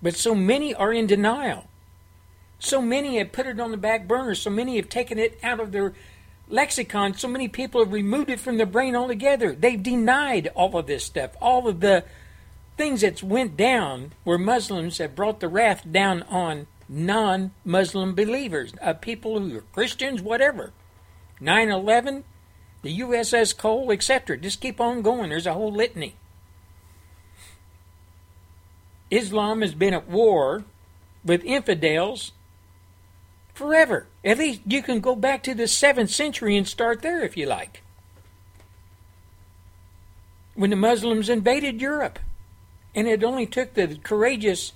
But 0.02 0.16
so 0.16 0.34
many 0.34 0.74
are 0.74 0.92
in 0.92 1.06
denial. 1.06 1.68
So 2.58 2.82
many 2.82 3.18
have 3.18 3.32
put 3.32 3.46
it 3.46 3.60
on 3.60 3.70
the 3.70 3.76
back 3.76 4.06
burner. 4.06 4.34
So 4.34 4.50
many 4.50 4.76
have 4.76 4.88
taken 4.88 5.18
it 5.18 5.38
out 5.42 5.60
of 5.60 5.72
their 5.72 5.94
lexicon. 6.48 7.14
So 7.14 7.28
many 7.28 7.48
people 7.48 7.82
have 7.82 7.92
removed 7.92 8.30
it 8.30 8.40
from 8.40 8.56
their 8.56 8.66
brain 8.66 8.94
altogether. 8.94 9.54
They've 9.54 9.82
denied 9.82 10.48
all 10.54 10.76
of 10.76 10.86
this 10.86 11.04
stuff, 11.04 11.30
all 11.40 11.66
of 11.66 11.80
the 11.80 12.04
things 12.76 13.00
that 13.00 13.22
went 13.22 13.56
down 13.56 14.12
where 14.24 14.38
Muslims 14.38 14.98
have 14.98 15.14
brought 15.14 15.40
the 15.40 15.48
wrath 15.48 15.84
down 15.90 16.22
on 16.24 16.66
non-Muslim 16.92 18.14
believers, 18.14 18.74
uh, 18.82 18.92
people 18.92 19.40
who 19.40 19.56
are 19.56 19.64
Christians, 19.72 20.20
whatever. 20.20 20.72
9/11, 21.40 22.24
the 22.82 23.00
USS 23.00 23.56
Cole, 23.56 23.90
etc. 23.90 24.36
Just 24.36 24.60
keep 24.60 24.80
on 24.80 25.02
going. 25.02 25.30
There's 25.30 25.46
a 25.46 25.54
whole 25.54 25.72
litany. 25.72 26.14
Islam 29.10 29.62
has 29.62 29.74
been 29.74 29.94
at 29.94 30.08
war 30.08 30.64
with 31.24 31.44
infidels 31.44 32.32
forever. 33.54 34.06
At 34.24 34.38
least 34.38 34.60
you 34.66 34.82
can 34.82 35.00
go 35.00 35.14
back 35.16 35.42
to 35.44 35.54
the 35.54 35.66
7th 35.66 36.10
century 36.10 36.56
and 36.56 36.66
start 36.66 37.02
there 37.02 37.22
if 37.22 37.36
you 37.36 37.46
like. 37.46 37.82
When 40.54 40.70
the 40.70 40.76
Muslims 40.76 41.28
invaded 41.28 41.80
Europe. 41.80 42.18
And 42.94 43.08
it 43.08 43.24
only 43.24 43.46
took 43.46 43.74
the 43.74 43.98
courageous 44.02 44.72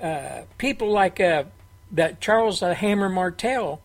uh, 0.00 0.42
people 0.58 0.90
like 0.90 1.20
uh, 1.20 1.44
that 1.90 2.20
Charles 2.20 2.62
uh, 2.62 2.74
Hammer 2.74 3.08
Martel 3.08 3.80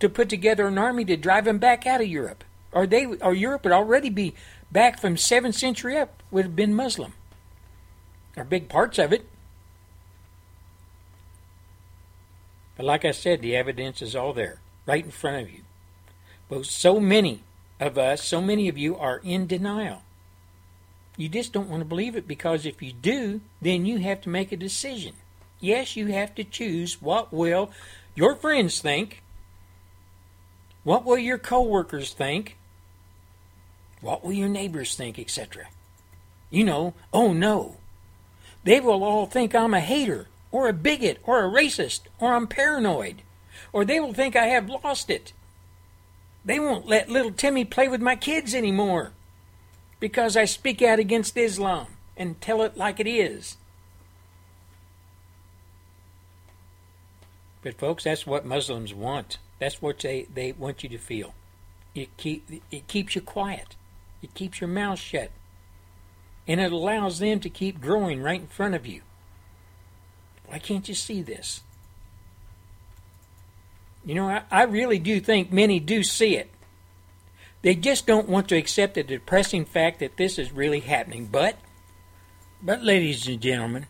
to 0.00 0.08
put 0.08 0.28
together 0.28 0.66
an 0.66 0.78
army 0.78 1.04
to 1.04 1.16
drive 1.16 1.44
them 1.44 1.58
back 1.58 1.86
out 1.86 2.00
of 2.00 2.06
Europe. 2.06 2.44
Or 2.72 2.86
they 2.86 3.06
or 3.06 3.34
Europe 3.34 3.64
would 3.64 3.72
already 3.72 4.10
be 4.10 4.34
back 4.70 5.00
from 5.00 5.16
7th 5.16 5.54
century 5.54 5.96
up 5.96 6.22
would 6.30 6.44
have 6.44 6.56
been 6.56 6.74
Muslim. 6.74 7.14
Or 8.36 8.44
big 8.44 8.68
parts 8.68 8.98
of 8.98 9.12
it. 9.12 9.26
But 12.76 12.86
like 12.86 13.04
I 13.04 13.10
said, 13.10 13.42
the 13.42 13.56
evidence 13.56 14.02
is 14.02 14.14
all 14.14 14.32
there, 14.32 14.60
right 14.86 15.04
in 15.04 15.10
front 15.10 15.42
of 15.42 15.50
you. 15.50 15.62
But 16.48 16.66
so 16.66 17.00
many 17.00 17.42
of 17.80 17.98
us, 17.98 18.22
so 18.22 18.40
many 18.40 18.68
of 18.68 18.78
you 18.78 18.96
are 18.96 19.20
in 19.24 19.48
denial. 19.48 20.02
You 21.16 21.28
just 21.28 21.52
don't 21.52 21.68
want 21.68 21.80
to 21.80 21.88
believe 21.88 22.14
it 22.14 22.28
because 22.28 22.64
if 22.64 22.80
you 22.80 22.92
do, 22.92 23.40
then 23.60 23.84
you 23.84 23.98
have 23.98 24.20
to 24.22 24.28
make 24.28 24.52
a 24.52 24.56
decision. 24.56 25.14
Yes, 25.60 25.96
you 25.96 26.06
have 26.08 26.34
to 26.36 26.44
choose 26.44 27.02
what 27.02 27.32
will 27.32 27.70
your 28.14 28.34
friends 28.34 28.80
think, 28.80 29.22
what 30.84 31.04
will 31.04 31.18
your 31.18 31.38
coworkers 31.38 32.12
think, 32.12 32.56
what 34.00 34.24
will 34.24 34.32
your 34.32 34.48
neighbors 34.48 34.94
think, 34.94 35.18
etc. 35.18 35.66
You 36.50 36.64
know, 36.64 36.94
oh 37.12 37.32
no, 37.32 37.76
they 38.64 38.80
will 38.80 39.04
all 39.04 39.26
think 39.26 39.54
I'm 39.54 39.74
a 39.74 39.80
hater 39.80 40.28
or 40.50 40.68
a 40.68 40.72
bigot 40.72 41.18
or 41.24 41.44
a 41.44 41.48
racist 41.48 42.02
or 42.18 42.34
I'm 42.34 42.46
paranoid 42.46 43.22
or 43.72 43.84
they 43.84 44.00
will 44.00 44.14
think 44.14 44.36
I 44.36 44.46
have 44.46 44.68
lost 44.68 45.10
it. 45.10 45.32
They 46.44 46.58
won't 46.58 46.86
let 46.86 47.10
little 47.10 47.32
Timmy 47.32 47.64
play 47.64 47.88
with 47.88 48.00
my 48.00 48.16
kids 48.16 48.54
anymore 48.54 49.12
because 50.00 50.36
I 50.36 50.44
speak 50.44 50.80
out 50.80 50.98
against 50.98 51.36
Islam 51.36 51.88
and 52.16 52.40
tell 52.40 52.62
it 52.62 52.76
like 52.76 53.00
it 53.00 53.06
is. 53.06 53.57
But 57.68 57.78
folks, 57.78 58.04
that's 58.04 58.26
what 58.26 58.46
Muslims 58.46 58.94
want. 58.94 59.36
That's 59.58 59.82
what 59.82 59.98
they, 59.98 60.26
they 60.32 60.52
want 60.52 60.82
you 60.82 60.88
to 60.88 60.96
feel. 60.96 61.34
It 61.94 62.16
keep 62.16 62.62
it 62.70 62.88
keeps 62.88 63.14
you 63.14 63.20
quiet. 63.20 63.76
It 64.22 64.32
keeps 64.32 64.58
your 64.58 64.68
mouth 64.68 64.98
shut. 64.98 65.30
And 66.46 66.62
it 66.62 66.72
allows 66.72 67.18
them 67.18 67.40
to 67.40 67.50
keep 67.50 67.78
growing 67.78 68.22
right 68.22 68.40
in 68.40 68.46
front 68.46 68.74
of 68.74 68.86
you. 68.86 69.02
Why 70.46 70.58
can't 70.58 70.88
you 70.88 70.94
see 70.94 71.20
this? 71.20 71.60
You 74.02 74.14
know, 74.14 74.30
I, 74.30 74.44
I 74.50 74.62
really 74.62 74.98
do 74.98 75.20
think 75.20 75.52
many 75.52 75.78
do 75.78 76.02
see 76.02 76.38
it. 76.38 76.48
They 77.60 77.74
just 77.74 78.06
don't 78.06 78.30
want 78.30 78.48
to 78.48 78.56
accept 78.56 78.94
the 78.94 79.02
depressing 79.02 79.66
fact 79.66 80.00
that 80.00 80.16
this 80.16 80.38
is 80.38 80.52
really 80.52 80.80
happening. 80.80 81.28
But, 81.30 81.58
but, 82.62 82.82
ladies 82.82 83.28
and 83.28 83.42
gentlemen, 83.42 83.88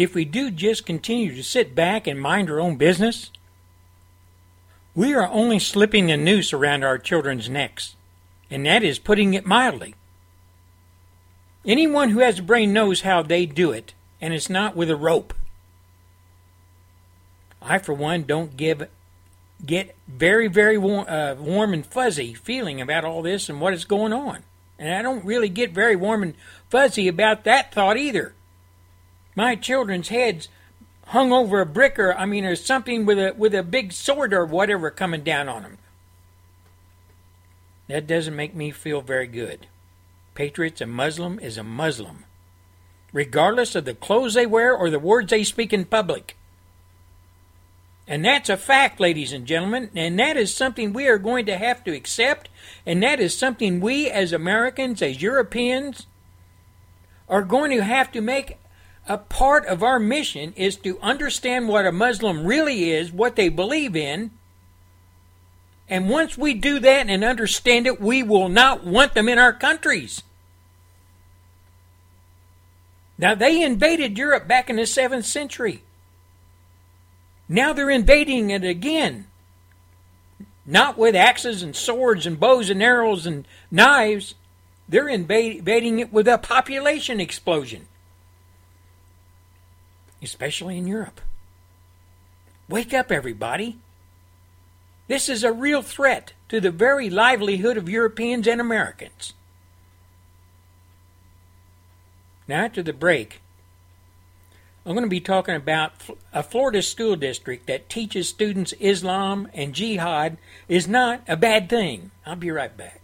if 0.00 0.14
we 0.14 0.24
do 0.24 0.50
just 0.50 0.86
continue 0.86 1.34
to 1.34 1.42
sit 1.42 1.74
back 1.74 2.06
and 2.06 2.20
mind 2.20 2.50
our 2.50 2.60
own 2.60 2.76
business, 2.76 3.30
we 4.94 5.14
are 5.14 5.28
only 5.28 5.58
slipping 5.58 6.10
a 6.10 6.16
noose 6.16 6.52
around 6.52 6.84
our 6.84 6.98
children's 6.98 7.48
necks, 7.48 7.96
and 8.50 8.66
that 8.66 8.82
is 8.82 8.98
putting 8.98 9.34
it 9.34 9.46
mildly. 9.46 9.94
Anyone 11.64 12.10
who 12.10 12.20
has 12.20 12.38
a 12.38 12.42
brain 12.42 12.72
knows 12.72 13.02
how 13.02 13.22
they 13.22 13.46
do 13.46 13.70
it, 13.72 13.94
and 14.20 14.32
it's 14.32 14.50
not 14.50 14.74
with 14.74 14.90
a 14.90 14.96
rope. 14.96 15.34
I, 17.62 17.78
for 17.78 17.92
one, 17.92 18.22
don't 18.22 18.56
give 18.56 18.88
get 19.64 19.94
very, 20.08 20.48
very 20.48 20.78
warm, 20.78 21.04
uh, 21.06 21.34
warm 21.38 21.74
and 21.74 21.84
fuzzy 21.84 22.32
feeling 22.32 22.80
about 22.80 23.04
all 23.04 23.20
this 23.20 23.50
and 23.50 23.60
what 23.60 23.74
is 23.74 23.84
going 23.84 24.12
on. 24.12 24.42
And 24.78 24.94
I 24.94 25.02
don't 25.02 25.24
really 25.24 25.50
get 25.50 25.72
very 25.72 25.94
warm 25.94 26.22
and 26.22 26.34
fuzzy 26.70 27.06
about 27.08 27.44
that 27.44 27.74
thought 27.74 27.98
either. 27.98 28.34
My 29.40 29.56
children's 29.56 30.10
heads 30.10 30.48
hung 31.06 31.32
over 31.32 31.62
a 31.62 31.66
brick 31.66 31.98
or 31.98 32.12
I 32.14 32.26
mean 32.26 32.44
or 32.44 32.54
something 32.54 33.06
with 33.06 33.18
a 33.18 33.32
with 33.34 33.54
a 33.54 33.62
big 33.62 33.90
sword 33.90 34.34
or 34.34 34.44
whatever 34.44 34.90
coming 34.90 35.22
down 35.22 35.48
on 35.48 35.62
them. 35.62 35.78
That 37.88 38.06
doesn't 38.06 38.36
make 38.36 38.54
me 38.54 38.70
feel 38.70 39.00
very 39.00 39.26
good. 39.26 39.66
Patriots, 40.34 40.82
a 40.82 40.86
Muslim 40.86 41.38
is 41.38 41.56
a 41.56 41.62
Muslim, 41.62 42.26
regardless 43.14 43.74
of 43.74 43.86
the 43.86 43.94
clothes 43.94 44.34
they 44.34 44.44
wear 44.44 44.76
or 44.76 44.90
the 44.90 44.98
words 44.98 45.30
they 45.30 45.42
speak 45.42 45.72
in 45.72 45.86
public. 45.86 46.36
And 48.06 48.22
that's 48.22 48.50
a 48.50 48.58
fact, 48.58 49.00
ladies 49.00 49.32
and 49.32 49.46
gentlemen, 49.46 49.88
and 49.96 50.18
that 50.18 50.36
is 50.36 50.54
something 50.54 50.92
we 50.92 51.08
are 51.08 51.16
going 51.16 51.46
to 51.46 51.56
have 51.56 51.82
to 51.84 51.96
accept, 51.96 52.50
and 52.84 53.02
that 53.02 53.20
is 53.20 53.38
something 53.38 53.80
we 53.80 54.10
as 54.10 54.34
Americans, 54.34 55.00
as 55.00 55.22
Europeans, 55.22 56.06
are 57.26 57.42
going 57.42 57.70
to 57.70 57.82
have 57.82 58.12
to 58.12 58.20
make 58.20 58.58
a 59.10 59.18
part 59.18 59.66
of 59.66 59.82
our 59.82 59.98
mission 59.98 60.52
is 60.54 60.76
to 60.76 60.96
understand 61.00 61.66
what 61.66 61.84
a 61.84 61.90
Muslim 61.90 62.46
really 62.46 62.90
is, 62.90 63.10
what 63.10 63.34
they 63.34 63.48
believe 63.48 63.96
in. 63.96 64.30
And 65.88 66.08
once 66.08 66.38
we 66.38 66.54
do 66.54 66.78
that 66.78 67.08
and 67.08 67.24
understand 67.24 67.88
it, 67.88 68.00
we 68.00 68.22
will 68.22 68.48
not 68.48 68.84
want 68.84 69.14
them 69.14 69.28
in 69.28 69.36
our 69.36 69.52
countries. 69.52 70.22
Now, 73.18 73.34
they 73.34 73.60
invaded 73.60 74.16
Europe 74.16 74.46
back 74.46 74.70
in 74.70 74.76
the 74.76 74.82
7th 74.82 75.24
century. 75.24 75.82
Now 77.48 77.72
they're 77.72 77.90
invading 77.90 78.50
it 78.50 78.62
again. 78.62 79.26
Not 80.64 80.96
with 80.96 81.16
axes 81.16 81.64
and 81.64 81.74
swords 81.74 82.26
and 82.26 82.38
bows 82.38 82.70
and 82.70 82.80
arrows 82.80 83.26
and 83.26 83.44
knives. 83.72 84.36
They're 84.88 85.08
invading 85.08 85.98
it 85.98 86.12
with 86.12 86.28
a 86.28 86.38
population 86.38 87.18
explosion. 87.18 87.88
Especially 90.22 90.76
in 90.76 90.86
Europe. 90.86 91.20
Wake 92.68 92.94
up, 92.94 93.10
everybody. 93.10 93.78
This 95.08 95.28
is 95.28 95.42
a 95.42 95.52
real 95.52 95.82
threat 95.82 96.34
to 96.48 96.60
the 96.60 96.70
very 96.70 97.10
livelihood 97.10 97.76
of 97.76 97.88
Europeans 97.88 98.46
and 98.46 98.60
Americans. 98.60 99.32
Now, 102.46 102.64
after 102.64 102.82
the 102.82 102.92
break, 102.92 103.40
I'm 104.86 104.92
going 104.92 105.04
to 105.04 105.10
be 105.10 105.20
talking 105.20 105.54
about 105.54 105.92
a 106.32 106.42
Florida 106.42 106.82
school 106.82 107.14
district 107.16 107.66
that 107.66 107.88
teaches 107.88 108.28
students 108.28 108.72
Islam 108.80 109.48
and 109.52 109.74
jihad 109.74 110.38
is 110.68 110.88
not 110.88 111.22
a 111.28 111.36
bad 111.36 111.68
thing. 111.68 112.10
I'll 112.24 112.36
be 112.36 112.50
right 112.50 112.76
back. 112.76 113.00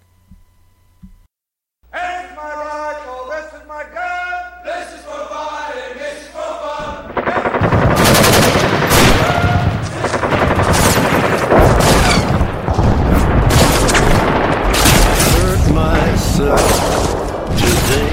Myself 16.39 17.57
today 17.57 18.11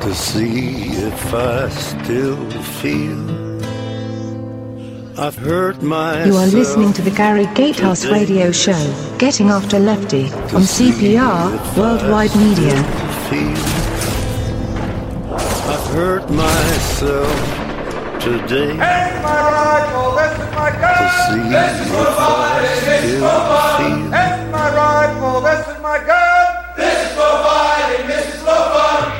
to 0.00 0.14
see 0.14 0.88
if 0.92 1.34
I 1.34 1.68
still 1.70 2.50
feel. 2.80 3.34
I've 5.18 5.36
hurt 5.36 5.80
myself. 5.82 6.26
You 6.26 6.36
are 6.36 6.46
listening 6.46 6.92
to 6.94 7.02
the 7.02 7.10
Gary 7.10 7.46
Gatehouse 7.54 8.04
radio 8.10 8.52
show, 8.52 9.16
Getting 9.18 9.48
After 9.48 9.78
Lefty, 9.78 10.24
on 10.52 10.62
CPR 10.62 11.76
Worldwide 11.76 12.34
Media. 12.36 12.74
I've 15.66 15.86
hurt 15.94 16.28
myself 16.30 17.63
today 18.24 18.72
This 18.72 19.12
my 19.20 19.36
rifle, 19.52 20.16
this 20.16 20.32
is 20.32 20.48
my 20.56 20.70
gun, 20.80 20.96
see 21.28 21.44
this 21.52 21.76
is 21.76 21.88
for 21.92 22.08
if 22.08 22.16
fighting, 22.16 22.80
this 22.88 23.04
is 23.04 23.20
for 23.20 23.36
fun. 23.44 23.80
feel. 23.84 24.48
My 24.50 24.68
rifle, 24.72 25.40
this 25.42 25.60
is 25.68 25.78
my 25.82 25.98
gun, 25.98 26.64
this 26.74 27.04
is 27.04 27.12
for 27.12 27.32
fighting, 27.44 28.06
this 28.08 28.24
is 28.32 28.40
for 28.40 28.62
fun. 28.72 29.12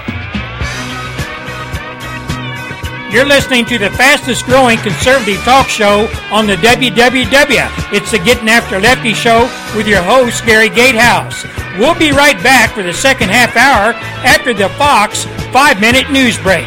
You're 3.13 3.27
listening 3.27 3.67
to 3.67 3.77
the 3.79 3.91
fastest 3.91 4.47
growing 4.47 4.79
conservative 4.79 5.43
talk 5.45 5.69
show 5.69 6.09
on 6.33 6.47
the 6.47 6.57
WWW. 6.57 7.93
It's 7.93 8.11
the 8.11 8.19
Getting 8.19 8.49
After 8.49 8.81
Lefty 8.81 9.13
show 9.13 9.51
with 9.77 9.87
your 9.87 10.03
host, 10.03 10.47
Gary 10.47 10.71
Gatehouse. 10.71 11.45
We'll 11.79 11.99
be 11.99 12.11
right 12.11 12.43
back 12.43 12.73
for 12.73 12.83
the 12.83 12.95
second 12.95 13.29
half 13.29 13.55
hour 13.55 13.93
after 14.25 14.55
the 14.55 14.71
Fox 14.71 15.27
five 15.53 15.79
minute 15.79 16.11
news 16.11 16.39
break. 16.39 16.67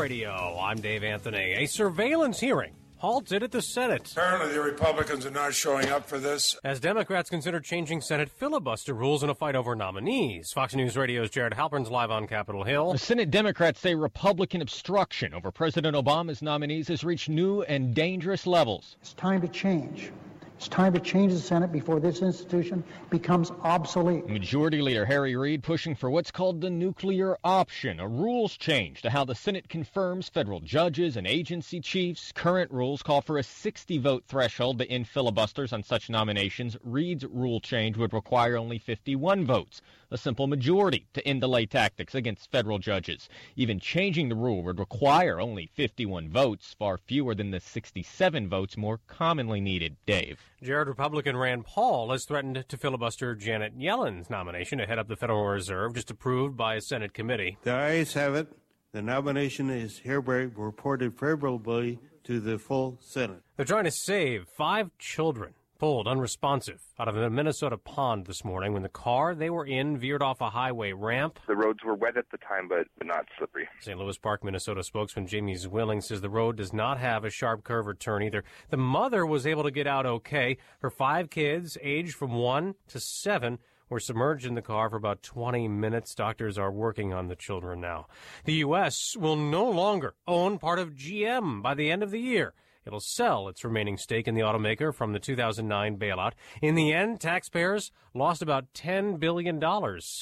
Radio. 0.00 0.56
I'm 0.58 0.80
Dave 0.80 1.04
Anthony. 1.04 1.52
A 1.58 1.66
surveillance 1.66 2.40
hearing 2.40 2.72
halted 2.96 3.42
at 3.42 3.50
the 3.50 3.60
Senate. 3.60 4.10
Apparently, 4.12 4.50
the 4.50 4.60
Republicans 4.62 5.26
are 5.26 5.30
not 5.30 5.52
showing 5.52 5.90
up 5.90 6.08
for 6.08 6.18
this. 6.18 6.56
As 6.64 6.80
Democrats 6.80 7.28
consider 7.28 7.60
changing 7.60 8.00
Senate 8.00 8.30
filibuster 8.30 8.94
rules 8.94 9.22
in 9.22 9.28
a 9.28 9.34
fight 9.34 9.54
over 9.54 9.76
nominees. 9.76 10.52
Fox 10.52 10.74
News 10.74 10.96
Radio's 10.96 11.28
Jared 11.28 11.52
Halpern's 11.52 11.90
live 11.90 12.10
on 12.10 12.26
Capitol 12.26 12.64
Hill. 12.64 12.92
The 12.92 12.98
Senate 12.98 13.30
Democrats 13.30 13.80
say 13.80 13.94
Republican 13.94 14.62
obstruction 14.62 15.34
over 15.34 15.50
President 15.50 15.94
Obama's 15.94 16.40
nominees 16.40 16.88
has 16.88 17.04
reached 17.04 17.28
new 17.28 17.60
and 17.62 17.94
dangerous 17.94 18.46
levels. 18.46 18.96
It's 19.02 19.12
time 19.12 19.42
to 19.42 19.48
change. 19.48 20.12
It's 20.60 20.68
time 20.68 20.92
to 20.92 21.00
change 21.00 21.32
the 21.32 21.38
Senate 21.38 21.72
before 21.72 22.00
this 22.00 22.20
institution 22.20 22.84
becomes 23.08 23.50
obsolete. 23.62 24.28
Majority 24.28 24.82
Leader 24.82 25.06
Harry 25.06 25.34
Reid 25.34 25.62
pushing 25.62 25.94
for 25.94 26.10
what's 26.10 26.30
called 26.30 26.60
the 26.60 26.68
nuclear 26.68 27.38
option, 27.42 27.98
a 27.98 28.06
rules 28.06 28.58
change 28.58 29.00
to 29.00 29.08
how 29.08 29.24
the 29.24 29.34
Senate 29.34 29.70
confirms 29.70 30.28
federal 30.28 30.60
judges 30.60 31.16
and 31.16 31.26
agency 31.26 31.80
chiefs. 31.80 32.30
Current 32.32 32.70
rules 32.70 33.02
call 33.02 33.22
for 33.22 33.38
a 33.38 33.42
60 33.42 33.96
vote 33.96 34.24
threshold 34.28 34.80
to 34.80 34.90
end 34.90 35.08
filibusters 35.08 35.72
on 35.72 35.82
such 35.82 36.10
nominations. 36.10 36.76
Reid's 36.84 37.24
rule 37.24 37.60
change 37.60 37.96
would 37.96 38.12
require 38.12 38.58
only 38.58 38.76
51 38.76 39.46
votes, 39.46 39.80
a 40.10 40.18
simple 40.18 40.46
majority 40.46 41.06
to 41.14 41.26
end 41.26 41.40
delay 41.40 41.66
tactics 41.66 42.14
against 42.14 42.50
federal 42.50 42.78
judges. 42.78 43.28
Even 43.56 43.78
changing 43.78 44.28
the 44.28 44.34
rule 44.34 44.62
would 44.62 44.78
require 44.78 45.40
only 45.40 45.70
51 45.74 46.28
votes, 46.28 46.74
far 46.78 46.98
fewer 46.98 47.34
than 47.34 47.50
the 47.50 47.60
67 47.60 48.48
votes 48.48 48.76
more 48.76 49.00
commonly 49.06 49.60
needed. 49.60 49.96
Dave. 50.06 50.40
Jared 50.62 50.88
Republican 50.88 51.36
Rand 51.36 51.64
Paul 51.64 52.10
has 52.10 52.24
threatened 52.24 52.64
to 52.68 52.76
filibuster 52.76 53.34
Janet 53.34 53.74
Yellen's 53.76 54.30
nomination 54.30 54.78
to 54.78 54.86
head 54.86 54.98
up 54.98 55.08
the 55.08 55.16
Federal 55.16 55.46
Reserve, 55.46 55.94
just 55.94 56.10
approved 56.10 56.56
by 56.56 56.74
a 56.74 56.80
Senate 56.80 57.14
committee. 57.14 57.58
The 57.62 57.72
ayes 57.72 58.14
have 58.14 58.34
it. 58.34 58.48
The 58.92 59.02
nomination 59.02 59.70
is 59.70 59.98
hereby 59.98 60.48
reported 60.56 61.18
favorably 61.18 62.00
to 62.24 62.40
the 62.40 62.58
full 62.58 62.98
Senate. 63.00 63.42
They're 63.56 63.64
trying 63.64 63.84
to 63.84 63.90
save 63.90 64.48
five 64.56 64.90
children 64.98 65.54
pulled 65.80 66.06
unresponsive 66.06 66.82
out 66.98 67.08
of 67.08 67.16
a 67.16 67.30
Minnesota 67.30 67.78
pond 67.78 68.26
this 68.26 68.44
morning 68.44 68.74
when 68.74 68.82
the 68.82 68.88
car 68.90 69.34
they 69.34 69.48
were 69.48 69.64
in 69.64 69.96
veered 69.96 70.20
off 70.20 70.42
a 70.42 70.50
highway 70.50 70.92
ramp. 70.92 71.40
The 71.48 71.56
roads 71.56 71.82
were 71.82 71.94
wet 71.94 72.18
at 72.18 72.30
the 72.30 72.36
time, 72.36 72.68
but, 72.68 72.86
not 73.02 73.24
slippery. 73.38 73.66
St. 73.80 73.98
Louis 73.98 74.18
Park, 74.18 74.44
Minnesota 74.44 74.82
spokesman 74.84 75.26
Jamie 75.26 75.56
Zwilling 75.56 76.02
says 76.02 76.20
the 76.20 76.28
road 76.28 76.56
does 76.56 76.74
not 76.74 76.98
have 76.98 77.24
a 77.24 77.30
sharp 77.30 77.64
curve 77.64 77.88
or 77.88 77.94
turn 77.94 78.22
either. 78.22 78.44
The 78.68 78.76
mother 78.76 79.24
was 79.24 79.46
able 79.46 79.62
to 79.62 79.70
get 79.70 79.86
out 79.86 80.04
okay. 80.04 80.58
Her 80.80 80.90
five 80.90 81.30
kids, 81.30 81.78
aged 81.80 82.14
from 82.14 82.34
one 82.34 82.74
to 82.88 83.00
seven, 83.00 83.58
were 83.88 84.00
submerged 84.00 84.44
in 84.44 84.56
the 84.56 84.62
car 84.62 84.90
for 84.90 84.96
about 84.96 85.22
20 85.22 85.66
minutes. 85.66 86.14
Doctors 86.14 86.58
are 86.58 86.70
working 86.70 87.14
on 87.14 87.28
the 87.28 87.36
children 87.36 87.80
now. 87.80 88.06
The 88.44 88.52
U.S. 88.54 89.16
will 89.16 89.36
no 89.36 89.64
longer 89.64 90.12
own 90.28 90.58
part 90.58 90.78
of 90.78 90.94
GM 90.94 91.62
by 91.62 91.72
the 91.72 91.90
end 91.90 92.02
of 92.02 92.10
the 92.10 92.20
year. 92.20 92.52
It'll 92.86 93.00
sell 93.00 93.48
its 93.48 93.64
remaining 93.64 93.96
stake 93.96 94.26
in 94.26 94.34
the 94.34 94.40
automaker 94.40 94.94
from 94.94 95.12
the 95.12 95.18
2009 95.18 95.98
bailout. 95.98 96.32
In 96.62 96.74
the 96.74 96.92
end, 96.92 97.20
taxpayers 97.20 97.90
lost 98.14 98.42
about 98.42 98.72
$10 98.74 99.18
billion 99.18 99.60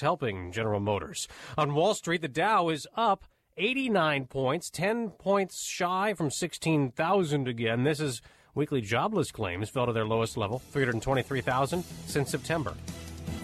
helping 0.00 0.52
General 0.52 0.80
Motors. 0.80 1.28
On 1.56 1.74
Wall 1.74 1.94
Street, 1.94 2.22
the 2.22 2.28
Dow 2.28 2.68
is 2.68 2.86
up 2.96 3.24
89 3.56 4.26
points, 4.26 4.70
10 4.70 5.10
points 5.10 5.64
shy 5.64 6.14
from 6.14 6.30
16,000 6.30 7.48
again. 7.48 7.84
This 7.84 8.00
is 8.00 8.22
weekly 8.54 8.80
jobless 8.80 9.30
claims 9.30 9.68
fell 9.68 9.86
to 9.86 9.92
their 9.92 10.06
lowest 10.06 10.36
level, 10.36 10.58
323,000 10.58 11.84
since 12.06 12.30
September. 12.30 12.74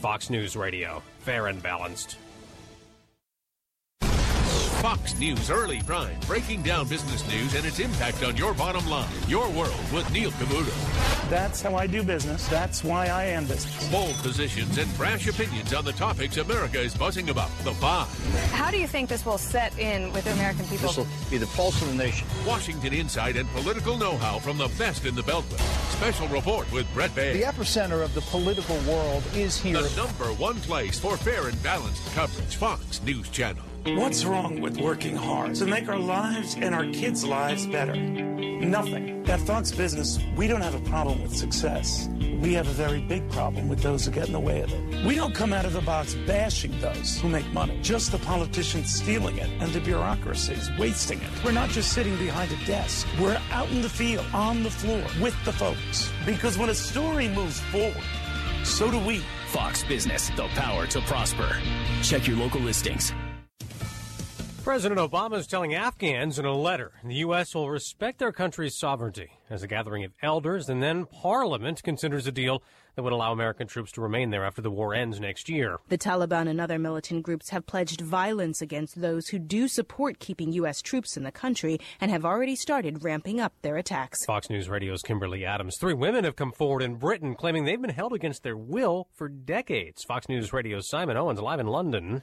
Fox 0.01 0.31
News 0.31 0.57
Radio, 0.57 1.03
fair 1.21 1.47
and 1.47 1.63
balanced. 1.63 2.19
Fox 4.85 5.19
News 5.19 5.49
Early 5.49 5.81
Prime, 5.81 6.15
breaking 6.27 6.61
down 6.61 6.87
business 6.87 7.27
news 7.27 7.55
and 7.55 7.65
its 7.65 7.79
impact 7.79 8.23
on 8.23 8.37
your 8.37 8.53
bottom 8.53 8.87
line. 8.87 9.09
Your 9.27 9.49
world 9.49 9.81
with 9.91 10.13
Neil 10.13 10.31
Cavuto. 10.33 11.31
That's 11.31 11.63
how 11.63 11.75
I 11.75 11.87
do 11.87 12.03
business. 12.03 12.47
That's 12.49 12.85
why 12.85 13.07
I 13.07 13.25
am 13.25 13.47
business. 13.47 13.91
Bold 13.91 14.15
positions 14.17 14.77
and 14.77 14.95
brash 14.99 15.27
opinions 15.27 15.73
on 15.73 15.87
the 15.87 15.95
topics 15.95 16.37
America 16.37 16.79
is 16.79 16.95
buzzing 16.95 17.31
about. 17.31 17.49
The 17.65 17.73
Five. 17.73 18.09
How 18.51 18.71
do 18.71 18.77
you 18.77 18.87
think 18.87 19.09
this 19.09 19.25
will 19.25 19.39
set 19.39 19.79
in 19.79 20.13
with 20.13 20.25
the 20.25 20.33
American 20.33 20.67
people? 20.67 20.89
This 20.89 20.99
will 20.99 21.07
be 21.31 21.39
the 21.39 21.47
pulse 21.47 21.81
of 21.81 21.89
the 21.89 21.95
nation. 21.95 22.29
Washington 22.47 22.93
insight 22.93 23.37
and 23.37 23.49
political 23.53 23.97
know-how 23.97 24.39
from 24.39 24.59
the 24.59 24.69
best 24.77 25.07
in 25.07 25.15
the 25.15 25.23
Beltway. 25.23 25.61
Special 25.93 26.29
report 26.29 26.71
with 26.73 26.87
Bret 26.93 27.11
Baier. 27.13 27.33
The 27.33 27.43
epicenter 27.45 28.05
of 28.05 28.13
the 28.13 28.21
political 28.21 28.77
world 28.81 29.23
is 29.35 29.59
here. 29.59 29.81
The 29.81 29.97
number 29.97 30.27
one 30.35 30.57
place 30.57 31.01
for 31.01 31.17
fair 31.17 31.49
and 31.49 31.63
balanced 31.63 32.05
coverage. 32.15 32.57
Fox 32.57 33.03
News 33.03 33.31
Channel. 33.31 33.65
What's 33.87 34.25
wrong 34.25 34.63
with 34.63 34.79
working 34.79 35.15
hard 35.15 35.57
to 35.57 35.67
make 35.67 35.91
our 35.91 35.99
lives 35.99 36.55
and 36.55 36.75
our 36.75 36.87
kids' 36.87 37.23
lives 37.23 37.67
better? 37.67 37.95
Nothing. 37.95 39.29
At 39.29 39.41
Fox 39.41 39.73
Business, 39.73 40.19
we 40.37 40.47
don't 40.47 40.63
have 40.63 40.75
a 40.75 40.89
problem 40.89 41.21
with 41.21 41.37
success. 41.37 42.09
We 42.41 42.55
have 42.55 42.67
a 42.67 42.73
very 42.73 43.03
big 43.03 43.31
problem 43.31 43.69
with 43.69 43.81
those 43.81 44.07
who 44.07 44.11
get 44.11 44.27
in 44.27 44.33
the 44.33 44.41
way 44.41 44.63
of 44.63 44.73
it. 44.73 45.05
We 45.05 45.15
don't 45.15 45.35
come 45.35 45.53
out 45.53 45.67
of 45.67 45.75
the 45.75 45.83
box 45.83 46.15
bashing 46.27 46.81
those 46.81 47.19
who 47.19 47.29
make 47.29 47.47
money, 47.53 47.79
just 47.83 48.11
the 48.11 48.19
politicians 48.21 48.91
stealing 48.91 49.37
it 49.37 49.51
and 49.61 49.71
the 49.75 49.81
bureaucracies 49.81 50.71
wasting 50.79 51.21
it. 51.21 51.45
We're 51.45 51.53
not 51.53 51.69
just 51.69 51.93
sitting 51.93 52.17
behind 52.17 52.53
a 52.53 52.65
desk. 52.65 53.07
We're 53.21 53.39
out 53.51 53.69
in 53.69 53.83
the 53.83 53.91
field, 53.91 54.25
on 54.33 54.63
the 54.63 54.71
floor, 54.71 55.05
with 55.21 55.37
the 55.45 55.53
folks. 55.53 56.11
Because 56.25 56.57
when 56.57 56.71
a 56.71 56.75
story 56.75 57.29
moves 57.29 57.61
forward, 57.61 58.03
so 58.63 58.91
do 58.91 58.99
we. 58.99 59.23
Fox 59.49 59.85
Business, 59.85 60.31
the 60.31 60.49
power 60.55 60.87
to 60.87 61.03
prosper. 61.03 61.55
Check 62.03 62.27
your 62.27 62.39
local 62.39 62.63
listings. 62.63 63.13
President 64.65 64.99
Obama 64.99 65.37
is 65.37 65.47
telling 65.47 65.75
Afghans 65.75 66.39
in 66.39 66.47
a 66.47 66.57
letter 66.57 66.93
the 67.05 67.17
U.S. 67.17 67.55
will 67.55 67.69
respect 67.69 68.19
their 68.19 68.33
country's 68.33 68.75
sovereignty 68.75 69.29
as 69.51 69.63
a 69.63 69.67
gathering 69.67 70.05
of 70.05 70.13
elders 70.23 70.71
and 70.71 70.83
then 70.83 71.05
Parliament 71.05 71.83
considers 71.83 72.27
a 72.27 72.33
deal 72.33 72.63
that 72.95 73.03
would 73.03 73.13
allow 73.13 73.31
American 73.31 73.67
troops 73.67 73.93
to 73.93 74.01
remain 74.01 74.31
there 74.31 74.43
after 74.43 74.63
the 74.63 74.71
war 74.71 74.95
ends 74.95 75.21
next 75.21 75.51
year. 75.51 75.77
The 75.91 75.99
Taliban 75.99 76.49
and 76.49 76.63
other 76.63 76.79
militant 76.79 77.25
groups 77.25 77.51
have 77.51 77.67
pledged 77.67 78.01
violence 78.01 78.63
against 78.63 79.03
those 79.03 79.29
who 79.29 79.39
do 79.39 79.69
support 79.69 80.19
keeping 80.19 80.51
U.S. 80.55 80.81
troops 80.81 81.19
in 81.19 81.25
the 81.25 81.31
country 81.31 81.79
and 82.01 82.11
have 82.11 82.25
already 82.25 82.57
started 82.57 83.05
ramping 83.05 83.41
up 83.41 83.53
their 83.61 83.77
attacks. 83.77 84.25
Fox 84.25 84.49
News 84.49 84.71
Radio's 84.71 85.03
Kimberly 85.03 85.45
Adams. 85.45 85.77
Three 85.79 85.93
women 85.93 86.25
have 86.25 86.37
come 86.37 86.53
forward 86.53 86.81
in 86.81 86.95
Britain 86.95 87.35
claiming 87.35 87.67
they've 87.67 87.83
been 87.83 87.91
held 87.91 88.15
against 88.15 88.43
their 88.43 88.57
will 88.57 89.09
for 89.13 89.29
decades. 89.29 90.05
Fox 90.05 90.27
News 90.27 90.55
Radio's 90.55 90.89
Simon 90.89 91.19
Owens 91.19 91.41
live 91.41 91.61
in 91.61 91.67
London. 91.67 92.23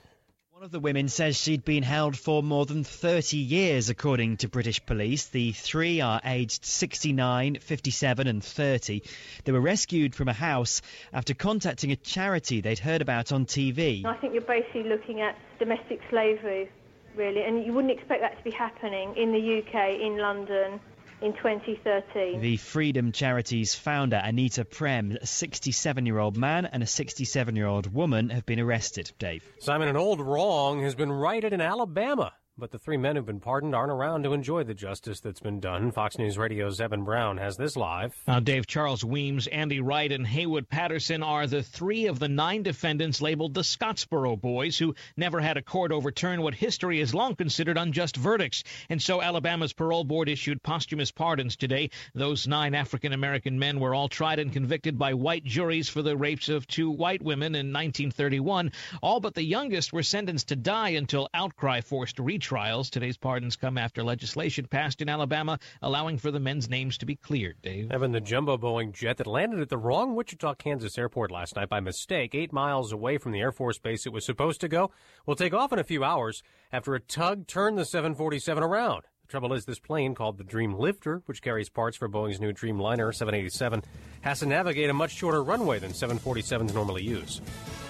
One 0.61 0.65
of 0.65 0.71
the 0.71 0.79
women 0.79 1.07
says 1.07 1.35
she'd 1.37 1.65
been 1.65 1.81
held 1.81 2.15
for 2.15 2.43
more 2.43 2.67
than 2.67 2.83
30 2.83 3.35
years, 3.35 3.89
according 3.89 4.37
to 4.37 4.47
British 4.47 4.85
police. 4.85 5.25
The 5.25 5.53
three 5.53 6.01
are 6.01 6.21
aged 6.23 6.63
69, 6.63 7.57
57, 7.59 8.27
and 8.27 8.43
30. 8.43 9.01
They 9.43 9.51
were 9.51 9.59
rescued 9.59 10.13
from 10.13 10.27
a 10.27 10.33
house 10.33 10.83
after 11.11 11.33
contacting 11.33 11.91
a 11.91 11.95
charity 11.95 12.61
they'd 12.61 12.77
heard 12.77 13.01
about 13.01 13.31
on 13.31 13.47
TV. 13.47 14.05
I 14.05 14.15
think 14.17 14.33
you're 14.33 14.43
basically 14.43 14.83
looking 14.83 15.21
at 15.21 15.35
domestic 15.57 15.99
slavery, 16.11 16.69
really, 17.15 17.41
and 17.41 17.65
you 17.65 17.73
wouldn't 17.73 17.97
expect 17.97 18.21
that 18.21 18.37
to 18.37 18.43
be 18.43 18.51
happening 18.51 19.15
in 19.17 19.31
the 19.31 19.63
UK, 19.63 19.99
in 19.99 20.19
London, 20.19 20.79
in 21.21 21.33
2013. 21.33 22.41
The 22.41 22.57
Freedom 22.57 23.11
Charity's 23.11 23.75
founder, 23.75 24.19
Anita 24.23 24.65
Prem, 24.65 25.17
a 25.21 25.25
67 25.25 26.05
year 26.05 26.17
old 26.17 26.37
man 26.37 26.65
and 26.65 26.81
a 26.81 26.87
67 26.87 27.55
year 27.55 27.67
old 27.67 27.93
woman 27.93 28.29
have 28.29 28.45
been 28.45 28.59
arrested. 28.59 29.11
Dave. 29.19 29.43
Simon, 29.59 29.87
an 29.87 29.97
old 29.97 30.19
wrong 30.19 30.81
has 30.81 30.95
been 30.95 31.11
righted 31.11 31.53
in 31.53 31.61
Alabama. 31.61 32.33
But 32.57 32.71
the 32.71 32.79
three 32.79 32.97
men 32.97 33.15
who've 33.15 33.25
been 33.25 33.39
pardoned 33.39 33.73
aren't 33.73 33.93
around 33.93 34.23
to 34.23 34.33
enjoy 34.33 34.63
the 34.65 34.73
justice 34.73 35.21
that's 35.21 35.39
been 35.39 35.61
done. 35.61 35.89
Fox 35.91 36.19
News 36.19 36.37
Radio's 36.37 36.81
Evan 36.81 37.05
Brown 37.05 37.37
has 37.37 37.55
this 37.55 37.77
live. 37.77 38.13
Dave 38.43 38.67
Charles 38.67 39.05
Weems, 39.05 39.47
Andy 39.47 39.79
Wright, 39.79 40.11
and 40.11 40.27
Haywood 40.27 40.69
Patterson 40.69 41.23
are 41.23 41.47
the 41.47 41.63
three 41.63 42.07
of 42.07 42.19
the 42.19 42.27
nine 42.27 42.61
defendants 42.61 43.21
labeled 43.21 43.53
the 43.53 43.63
Scottsboro 43.63 44.39
Boys, 44.39 44.77
who 44.77 44.93
never 45.15 45.39
had 45.39 45.57
a 45.57 45.61
court 45.61 45.91
overturn 45.93 46.41
what 46.41 46.53
history 46.53 46.99
has 46.99 47.15
long 47.15 47.35
considered 47.35 47.77
unjust 47.77 48.17
verdicts. 48.17 48.63
And 48.89 49.01
so 49.01 49.21
Alabama's 49.21 49.73
parole 49.73 50.03
board 50.03 50.27
issued 50.29 50.61
posthumous 50.61 51.09
pardons 51.09 51.55
today. 51.55 51.89
Those 52.13 52.47
nine 52.47 52.75
African 52.75 53.13
American 53.13 53.57
men 53.57 53.79
were 53.79 53.95
all 53.95 54.09
tried 54.09 54.39
and 54.39 54.53
convicted 54.53 54.99
by 54.99 55.13
white 55.13 55.45
juries 55.45 55.87
for 55.87 56.01
the 56.01 56.17
rapes 56.17 56.49
of 56.49 56.67
two 56.67 56.91
white 56.91 57.23
women 57.23 57.55
in 57.55 57.67
1931. 57.73 58.73
All 59.01 59.21
but 59.21 59.35
the 59.35 59.43
youngest 59.43 59.93
were 59.93 60.03
sentenced 60.03 60.49
to 60.49 60.55
die 60.57 60.89
until 60.89 61.29
outcry 61.33 61.81
forced 61.81 62.19
retrial 62.19 62.40
trials. 62.41 62.89
Today's 62.89 63.17
pardons 63.17 63.55
come 63.55 63.77
after 63.77 64.03
legislation 64.03 64.65
passed 64.65 65.01
in 65.01 65.07
Alabama 65.07 65.59
allowing 65.81 66.17
for 66.17 66.31
the 66.31 66.39
men's 66.39 66.69
names 66.69 66.97
to 66.97 67.05
be 67.05 67.15
cleared. 67.15 67.61
Dave. 67.61 67.91
Evan, 67.91 68.11
the 68.11 68.19
jumbo 68.19 68.57
Boeing 68.57 68.91
jet 68.91 69.17
that 69.17 69.27
landed 69.27 69.61
at 69.61 69.69
the 69.69 69.77
wrong 69.77 70.15
Wichita, 70.15 70.55
Kansas 70.55 70.97
airport 70.97 71.31
last 71.31 71.55
night 71.55 71.69
by 71.69 71.79
mistake, 71.79 72.35
eight 72.35 72.51
miles 72.51 72.91
away 72.91 73.17
from 73.17 73.31
the 73.31 73.39
Air 73.39 73.51
Force 73.51 73.77
base 73.77 74.05
it 74.05 74.11
was 74.11 74.25
supposed 74.25 74.59
to 74.61 74.67
go, 74.67 74.91
will 75.25 75.35
take 75.35 75.53
off 75.53 75.71
in 75.71 75.79
a 75.79 75.83
few 75.83 76.03
hours 76.03 76.43
after 76.71 76.95
a 76.95 76.99
tug 76.99 77.47
turned 77.47 77.77
the 77.77 77.85
747 77.85 78.63
around. 78.63 79.03
The 79.25 79.27
trouble 79.31 79.53
is, 79.53 79.65
this 79.65 79.79
plane, 79.79 80.13
called 80.13 80.37
the 80.37 80.43
Dream 80.43 80.73
Lifter, 80.73 81.21
which 81.25 81.41
carries 81.41 81.69
parts 81.69 81.95
for 81.95 82.09
Boeing's 82.09 82.41
new 82.41 82.51
Dreamliner 82.51 83.13
787, 83.13 83.83
has 84.21 84.39
to 84.39 84.45
navigate 84.45 84.89
a 84.89 84.93
much 84.93 85.11
shorter 85.11 85.43
runway 85.43 85.79
than 85.79 85.91
747s 85.91 86.73
normally 86.73 87.03
use. 87.03 87.39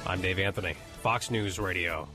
I'm 0.05 0.21
Dave 0.21 0.37
Anthony, 0.37 0.75
Fox 1.01 1.31
News 1.31 1.57
Radio. 1.57 2.07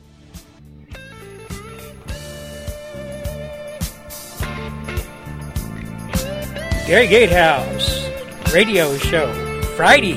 Gary 6.87 7.09
Gatehouse 7.09 8.09
radio 8.53 8.97
show 8.97 9.33
Friday. 9.75 10.17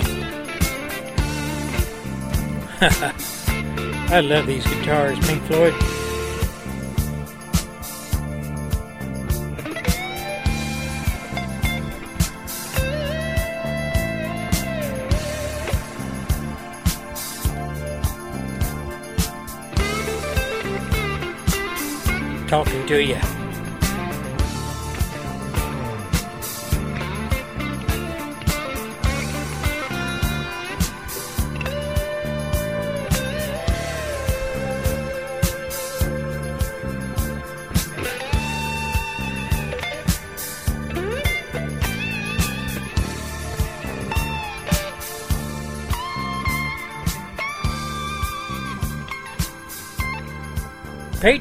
I 4.12 4.22
love 4.22 4.46
these 4.46 4.64
guitars, 4.68 5.18
Pink 5.26 5.41
Floyd. 5.46 5.74
Talking 22.48 22.86
to 22.86 23.04
you. 23.04 23.39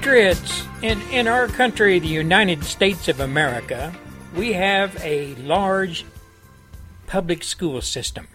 Patriots, 0.09 0.65
in, 0.81 1.03
in 1.11 1.29
our 1.29 1.49
country, 1.49 1.99
the 1.99 2.09
United 2.09 2.65
States 2.65 3.09
of 3.09 3.21
America, 3.21 3.95
we 4.35 4.55
have 4.55 4.97
a 5.05 5.35
large 5.35 6.07
public 7.07 7.45
school 7.45 7.83
system. 7.83 8.27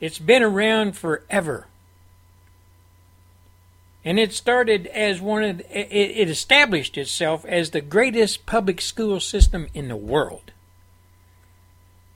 It's 0.00 0.18
been 0.18 0.42
around 0.42 0.96
forever. 0.96 1.68
And 4.04 4.18
it 4.18 4.32
started 4.32 4.88
as 4.88 5.20
one 5.20 5.44
of 5.44 5.60
it, 5.60 5.88
it 5.92 6.28
established 6.28 6.98
itself 6.98 7.44
as 7.44 7.70
the 7.70 7.80
greatest 7.80 8.44
public 8.44 8.80
school 8.80 9.20
system 9.20 9.68
in 9.72 9.86
the 9.86 9.94
world. 9.94 10.50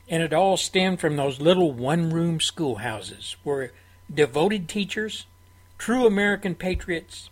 And 0.08 0.24
it 0.24 0.32
all 0.32 0.56
stemmed 0.56 0.98
from 0.98 1.14
those 1.14 1.40
little 1.40 1.70
one 1.70 2.10
room 2.10 2.40
schoolhouses 2.40 3.36
where 3.44 3.70
devoted 4.12 4.68
teachers, 4.68 5.26
true 5.78 6.04
American 6.04 6.56
patriots, 6.56 7.30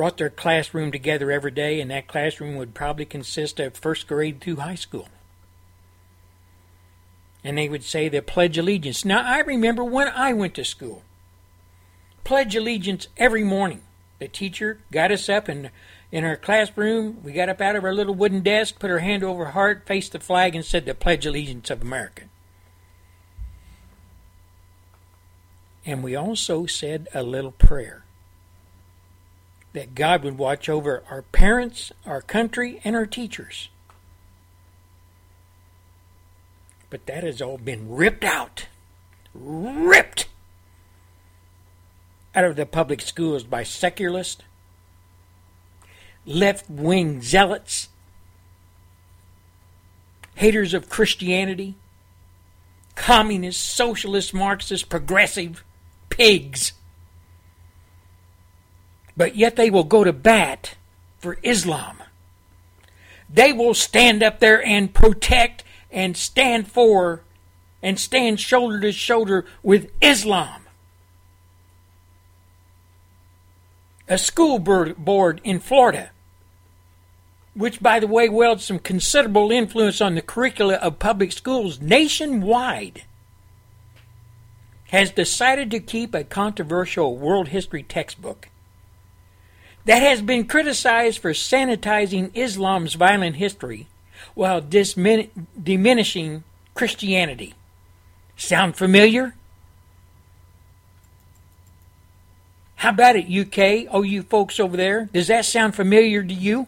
brought 0.00 0.16
their 0.16 0.30
classroom 0.30 0.90
together 0.90 1.30
every 1.30 1.50
day, 1.50 1.78
and 1.78 1.90
that 1.90 2.06
classroom 2.08 2.56
would 2.56 2.72
probably 2.72 3.04
consist 3.04 3.60
of 3.60 3.76
first 3.76 4.06
grade 4.06 4.40
through 4.40 4.56
high 4.56 4.74
school. 4.74 5.06
And 7.44 7.58
they 7.58 7.68
would 7.68 7.84
say 7.84 8.08
the 8.08 8.22
Pledge 8.22 8.56
Allegiance. 8.56 9.04
Now, 9.04 9.20
I 9.22 9.40
remember 9.40 9.84
when 9.84 10.08
I 10.08 10.32
went 10.32 10.54
to 10.54 10.64
school, 10.64 11.02
Pledge 12.24 12.56
Allegiance 12.56 13.08
every 13.18 13.44
morning. 13.44 13.82
The 14.20 14.28
teacher 14.28 14.78
got 14.90 15.12
us 15.12 15.28
up 15.28 15.50
in, 15.50 15.68
in 16.10 16.24
our 16.24 16.36
classroom. 16.38 17.22
We 17.22 17.32
got 17.32 17.50
up 17.50 17.60
out 17.60 17.76
of 17.76 17.84
our 17.84 17.92
little 17.92 18.14
wooden 18.14 18.40
desk, 18.40 18.78
put 18.78 18.90
our 18.90 19.00
hand 19.00 19.22
over 19.22 19.44
our 19.44 19.52
heart, 19.52 19.82
faced 19.84 20.12
the 20.12 20.18
flag, 20.18 20.54
and 20.54 20.64
said 20.64 20.86
the 20.86 20.94
Pledge 20.94 21.26
Allegiance 21.26 21.68
of 21.68 21.82
America. 21.82 22.22
And 25.84 26.02
we 26.02 26.16
also 26.16 26.64
said 26.64 27.06
a 27.12 27.22
little 27.22 27.52
prayer 27.52 27.99
that 29.72 29.94
God 29.94 30.24
would 30.24 30.38
watch 30.38 30.68
over 30.68 31.02
our 31.10 31.22
parents, 31.22 31.92
our 32.04 32.22
country, 32.22 32.80
and 32.84 32.96
our 32.96 33.06
teachers. 33.06 33.68
But 36.88 37.06
that 37.06 37.22
has 37.22 37.40
all 37.40 37.58
been 37.58 37.88
ripped 37.88 38.24
out. 38.24 38.66
Ripped 39.32 40.28
out 42.34 42.44
of 42.44 42.56
the 42.56 42.66
public 42.66 43.00
schools 43.00 43.44
by 43.44 43.62
secularists, 43.62 44.42
left 46.26 46.68
wing 46.68 47.22
zealots, 47.22 47.88
haters 50.34 50.74
of 50.74 50.88
Christianity, 50.88 51.76
communist, 52.96 53.60
socialist, 53.60 54.34
Marxist, 54.34 54.88
progressive 54.88 55.64
pigs 56.08 56.72
but 59.20 59.36
yet 59.36 59.56
they 59.56 59.68
will 59.68 59.84
go 59.84 60.02
to 60.02 60.14
bat 60.14 60.76
for 61.18 61.36
Islam. 61.42 61.98
They 63.28 63.52
will 63.52 63.74
stand 63.74 64.22
up 64.22 64.40
there 64.40 64.64
and 64.64 64.94
protect 64.94 65.62
and 65.90 66.16
stand 66.16 66.68
for 66.68 67.20
and 67.82 68.00
stand 68.00 68.40
shoulder 68.40 68.80
to 68.80 68.92
shoulder 68.92 69.44
with 69.62 69.90
Islam. 70.00 70.62
A 74.08 74.16
school 74.16 74.58
board 74.58 75.42
in 75.44 75.60
Florida, 75.60 76.12
which, 77.52 77.82
by 77.82 78.00
the 78.00 78.06
way, 78.06 78.26
wields 78.26 78.64
some 78.64 78.78
considerable 78.78 79.52
influence 79.52 80.00
on 80.00 80.14
the 80.14 80.22
curricula 80.22 80.76
of 80.76 80.98
public 80.98 81.32
schools 81.32 81.78
nationwide, 81.78 83.04
has 84.88 85.10
decided 85.10 85.70
to 85.70 85.78
keep 85.78 86.14
a 86.14 86.24
controversial 86.24 87.18
world 87.18 87.48
history 87.48 87.82
textbook 87.82 88.48
that 89.84 90.02
has 90.02 90.22
been 90.22 90.46
criticized 90.46 91.20
for 91.20 91.32
sanitizing 91.32 92.30
Islam's 92.34 92.94
violent 92.94 93.36
history 93.36 93.86
while 94.34 94.60
dismin- 94.60 95.30
diminishing 95.60 96.44
Christianity. 96.74 97.54
Sound 98.36 98.76
familiar? 98.76 99.34
How 102.76 102.90
about 102.90 103.16
it, 103.16 103.28
UK? 103.28 103.88
Oh, 103.90 104.02
you 104.02 104.22
folks 104.22 104.58
over 104.58 104.76
there? 104.76 105.08
Does 105.12 105.26
that 105.26 105.44
sound 105.44 105.74
familiar 105.74 106.22
to 106.22 106.32
you? 106.32 106.66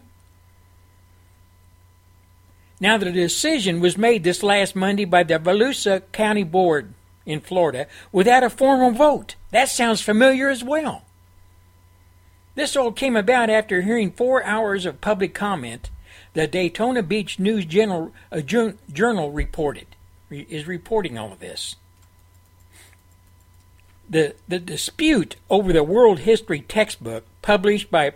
Now, 2.79 2.97
the 2.97 3.11
decision 3.11 3.79
was 3.79 3.97
made 3.97 4.23
this 4.23 4.43
last 4.43 4.75
Monday 4.75 5.05
by 5.05 5.23
the 5.23 5.39
Volusia 5.39 6.03
County 6.11 6.43
Board 6.43 6.93
in 7.25 7.39
Florida 7.39 7.87
without 8.11 8.43
a 8.43 8.49
formal 8.49 8.91
vote. 8.91 9.35
That 9.51 9.69
sounds 9.69 10.01
familiar 10.01 10.49
as 10.49 10.63
well. 10.63 11.03
This 12.55 12.75
all 12.75 12.91
came 12.91 13.15
about 13.15 13.49
after 13.49 13.81
hearing 13.81 14.11
four 14.11 14.43
hours 14.43 14.85
of 14.85 15.01
public 15.01 15.33
comment. 15.33 15.89
The 16.33 16.47
Daytona 16.47 17.03
Beach 17.03 17.39
News 17.39 17.65
Journal, 17.65 18.11
uh, 18.31 18.41
Journal 18.41 19.31
reported 19.31 19.87
is 20.29 20.67
reporting 20.67 21.17
all 21.17 21.31
of 21.31 21.39
this. 21.39 21.75
The 24.09 24.35
the 24.47 24.59
dispute 24.59 25.37
over 25.49 25.71
the 25.71 25.83
world 25.83 26.19
history 26.19 26.61
textbook 26.61 27.25
published 27.41 27.89
by 27.89 28.13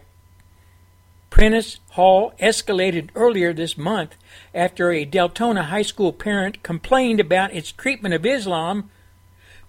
Prentice 1.29 1.79
Hall 1.91 2.33
escalated 2.39 3.09
earlier 3.15 3.53
this 3.53 3.77
month 3.77 4.15
after 4.53 4.91
a 4.91 5.05
Deltona 5.05 5.65
high 5.65 5.81
school 5.83 6.11
parent 6.11 6.63
complained 6.63 7.19
about 7.19 7.53
its 7.53 7.71
treatment 7.71 8.13
of 8.13 8.25
Islam 8.25 8.89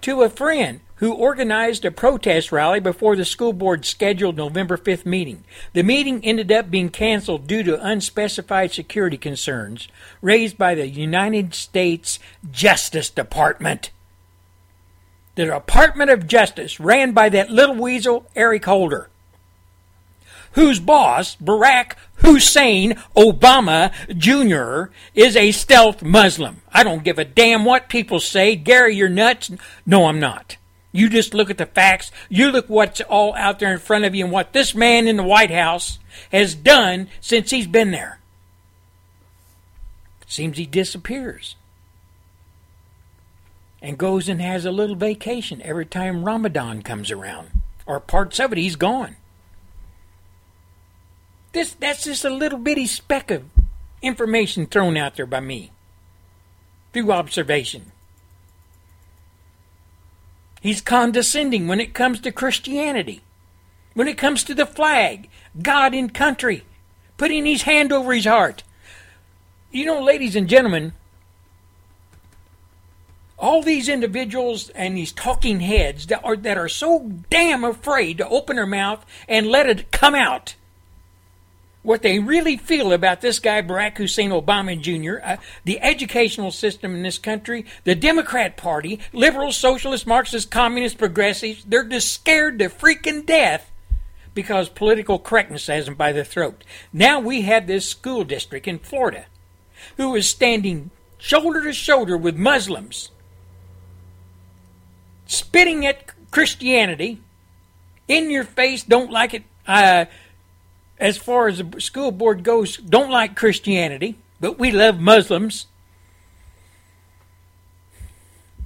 to 0.02 0.22
a 0.22 0.30
friend 0.30 0.80
who 0.96 1.12
organized 1.12 1.84
a 1.84 1.90
protest 1.90 2.50
rally 2.50 2.80
before 2.80 3.14
the 3.14 3.24
school 3.24 3.52
board's 3.52 3.88
scheduled 3.88 4.36
November 4.36 4.76
5th 4.76 5.06
meeting. 5.06 5.44
The 5.72 5.84
meeting 5.84 6.24
ended 6.24 6.50
up 6.50 6.70
being 6.70 6.88
canceled 6.88 7.46
due 7.46 7.62
to 7.62 7.84
unspecified 7.84 8.72
security 8.72 9.16
concerns 9.16 9.88
raised 10.20 10.58
by 10.58 10.74
the 10.74 10.88
United 10.88 11.54
States 11.54 12.18
Justice 12.50 13.10
Department. 13.10 13.90
The 15.36 15.46
Department 15.46 16.10
of 16.10 16.26
Justice, 16.26 16.80
ran 16.80 17.12
by 17.12 17.28
that 17.28 17.48
little 17.48 17.76
weasel, 17.76 18.26
Eric 18.34 18.64
Holder, 18.64 19.08
whose 20.52 20.80
boss, 20.80 21.36
Barack 21.36 21.92
Hussein 22.18 22.94
Obama 23.16 23.92
Jr., 24.16 24.92
is 25.14 25.36
a 25.36 25.52
stealth 25.52 26.02
Muslim. 26.02 26.62
I 26.72 26.84
don't 26.84 27.04
give 27.04 27.18
a 27.18 27.24
damn 27.24 27.64
what 27.64 27.88
people 27.88 28.20
say. 28.20 28.56
Gary, 28.56 28.96
you're 28.96 29.08
nuts. 29.08 29.50
No, 29.86 30.06
I'm 30.06 30.20
not. 30.20 30.56
You 30.92 31.08
just 31.08 31.34
look 31.34 31.50
at 31.50 31.58
the 31.58 31.66
facts. 31.66 32.10
You 32.28 32.50
look 32.50 32.68
what's 32.68 33.00
all 33.02 33.34
out 33.34 33.58
there 33.58 33.72
in 33.72 33.78
front 33.78 34.04
of 34.04 34.14
you 34.14 34.24
and 34.24 34.32
what 34.32 34.52
this 34.52 34.74
man 34.74 35.06
in 35.06 35.16
the 35.16 35.22
White 35.22 35.50
House 35.50 35.98
has 36.32 36.54
done 36.54 37.08
since 37.20 37.50
he's 37.50 37.66
been 37.66 37.90
there. 37.90 38.20
Seems 40.26 40.58
he 40.58 40.66
disappears 40.66 41.56
and 43.80 43.96
goes 43.96 44.28
and 44.28 44.42
has 44.42 44.64
a 44.64 44.72
little 44.72 44.96
vacation 44.96 45.62
every 45.62 45.86
time 45.86 46.24
Ramadan 46.24 46.82
comes 46.82 47.10
around, 47.10 47.50
or 47.86 48.00
parts 48.00 48.40
of 48.40 48.52
it, 48.52 48.58
he's 48.58 48.76
gone. 48.76 49.16
This 51.58 51.72
that's 51.72 52.04
just 52.04 52.24
a 52.24 52.30
little 52.30 52.60
bitty 52.60 52.86
speck 52.86 53.32
of 53.32 53.42
information 54.00 54.64
thrown 54.64 54.96
out 54.96 55.16
there 55.16 55.26
by 55.26 55.40
me 55.40 55.72
through 56.92 57.10
observation. 57.10 57.90
He's 60.60 60.80
condescending 60.80 61.66
when 61.66 61.80
it 61.80 61.94
comes 61.94 62.20
to 62.20 62.30
Christianity, 62.30 63.22
when 63.94 64.06
it 64.06 64.16
comes 64.16 64.44
to 64.44 64.54
the 64.54 64.66
flag, 64.66 65.28
God 65.60 65.94
and 65.94 66.14
country, 66.14 66.62
putting 67.16 67.44
his 67.44 67.62
hand 67.62 67.90
over 67.90 68.14
his 68.14 68.26
heart. 68.26 68.62
You 69.72 69.84
know, 69.84 70.00
ladies 70.00 70.36
and 70.36 70.48
gentlemen, 70.48 70.92
all 73.36 73.64
these 73.64 73.88
individuals 73.88 74.68
and 74.76 74.96
these 74.96 75.10
talking 75.10 75.58
heads 75.58 76.06
that 76.06 76.24
are 76.24 76.36
that 76.36 76.56
are 76.56 76.68
so 76.68 77.10
damn 77.30 77.64
afraid 77.64 78.18
to 78.18 78.28
open 78.28 78.54
their 78.54 78.64
mouth 78.64 79.04
and 79.26 79.48
let 79.48 79.68
it 79.68 79.90
come 79.90 80.14
out 80.14 80.54
what 81.88 82.02
they 82.02 82.18
really 82.18 82.58
feel 82.58 82.92
about 82.92 83.22
this 83.22 83.38
guy 83.38 83.62
Barack 83.62 83.96
Hussein 83.96 84.28
Obama 84.28 84.78
Jr., 84.78 85.24
uh, 85.24 85.36
the 85.64 85.80
educational 85.80 86.50
system 86.50 86.94
in 86.94 87.02
this 87.02 87.16
country, 87.16 87.64
the 87.84 87.94
Democrat 87.94 88.58
Party, 88.58 89.00
liberals, 89.14 89.56
socialist, 89.56 90.06
Marxist, 90.06 90.50
communist, 90.50 90.98
progressives, 90.98 91.64
they're 91.64 91.84
just 91.84 92.12
scared 92.12 92.58
to 92.58 92.68
freaking 92.68 93.24
death 93.24 93.72
because 94.34 94.68
political 94.68 95.18
correctness 95.18 95.68
has 95.68 95.86
them 95.86 95.94
by 95.94 96.12
the 96.12 96.26
throat. 96.26 96.62
Now 96.92 97.20
we 97.20 97.40
have 97.42 97.66
this 97.66 97.88
school 97.88 98.22
district 98.22 98.68
in 98.68 98.80
Florida 98.80 99.24
who 99.96 100.14
is 100.14 100.28
standing 100.28 100.90
shoulder 101.16 101.64
to 101.64 101.72
shoulder 101.72 102.18
with 102.18 102.36
Muslims 102.36 103.10
spitting 105.24 105.86
at 105.86 106.12
Christianity, 106.30 107.22
in 108.08 108.30
your 108.30 108.44
face, 108.44 108.82
don't 108.82 109.10
like 109.10 109.32
it. 109.32 109.44
Uh, 109.66 110.04
as 110.98 111.16
far 111.16 111.48
as 111.48 111.58
the 111.58 111.80
school 111.80 112.10
board 112.10 112.42
goes, 112.42 112.76
don't 112.76 113.10
like 113.10 113.36
Christianity, 113.36 114.16
but 114.40 114.58
we 114.58 114.70
love 114.70 115.00
Muslims. 115.00 115.66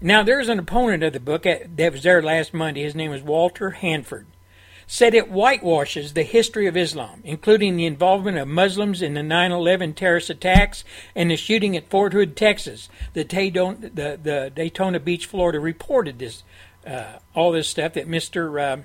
Now, 0.00 0.22
there's 0.22 0.48
an 0.48 0.58
opponent 0.58 1.02
of 1.04 1.12
the 1.12 1.20
book 1.20 1.44
that 1.44 1.92
was 1.92 2.02
there 2.02 2.22
last 2.22 2.52
Monday. 2.52 2.82
His 2.82 2.94
name 2.94 3.10
was 3.10 3.22
Walter 3.22 3.70
Hanford. 3.70 4.26
Said 4.88 5.14
it 5.14 5.28
whitewashes 5.28 6.12
the 6.12 6.24
history 6.24 6.66
of 6.66 6.76
Islam, 6.76 7.22
including 7.24 7.76
the 7.76 7.86
involvement 7.86 8.36
of 8.36 8.48
Muslims 8.48 9.00
in 9.00 9.14
the 9.14 9.22
9 9.22 9.52
11 9.52 9.94
terrorist 9.94 10.28
attacks 10.28 10.84
and 11.14 11.30
the 11.30 11.36
shooting 11.36 11.76
at 11.76 11.88
Fort 11.88 12.12
Hood, 12.12 12.36
Texas. 12.36 12.88
The, 13.14 13.22
the, 13.24 14.18
the 14.20 14.52
Daytona 14.54 14.98
Beach, 14.98 15.24
Florida 15.24 15.60
reported 15.60 16.18
this 16.18 16.42
uh, 16.86 17.18
all 17.34 17.52
this 17.52 17.68
stuff 17.68 17.94
that 17.94 18.08
Mr. 18.08 18.60
Uh, 18.60 18.82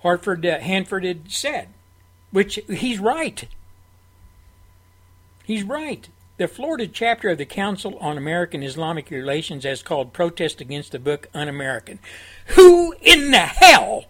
Hartford 0.00 0.44
uh, 0.46 0.58
Hanford 0.58 1.04
had 1.04 1.30
said, 1.30 1.68
which 2.34 2.58
he's 2.68 2.98
right. 2.98 3.46
He's 5.44 5.62
right. 5.62 6.08
The 6.36 6.48
Florida 6.48 6.88
chapter 6.88 7.28
of 7.28 7.38
the 7.38 7.46
Council 7.46 7.96
on 8.00 8.18
American 8.18 8.64
Islamic 8.64 9.08
Relations 9.08 9.62
has 9.62 9.84
called 9.84 10.12
protest 10.12 10.60
against 10.60 10.90
the 10.90 10.98
book 10.98 11.28
un 11.32 11.48
American. 11.48 12.00
Who 12.56 12.92
in 13.00 13.30
the 13.30 13.38
hell 13.38 14.06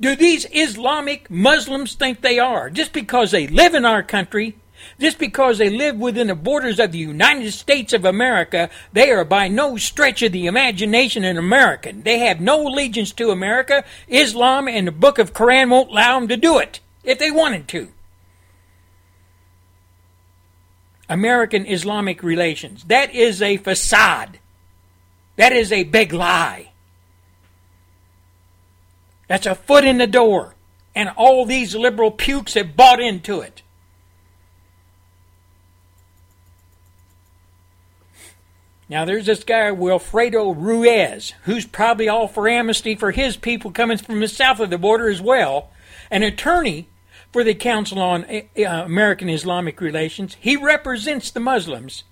do 0.00 0.16
these 0.16 0.44
Islamic 0.52 1.30
Muslims 1.30 1.94
think 1.94 2.20
they 2.20 2.40
are? 2.40 2.68
Just 2.68 2.92
because 2.92 3.30
they 3.30 3.46
live 3.46 3.74
in 3.74 3.84
our 3.84 4.02
country 4.02 4.56
just 5.00 5.18
because 5.18 5.58
they 5.58 5.70
live 5.70 5.96
within 5.96 6.28
the 6.28 6.36
borders 6.36 6.78
of 6.78 6.92
the 6.92 6.98
United 6.98 7.50
States 7.50 7.92
of 7.92 8.04
America, 8.04 8.70
they 8.92 9.10
are 9.10 9.24
by 9.24 9.48
no 9.48 9.76
stretch 9.76 10.22
of 10.22 10.30
the 10.30 10.46
imagination 10.46 11.24
an 11.24 11.36
American. 11.36 12.02
They 12.04 12.20
have 12.20 12.40
no 12.40 12.62
allegiance 12.62 13.12
to 13.14 13.30
America. 13.30 13.84
Islam 14.06 14.68
and 14.68 14.86
the 14.86 14.92
Book 14.92 15.18
of 15.18 15.32
Quran 15.32 15.70
won't 15.70 15.90
allow 15.90 16.18
them 16.18 16.28
to 16.28 16.36
do 16.36 16.58
it 16.58 16.78
if 17.04 17.18
they 17.18 17.30
wanted 17.30 17.68
to. 17.68 17.88
American 21.08 21.66
Islamic 21.66 22.22
relations. 22.22 22.84
That 22.84 23.14
is 23.14 23.40
a 23.40 23.56
facade. 23.56 24.38
That 25.36 25.52
is 25.52 25.72
a 25.72 25.84
big 25.84 26.12
lie. 26.12 26.72
That's 29.26 29.46
a 29.46 29.54
foot 29.54 29.84
in 29.84 29.98
the 29.98 30.06
door. 30.06 30.54
And 30.94 31.10
all 31.16 31.44
these 31.44 31.74
liberal 31.74 32.10
pukes 32.10 32.54
have 32.54 32.76
bought 32.76 33.00
into 33.00 33.40
it. 33.40 33.62
Now, 38.90 39.04
there's 39.04 39.26
this 39.26 39.44
guy, 39.44 39.70
Wilfredo 39.70 40.56
Ruiz, 40.56 41.34
who's 41.42 41.66
probably 41.66 42.08
all 42.08 42.26
for 42.26 42.48
amnesty 42.48 42.94
for 42.94 43.10
his 43.10 43.36
people 43.36 43.70
coming 43.70 43.98
from 43.98 44.20
the 44.20 44.28
south 44.28 44.60
of 44.60 44.70
the 44.70 44.78
border 44.78 45.10
as 45.10 45.20
well, 45.20 45.70
an 46.10 46.22
attorney 46.22 46.88
for 47.32 47.44
the 47.44 47.54
Council 47.54 48.00
on 48.00 48.24
uh, 48.24 48.42
American 48.64 49.28
Islamic 49.28 49.80
Relations. 49.80 50.36
He 50.40 50.56
represents 50.56 51.30
the 51.30 51.40
Muslims 51.40 52.04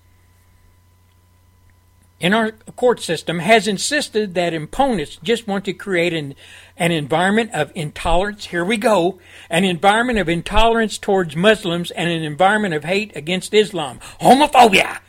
in 2.19 2.33
our 2.33 2.51
court 2.75 2.99
system, 2.99 3.39
has 3.39 3.67
insisted 3.67 4.33
that 4.33 4.53
opponents 4.53 5.19
just 5.21 5.47
want 5.47 5.65
to 5.65 5.73
create 5.73 6.13
an, 6.13 6.33
an 6.75 6.91
environment 6.91 7.51
of 7.53 7.71
intolerance. 7.75 8.45
Here 8.45 8.65
we 8.65 8.77
go. 8.77 9.19
An 9.51 9.63
environment 9.63 10.17
of 10.17 10.27
intolerance 10.27 10.97
towards 10.97 11.35
Muslims 11.35 11.91
and 11.91 12.09
an 12.09 12.23
environment 12.23 12.73
of 12.73 12.85
hate 12.85 13.15
against 13.15 13.53
Islam. 13.53 13.99
Homophobia 14.19 14.99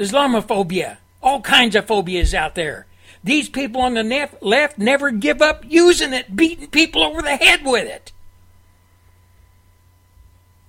Islamophobia, 0.00 0.96
all 1.22 1.42
kinds 1.42 1.76
of 1.76 1.86
phobias 1.86 2.32
out 2.32 2.54
there. 2.54 2.86
These 3.22 3.48
people 3.48 3.82
on 3.82 3.94
the 3.94 4.02
nef- 4.02 4.40
left 4.40 4.78
never 4.78 5.10
give 5.10 5.42
up 5.42 5.64
using 5.68 6.12
it, 6.12 6.34
beating 6.34 6.68
people 6.68 7.02
over 7.02 7.20
the 7.20 7.36
head 7.36 7.64
with 7.64 7.86
it. 7.86 8.12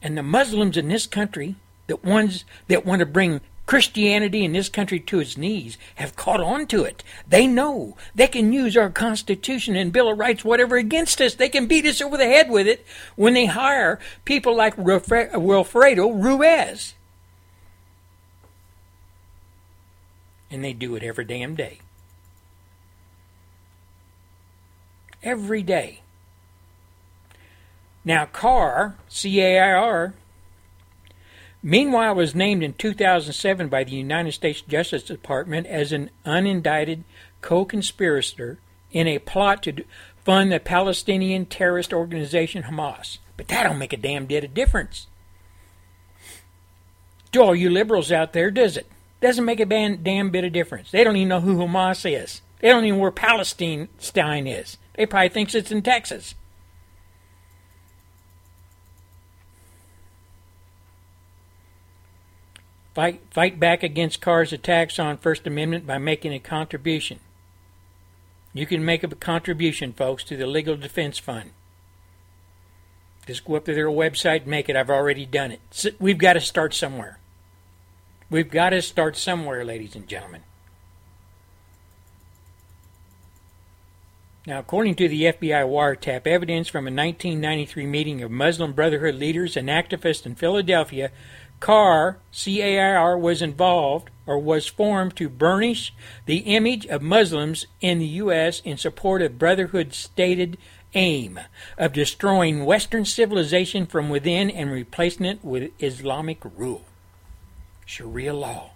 And 0.02 0.18
the 0.18 0.24
Muslims 0.24 0.78
in 0.78 0.88
this 0.88 1.08
country, 1.08 1.56
the 1.88 1.98
ones 1.98 2.44
that 2.68 2.86
want 2.86 3.00
to 3.00 3.06
bring 3.06 3.42
Christianity 3.68 4.44
in 4.44 4.52
this 4.52 4.68
country 4.68 5.00
to 5.00 5.20
its 5.20 5.38
knees, 5.38 5.78
have 5.96 6.16
caught 6.16 6.42
on 6.42 6.66
to 6.68 6.84
it. 6.84 7.04
They 7.28 7.48
know 7.48 7.96
they 8.14 8.28
can 8.28 8.52
use 8.52 8.76
our 8.76 8.90
Constitution 8.90 9.76
and 9.76 9.94
Bill 9.94 10.12
of 10.12 10.20
Rights, 10.20 10.44
whatever, 10.44 10.76
against 10.76 11.22
us. 11.22 11.36
They 11.36 11.50
can 11.50 11.68
beat 11.68 11.86
us 11.86 12.02
over 12.02 12.18
the 12.18 12.26
head 12.26 12.50
with 12.50 12.68
it 12.68 12.86
when 13.16 13.34
they 13.34 13.46
hire 13.46 14.00
people 14.26 14.56
like 14.56 14.76
Wilfredo 14.76 16.22
Ruiz. 16.22 16.96
and 20.52 20.64
they 20.64 20.74
do 20.74 20.96
it 20.96 21.04
every 21.04 21.24
damn 21.24 21.56
day. 21.56 21.80
Every 25.24 25.62
day. 25.62 26.02
Now, 28.04 28.26
Carr, 28.26 28.96
C 29.08 29.40
A 29.42 29.60
I 29.60 29.74
R, 29.74 30.14
meanwhile 31.62 32.16
was 32.16 32.34
named 32.34 32.64
in 32.64 32.74
2007 32.74 33.68
by 33.68 33.84
the 33.84 33.92
United 33.92 34.32
States 34.32 34.62
Justice 34.62 35.04
Department 35.04 35.68
as 35.68 35.92
an 35.92 36.10
unindicted 36.26 37.04
co 37.42 37.66
conspirator 37.66 38.58
in 38.92 39.08
a 39.08 39.20
plot 39.20 39.64
to 39.64 39.84
fund 40.24 40.52
the 40.52 40.60
Palestinian 40.60 41.46
terrorist 41.46 41.94
organization 41.94 42.64
Hamas. 42.64 43.20
But 43.38 43.48
that 43.50 43.64
don't 43.64 43.80
make 43.80 43.94
a 43.94 43.98
damn 43.98 44.26
bit 44.26 44.44
of 44.44 44.54
difference. 44.54 45.08
To 47.32 47.42
all 47.42 47.56
you 47.56 47.70
liberals 47.70 48.12
out 48.12 48.34
there, 48.34 48.52
does 48.52 48.76
it? 48.76 48.88
Doesn't 49.22 49.46
make 49.46 49.60
a 49.60 49.66
damn 49.66 50.32
bit 50.32 50.44
of 50.44 50.52
difference. 50.52 50.92
They 50.92 51.04
don't 51.04 51.16
even 51.16 51.30
know 51.30 51.42
who 51.42 51.58
Hamas 51.58 52.10
is. 52.10 52.42
They 52.60 52.70
don't 52.70 52.84
even 52.84 52.98
know 52.98 53.04
where 53.04 53.12
Palestine 53.12 53.88
is. 54.48 54.78
They 54.96 55.06
probably 55.06 55.30
thinks 55.30 55.56
it's 55.56 55.72
in 55.72 55.82
Texas. 55.82 56.36
Fight, 62.94 63.22
fight 63.32 63.60
back 63.60 63.84
against 63.84 64.20
Carr's 64.20 64.52
attacks 64.52 65.00
on 65.00 65.18
First 65.18 65.48
Amendment 65.48 65.88
by 65.88 65.98
making 65.98 66.34
a 66.34 66.40
contribution. 66.40 67.20
You 68.54 68.66
can 68.66 68.84
make 68.84 69.02
a 69.02 69.08
contribution, 69.08 69.94
folks, 69.94 70.26
to 70.26 70.36
the 70.36 70.46
Legal 70.46 70.76
Defense 70.76 71.18
Fund. 71.18 71.52
Just 73.26 73.46
go 73.46 73.56
up 73.56 73.66
to 73.66 73.74
their 73.74 73.88
website 73.88 74.42
and 74.42 74.48
make 74.48 74.68
it. 74.68 74.76
I've 74.76 74.90
already 74.90 75.26
done 75.26 75.52
it. 75.52 75.96
We've 76.00 76.18
got 76.18 76.34
to 76.34 76.42
start 76.42 76.74
somewhere. 76.74 77.20
We've 78.30 78.50
got 78.50 78.72
to 78.72 78.82
start 78.82 79.16
somewhere, 79.16 79.64
ladies 79.64 79.96
and 79.96 80.08
gentlemen. 80.08 80.42
Now, 84.48 84.58
according 84.58 84.96
to 84.96 85.08
the 85.08 85.26
FBI 85.26 85.68
wiretap, 85.68 86.26
evidence 86.26 86.68
from 86.68 86.88
a 86.88 86.90
1993 86.90 87.86
meeting 87.86 88.24
of 88.24 88.32
Muslim 88.32 88.74
Brotherhood 88.74 89.14
leaders 89.16 89.56
and 89.56 89.70
activists 89.70 90.26
in 90.26 90.34
Philadelphia 90.34 91.12
CAR, 91.60 92.18
C-A-R, 92.32 93.20
was 93.20 93.44
involved 93.44 94.10
or 94.26 94.40
was 94.40 94.66
formed 94.66 95.16
to 95.18 95.30
burnish 95.30 95.94
the 96.26 96.38
image 96.38 96.88
of 96.88 97.04
Muslims 97.04 97.68
in 97.82 98.00
the 98.00 98.08
U.S. 98.08 98.62
in 98.62 98.78
support 98.78 99.22
of 99.22 99.38
Brotherhood's 99.38 99.96
stated 99.96 100.58
aim 100.96 101.40
of 101.78 101.94
destroying 101.94 102.66
Western 102.66 103.06
civilization 103.06 103.86
from 103.86 104.10
within 104.10 104.50
and 104.50 104.72
replacing 104.72 105.28
it 105.28 105.46
with 105.46 105.72
Islamic 105.80 106.40
rule. 106.58 106.84
Sharia 107.86 108.34
law. 108.34 108.72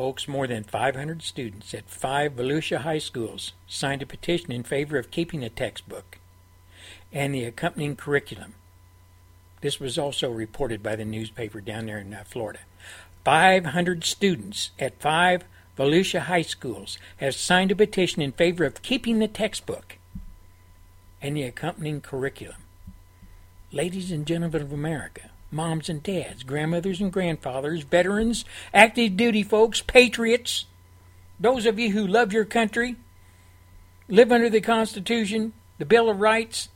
Folks, 0.00 0.26
more 0.26 0.46
than 0.46 0.64
500 0.64 1.20
students 1.20 1.74
at 1.74 1.90
five 1.90 2.32
Volusia 2.32 2.78
high 2.78 2.96
schools 2.96 3.52
signed 3.68 4.00
a 4.00 4.06
petition 4.06 4.50
in 4.50 4.62
favor 4.62 4.96
of 4.96 5.10
keeping 5.10 5.40
the 5.40 5.50
textbook 5.50 6.16
and 7.12 7.34
the 7.34 7.44
accompanying 7.44 7.96
curriculum. 7.96 8.54
This 9.60 9.78
was 9.78 9.98
also 9.98 10.30
reported 10.30 10.82
by 10.82 10.96
the 10.96 11.04
newspaper 11.04 11.60
down 11.60 11.84
there 11.84 11.98
in 11.98 12.14
uh, 12.14 12.24
Florida. 12.24 12.60
500 13.26 14.02
students 14.02 14.70
at 14.78 14.98
five 15.02 15.44
Volusia 15.76 16.20
high 16.20 16.40
schools 16.40 16.96
have 17.18 17.34
signed 17.34 17.70
a 17.70 17.76
petition 17.76 18.22
in 18.22 18.32
favor 18.32 18.64
of 18.64 18.80
keeping 18.80 19.18
the 19.18 19.28
textbook 19.28 19.98
and 21.20 21.36
the 21.36 21.42
accompanying 21.42 22.00
curriculum. 22.00 22.62
Ladies 23.70 24.10
and 24.10 24.26
gentlemen 24.26 24.62
of 24.62 24.72
America, 24.72 25.29
moms 25.50 25.88
and 25.88 26.02
dads, 26.02 26.42
grandmothers 26.42 27.00
and 27.00 27.12
grandfathers, 27.12 27.82
veterans, 27.82 28.44
active 28.72 29.16
duty 29.16 29.42
folks, 29.42 29.82
patriots, 29.82 30.66
those 31.38 31.66
of 31.66 31.78
you 31.78 31.92
who 31.92 32.06
love 32.06 32.32
your 32.32 32.44
country, 32.44 32.96
live 34.08 34.30
under 34.30 34.50
the 34.50 34.60
Constitution, 34.60 35.52
the 35.78 35.84
Bill 35.84 36.10
of 36.10 36.20
Rights, 36.20 36.68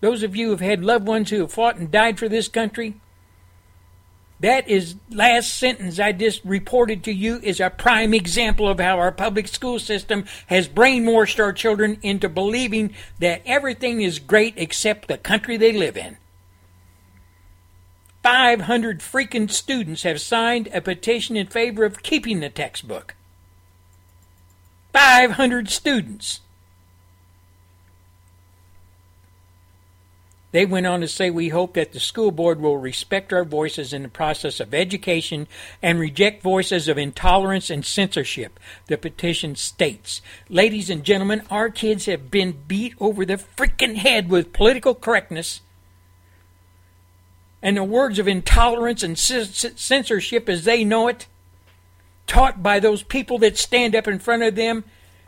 those 0.00 0.22
of 0.22 0.34
you 0.34 0.46
who 0.46 0.50
have 0.52 0.60
had 0.60 0.84
loved 0.84 1.06
ones 1.06 1.30
who 1.30 1.40
have 1.40 1.52
fought 1.52 1.76
and 1.76 1.90
died 1.90 2.18
for 2.18 2.28
this 2.28 2.48
country, 2.48 2.94
that 4.40 4.68
is 4.68 4.96
last 5.08 5.54
sentence 5.54 6.00
I 6.00 6.10
just 6.10 6.44
reported 6.44 7.04
to 7.04 7.12
you 7.12 7.38
is 7.44 7.60
a 7.60 7.70
prime 7.70 8.12
example 8.12 8.68
of 8.68 8.80
how 8.80 8.98
our 8.98 9.12
public 9.12 9.46
school 9.46 9.78
system 9.78 10.24
has 10.48 10.68
brainwashed 10.68 11.38
our 11.38 11.52
children 11.52 11.98
into 12.02 12.28
believing 12.28 12.92
that 13.20 13.42
everything 13.46 14.02
is 14.02 14.18
great 14.18 14.54
except 14.56 15.06
the 15.06 15.16
country 15.16 15.56
they 15.56 15.72
live 15.72 15.96
in. 15.96 16.16
500 18.22 19.00
freaking 19.00 19.50
students 19.50 20.04
have 20.04 20.20
signed 20.20 20.68
a 20.72 20.80
petition 20.80 21.36
in 21.36 21.48
favor 21.48 21.84
of 21.84 22.02
keeping 22.02 22.40
the 22.40 22.48
textbook. 22.48 23.14
500 24.92 25.68
students. 25.68 26.40
They 30.52 30.66
went 30.66 30.86
on 30.86 31.00
to 31.00 31.08
say, 31.08 31.30
We 31.30 31.48
hope 31.48 31.74
that 31.74 31.92
the 31.92 31.98
school 31.98 32.30
board 32.30 32.60
will 32.60 32.76
respect 32.76 33.32
our 33.32 33.44
voices 33.44 33.94
in 33.94 34.02
the 34.02 34.08
process 34.08 34.60
of 34.60 34.74
education 34.74 35.48
and 35.82 35.98
reject 35.98 36.42
voices 36.42 36.88
of 36.88 36.98
intolerance 36.98 37.70
and 37.70 37.84
censorship. 37.84 38.60
The 38.86 38.98
petition 38.98 39.56
states, 39.56 40.20
Ladies 40.50 40.90
and 40.90 41.04
gentlemen, 41.04 41.42
our 41.50 41.70
kids 41.70 42.04
have 42.04 42.30
been 42.30 42.58
beat 42.68 42.94
over 43.00 43.24
the 43.24 43.36
freaking 43.36 43.96
head 43.96 44.28
with 44.28 44.52
political 44.52 44.94
correctness 44.94 45.62
and 47.62 47.76
the 47.76 47.84
words 47.84 48.18
of 48.18 48.26
intolerance 48.26 49.02
and 49.02 49.18
censorship 49.18 50.48
as 50.48 50.64
they 50.64 50.84
know 50.84 51.08
it, 51.08 51.26
taught 52.26 52.62
by 52.62 52.80
those 52.80 53.02
people 53.02 53.38
that 53.38 53.56
stand 53.56 53.94
up 53.94 54.08
in 54.08 54.18
front 54.18 54.42
of 54.42 54.54
them 54.54 54.84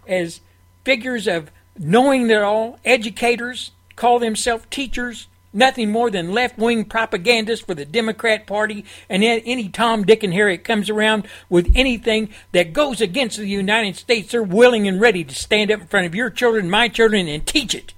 as 0.07 0.41
figures 0.85 1.27
of 1.27 1.51
knowing 1.79 2.29
it 2.31 2.43
all, 2.43 2.79
educators, 2.85 3.73
call 3.97 4.19
themselves 4.19 4.67
teachers, 4.71 5.29
nothing 5.53 5.91
more 5.91 6.11
than 6.11 6.33
left 6.33 6.59
wing 6.59 6.85
propagandists 6.85 7.65
for 7.65 7.75
the 7.75 7.85
Democrat 7.85 8.47
Party, 8.47 8.85
and 9.09 9.23
any 9.23 9.69
Tom, 9.69 10.05
Dick, 10.05 10.23
and 10.23 10.35
Harry 10.35 10.59
comes 10.59 10.91
around 10.91 11.27
with 11.49 11.73
anything 11.77 12.29
that 12.53 12.73
goes 12.73 13.01
against 13.01 13.37
the 13.37 13.47
United 13.47 13.97
States, 13.97 14.33
they're 14.33 14.43
willing 14.43 14.89
and 14.89 15.01
ready 15.01 15.25
to 15.25 15.35
stand 15.35 15.71
up 15.71 15.81
in 15.81 15.87
front 15.87 16.07
of 16.07 16.15
your 16.15 16.31
children, 16.31 16.69
my 16.69 16.89
children, 16.89 17.29
and 17.29 17.47
teach 17.47 17.75
it. 17.75 17.95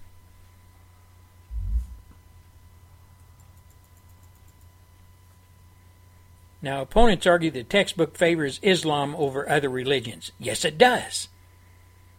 Now, 6.67 6.83
opponents 6.83 7.29
argue 7.29 7.53
the 7.53 7.63
textbook 7.63 8.19
favors 8.19 8.59
Islam 8.61 9.15
over 9.15 9.49
other 9.49 9.69
religions. 9.69 10.33
Yes, 10.37 10.65
it 10.65 10.77
does. 10.77 11.29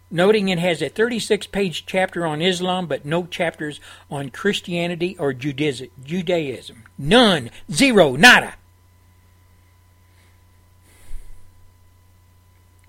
Noting 0.09 0.47
it 0.47 0.57
has 0.57 0.81
a 0.81 0.87
36 0.87 1.47
page 1.47 1.85
chapter 1.85 2.25
on 2.25 2.41
Islam, 2.41 2.87
but 2.87 3.03
no 3.03 3.25
chapters 3.25 3.81
on 4.09 4.29
Christianity 4.29 5.17
or 5.19 5.33
Judaism. 5.33 6.83
None. 6.97 7.49
Zero. 7.69 8.15
Nada. 8.15 8.53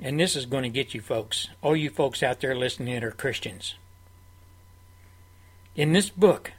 And 0.00 0.20
this 0.20 0.36
is 0.36 0.46
going 0.46 0.62
to 0.62 0.68
get 0.68 0.94
you 0.94 1.00
folks, 1.00 1.48
all 1.60 1.74
you 1.74 1.90
folks 1.90 2.22
out 2.22 2.38
there 2.38 2.54
listening 2.54 2.94
that 2.94 3.02
are 3.02 3.10
Christians. 3.10 3.74
In 5.74 5.92
this 5.92 6.08
book 6.08 6.52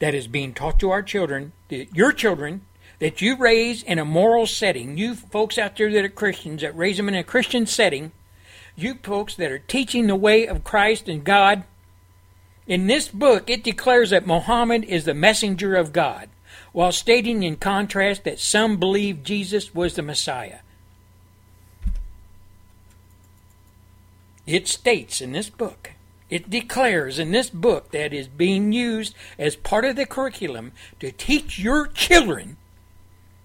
that 0.00 0.14
is 0.14 0.28
being 0.28 0.52
taught 0.52 0.78
to 0.80 0.90
our 0.90 1.02
children, 1.02 1.52
your 1.70 2.12
children, 2.12 2.66
that 3.02 3.20
you 3.20 3.34
raise 3.34 3.82
in 3.82 3.98
a 3.98 4.04
moral 4.04 4.46
setting, 4.46 4.96
you 4.96 5.16
folks 5.16 5.58
out 5.58 5.76
there 5.76 5.90
that 5.90 6.04
are 6.04 6.08
Christians, 6.08 6.62
that 6.62 6.76
raise 6.76 6.98
them 6.98 7.08
in 7.08 7.16
a 7.16 7.24
Christian 7.24 7.66
setting, 7.66 8.12
you 8.76 8.94
folks 9.02 9.34
that 9.34 9.50
are 9.50 9.58
teaching 9.58 10.06
the 10.06 10.14
way 10.14 10.46
of 10.46 10.62
Christ 10.62 11.08
and 11.08 11.24
God, 11.24 11.64
in 12.64 12.86
this 12.86 13.08
book 13.08 13.50
it 13.50 13.64
declares 13.64 14.10
that 14.10 14.24
Muhammad 14.24 14.84
is 14.84 15.04
the 15.04 15.14
messenger 15.14 15.74
of 15.74 15.92
God, 15.92 16.28
while 16.70 16.92
stating 16.92 17.42
in 17.42 17.56
contrast 17.56 18.22
that 18.22 18.38
some 18.38 18.76
believe 18.76 19.24
Jesus 19.24 19.74
was 19.74 19.94
the 19.94 20.02
Messiah. 20.02 20.60
It 24.46 24.68
states 24.68 25.20
in 25.20 25.32
this 25.32 25.50
book, 25.50 25.90
it 26.30 26.48
declares 26.48 27.18
in 27.18 27.32
this 27.32 27.50
book 27.50 27.90
that 27.90 28.12
is 28.12 28.28
being 28.28 28.72
used 28.72 29.16
as 29.40 29.56
part 29.56 29.84
of 29.84 29.96
the 29.96 30.06
curriculum 30.06 30.70
to 31.00 31.10
teach 31.10 31.58
your 31.58 31.88
children 31.88 32.58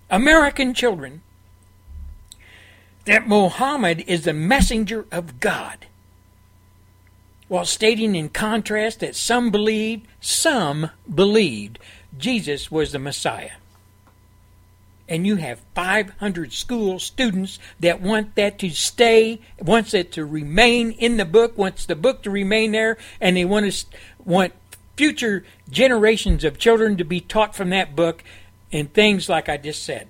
American 0.10 0.74
children, 0.74 1.22
that 3.06 3.28
Muhammad 3.28 4.04
is 4.08 4.24
the 4.24 4.34
messenger 4.34 5.06
of 5.12 5.40
God, 5.40 5.88
while 7.48 7.66
stating 7.66 8.16
in 8.16 8.30
contrast 8.30 9.00
that 9.00 9.16
some 9.16 9.52
believed, 9.52 10.06
some 10.20 10.92
believed 11.14 11.80
Jesus 12.18 12.70
was 12.70 12.92
the 12.92 13.00
Messiah. 13.00 13.52
And 15.10 15.26
you 15.26 15.38
have 15.38 15.62
500 15.74 16.52
school 16.52 17.00
students 17.00 17.60
that 17.80 18.02
want 18.02 18.36
that 18.36 18.60
to 18.60 18.70
stay, 18.70 19.40
wants 19.62 19.94
it 19.94 20.12
to 20.14 20.26
remain 20.26 20.92
in 20.92 21.16
the 21.16 21.24
book, 21.24 21.58
wants 21.58 21.86
the 21.86 21.96
book 21.96 22.24
to 22.24 22.30
remain 22.30 22.74
there, 22.74 22.98
and 23.22 23.38
they 23.38 23.46
want 23.46 23.72
to 23.72 23.86
want 24.26 24.54
future 24.98 25.46
generations 25.70 26.44
of 26.44 26.58
children 26.58 26.98
to 26.98 27.06
be 27.06 27.22
taught 27.22 27.56
from 27.56 27.70
that 27.70 27.96
book 27.96 28.22
in 28.72 28.88
things 28.88 29.30
like 29.30 29.50
I 29.50 29.58
just 29.58 29.84
said. 29.84 30.08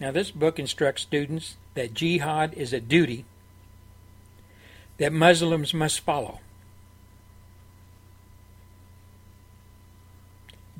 Now, 0.00 0.10
this 0.10 0.30
book 0.30 0.58
instructs 0.58 1.02
students 1.02 1.56
that 1.74 1.92
jihad 1.92 2.54
is 2.54 2.72
a 2.72 2.80
duty 2.80 3.26
that 4.96 5.12
Muslims 5.12 5.74
must 5.74 6.00
follow. 6.00 6.40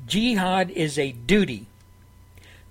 Jihad 0.07 0.71
is 0.71 0.97
a 0.97 1.11
duty 1.11 1.67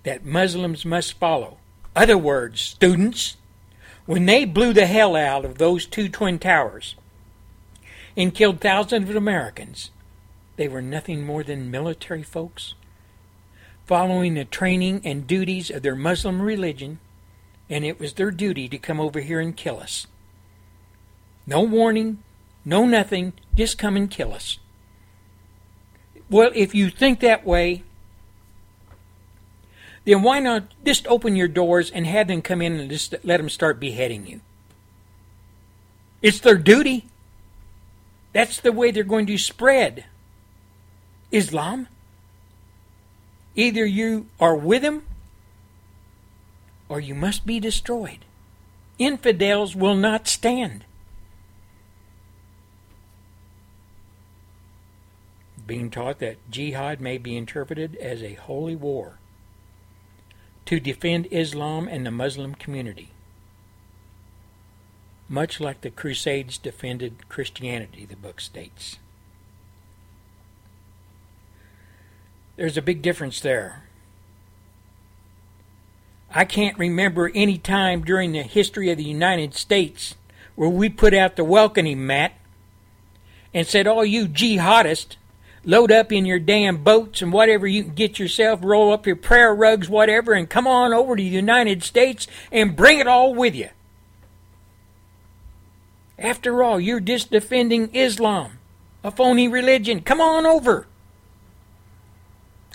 that 0.03 0.25
Muslims 0.25 0.85
must 0.85 1.13
follow. 1.15 1.59
Other 1.95 2.19
words, 2.19 2.61
students, 2.61 3.37
when 4.07 4.27
they 4.27 4.45
blew 4.45 4.73
the 4.73 4.87
hell 4.87 5.15
out 5.15 5.45
of 5.45 5.59
those 5.59 5.87
two 5.87 6.09
twin 6.09 6.39
towers, 6.41 6.97
and 8.17 8.35
killed 8.35 8.61
thousands 8.61 9.09
of 9.09 9.17
Americans, 9.17 9.91
they 10.57 10.69
were 10.69 10.83
nothing 10.83 11.25
more 11.25 11.43
than 11.43 11.71
military 11.71 12.23
folks 12.23 12.75
following 13.91 14.35
the 14.35 14.45
training 14.45 15.01
and 15.05 15.27
duties 15.27 15.69
of 15.69 15.83
their 15.83 15.97
Muslim 15.97 16.41
religion, 16.41 17.01
and 17.69 17.85
it 17.85 17.99
was 17.99 18.13
their 18.13 18.31
duty 18.31 18.69
to 18.69 18.79
come 18.79 19.01
over 19.01 19.19
here 19.19 19.41
and 19.41 19.57
kill 19.57 19.81
us. 19.81 20.07
No 21.45 21.63
warning, 21.63 22.23
no 22.65 22.87
nothing, 22.87 23.33
just 23.57 23.79
come 23.79 23.97
and 23.97 24.09
kill 24.09 24.33
us. 24.33 24.59
Well, 26.31 26.53
if 26.55 26.73
you 26.73 26.89
think 26.89 27.19
that 27.19 27.45
way, 27.45 27.83
then 30.05 30.23
why 30.23 30.39
not 30.39 30.73
just 30.85 31.07
open 31.09 31.35
your 31.35 31.49
doors 31.49 31.91
and 31.91 32.07
have 32.07 32.29
them 32.29 32.43
come 32.43 32.63
in 32.63 32.79
and 32.79 32.89
just 32.91 33.17
let 33.25 33.39
them 33.39 33.49
start 33.49 33.81
beheading 33.81 34.27
you? 34.27 34.41
It's 36.23 36.39
their 36.39 36.57
duty. 36.57 37.07
That's 38.33 38.61
the 38.61 38.73
way 38.73 38.91
they're 38.91 39.05
going 39.05 39.27
to 39.27 39.39
spread 39.39 40.05
Islam. 41.33 41.89
Either 43.57 43.85
you 43.85 44.27
are 44.39 44.57
with 44.57 44.83
them 44.83 45.03
or 46.89 47.01
you 47.01 47.15
must 47.15 47.47
be 47.47 47.59
destroyed. 47.59 48.25
Infidels 48.99 49.75
will 49.75 49.97
not 49.97 50.29
stand. 50.29 50.85
Being 55.67 55.91
taught 55.91 56.19
that 56.19 56.37
jihad 56.51 57.01
may 57.01 57.17
be 57.17 57.37
interpreted 57.37 57.97
as 57.97 58.23
a 58.23 58.35
holy 58.35 58.77
war 58.77 59.19
to 60.67 60.81
defend 60.81 61.29
Islam 61.31 61.89
and 61.89 62.05
the 62.05 62.11
Muslim 62.11 62.55
community 62.55 63.11
much 65.31 65.61
like 65.61 65.81
the 65.81 65.91
Crusades 65.91 66.59
defended 66.59 67.29
Christianity, 67.29 68.05
the 68.05 68.17
book 68.17 68.41
states. 68.41 68.99
There's 72.57 72.77
a 72.77 72.83
big 72.83 73.01
difference 73.01 73.41
there. 73.41 73.85
I 76.35 76.45
can't 76.45 76.77
remember 76.77 77.31
any 77.33 77.59
time 77.59 78.03
during 78.03 78.33
the 78.33 78.43
history 78.43 78.91
of 78.91 78.99
the 78.99 79.05
United 79.05 79.55
States 79.55 80.17
where 80.57 80.69
we 80.69 80.89
put 80.89 81.15
out 81.15 81.37
the 81.37 81.45
welcoming 81.45 82.05
mat 82.05 82.33
and 83.55 83.67
said, 83.69 83.87
All 83.87 84.05
you 84.05 84.27
jihadists, 84.27 85.15
load 85.65 85.93
up 85.93 86.11
in 86.11 86.27
your 86.27 86.41
damn 86.41 86.79
boats 86.79 87.23
and 87.23 87.33
whatever 87.33 87.69
you 87.69 87.85
can 87.85 87.95
get 87.95 88.19
yourself, 88.19 88.61
roll 88.65 88.93
up 88.93 89.07
your 89.07 89.17
prayer 89.17 89.55
rugs, 89.55 89.89
whatever, 89.89 90.33
and 90.33 90.51
come 90.51 90.67
on 90.67 90.93
over 90.93 91.15
to 91.15 91.23
the 91.23 91.29
United 91.29 91.85
States 91.85 92.27
and 92.51 92.77
bring 92.77 92.99
it 92.99 93.07
all 93.07 93.33
with 93.33 93.55
you. 93.55 93.69
After 96.21 96.63
all, 96.63 96.79
you're 96.79 97.01
just 97.01 97.31
defending 97.31 97.95
Islam, 97.95 98.59
a 99.03 99.11
phony 99.11 99.49
religion. 99.49 100.03
Come 100.03 100.21
on 100.21 100.45
over. 100.45 100.87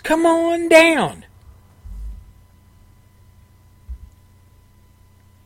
Come 0.02 0.26
on 0.26 0.68
down. 0.68 1.24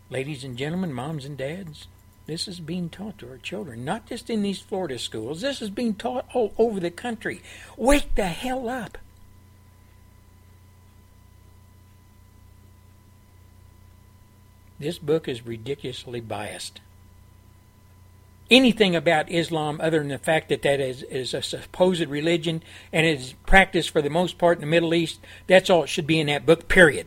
Ladies 0.09 0.43
and 0.43 0.57
gentlemen, 0.57 0.95
moms 0.95 1.27
and 1.27 1.37
dads, 1.37 1.89
this 2.27 2.49
is 2.49 2.59
being 2.59 2.89
taught 2.89 3.19
to 3.19 3.29
our 3.29 3.37
children, 3.37 3.85
not 3.85 4.07
just 4.07 4.31
in 4.31 4.43
these 4.43 4.61
Florida 4.61 4.99
schools. 4.99 5.43
This 5.43 5.61
is 5.61 5.71
being 5.71 5.95
taught 5.95 6.27
all 6.33 6.55
over 6.57 6.81
the 6.81 6.91
country. 6.91 7.43
Wake 7.77 8.15
the 8.15 8.27
hell 8.27 8.69
up. 8.69 8.97
This 14.79 14.99
book 14.99 15.29
is 15.29 15.45
ridiculously 15.45 16.21
biased. 16.21 16.81
Anything 18.51 18.97
about 18.97 19.31
Islam 19.31 19.81
other 19.81 20.01
than 20.01 20.09
the 20.09 20.19
fact 20.19 20.49
that 20.49 20.63
that 20.63 20.81
is, 20.81 21.05
is 21.05 21.35
a 21.35 21.43
supposed 21.43 22.09
religion 22.09 22.63
and 22.93 23.07
is 23.07 23.35
practiced 23.47 23.91
for 23.91 24.03
the 24.03 24.11
most 24.11 24.39
part 24.39 24.59
in 24.59 24.63
the 24.63 24.67
Middle 24.67 24.93
East, 24.93 25.21
that's 25.47 25.71
all 25.71 25.85
it 25.85 25.89
should 25.89 26.07
be 26.07 26.19
in 26.19 26.27
that 26.27 26.47
book, 26.47 26.67
period 26.69 27.07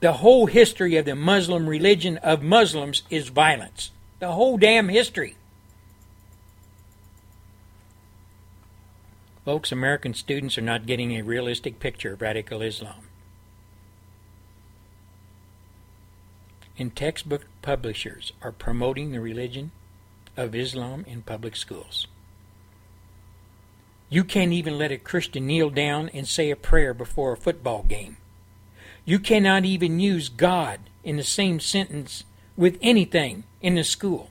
the 0.00 0.14
whole 0.14 0.46
history 0.46 0.96
of 0.96 1.04
the 1.04 1.14
Muslim 1.14 1.68
religion 1.68 2.18
of 2.18 2.42
Muslims 2.42 3.02
is 3.10 3.28
violence. 3.28 3.90
The 4.18 4.32
whole 4.32 4.58
damn 4.58 4.88
history. 4.88 5.36
Folks, 9.44 9.70
American 9.72 10.12
students 10.12 10.58
are 10.58 10.62
not 10.62 10.86
getting 10.86 11.12
a 11.12 11.22
realistic 11.22 11.78
picture 11.78 12.12
of 12.12 12.20
radical 12.20 12.62
Islam. 12.62 13.08
In 16.76 16.90
textbook 16.90 17.46
publishers 17.66 18.32
are 18.42 18.52
promoting 18.52 19.10
the 19.10 19.18
religion 19.18 19.72
of 20.36 20.54
Islam 20.54 21.04
in 21.08 21.20
public 21.20 21.56
schools. 21.56 22.06
You 24.08 24.22
can't 24.22 24.52
even 24.52 24.78
let 24.78 24.92
a 24.92 24.98
Christian 24.98 25.48
kneel 25.48 25.70
down 25.70 26.08
and 26.10 26.28
say 26.28 26.52
a 26.52 26.54
prayer 26.54 26.94
before 26.94 27.32
a 27.32 27.36
football 27.36 27.82
game. 27.82 28.18
You 29.04 29.18
cannot 29.18 29.64
even 29.64 29.98
use 29.98 30.28
God 30.28 30.78
in 31.02 31.16
the 31.16 31.24
same 31.24 31.58
sentence 31.58 32.22
with 32.56 32.78
anything 32.80 33.42
in 33.60 33.74
the 33.74 33.82
school. 33.82 34.30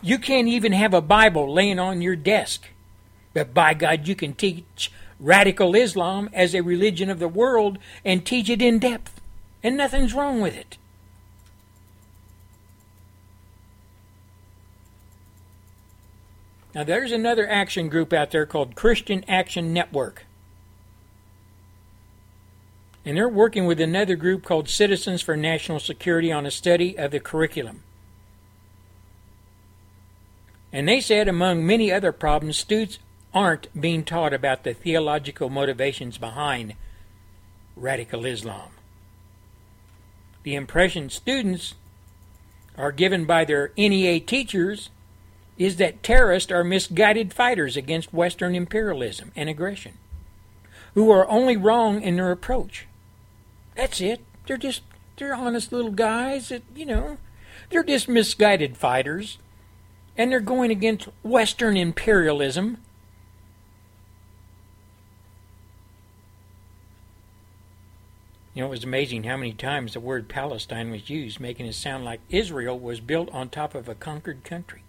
You 0.00 0.20
can't 0.20 0.46
even 0.46 0.70
have 0.70 0.94
a 0.94 1.00
Bible 1.00 1.52
laying 1.52 1.80
on 1.80 2.00
your 2.00 2.14
desk. 2.14 2.68
But 3.34 3.52
by 3.52 3.74
God, 3.74 4.06
you 4.06 4.14
can 4.14 4.32
teach 4.32 4.92
radical 5.18 5.74
Islam 5.74 6.30
as 6.32 6.54
a 6.54 6.62
religion 6.62 7.10
of 7.10 7.18
the 7.18 7.26
world 7.26 7.78
and 8.04 8.24
teach 8.24 8.48
it 8.48 8.62
in 8.62 8.78
depth. 8.78 9.20
And 9.60 9.76
nothing's 9.76 10.14
wrong 10.14 10.40
with 10.40 10.56
it. 10.56 10.78
Now, 16.76 16.84
there's 16.84 17.10
another 17.10 17.48
action 17.48 17.88
group 17.88 18.12
out 18.12 18.30
there 18.30 18.46
called 18.46 18.76
Christian 18.76 19.24
Action 19.26 19.72
Network 19.72 20.26
and 23.06 23.16
they're 23.16 23.28
working 23.28 23.64
with 23.64 23.80
another 23.80 24.16
group 24.16 24.44
called 24.44 24.68
Citizens 24.68 25.22
for 25.22 25.36
National 25.36 25.78
Security 25.78 26.32
on 26.32 26.44
a 26.44 26.50
study 26.50 26.98
of 26.98 27.12
the 27.12 27.20
curriculum. 27.20 27.84
And 30.72 30.88
they 30.88 31.00
said, 31.00 31.28
among 31.28 31.64
many 31.64 31.92
other 31.92 32.10
problems, 32.10 32.58
students 32.58 32.98
aren't 33.32 33.68
being 33.80 34.04
taught 34.04 34.34
about 34.34 34.64
the 34.64 34.74
theological 34.74 35.48
motivations 35.48 36.18
behind 36.18 36.74
radical 37.76 38.26
Islam. 38.26 38.72
The 40.42 40.56
impression 40.56 41.08
students 41.08 41.74
are 42.76 42.92
given 42.92 43.24
by 43.24 43.44
their 43.44 43.72
NEA 43.78 44.18
teachers 44.20 44.90
is 45.58 45.76
that 45.76 46.02
terrorists 46.02 46.52
are 46.52 46.64
misguided 46.64 47.32
fighters 47.32 47.76
against 47.76 48.12
Western 48.12 48.54
imperialism 48.54 49.32
and 49.34 49.48
aggression, 49.48 49.94
who 50.94 51.10
are 51.10 51.28
only 51.28 51.56
wrong 51.56 52.02
in 52.02 52.16
their 52.16 52.30
approach. 52.30 52.86
That's 53.74 54.00
it. 54.00 54.20
They're 54.46 54.56
just 54.56 54.82
they're 55.16 55.34
honest 55.34 55.72
little 55.72 55.90
guys 55.90 56.50
that, 56.50 56.62
you 56.74 56.86
know, 56.86 57.18
they're 57.70 57.82
just 57.82 58.08
misguided 58.08 58.76
fighters. 58.76 59.38
And 60.18 60.32
they're 60.32 60.40
going 60.40 60.70
against 60.70 61.08
Western 61.22 61.76
imperialism. 61.76 62.78
You 68.54 68.62
know, 68.62 68.68
it 68.68 68.70
was 68.70 68.84
amazing 68.84 69.24
how 69.24 69.36
many 69.36 69.52
times 69.52 69.92
the 69.92 70.00
word 70.00 70.28
Palestine 70.28 70.90
was 70.90 71.10
used, 71.10 71.38
making 71.38 71.66
it 71.66 71.74
sound 71.74 72.06
like 72.06 72.20
Israel 72.30 72.78
was 72.78 73.00
built 73.00 73.28
on 73.30 73.50
top 73.50 73.74
of 73.74 73.90
a 73.90 73.94
conquered 73.94 74.42
country. 74.44 74.82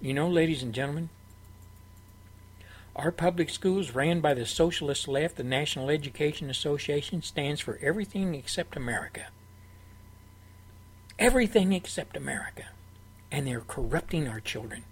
You 0.00 0.14
know, 0.14 0.28
ladies 0.28 0.62
and 0.62 0.72
gentlemen, 0.72 1.08
our 2.94 3.10
public 3.10 3.50
schools, 3.50 3.92
ran 3.92 4.20
by 4.20 4.34
the 4.34 4.46
socialist 4.46 5.08
left, 5.08 5.36
the 5.36 5.44
National 5.44 5.90
Education 5.90 6.50
Association, 6.50 7.22
stands 7.22 7.60
for 7.60 7.78
everything 7.82 8.34
except 8.34 8.76
America. 8.76 9.26
Everything 11.18 11.72
except 11.72 12.16
America. 12.16 12.66
And 13.30 13.46
they're 13.46 13.60
corrupting 13.60 14.28
our 14.28 14.40
children. 14.40 14.84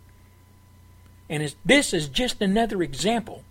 And 1.28 1.54
this 1.64 1.92
is 1.92 2.08
just 2.08 2.40
another 2.40 2.82
example 2.82 3.44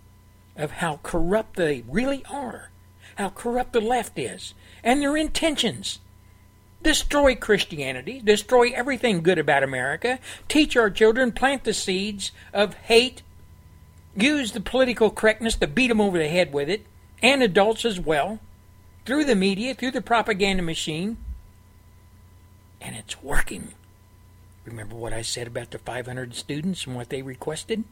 of 0.56 0.72
how 0.72 1.00
corrupt 1.02 1.56
they 1.56 1.84
really 1.88 2.22
are, 2.30 2.70
how 3.16 3.30
corrupt 3.30 3.72
the 3.72 3.80
left 3.80 4.18
is, 4.18 4.54
and 4.82 5.00
their 5.00 5.16
intentions. 5.16 6.00
Destroy 6.86 7.34
Christianity, 7.34 8.20
destroy 8.22 8.70
everything 8.70 9.24
good 9.24 9.40
about 9.40 9.64
America, 9.64 10.20
teach 10.46 10.76
our 10.76 10.88
children, 10.88 11.32
plant 11.32 11.64
the 11.64 11.74
seeds 11.74 12.30
of 12.54 12.74
hate 12.74 13.22
use 14.16 14.52
the 14.52 14.60
political 14.60 15.10
correctness 15.10 15.56
to 15.56 15.66
beat 15.66 15.88
them 15.88 16.00
over 16.00 16.16
the 16.16 16.28
head 16.28 16.52
with 16.52 16.70
it, 16.70 16.86
and 17.20 17.42
adults 17.42 17.84
as 17.84 17.98
well, 17.98 18.38
through 19.04 19.24
the 19.24 19.34
media, 19.34 19.74
through 19.74 19.90
the 19.90 20.00
propaganda 20.00 20.62
machine. 20.62 21.16
And 22.80 22.94
it's 22.94 23.20
working. 23.20 23.72
Remember 24.64 24.94
what 24.94 25.12
I 25.12 25.22
said 25.22 25.48
about 25.48 25.72
the 25.72 25.78
500 25.78 26.36
students 26.36 26.86
and 26.86 26.94
what 26.94 27.08
they 27.08 27.20
requested? 27.20 27.82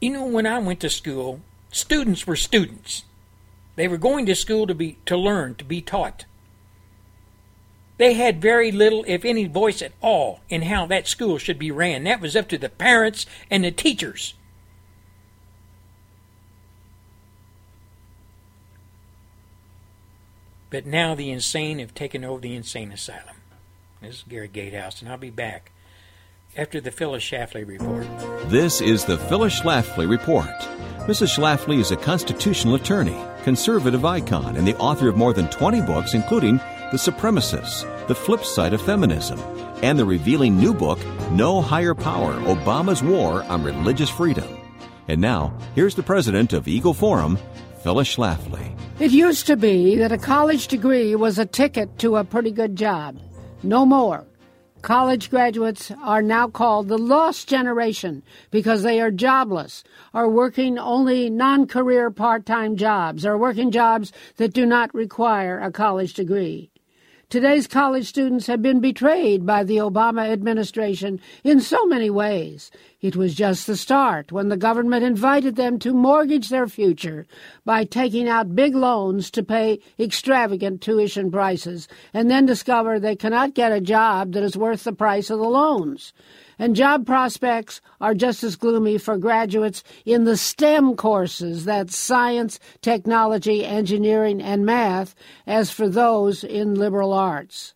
You 0.00 0.14
know, 0.14 0.24
when 0.24 0.46
I 0.46 0.58
went 0.60 0.80
to 0.80 0.88
school, 0.88 1.42
students 1.70 2.26
were 2.26 2.36
students. 2.36 3.04
They 3.80 3.88
were 3.88 3.96
going 3.96 4.26
to 4.26 4.34
school 4.34 4.66
to 4.66 4.74
be 4.74 4.98
to 5.06 5.16
learn, 5.16 5.54
to 5.54 5.64
be 5.64 5.80
taught. 5.80 6.26
They 7.96 8.12
had 8.12 8.42
very 8.42 8.70
little, 8.70 9.06
if 9.08 9.24
any, 9.24 9.46
voice 9.46 9.80
at 9.80 9.92
all 10.02 10.40
in 10.50 10.60
how 10.60 10.84
that 10.88 11.08
school 11.08 11.38
should 11.38 11.58
be 11.58 11.70
ran. 11.70 12.04
That 12.04 12.20
was 12.20 12.36
up 12.36 12.46
to 12.50 12.58
the 12.58 12.68
parents 12.68 13.24
and 13.50 13.64
the 13.64 13.70
teachers. 13.70 14.34
But 20.68 20.84
now 20.84 21.14
the 21.14 21.30
insane 21.30 21.78
have 21.78 21.94
taken 21.94 22.22
over 22.22 22.42
the 22.42 22.54
insane 22.54 22.92
asylum. 22.92 23.36
This 24.02 24.16
is 24.16 24.24
Gary 24.28 24.48
Gatehouse, 24.48 25.00
and 25.00 25.10
I'll 25.10 25.16
be 25.16 25.30
back 25.30 25.72
after 26.54 26.82
the 26.82 26.90
Phyllis 26.90 27.24
Schlafly 27.24 27.66
report. 27.66 28.06
This 28.50 28.82
is 28.82 29.06
the 29.06 29.16
Phyllis 29.16 29.58
Schlafly 29.58 30.06
report. 30.06 30.50
Mrs. 31.06 31.38
Schlafly 31.38 31.78
is 31.78 31.92
a 31.92 31.96
constitutional 31.96 32.74
attorney, 32.74 33.16
conservative 33.40 34.04
icon, 34.04 34.56
and 34.56 34.66
the 34.66 34.76
author 34.76 35.08
of 35.08 35.16
more 35.16 35.32
than 35.32 35.48
20 35.48 35.80
books, 35.82 36.14
including 36.14 36.58
the 36.90 36.96
Supremacists, 36.96 37.86
The 38.08 38.14
Flip 38.14 38.44
Side 38.44 38.72
of 38.72 38.82
Feminism, 38.82 39.38
and 39.82 39.98
the 39.98 40.04
revealing 40.04 40.56
new 40.56 40.74
book, 40.74 40.98
No 41.30 41.60
Higher 41.60 41.94
Power 41.94 42.34
Obama's 42.40 43.02
War 43.02 43.42
on 43.44 43.62
Religious 43.62 44.10
Freedom. 44.10 44.46
And 45.08 45.20
now, 45.20 45.56
here's 45.74 45.94
the 45.94 46.02
president 46.02 46.52
of 46.52 46.68
Eagle 46.68 46.94
Forum, 46.94 47.38
Phyllis 47.82 48.16
Schlafly. 48.16 48.76
It 48.98 49.10
used 49.12 49.46
to 49.46 49.56
be 49.56 49.96
that 49.96 50.12
a 50.12 50.18
college 50.18 50.68
degree 50.68 51.14
was 51.14 51.38
a 51.38 51.46
ticket 51.46 51.98
to 51.98 52.16
a 52.16 52.24
pretty 52.24 52.50
good 52.50 52.76
job. 52.76 53.18
No 53.62 53.86
more. 53.86 54.26
College 54.82 55.28
graduates 55.28 55.92
are 56.02 56.22
now 56.22 56.48
called 56.48 56.88
the 56.88 56.96
lost 56.96 57.46
generation 57.46 58.22
because 58.50 58.82
they 58.82 58.98
are 58.98 59.10
jobless, 59.10 59.84
are 60.14 60.28
working 60.28 60.78
only 60.78 61.28
non 61.28 61.66
career 61.66 62.10
part 62.10 62.46
time 62.46 62.76
jobs, 62.76 63.26
or 63.26 63.36
working 63.36 63.70
jobs 63.70 64.10
that 64.36 64.54
do 64.54 64.64
not 64.64 64.92
require 64.94 65.60
a 65.60 65.70
college 65.70 66.14
degree. 66.14 66.69
Today's 67.30 67.68
college 67.68 68.08
students 68.08 68.48
have 68.48 68.60
been 68.60 68.80
betrayed 68.80 69.46
by 69.46 69.62
the 69.62 69.76
Obama 69.76 70.28
administration 70.28 71.20
in 71.44 71.60
so 71.60 71.86
many 71.86 72.10
ways. 72.10 72.72
It 73.00 73.14
was 73.14 73.36
just 73.36 73.68
the 73.68 73.76
start 73.76 74.32
when 74.32 74.48
the 74.48 74.56
government 74.56 75.04
invited 75.04 75.54
them 75.54 75.78
to 75.78 75.94
mortgage 75.94 76.48
their 76.48 76.66
future 76.66 77.28
by 77.64 77.84
taking 77.84 78.28
out 78.28 78.56
big 78.56 78.74
loans 78.74 79.30
to 79.30 79.44
pay 79.44 79.78
extravagant 79.96 80.80
tuition 80.80 81.30
prices 81.30 81.86
and 82.12 82.28
then 82.28 82.46
discover 82.46 82.98
they 82.98 83.14
cannot 83.14 83.54
get 83.54 83.70
a 83.70 83.80
job 83.80 84.32
that 84.32 84.42
is 84.42 84.56
worth 84.56 84.82
the 84.82 84.92
price 84.92 85.30
of 85.30 85.38
the 85.38 85.44
loans 85.44 86.12
and 86.60 86.76
job 86.76 87.06
prospects 87.06 87.80
are 88.02 88.14
just 88.14 88.44
as 88.44 88.54
gloomy 88.54 88.98
for 88.98 89.16
graduates 89.16 89.82
in 90.04 90.24
the 90.24 90.36
STEM 90.36 90.94
courses 90.94 91.64
that's 91.64 91.96
science, 91.96 92.60
technology, 92.82 93.64
engineering, 93.64 94.42
and 94.42 94.66
math 94.66 95.14
as 95.46 95.70
for 95.70 95.88
those 95.88 96.44
in 96.44 96.74
liberal 96.74 97.14
arts. 97.14 97.72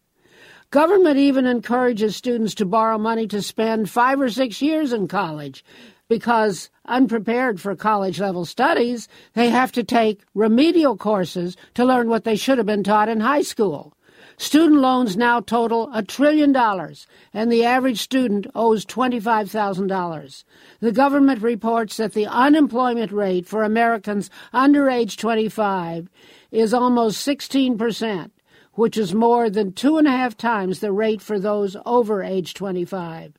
Government 0.71 1.17
even 1.17 1.47
encourages 1.47 2.15
students 2.15 2.55
to 2.57 2.67
borrow 2.67 2.99
money 2.99 3.27
to 3.29 3.41
spend 3.41 3.89
five 3.89 4.21
or 4.21 4.29
six 4.29 4.61
years 4.61 4.93
in 4.93 5.09
college 5.09 5.65
because, 6.07 6.69
unprepared 6.85 7.63
for 7.63 7.75
college 7.75 8.21
level 8.21 8.45
studies, 8.45 9.09
they 9.33 9.49
have 9.49 9.73
to 9.73 9.83
take 9.83 10.21
remedial 10.35 10.99
courses 10.99 11.57
to 11.73 11.87
learn 11.87 12.11
what 12.11 12.25
they 12.25 12.37
should 12.37 12.59
have 12.59 12.67
been 12.67 12.85
taught 12.85 13.09
in 13.09 13.21
high 13.21 13.41
school. 13.41 13.95
Student 14.37 14.81
loans 14.81 15.17
now 15.17 15.41
total 15.41 15.89
a 15.95 16.03
trillion 16.03 16.51
dollars, 16.51 17.07
and 17.33 17.51
the 17.53 17.65
average 17.65 18.01
student 18.01 18.47
owes 18.55 18.85
$25,000. 18.85 20.45
The 20.81 20.93
government 20.93 21.41
reports 21.41 21.97
that 21.99 22.15
the 22.15 22.27
unemployment 22.27 23.13
rate 23.13 23.47
for 23.47 23.63
Americans 23.63 24.31
under 24.53 24.91
age 24.91 25.17
25 25.17 26.09
is 26.51 26.75
almost 26.75 27.27
16%, 27.27 28.31
which 28.73 28.97
is 28.97 29.15
more 29.15 29.49
than 29.49 29.73
two 29.73 29.99
and 29.99 30.09
a 30.09 30.11
half 30.11 30.37
times 30.37 30.81
the 30.81 30.93
rate 30.93 31.23
for 31.23 31.39
those 31.39 31.77
over 31.87 32.23
age 32.23 32.55
25. 32.55 33.35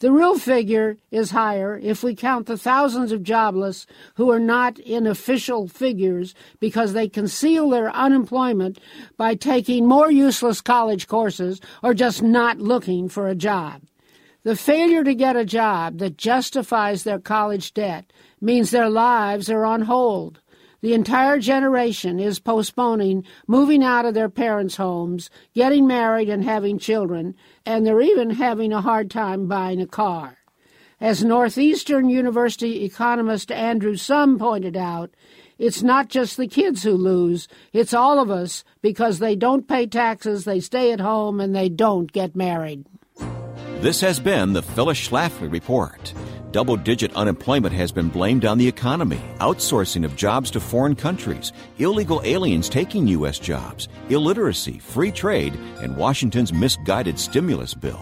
The 0.00 0.10
real 0.10 0.38
figure 0.38 0.96
is 1.10 1.30
higher 1.30 1.78
if 1.78 2.02
we 2.02 2.14
count 2.14 2.46
the 2.46 2.56
thousands 2.56 3.12
of 3.12 3.22
jobless 3.22 3.86
who 4.14 4.30
are 4.30 4.40
not 4.40 4.78
in 4.78 5.06
official 5.06 5.68
figures 5.68 6.34
because 6.58 6.94
they 6.94 7.06
conceal 7.06 7.68
their 7.68 7.94
unemployment 7.94 8.80
by 9.18 9.34
taking 9.34 9.86
more 9.86 10.10
useless 10.10 10.62
college 10.62 11.06
courses 11.06 11.60
or 11.82 11.92
just 11.92 12.22
not 12.22 12.58
looking 12.58 13.10
for 13.10 13.28
a 13.28 13.34
job. 13.34 13.82
The 14.42 14.56
failure 14.56 15.04
to 15.04 15.14
get 15.14 15.36
a 15.36 15.44
job 15.44 15.98
that 15.98 16.16
justifies 16.16 17.04
their 17.04 17.18
college 17.18 17.74
debt 17.74 18.10
means 18.40 18.70
their 18.70 18.88
lives 18.88 19.50
are 19.50 19.66
on 19.66 19.82
hold. 19.82 20.40
The 20.80 20.94
entire 20.94 21.38
generation 21.38 22.18
is 22.18 22.40
postponing 22.40 23.24
moving 23.46 23.84
out 23.84 24.06
of 24.06 24.14
their 24.14 24.30
parents' 24.30 24.76
homes, 24.76 25.28
getting 25.54 25.86
married 25.86 26.30
and 26.30 26.42
having 26.42 26.78
children, 26.78 27.34
and 27.70 27.86
they're 27.86 28.00
even 28.00 28.30
having 28.30 28.72
a 28.72 28.80
hard 28.80 29.08
time 29.08 29.46
buying 29.46 29.80
a 29.80 29.86
car. 29.86 30.36
As 31.00 31.22
Northeastern 31.22 32.10
University 32.10 32.84
economist 32.84 33.52
Andrew 33.52 33.94
Sum 33.94 34.40
pointed 34.40 34.76
out, 34.76 35.10
it's 35.56 35.80
not 35.80 36.08
just 36.08 36.36
the 36.36 36.48
kids 36.48 36.82
who 36.82 36.94
lose, 36.94 37.46
it's 37.72 37.94
all 37.94 38.18
of 38.18 38.28
us 38.28 38.64
because 38.82 39.20
they 39.20 39.36
don't 39.36 39.68
pay 39.68 39.86
taxes, 39.86 40.44
they 40.44 40.58
stay 40.58 40.90
at 40.90 40.98
home, 40.98 41.38
and 41.38 41.54
they 41.54 41.68
don't 41.68 42.10
get 42.10 42.34
married. 42.34 42.86
This 43.78 44.00
has 44.00 44.18
been 44.18 44.52
the 44.52 44.62
Phyllis 44.62 45.08
Schlafly 45.08 45.50
Report. 45.50 46.12
Double 46.52 46.76
digit 46.76 47.14
unemployment 47.14 47.72
has 47.72 47.92
been 47.92 48.08
blamed 48.08 48.44
on 48.44 48.58
the 48.58 48.66
economy, 48.66 49.20
outsourcing 49.38 50.04
of 50.04 50.16
jobs 50.16 50.50
to 50.50 50.58
foreign 50.58 50.96
countries, 50.96 51.52
illegal 51.78 52.20
aliens 52.24 52.68
taking 52.68 53.06
U.S. 53.08 53.38
jobs, 53.38 53.88
illiteracy, 54.08 54.80
free 54.80 55.12
trade, 55.12 55.54
and 55.80 55.96
Washington's 55.96 56.52
misguided 56.52 57.18
stimulus 57.20 57.72
bill. 57.72 58.00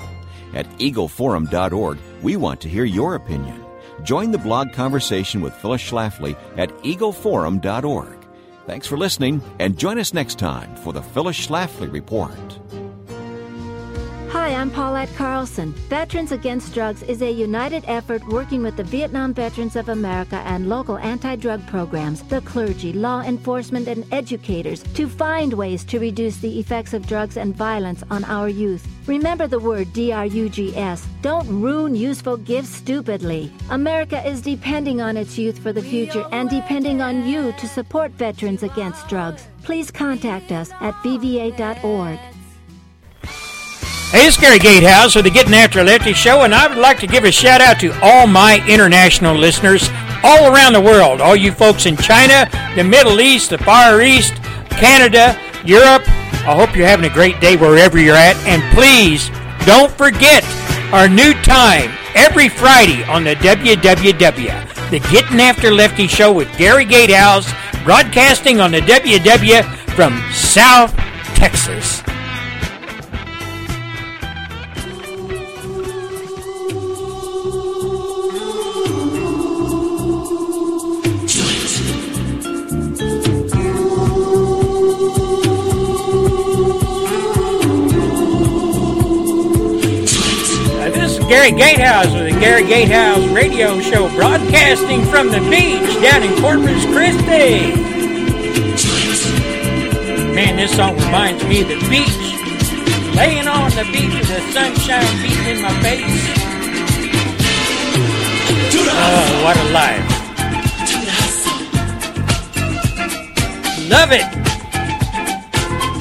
At 0.54 0.66
eagleforum.org, 0.78 1.98
we 2.22 2.36
want 2.36 2.60
to 2.62 2.68
hear 2.68 2.84
your 2.84 3.16
opinion. 3.16 3.62
Join 4.02 4.30
the 4.30 4.38
blog 4.38 4.72
conversation 4.72 5.42
with 5.42 5.52
Phyllis 5.54 5.82
Schlafly 5.82 6.34
at 6.56 6.70
eagleforum.org. 6.78 8.16
Thanks 8.66 8.86
for 8.86 8.96
listening, 8.96 9.42
and 9.58 9.78
join 9.78 9.98
us 9.98 10.14
next 10.14 10.38
time 10.38 10.74
for 10.76 10.94
the 10.94 11.02
Phyllis 11.02 11.46
Schlafly 11.46 11.92
Report. 11.92 12.58
Hi, 14.30 14.55
I'm 14.55 14.70
Paulette 14.70 15.09
Carlson. 15.16 15.72
Veterans 15.88 16.32
Against 16.32 16.74
Drugs 16.74 17.02
is 17.02 17.22
a 17.22 17.30
united 17.30 17.82
effort 17.86 18.22
working 18.28 18.62
with 18.62 18.76
the 18.76 18.84
Vietnam 18.84 19.32
Veterans 19.32 19.74
of 19.74 19.88
America 19.88 20.42
and 20.44 20.68
local 20.68 20.98
anti 20.98 21.34
drug 21.36 21.66
programs, 21.66 22.22
the 22.24 22.42
clergy, 22.42 22.92
law 22.92 23.22
enforcement, 23.22 23.88
and 23.88 24.05
educators 24.12 24.82
to 24.82 25.09
find 25.09 25.55
ways 25.55 25.82
to 25.84 25.98
reduce 25.98 26.36
the 26.36 26.60
effects 26.60 26.92
of 26.92 27.06
drugs 27.06 27.38
and 27.38 27.56
violence 27.56 28.05
on 28.10 28.22
our 28.24 28.50
youth. 28.50 28.86
Remember 29.06 29.46
the 29.46 29.59
word 29.59 29.90
DRUGS. 29.94 31.06
Don't 31.22 31.48
ruin 31.48 31.94
useful 31.94 32.36
gifts 32.36 32.68
stupidly. 32.68 33.50
America 33.70 34.22
is 34.28 34.42
depending 34.42 35.00
on 35.00 35.16
its 35.16 35.38
youth 35.38 35.59
for 35.59 35.72
the 35.72 35.80
future 35.80 36.26
and 36.32 36.50
depending 36.50 37.00
on 37.00 37.26
you 37.26 37.52
to 37.52 37.66
support 37.66 38.10
Veterans 38.12 38.62
Against 38.62 39.09
Drugs. 39.09 39.48
Please 39.62 39.90
contact 39.90 40.52
us 40.52 40.70
at 40.82 40.92
VVA.org. 40.96 42.18
Hey, 44.10 44.26
it's 44.26 44.39
Gary 44.39 44.59
Gatehouse 44.59 45.14
with 45.14 45.26
the 45.26 45.30
Getting 45.30 45.52
After 45.52 45.85
Lefty 45.85 46.14
show, 46.14 46.44
and 46.44 46.55
I 46.55 46.66
would 46.66 46.78
like 46.78 46.98
to 47.01 47.06
give 47.06 47.24
a 47.24 47.30
shout 47.30 47.60
out 47.60 47.78
to 47.80 47.93
all 48.01 48.26
my 48.26 48.64
international 48.66 49.36
listeners 49.36 49.90
all 50.24 50.51
around 50.51 50.72
the 50.72 50.80
world. 50.80 51.20
All 51.20 51.36
you 51.36 51.52
folks 51.52 51.85
in 51.85 51.94
China, 51.94 52.48
the 52.74 52.85
Middle 52.85 53.20
East, 53.20 53.51
the 53.51 53.59
Far 53.59 54.01
East, 54.01 54.32
Canada, 54.70 55.39
Europe. 55.62 56.09
I 56.48 56.56
hope 56.56 56.74
you're 56.74 56.86
having 56.86 57.05
a 57.05 57.12
great 57.12 57.39
day 57.43 57.56
wherever 57.56 57.98
you're 57.98 58.16
at. 58.16 58.36
And 58.47 58.62
please 58.74 59.28
don't 59.66 59.93
forget 59.93 60.43
our 60.90 61.06
new 61.06 61.35
time 61.43 61.90
every 62.14 62.48
Friday 62.48 63.05
on 63.05 63.24
the 63.24 63.35
WWW, 63.35 64.90
the 64.90 65.01
Getting 65.10 65.40
After 65.40 65.70
Lefty 65.70 66.06
show 66.06 66.32
with 66.32 66.48
Gary 66.56 66.86
Gatehouse, 66.86 67.52
broadcasting 67.85 68.59
on 68.59 68.70
the 68.70 68.80
WW 68.80 69.64
from 69.94 70.18
South 70.32 70.97
Texas. 71.36 72.02
Gary 91.28 91.52
Gatehouse 91.52 92.10
with 92.14 92.32
the 92.32 92.40
Gary 92.40 92.64
Gatehouse 92.64 93.22
radio 93.28 93.78
show 93.80 94.09
broadcasting 94.14 95.05
from 95.05 95.28
the 95.28 95.40
beach 95.50 95.84
down 96.00 96.22
in 96.22 96.40
Corpus 96.40 96.86
Christi. 96.86 97.76
Man, 100.34 100.56
this 100.56 100.74
song 100.74 100.96
reminds 100.96 101.44
me 101.44 101.60
of 101.60 101.68
the 101.68 101.78
beach. 101.90 102.09
Laying 103.14 103.46
on 103.46 103.70
the 103.72 103.84
beach 103.92 104.14
with 104.14 104.28
the 104.28 104.40
sunshine 104.52 105.22
beating 105.22 105.56
in 105.56 105.60
my 105.60 105.68
face. 105.82 106.34
Oh, 108.90 109.44
what 109.44 109.56
a 109.59 109.64
life. 109.70 110.18
Love 113.90 114.12
it. 114.12 114.24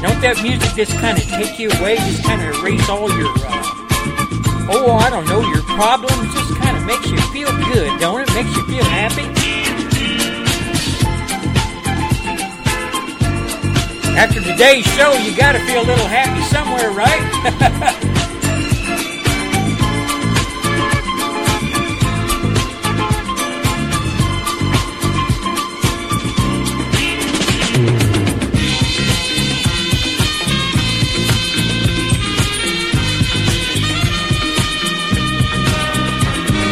Don't 0.02 0.22
that 0.22 0.40
music 0.44 0.76
just 0.76 0.92
kind 1.00 1.18
of 1.18 1.24
take 1.26 1.58
you 1.58 1.72
away, 1.72 1.98
just 1.98 2.24
kind 2.24 2.42
of 2.42 2.56
erase 2.62 2.88
all 2.88 3.10
your 3.18 3.28
uh, 3.28 3.47
oh, 4.70 4.98
I 4.98 5.10
don't 5.10 5.26
know, 5.26 5.42
your 5.42 5.62
problems 5.64 6.34
just 6.34 6.56
kind 6.56 6.78
of 6.78 6.86
makes 6.86 7.10
you 7.10 7.18
feel 7.32 7.52
good, 7.74 8.00
don't 8.00 8.22
it? 8.22 8.34
Makes 8.34 8.56
you 8.56 8.66
feel 8.66 8.84
happy. 8.84 9.24
After 14.18 14.42
today's 14.42 14.86
show, 14.96 15.14
you 15.14 15.36
got 15.38 15.52
to 15.52 15.60
feel 15.60 15.82
a 15.82 15.88
little 15.88 16.08
happy 16.08 16.42
somewhere, 16.46 16.92
right? 16.92 18.04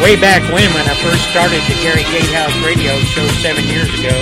Way 0.06 0.22
back 0.22 0.46
when, 0.54 0.70
when 0.78 0.86
I 0.86 0.94
first 1.02 1.26
started 1.34 1.58
the 1.66 1.74
Gary 1.82 2.06
Gatehouse 2.14 2.54
radio 2.62 2.94
show 3.10 3.26
seven 3.42 3.66
years 3.66 3.90
ago, 3.90 4.14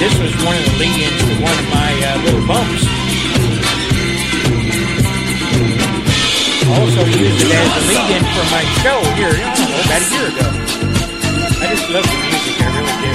this 0.00 0.16
was 0.16 0.32
one 0.48 0.56
of 0.56 0.64
the 0.64 0.72
lead-ins 0.80 1.20
to 1.28 1.36
one 1.44 1.52
of 1.52 1.68
my 1.68 1.92
uh, 1.92 2.16
little 2.24 2.40
bumps. 2.48 2.80
Also 6.72 7.04
used 7.04 7.44
it 7.44 7.52
as 7.52 7.68
the 7.68 7.84
lead-in 7.92 8.24
for 8.32 8.48
my 8.48 8.64
show 8.80 8.96
here, 9.12 9.36
know, 9.36 9.84
about 9.84 10.00
a 10.00 10.08
year 10.08 10.32
ago. 10.32 10.48
I 11.60 11.68
just 11.68 11.92
love 11.92 12.08
the 12.08 12.16
music, 12.32 12.56
I 12.56 12.72
really 12.72 12.96
do. 13.04 13.12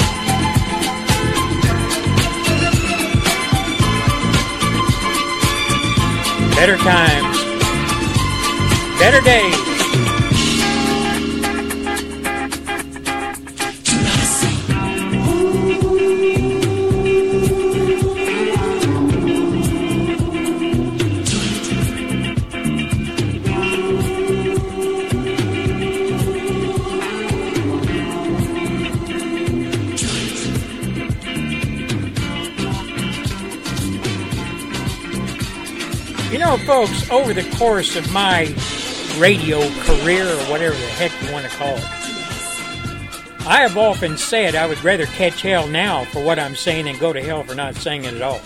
Better 6.54 6.78
times. 6.78 7.34
Better 9.02 9.26
days. 9.26 9.67
Folks, 36.86 37.10
over 37.10 37.34
the 37.34 37.58
course 37.58 37.96
of 37.96 38.12
my 38.14 38.44
radio 39.18 39.68
career, 39.80 40.28
or 40.28 40.44
whatever 40.44 40.76
the 40.76 40.86
heck 40.86 41.12
you 41.24 41.34
want 41.34 41.44
to 41.44 41.58
call 41.58 41.76
it, 41.76 41.84
I 43.48 43.62
have 43.62 43.76
often 43.76 44.16
said 44.16 44.54
I 44.54 44.68
would 44.68 44.84
rather 44.84 45.08
catch 45.08 45.42
hell 45.42 45.68
now 45.68 46.06
for 46.06 46.24
what 46.24 46.38
I'm 46.38 46.56
saying 46.56 46.86
than 46.86 47.00
go 47.00 47.14
to 47.14 47.20
hell 47.20 47.42
for 47.42 47.56
not 47.56 47.74
saying 47.74 48.06
it 48.06 48.14
at 48.14 48.22
all. 48.22 48.40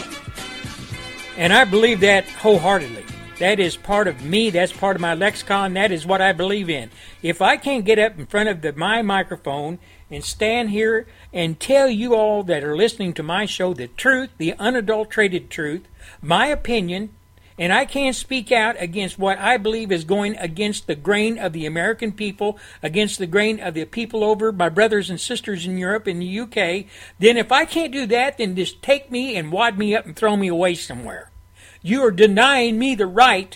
And 1.36 1.52
I 1.52 1.66
believe 1.66 2.00
that 2.00 2.24
wholeheartedly. 2.24 3.04
That 3.40 3.60
is 3.60 3.76
part 3.76 4.08
of 4.08 4.24
me. 4.24 4.50
That's 4.50 4.72
part 4.72 4.96
of 4.96 5.02
my 5.02 5.14
lexicon. 5.14 5.74
That 5.74 5.92
is 5.92 6.06
what 6.06 6.22
I 6.22 6.32
believe 6.32 6.70
in. 6.70 6.90
If 7.22 7.42
I 7.42 7.58
can't 7.58 7.84
get 7.84 8.00
up 8.00 8.18
in 8.18 8.28
front 8.28 8.48
of 8.48 8.62
the, 8.62 8.72
my 8.72 9.02
microphone 9.02 9.78
and 10.10 10.24
stand 10.24 10.70
here 10.70 11.06
and 11.34 11.60
tell 11.60 11.90
you 11.90 12.16
all 12.16 12.44
that 12.44 12.64
are 12.64 12.78
listening 12.78 13.14
to 13.16 13.24
my 13.24 13.46
show 13.46 13.74
the 13.74 13.90
truth, 13.90 14.30
the 14.38 14.54
unadulterated 14.54 15.50
truth, 15.50 15.86
my 16.22 16.46
opinion, 16.48 17.10
and 17.62 17.72
I 17.72 17.86
can't 17.86 18.16
speak 18.16 18.52
out 18.52 18.76
against 18.80 19.20
what 19.20 19.38
I 19.38 19.58
believe 19.58 19.92
is 19.92 20.04
going 20.04 20.36
against 20.38 20.88
the 20.88 20.96
grain 20.96 21.38
of 21.38 21.54
the 21.54 21.68
American 21.68 22.12
people, 22.12 22.58
against 22.82 23.20
the 23.20 23.28
grain 23.28 23.60
of 23.60 23.76
the 23.76 23.86
people 23.86 24.24
over, 24.24 24.52
my 24.52 24.68
brothers 24.68 25.12
and 25.12 25.22
sisters 25.22 25.68
in 25.68 25.78
Europe 25.78 26.08
and 26.08 26.20
the 26.20 26.40
UK, 26.40 26.86
then 27.20 27.38
if 27.38 27.52
I 27.52 27.66
can't 27.66 27.94
do 27.94 28.08
that, 28.08 28.40
then 28.40 28.56
just 28.56 28.82
take 28.82 29.12
me 29.12 29.36
and 29.36 29.52
wad 29.52 29.78
me 29.78 29.96
up 29.96 30.08
and 30.08 30.16
throw 30.16 30.36
me 30.36 30.48
away 30.48 30.74
somewhere. 30.74 31.30
You 31.84 32.04
are 32.04 32.10
denying 32.10 32.80
me 32.80 32.96
the 32.96 33.06
right 33.06 33.56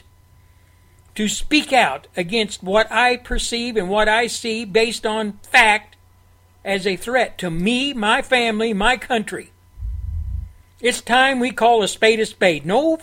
to 1.16 1.28
speak 1.28 1.74
out 1.74 2.08
against 2.16 2.62
what 2.62 2.92
I 2.92 3.18
perceive 3.18 3.76
and 3.76 3.90
what 3.90 4.08
I 4.08 4.28
see 4.28 4.66
based 4.66 5.08
on 5.08 5.40
fact 5.42 5.96
as 6.64 6.86
a 6.86 6.96
threat 6.96 7.40
to 7.40 7.50
me, 7.50 7.92
my 7.92 8.22
family, 8.22 8.72
my 8.72 8.98
country. 8.98 9.52
It's 10.86 11.02
time 11.02 11.40
we 11.40 11.50
call 11.50 11.82
a 11.82 11.88
spade 11.88 12.20
a 12.20 12.28
spade. 12.28 12.64
No, 12.64 13.00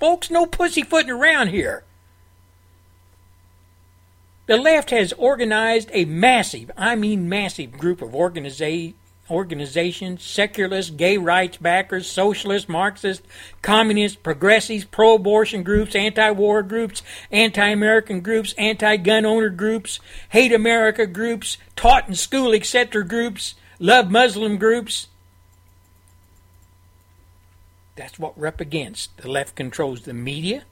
folks, 0.00 0.32
no 0.32 0.46
pussyfooting 0.46 1.12
around 1.12 1.50
here. 1.50 1.84
The 4.46 4.56
left 4.56 4.90
has 4.90 5.12
organized 5.12 5.90
a 5.92 6.06
massive, 6.06 6.72
I 6.76 6.96
mean 6.96 7.28
massive, 7.28 7.78
group 7.78 8.02
of 8.02 8.10
organiza- 8.10 8.94
organizations 9.30 10.24
secularists, 10.24 10.90
gay 10.90 11.18
rights 11.18 11.58
backers, 11.58 12.10
socialists, 12.10 12.68
Marxists, 12.68 13.24
communists, 13.62 14.16
progressives, 14.16 14.84
pro 14.84 15.14
abortion 15.14 15.62
groups, 15.62 15.94
anti 15.94 16.32
war 16.32 16.64
groups, 16.64 17.00
anti 17.30 17.68
American 17.68 18.22
groups, 18.22 18.54
anti 18.58 18.96
gun 18.96 19.24
owner 19.24 19.50
groups, 19.50 20.00
hate 20.30 20.52
America 20.52 21.06
groups, 21.06 21.58
taught 21.76 22.08
in 22.08 22.16
school, 22.16 22.52
etc. 22.52 23.06
groups, 23.06 23.54
love 23.78 24.10
Muslim 24.10 24.56
groups. 24.56 25.06
That's 28.00 28.18
what 28.18 28.38
we're 28.38 28.46
up 28.46 28.62
against. 28.62 29.14
The 29.18 29.30
left 29.30 29.54
controls 29.54 30.00
the 30.00 30.14
media. 30.14 30.62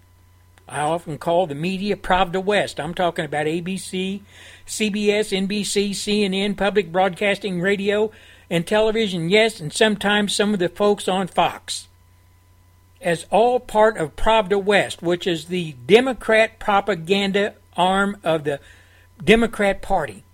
I 0.67 0.81
often 0.81 1.19
call 1.19 1.47
the 1.47 1.55
media 1.55 1.95
Pravda 1.95 2.43
West. 2.43 2.81
I'm 2.81 2.95
talking 2.95 3.27
about 3.27 3.45
ABC, 3.45 4.23
CBS, 4.67 5.47
NBC, 5.47 5.91
CNN, 5.91 6.57
public 6.57 6.91
broadcasting 6.91 7.61
radio, 7.61 8.11
and 8.49 8.67
television, 8.67 9.29
yes, 9.29 9.61
and 9.61 9.71
sometimes 9.71 10.35
some 10.35 10.55
of 10.55 10.59
the 10.59 10.71
folks 10.71 11.07
on 11.07 11.27
Fox. 11.27 11.89
As 12.99 13.27
all 13.31 13.61
part 13.61 13.99
of 13.99 14.17
Pravda 14.17 14.65
West, 14.65 15.03
which 15.03 15.27
is 15.27 15.49
the 15.49 15.75
Democrat 15.85 16.59
propaganda 16.59 17.57
arm 17.77 18.17
of 18.25 18.45
the 18.45 18.59
Democrat 19.23 19.83
Party 19.83 20.25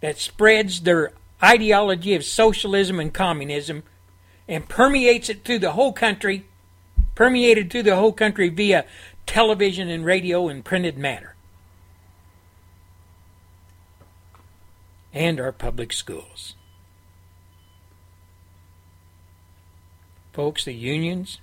that 0.00 0.18
spreads 0.18 0.80
their 0.80 1.12
ideology 1.40 2.16
of 2.16 2.24
socialism 2.24 2.98
and 2.98 3.14
communism 3.14 3.84
and 4.50 4.68
permeates 4.68 5.30
it 5.30 5.44
through 5.44 5.60
the 5.60 5.72
whole 5.72 5.92
country, 5.92 6.44
permeated 7.14 7.70
through 7.70 7.84
the 7.84 7.94
whole 7.94 8.12
country 8.12 8.48
via 8.48 8.84
television 9.24 9.88
and 9.88 10.04
radio 10.04 10.48
and 10.48 10.64
printed 10.64 10.98
matter. 10.98 11.36
And 15.14 15.38
our 15.38 15.52
public 15.52 15.92
schools. 15.92 16.56
Folks, 20.32 20.64
the 20.64 20.74
unions, 20.74 21.38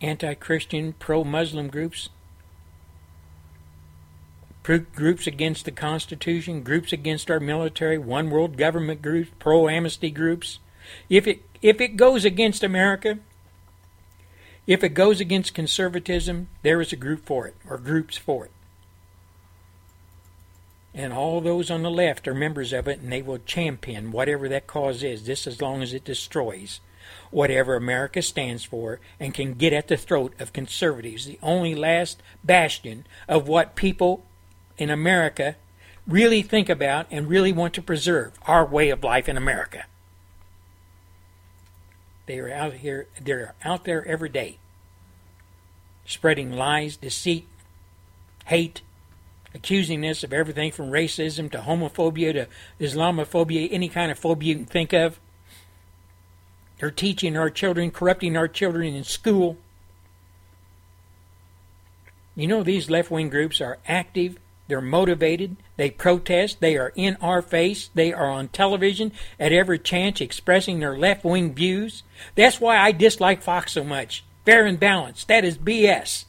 anti 0.00 0.34
Christian, 0.34 0.92
pro 0.92 1.24
Muslim 1.24 1.68
groups, 1.68 2.08
groups 4.62 5.26
against 5.26 5.64
the 5.64 5.72
Constitution, 5.72 6.62
groups 6.62 6.92
against 6.92 7.30
our 7.30 7.40
military, 7.40 7.98
one 7.98 8.30
world 8.30 8.56
government 8.56 9.02
groups, 9.02 9.30
pro 9.40 9.68
amnesty 9.68 10.10
groups. 10.10 10.60
If 11.08 11.26
it 11.26 11.42
if 11.62 11.80
it 11.80 11.96
goes 11.96 12.24
against 12.24 12.62
America, 12.62 13.18
if 14.66 14.84
it 14.84 14.90
goes 14.90 15.20
against 15.20 15.54
conservatism, 15.54 16.48
there 16.62 16.80
is 16.80 16.92
a 16.92 16.96
group 16.96 17.24
for 17.24 17.46
it, 17.46 17.54
or 17.68 17.78
groups 17.78 18.16
for 18.16 18.44
it. 18.44 18.50
And 20.94 21.12
all 21.12 21.40
those 21.40 21.70
on 21.70 21.82
the 21.82 21.90
left 21.90 22.26
are 22.26 22.34
members 22.34 22.72
of 22.72 22.88
it, 22.88 23.00
and 23.00 23.10
they 23.10 23.22
will 23.22 23.38
champion 23.38 24.10
whatever 24.10 24.48
that 24.48 24.66
cause 24.66 25.02
is, 25.02 25.22
just 25.22 25.46
as 25.46 25.62
long 25.62 25.82
as 25.82 25.92
it 25.92 26.04
destroys 26.04 26.80
whatever 27.30 27.76
America 27.76 28.20
stands 28.20 28.64
for 28.64 29.00
and 29.18 29.34
can 29.34 29.54
get 29.54 29.72
at 29.72 29.88
the 29.88 29.96
throat 29.96 30.34
of 30.38 30.52
conservatives, 30.52 31.24
the 31.24 31.38
only 31.42 31.74
last 31.74 32.22
bastion 32.44 33.06
of 33.26 33.48
what 33.48 33.76
people 33.76 34.24
in 34.76 34.90
America 34.90 35.56
really 36.06 36.42
think 36.42 36.68
about 36.68 37.06
and 37.10 37.28
really 37.28 37.52
want 37.52 37.74
to 37.74 37.82
preserve 37.82 38.32
our 38.42 38.64
way 38.64 38.88
of 38.90 39.04
life 39.04 39.28
in 39.28 39.36
America. 39.36 39.84
They 42.28 42.38
are 42.40 42.52
out 42.52 42.74
here 42.74 43.06
they're 43.20 43.54
out 43.64 43.84
there 43.84 44.06
every 44.06 44.28
day 44.28 44.58
spreading 46.04 46.52
lies, 46.52 46.96
deceit, 46.96 47.48
hate, 48.46 48.82
accusing 49.54 50.04
us 50.04 50.22
of 50.22 50.32
everything 50.32 50.70
from 50.70 50.90
racism 50.90 51.50
to 51.50 51.58
homophobia 51.58 52.32
to 52.34 52.48
Islamophobia, 52.78 53.68
any 53.70 53.88
kind 53.88 54.10
of 54.10 54.18
phobia 54.18 54.50
you 54.50 54.56
can 54.56 54.64
think 54.66 54.92
of. 54.92 55.18
They're 56.78 56.90
teaching 56.90 57.36
our 57.36 57.50
children, 57.50 57.90
corrupting 57.90 58.36
our 58.36 58.48
children 58.48 58.94
in 58.94 59.04
school. 59.04 59.56
You 62.36 62.46
know, 62.46 62.62
these 62.62 62.88
left 62.88 63.10
wing 63.10 63.30
groups 63.30 63.60
are 63.60 63.78
active, 63.86 64.38
they're 64.68 64.80
motivated, 64.80 65.56
they 65.76 65.90
protest, 65.90 66.60
they 66.60 66.76
are 66.76 66.92
in 66.94 67.16
our 67.20 67.42
face, 67.42 67.90
they 67.94 68.12
are 68.12 68.30
on 68.30 68.48
television 68.48 69.12
at 69.40 69.52
every 69.52 69.78
chance 69.78 70.20
expressing 70.20 70.78
their 70.78 70.96
left 70.96 71.24
wing 71.24 71.54
views. 71.54 72.02
That's 72.34 72.60
why 72.60 72.76
I 72.76 72.92
dislike 72.92 73.42
Fox 73.42 73.72
so 73.72 73.82
much. 73.82 74.24
Fair 74.44 74.66
and 74.66 74.78
balanced. 74.78 75.28
That 75.28 75.44
is 75.44 75.58
BS. 75.58 76.26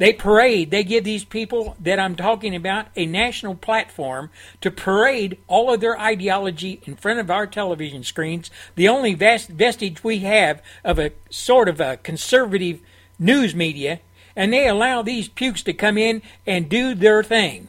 They 0.00 0.14
parade, 0.14 0.70
they 0.70 0.82
give 0.82 1.04
these 1.04 1.26
people 1.26 1.76
that 1.78 1.98
I'm 1.98 2.16
talking 2.16 2.56
about 2.56 2.86
a 2.96 3.04
national 3.04 3.54
platform 3.54 4.30
to 4.62 4.70
parade 4.70 5.36
all 5.46 5.74
of 5.74 5.82
their 5.82 6.00
ideology 6.00 6.80
in 6.86 6.96
front 6.96 7.20
of 7.20 7.30
our 7.30 7.46
television 7.46 8.02
screens. 8.02 8.50
The 8.76 8.88
only 8.88 9.12
vest- 9.12 9.50
vestige 9.50 10.02
we 10.02 10.20
have 10.20 10.62
of 10.84 10.98
a 10.98 11.12
sort 11.28 11.68
of 11.68 11.82
a 11.82 11.98
conservative 11.98 12.80
news 13.18 13.54
media, 13.54 14.00
and 14.36 14.52
they 14.52 14.68
allow 14.68 15.02
these 15.02 15.28
pukes 15.28 15.62
to 15.64 15.72
come 15.72 15.98
in 15.98 16.22
and 16.46 16.68
do 16.68 16.94
their 16.94 17.22
thing. 17.22 17.68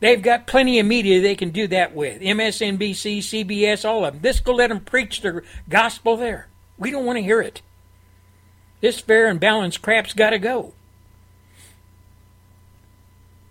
They've 0.00 0.22
got 0.22 0.46
plenty 0.46 0.78
of 0.78 0.86
media 0.86 1.20
they 1.20 1.34
can 1.34 1.50
do 1.50 1.66
that 1.68 1.94
with 1.94 2.22
MSNBC, 2.22 3.18
CBS, 3.18 3.84
all 3.84 4.04
of 4.04 4.14
them. 4.14 4.22
This 4.22 4.40
go 4.40 4.52
let 4.52 4.68
them 4.68 4.80
preach 4.80 5.22
their 5.22 5.42
gospel 5.68 6.16
there. 6.16 6.48
We 6.76 6.90
don't 6.90 7.04
want 7.04 7.16
to 7.16 7.22
hear 7.22 7.40
it. 7.40 7.62
This 8.80 9.00
fair 9.00 9.26
and 9.26 9.40
balanced 9.40 9.82
crap's 9.82 10.14
got 10.14 10.30
to 10.30 10.38
go. 10.38 10.72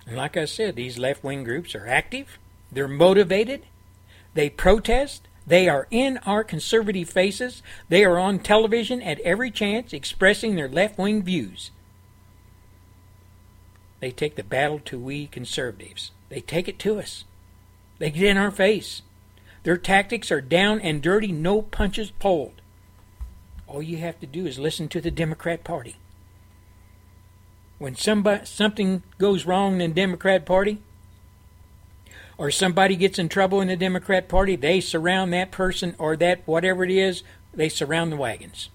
And 0.05 0.15
like 0.15 0.37
I 0.37 0.45
said, 0.45 0.77
these 0.77 0.97
left 0.97 1.21
wing 1.21 1.43
groups 1.43 1.75
are 1.75 1.85
active, 1.85 2.39
they're 2.71 2.87
motivated, 2.87 3.65
they 4.33 4.49
protest, 4.49 5.27
they 5.47 5.69
are 5.69 5.87
in 5.89 6.17
our 6.19 6.43
conservative 6.43 7.09
faces, 7.09 7.63
they 7.87 8.03
are 8.03 8.19
on 8.19 8.39
television 8.39 9.01
at 9.01 9.21
every 9.21 9.49
chance 9.49 9.93
expressing 9.93 10.55
their 10.55 10.67
left 10.67 10.97
wing 10.97 11.23
views. 11.23 11.71
They 14.01 14.11
take 14.11 14.35
the 14.35 14.43
battle 14.43 14.79
to 14.85 14.99
we 14.99 15.25
conservatives. 15.27 16.11
They 16.29 16.41
take 16.41 16.67
it 16.67 16.77
to 16.79 16.99
us. 16.99 17.23
They 17.97 18.11
get 18.11 18.23
in 18.23 18.37
our 18.37 18.51
face. 18.51 19.01
Their 19.63 19.77
tactics 19.77 20.31
are 20.31 20.41
down 20.41 20.81
and 20.81 21.01
dirty, 21.01 21.31
no 21.31 21.61
punches 21.61 22.11
pulled. 22.11 22.61
All 23.67 23.81
you 23.81 23.97
have 23.97 24.19
to 24.19 24.27
do 24.27 24.45
is 24.45 24.59
listen 24.59 24.87
to 24.89 25.01
the 25.01 25.11
Democrat 25.11 25.63
Party. 25.63 25.95
When 27.79 27.95
somebody, 27.95 28.45
something 28.45 29.03
goes 29.17 29.45
wrong 29.45 29.79
in 29.79 29.89
the 29.89 30.01
Democrat 30.01 30.45
Party, 30.45 30.79
or 32.37 32.51
somebody 32.51 32.95
gets 32.95 33.17
in 33.17 33.29
trouble 33.29 33.61
in 33.61 33.67
the 33.67 33.75
Democrat 33.75 34.27
Party, 34.27 34.55
they 34.55 34.79
surround 34.79 35.33
that 35.33 35.51
person 35.51 35.95
or 35.97 36.15
that 36.17 36.41
whatever 36.45 36.83
it 36.83 36.91
is, 36.91 37.23
they 37.53 37.69
surround 37.69 38.11
the 38.11 38.17
wagons. 38.17 38.69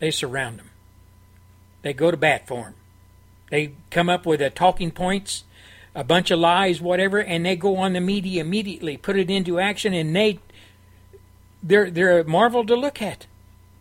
They 0.00 0.10
surround 0.10 0.58
them. 0.58 0.70
They 1.82 1.92
go 1.92 2.10
to 2.10 2.16
bat 2.16 2.48
for 2.48 2.64
them. 2.64 2.74
They 3.50 3.74
come 3.90 4.08
up 4.08 4.26
with 4.26 4.40
a 4.40 4.50
talking 4.50 4.90
points, 4.90 5.44
a 5.94 6.02
bunch 6.02 6.30
of 6.30 6.38
lies, 6.38 6.80
whatever, 6.80 7.22
and 7.22 7.44
they 7.44 7.54
go 7.54 7.76
on 7.76 7.92
the 7.92 8.00
media 8.00 8.40
immediately, 8.40 8.96
put 8.96 9.16
it 9.16 9.30
into 9.30 9.60
action, 9.60 9.92
and 9.92 10.16
they 10.16 10.40
they're 11.62 11.90
they're 11.90 12.20
a 12.20 12.24
marvel 12.24 12.64
to 12.66 12.74
look 12.74 13.00
at, 13.00 13.26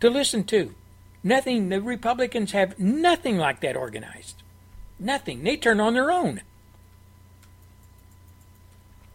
to 0.02 0.10
listen 0.10 0.44
to. 0.46 0.76
Nothing. 1.24 1.70
The 1.70 1.82
Republicans 1.82 2.52
have 2.52 2.78
nothing 2.78 3.38
like 3.38 3.62
that 3.62 3.76
organized. 3.76 4.44
Nothing. 5.00 5.44
They 5.44 5.58
turn 5.58 5.80
on 5.80 5.94
their 5.94 6.12
own. 6.12 6.42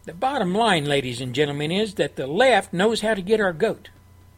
The 0.07 0.13
bottom 0.13 0.55
line, 0.55 0.85
ladies 0.85 1.19
and 1.19 1.35
gentlemen, 1.35 1.69
is 1.69 1.95
that 1.95 2.15
the 2.15 2.27
left 2.27 2.71
knows 2.71 3.01
how 3.01 3.13
to 3.13 3.21
get 3.21 3.41
our 3.41 3.51
goat. 3.51 3.89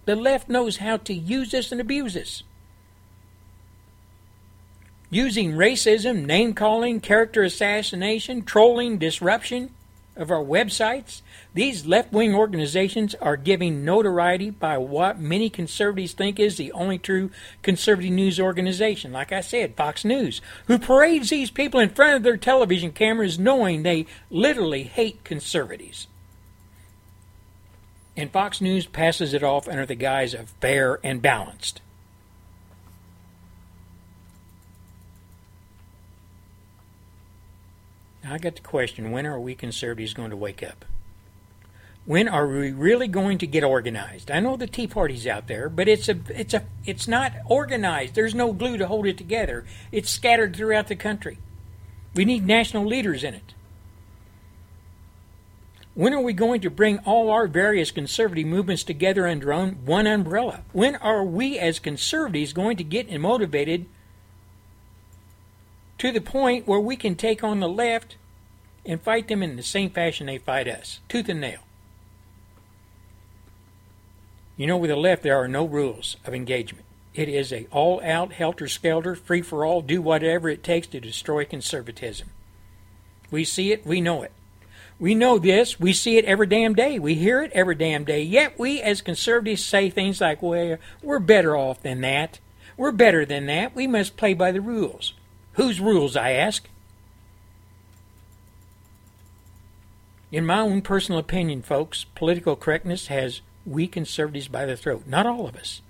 The 0.06 0.16
left 0.16 0.50
knows 0.50 0.78
how 0.78 0.98
to 0.98 1.14
use 1.14 1.54
us 1.54 1.72
and 1.72 1.80
abuse 1.80 2.18
us. 2.18 2.42
Using 5.12 5.52
racism, 5.52 6.26
name 6.26 6.56
calling, 6.56 7.00
character 7.00 7.44
assassination, 7.44 8.46
trolling, 8.46 8.98
disruption 8.98 9.70
of 10.16 10.32
our 10.32 10.44
websites, 10.44 11.22
these 11.54 11.86
left 11.86 12.14
wing 12.14 12.36
organizations 12.36 13.16
are 13.16 13.36
giving 13.36 13.84
notoriety 13.84 14.52
by 14.52 14.78
what 14.78 15.20
many 15.20 15.50
conservatives 15.50 16.14
think 16.14 16.40
is 16.40 16.58
the 16.58 16.72
only 16.74 17.00
true 17.00 17.32
conservative 17.64 18.12
news 18.12 18.40
organization. 18.40 19.12
Like 19.12 19.32
I 19.32 19.42
said, 19.42 19.76
Fox 19.76 20.06
News, 20.06 20.42
who 20.68 20.78
parades 20.78 21.32
these 21.32 21.50
people 21.50 21.80
in 21.80 21.90
front 21.90 22.16
of 22.16 22.24
their 22.24 22.38
television 22.38 22.92
cameras 22.92 23.40
knowing 23.40 23.82
they 23.82 24.06
literally 24.30 24.84
hate 24.84 25.24
conservatives. 25.24 26.08
And 28.16 28.32
Fox 28.32 28.62
News 28.62 28.86
passes 28.86 29.34
it 29.34 29.44
off 29.44 29.68
under 29.68 29.86
the 29.86 29.96
guise 29.96 30.36
of 30.36 30.50
fair 30.62 31.00
and 31.04 31.20
balanced. 31.20 31.82
Now 38.24 38.36
I 38.36 38.38
got 38.38 38.56
the 38.56 38.62
question 38.62 39.10
when 39.10 39.26
are 39.26 39.40
we 39.40 39.56
conservatives 39.56 40.14
going 40.14 40.30
to 40.30 40.38
wake 40.38 40.62
up? 40.62 40.86
When 42.10 42.28
are 42.28 42.48
we 42.48 42.72
really 42.72 43.08
going 43.08 43.38
to 43.38 43.46
get 43.46 43.64
organized? 43.64 44.32
I 44.32 44.40
know 44.40 44.58
the 44.58 44.66
Tea 44.66 44.88
Party's 44.88 45.28
out 45.28 45.46
there, 45.46 45.70
but 45.70 45.88
it's 45.88 46.10
a 46.10 46.18
it's 46.30 46.56
a 46.56 46.64
it's 46.84 47.08
not 47.08 47.34
organized. 47.46 48.16
There's 48.16 48.34
no 48.34 48.52
glue 48.52 48.78
to 48.78 48.88
hold 48.88 49.06
it 49.06 49.16
together. 49.16 49.64
It's 49.92 50.10
scattered 50.10 50.56
throughout 50.56 50.88
the 50.88 50.96
country. 50.96 51.38
We 52.16 52.26
need 52.26 52.48
national 52.48 52.88
leaders 52.88 53.24
in 53.24 53.36
it. 53.36 53.54
When 55.94 56.16
are 56.16 56.20
we 56.20 56.34
going 56.34 56.62
to 56.62 56.72
bring 56.72 56.98
all 57.06 57.30
our 57.30 57.46
various 57.46 57.92
conservative 57.92 58.48
movements 58.48 58.84
together 58.84 59.28
under 59.28 59.54
one 59.54 60.08
umbrella? 60.08 60.62
When 60.72 60.96
are 60.96 61.24
we 61.24 61.60
as 61.60 61.78
conservatives 61.78 62.54
going 62.54 62.78
to 62.78 62.84
get 62.84 63.16
motivated 63.22 63.86
to 66.00 66.12
the 66.12 66.22
point 66.22 66.68
where 66.68 66.80
we 66.80 66.96
can 66.96 67.14
take 67.14 67.44
on 67.44 67.60
the 67.60 67.70
left 67.70 68.16
and 68.84 69.00
fight 69.00 69.28
them 69.28 69.44
in 69.44 69.58
the 69.58 69.62
same 69.62 69.92
fashion 69.92 70.26
they 70.26 70.40
fight 70.40 70.68
us, 70.68 71.02
tooth 71.08 71.30
and 71.30 71.42
nail? 71.42 71.60
You 74.60 74.68
know, 74.68 74.76
with 74.76 74.90
the 74.90 74.98
left, 74.98 75.24
there 75.24 75.38
are 75.38 75.48
no 75.48 75.64
rules 75.64 76.18
of 76.26 76.34
engagement. 76.34 76.84
It 77.16 77.30
is 77.30 77.54
a 77.54 77.66
all-out, 77.72 78.34
helter-skelter, 78.34 79.16
free-for-all, 79.16 79.84
do 79.84 80.02
whatever 80.02 80.50
it 80.50 80.66
takes 80.66 80.86
to 80.88 81.00
destroy 81.00 81.46
conservatism. 81.46 82.32
We 83.32 83.46
see 83.46 83.72
it, 83.72 83.86
we 83.86 84.02
know 84.02 84.22
it. 84.22 84.34
We 85.00 85.16
know 85.16 85.40
this, 85.40 85.80
we 85.80 85.94
see 85.94 86.18
it 86.18 86.26
every 86.26 86.46
damn 86.46 86.74
day, 86.74 87.00
we 87.00 87.16
hear 87.16 87.42
it 87.42 87.54
every 87.54 87.76
damn 87.76 88.04
day. 88.04 88.22
Yet 88.22 88.60
we, 88.60 88.82
as 88.82 89.02
conservatives, 89.02 89.64
say 89.64 89.90
things 89.90 90.20
like, 90.20 90.42
"Well, 90.42 90.76
we're 91.02 91.20
better 91.20 91.56
off 91.56 91.82
than 91.82 92.02
that. 92.02 92.40
We're 92.76 92.92
better 92.92 93.26
than 93.26 93.46
that. 93.46 93.74
We 93.74 93.88
must 93.88 94.18
play 94.18 94.34
by 94.34 94.52
the 94.52 94.60
rules." 94.60 95.14
Whose 95.54 95.80
rules, 95.80 96.18
I 96.18 96.32
ask? 96.32 96.68
In 100.34 100.46
my 100.46 100.60
own 100.60 100.82
personal 100.82 101.18
opinion, 101.18 101.62
folks, 101.62 102.04
political 102.14 102.58
correctness 102.58 103.08
has 103.08 103.40
we 103.70 103.88
conservatives 103.88 104.48
by 104.48 104.66
the 104.66 104.78
throat. 104.78 105.04
Not 105.06 105.26
all 105.26 105.48
of 105.48 105.56
us. 105.56 105.82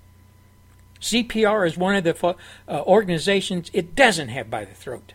CPR 1.00 1.66
is 1.66 1.78
one 1.78 1.96
of 1.96 2.04
the 2.04 2.36
uh, 2.68 2.82
organizations 2.82 3.70
it 3.72 3.94
doesn't 3.94 4.28
have 4.28 4.50
by 4.50 4.64
the 4.64 4.74
throat. 4.74 5.14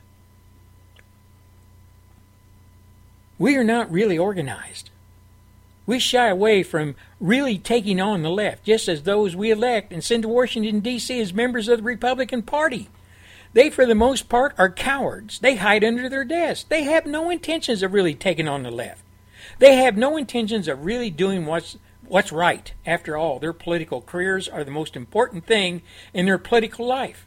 We 3.37 3.55
are 3.55 3.63
not 3.63 3.91
really 3.91 4.17
organized. 4.17 4.89
We 5.85 5.99
shy 5.99 6.27
away 6.29 6.63
from 6.63 6.95
really 7.19 7.59
taking 7.59 8.01
on 8.01 8.23
the 8.23 8.29
left, 8.31 8.63
just 8.63 8.87
as 8.87 9.03
those 9.03 9.35
we 9.35 9.51
elect 9.51 9.93
and 9.93 10.03
send 10.03 10.23
to 10.23 10.29
Washington, 10.29 10.79
D.C. 10.79 11.19
as 11.19 11.33
members 11.33 11.67
of 11.67 11.79
the 11.79 11.83
Republican 11.83 12.41
Party. 12.41 12.89
They, 13.53 13.69
for 13.69 13.85
the 13.85 13.95
most 13.95 14.27
part, 14.27 14.55
are 14.57 14.69
cowards. 14.69 15.39
They 15.39 15.55
hide 15.55 15.83
under 15.83 16.09
their 16.09 16.25
desks. 16.25 16.65
They 16.67 16.83
have 16.83 17.05
no 17.05 17.29
intentions 17.29 17.83
of 17.83 17.93
really 17.93 18.15
taking 18.15 18.47
on 18.47 18.63
the 18.63 18.71
left. 18.71 19.03
They 19.59 19.75
have 19.75 19.95
no 19.95 20.17
intentions 20.17 20.67
of 20.67 20.83
really 20.83 21.09
doing 21.09 21.45
what's 21.45 21.77
what's 22.07 22.31
right. 22.31 22.73
After 22.85 23.17
all, 23.17 23.39
their 23.39 23.53
political 23.53 24.01
careers 24.01 24.47
are 24.47 24.63
the 24.63 24.71
most 24.71 24.95
important 24.95 25.45
thing 25.45 25.81
in 26.13 26.25
their 26.25 26.37
political 26.37 26.85
life. 26.85 27.25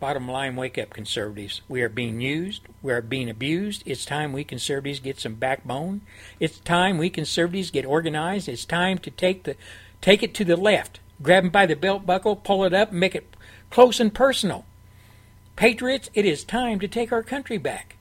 Bottom 0.00 0.28
line, 0.28 0.54
wake 0.56 0.76
up, 0.76 0.90
conservatives. 0.90 1.62
We 1.66 1.80
are 1.80 1.88
being 1.88 2.20
used. 2.20 2.62
We 2.82 2.92
are 2.92 3.00
being 3.00 3.30
abused. 3.30 3.82
It's 3.86 4.04
time 4.04 4.32
we 4.32 4.44
conservatives 4.44 5.00
get 5.00 5.18
some 5.18 5.34
backbone. 5.34 6.02
It's 6.38 6.58
time 6.58 6.98
we 6.98 7.08
conservatives 7.08 7.70
get 7.70 7.86
organized. 7.86 8.48
It's 8.48 8.66
time 8.66 8.98
to 8.98 9.10
take 9.10 9.44
the 9.44 9.56
take 10.02 10.22
it 10.22 10.34
to 10.34 10.44
the 10.44 10.56
left. 10.56 11.00
Grab 11.22 11.44
them 11.44 11.50
by 11.50 11.64
the 11.64 11.74
belt 11.74 12.04
buckle, 12.04 12.36
pull 12.36 12.64
it 12.64 12.74
up, 12.74 12.92
make 12.92 13.14
it 13.14 13.34
close 13.70 13.98
and 13.98 14.12
personal. 14.12 14.66
Patriots, 15.56 16.10
it 16.12 16.26
is 16.26 16.44
time 16.44 16.80
to 16.80 16.88
take 16.88 17.12
our 17.12 17.22
country 17.22 17.56
back. 17.56 17.93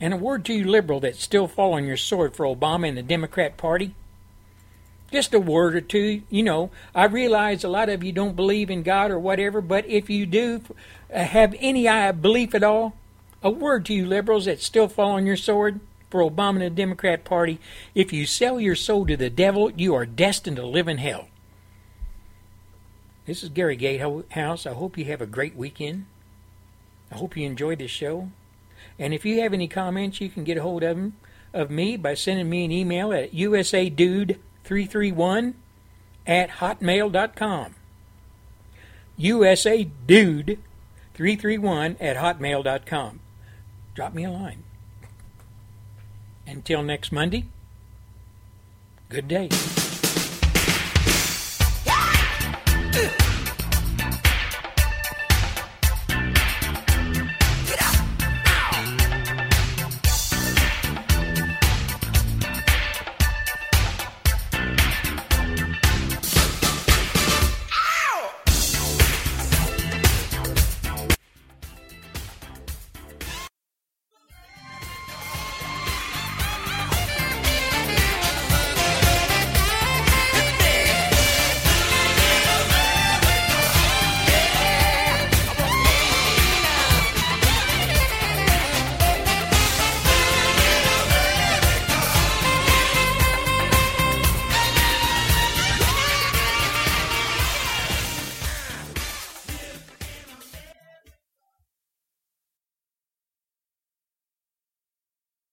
And 0.00 0.12
a 0.12 0.16
word 0.16 0.44
to 0.46 0.52
you 0.52 0.64
liberal 0.64 1.00
that's 1.00 1.22
still 1.22 1.48
following 1.48 1.86
your 1.86 1.96
sword 1.96 2.36
for 2.36 2.44
Obama 2.44 2.88
and 2.88 2.98
the 2.98 3.02
Democrat 3.02 3.56
Party. 3.56 3.94
Just 5.10 5.32
a 5.32 5.40
word 5.40 5.74
or 5.74 5.80
two. 5.80 6.22
You 6.28 6.42
know, 6.42 6.70
I 6.94 7.04
realize 7.04 7.64
a 7.64 7.68
lot 7.68 7.88
of 7.88 8.04
you 8.04 8.12
don't 8.12 8.36
believe 8.36 8.70
in 8.70 8.82
God 8.82 9.10
or 9.10 9.18
whatever, 9.18 9.60
but 9.60 9.86
if 9.86 10.10
you 10.10 10.26
do 10.26 10.62
uh, 11.14 11.20
have 11.20 11.54
any 11.60 11.84
belief 12.12 12.54
at 12.54 12.64
all, 12.64 12.94
a 13.42 13.50
word 13.50 13.86
to 13.86 13.94
you 13.94 14.04
liberals 14.04 14.46
that's 14.46 14.66
still 14.66 14.88
following 14.88 15.26
your 15.26 15.36
sword 15.36 15.80
for 16.10 16.20
Obama 16.20 16.56
and 16.56 16.62
the 16.62 16.70
Democrat 16.70 17.24
Party. 17.24 17.58
If 17.94 18.12
you 18.12 18.26
sell 18.26 18.60
your 18.60 18.74
soul 18.74 19.06
to 19.06 19.16
the 19.16 19.30
devil, 19.30 19.70
you 19.70 19.94
are 19.94 20.06
destined 20.06 20.56
to 20.56 20.66
live 20.66 20.88
in 20.88 20.98
hell. 20.98 21.28
This 23.26 23.42
is 23.42 23.48
Gary 23.48 23.76
Gatehouse. 23.76 24.66
I 24.66 24.72
hope 24.72 24.98
you 24.98 25.04
have 25.06 25.20
a 25.20 25.26
great 25.26 25.56
weekend. 25.56 26.06
I 27.10 27.16
hope 27.16 27.36
you 27.36 27.46
enjoyed 27.46 27.78
this 27.78 27.90
show. 27.90 28.30
And 28.98 29.14
if 29.14 29.24
you 29.24 29.40
have 29.42 29.52
any 29.52 29.68
comments, 29.68 30.20
you 30.20 30.28
can 30.28 30.42
get 30.44 30.58
a 30.58 30.62
hold 30.62 30.82
of 30.82 30.96
them 30.96 31.14
of 31.52 31.70
me 31.70 31.96
by 31.96 32.14
sending 32.14 32.50
me 32.50 32.64
an 32.64 32.72
email 32.72 33.12
at 33.12 33.30
usadude331 33.32 35.54
at 36.26 36.50
hotmail.com. 36.50 37.74
usadude331 39.18 41.96
at 42.00 42.16
hotmail.com. 42.16 43.20
Drop 43.94 44.14
me 44.14 44.24
a 44.24 44.30
line. 44.30 44.64
Until 46.46 46.82
next 46.82 47.12
Monday, 47.12 47.44
good 49.08 49.28
day. 49.28 49.48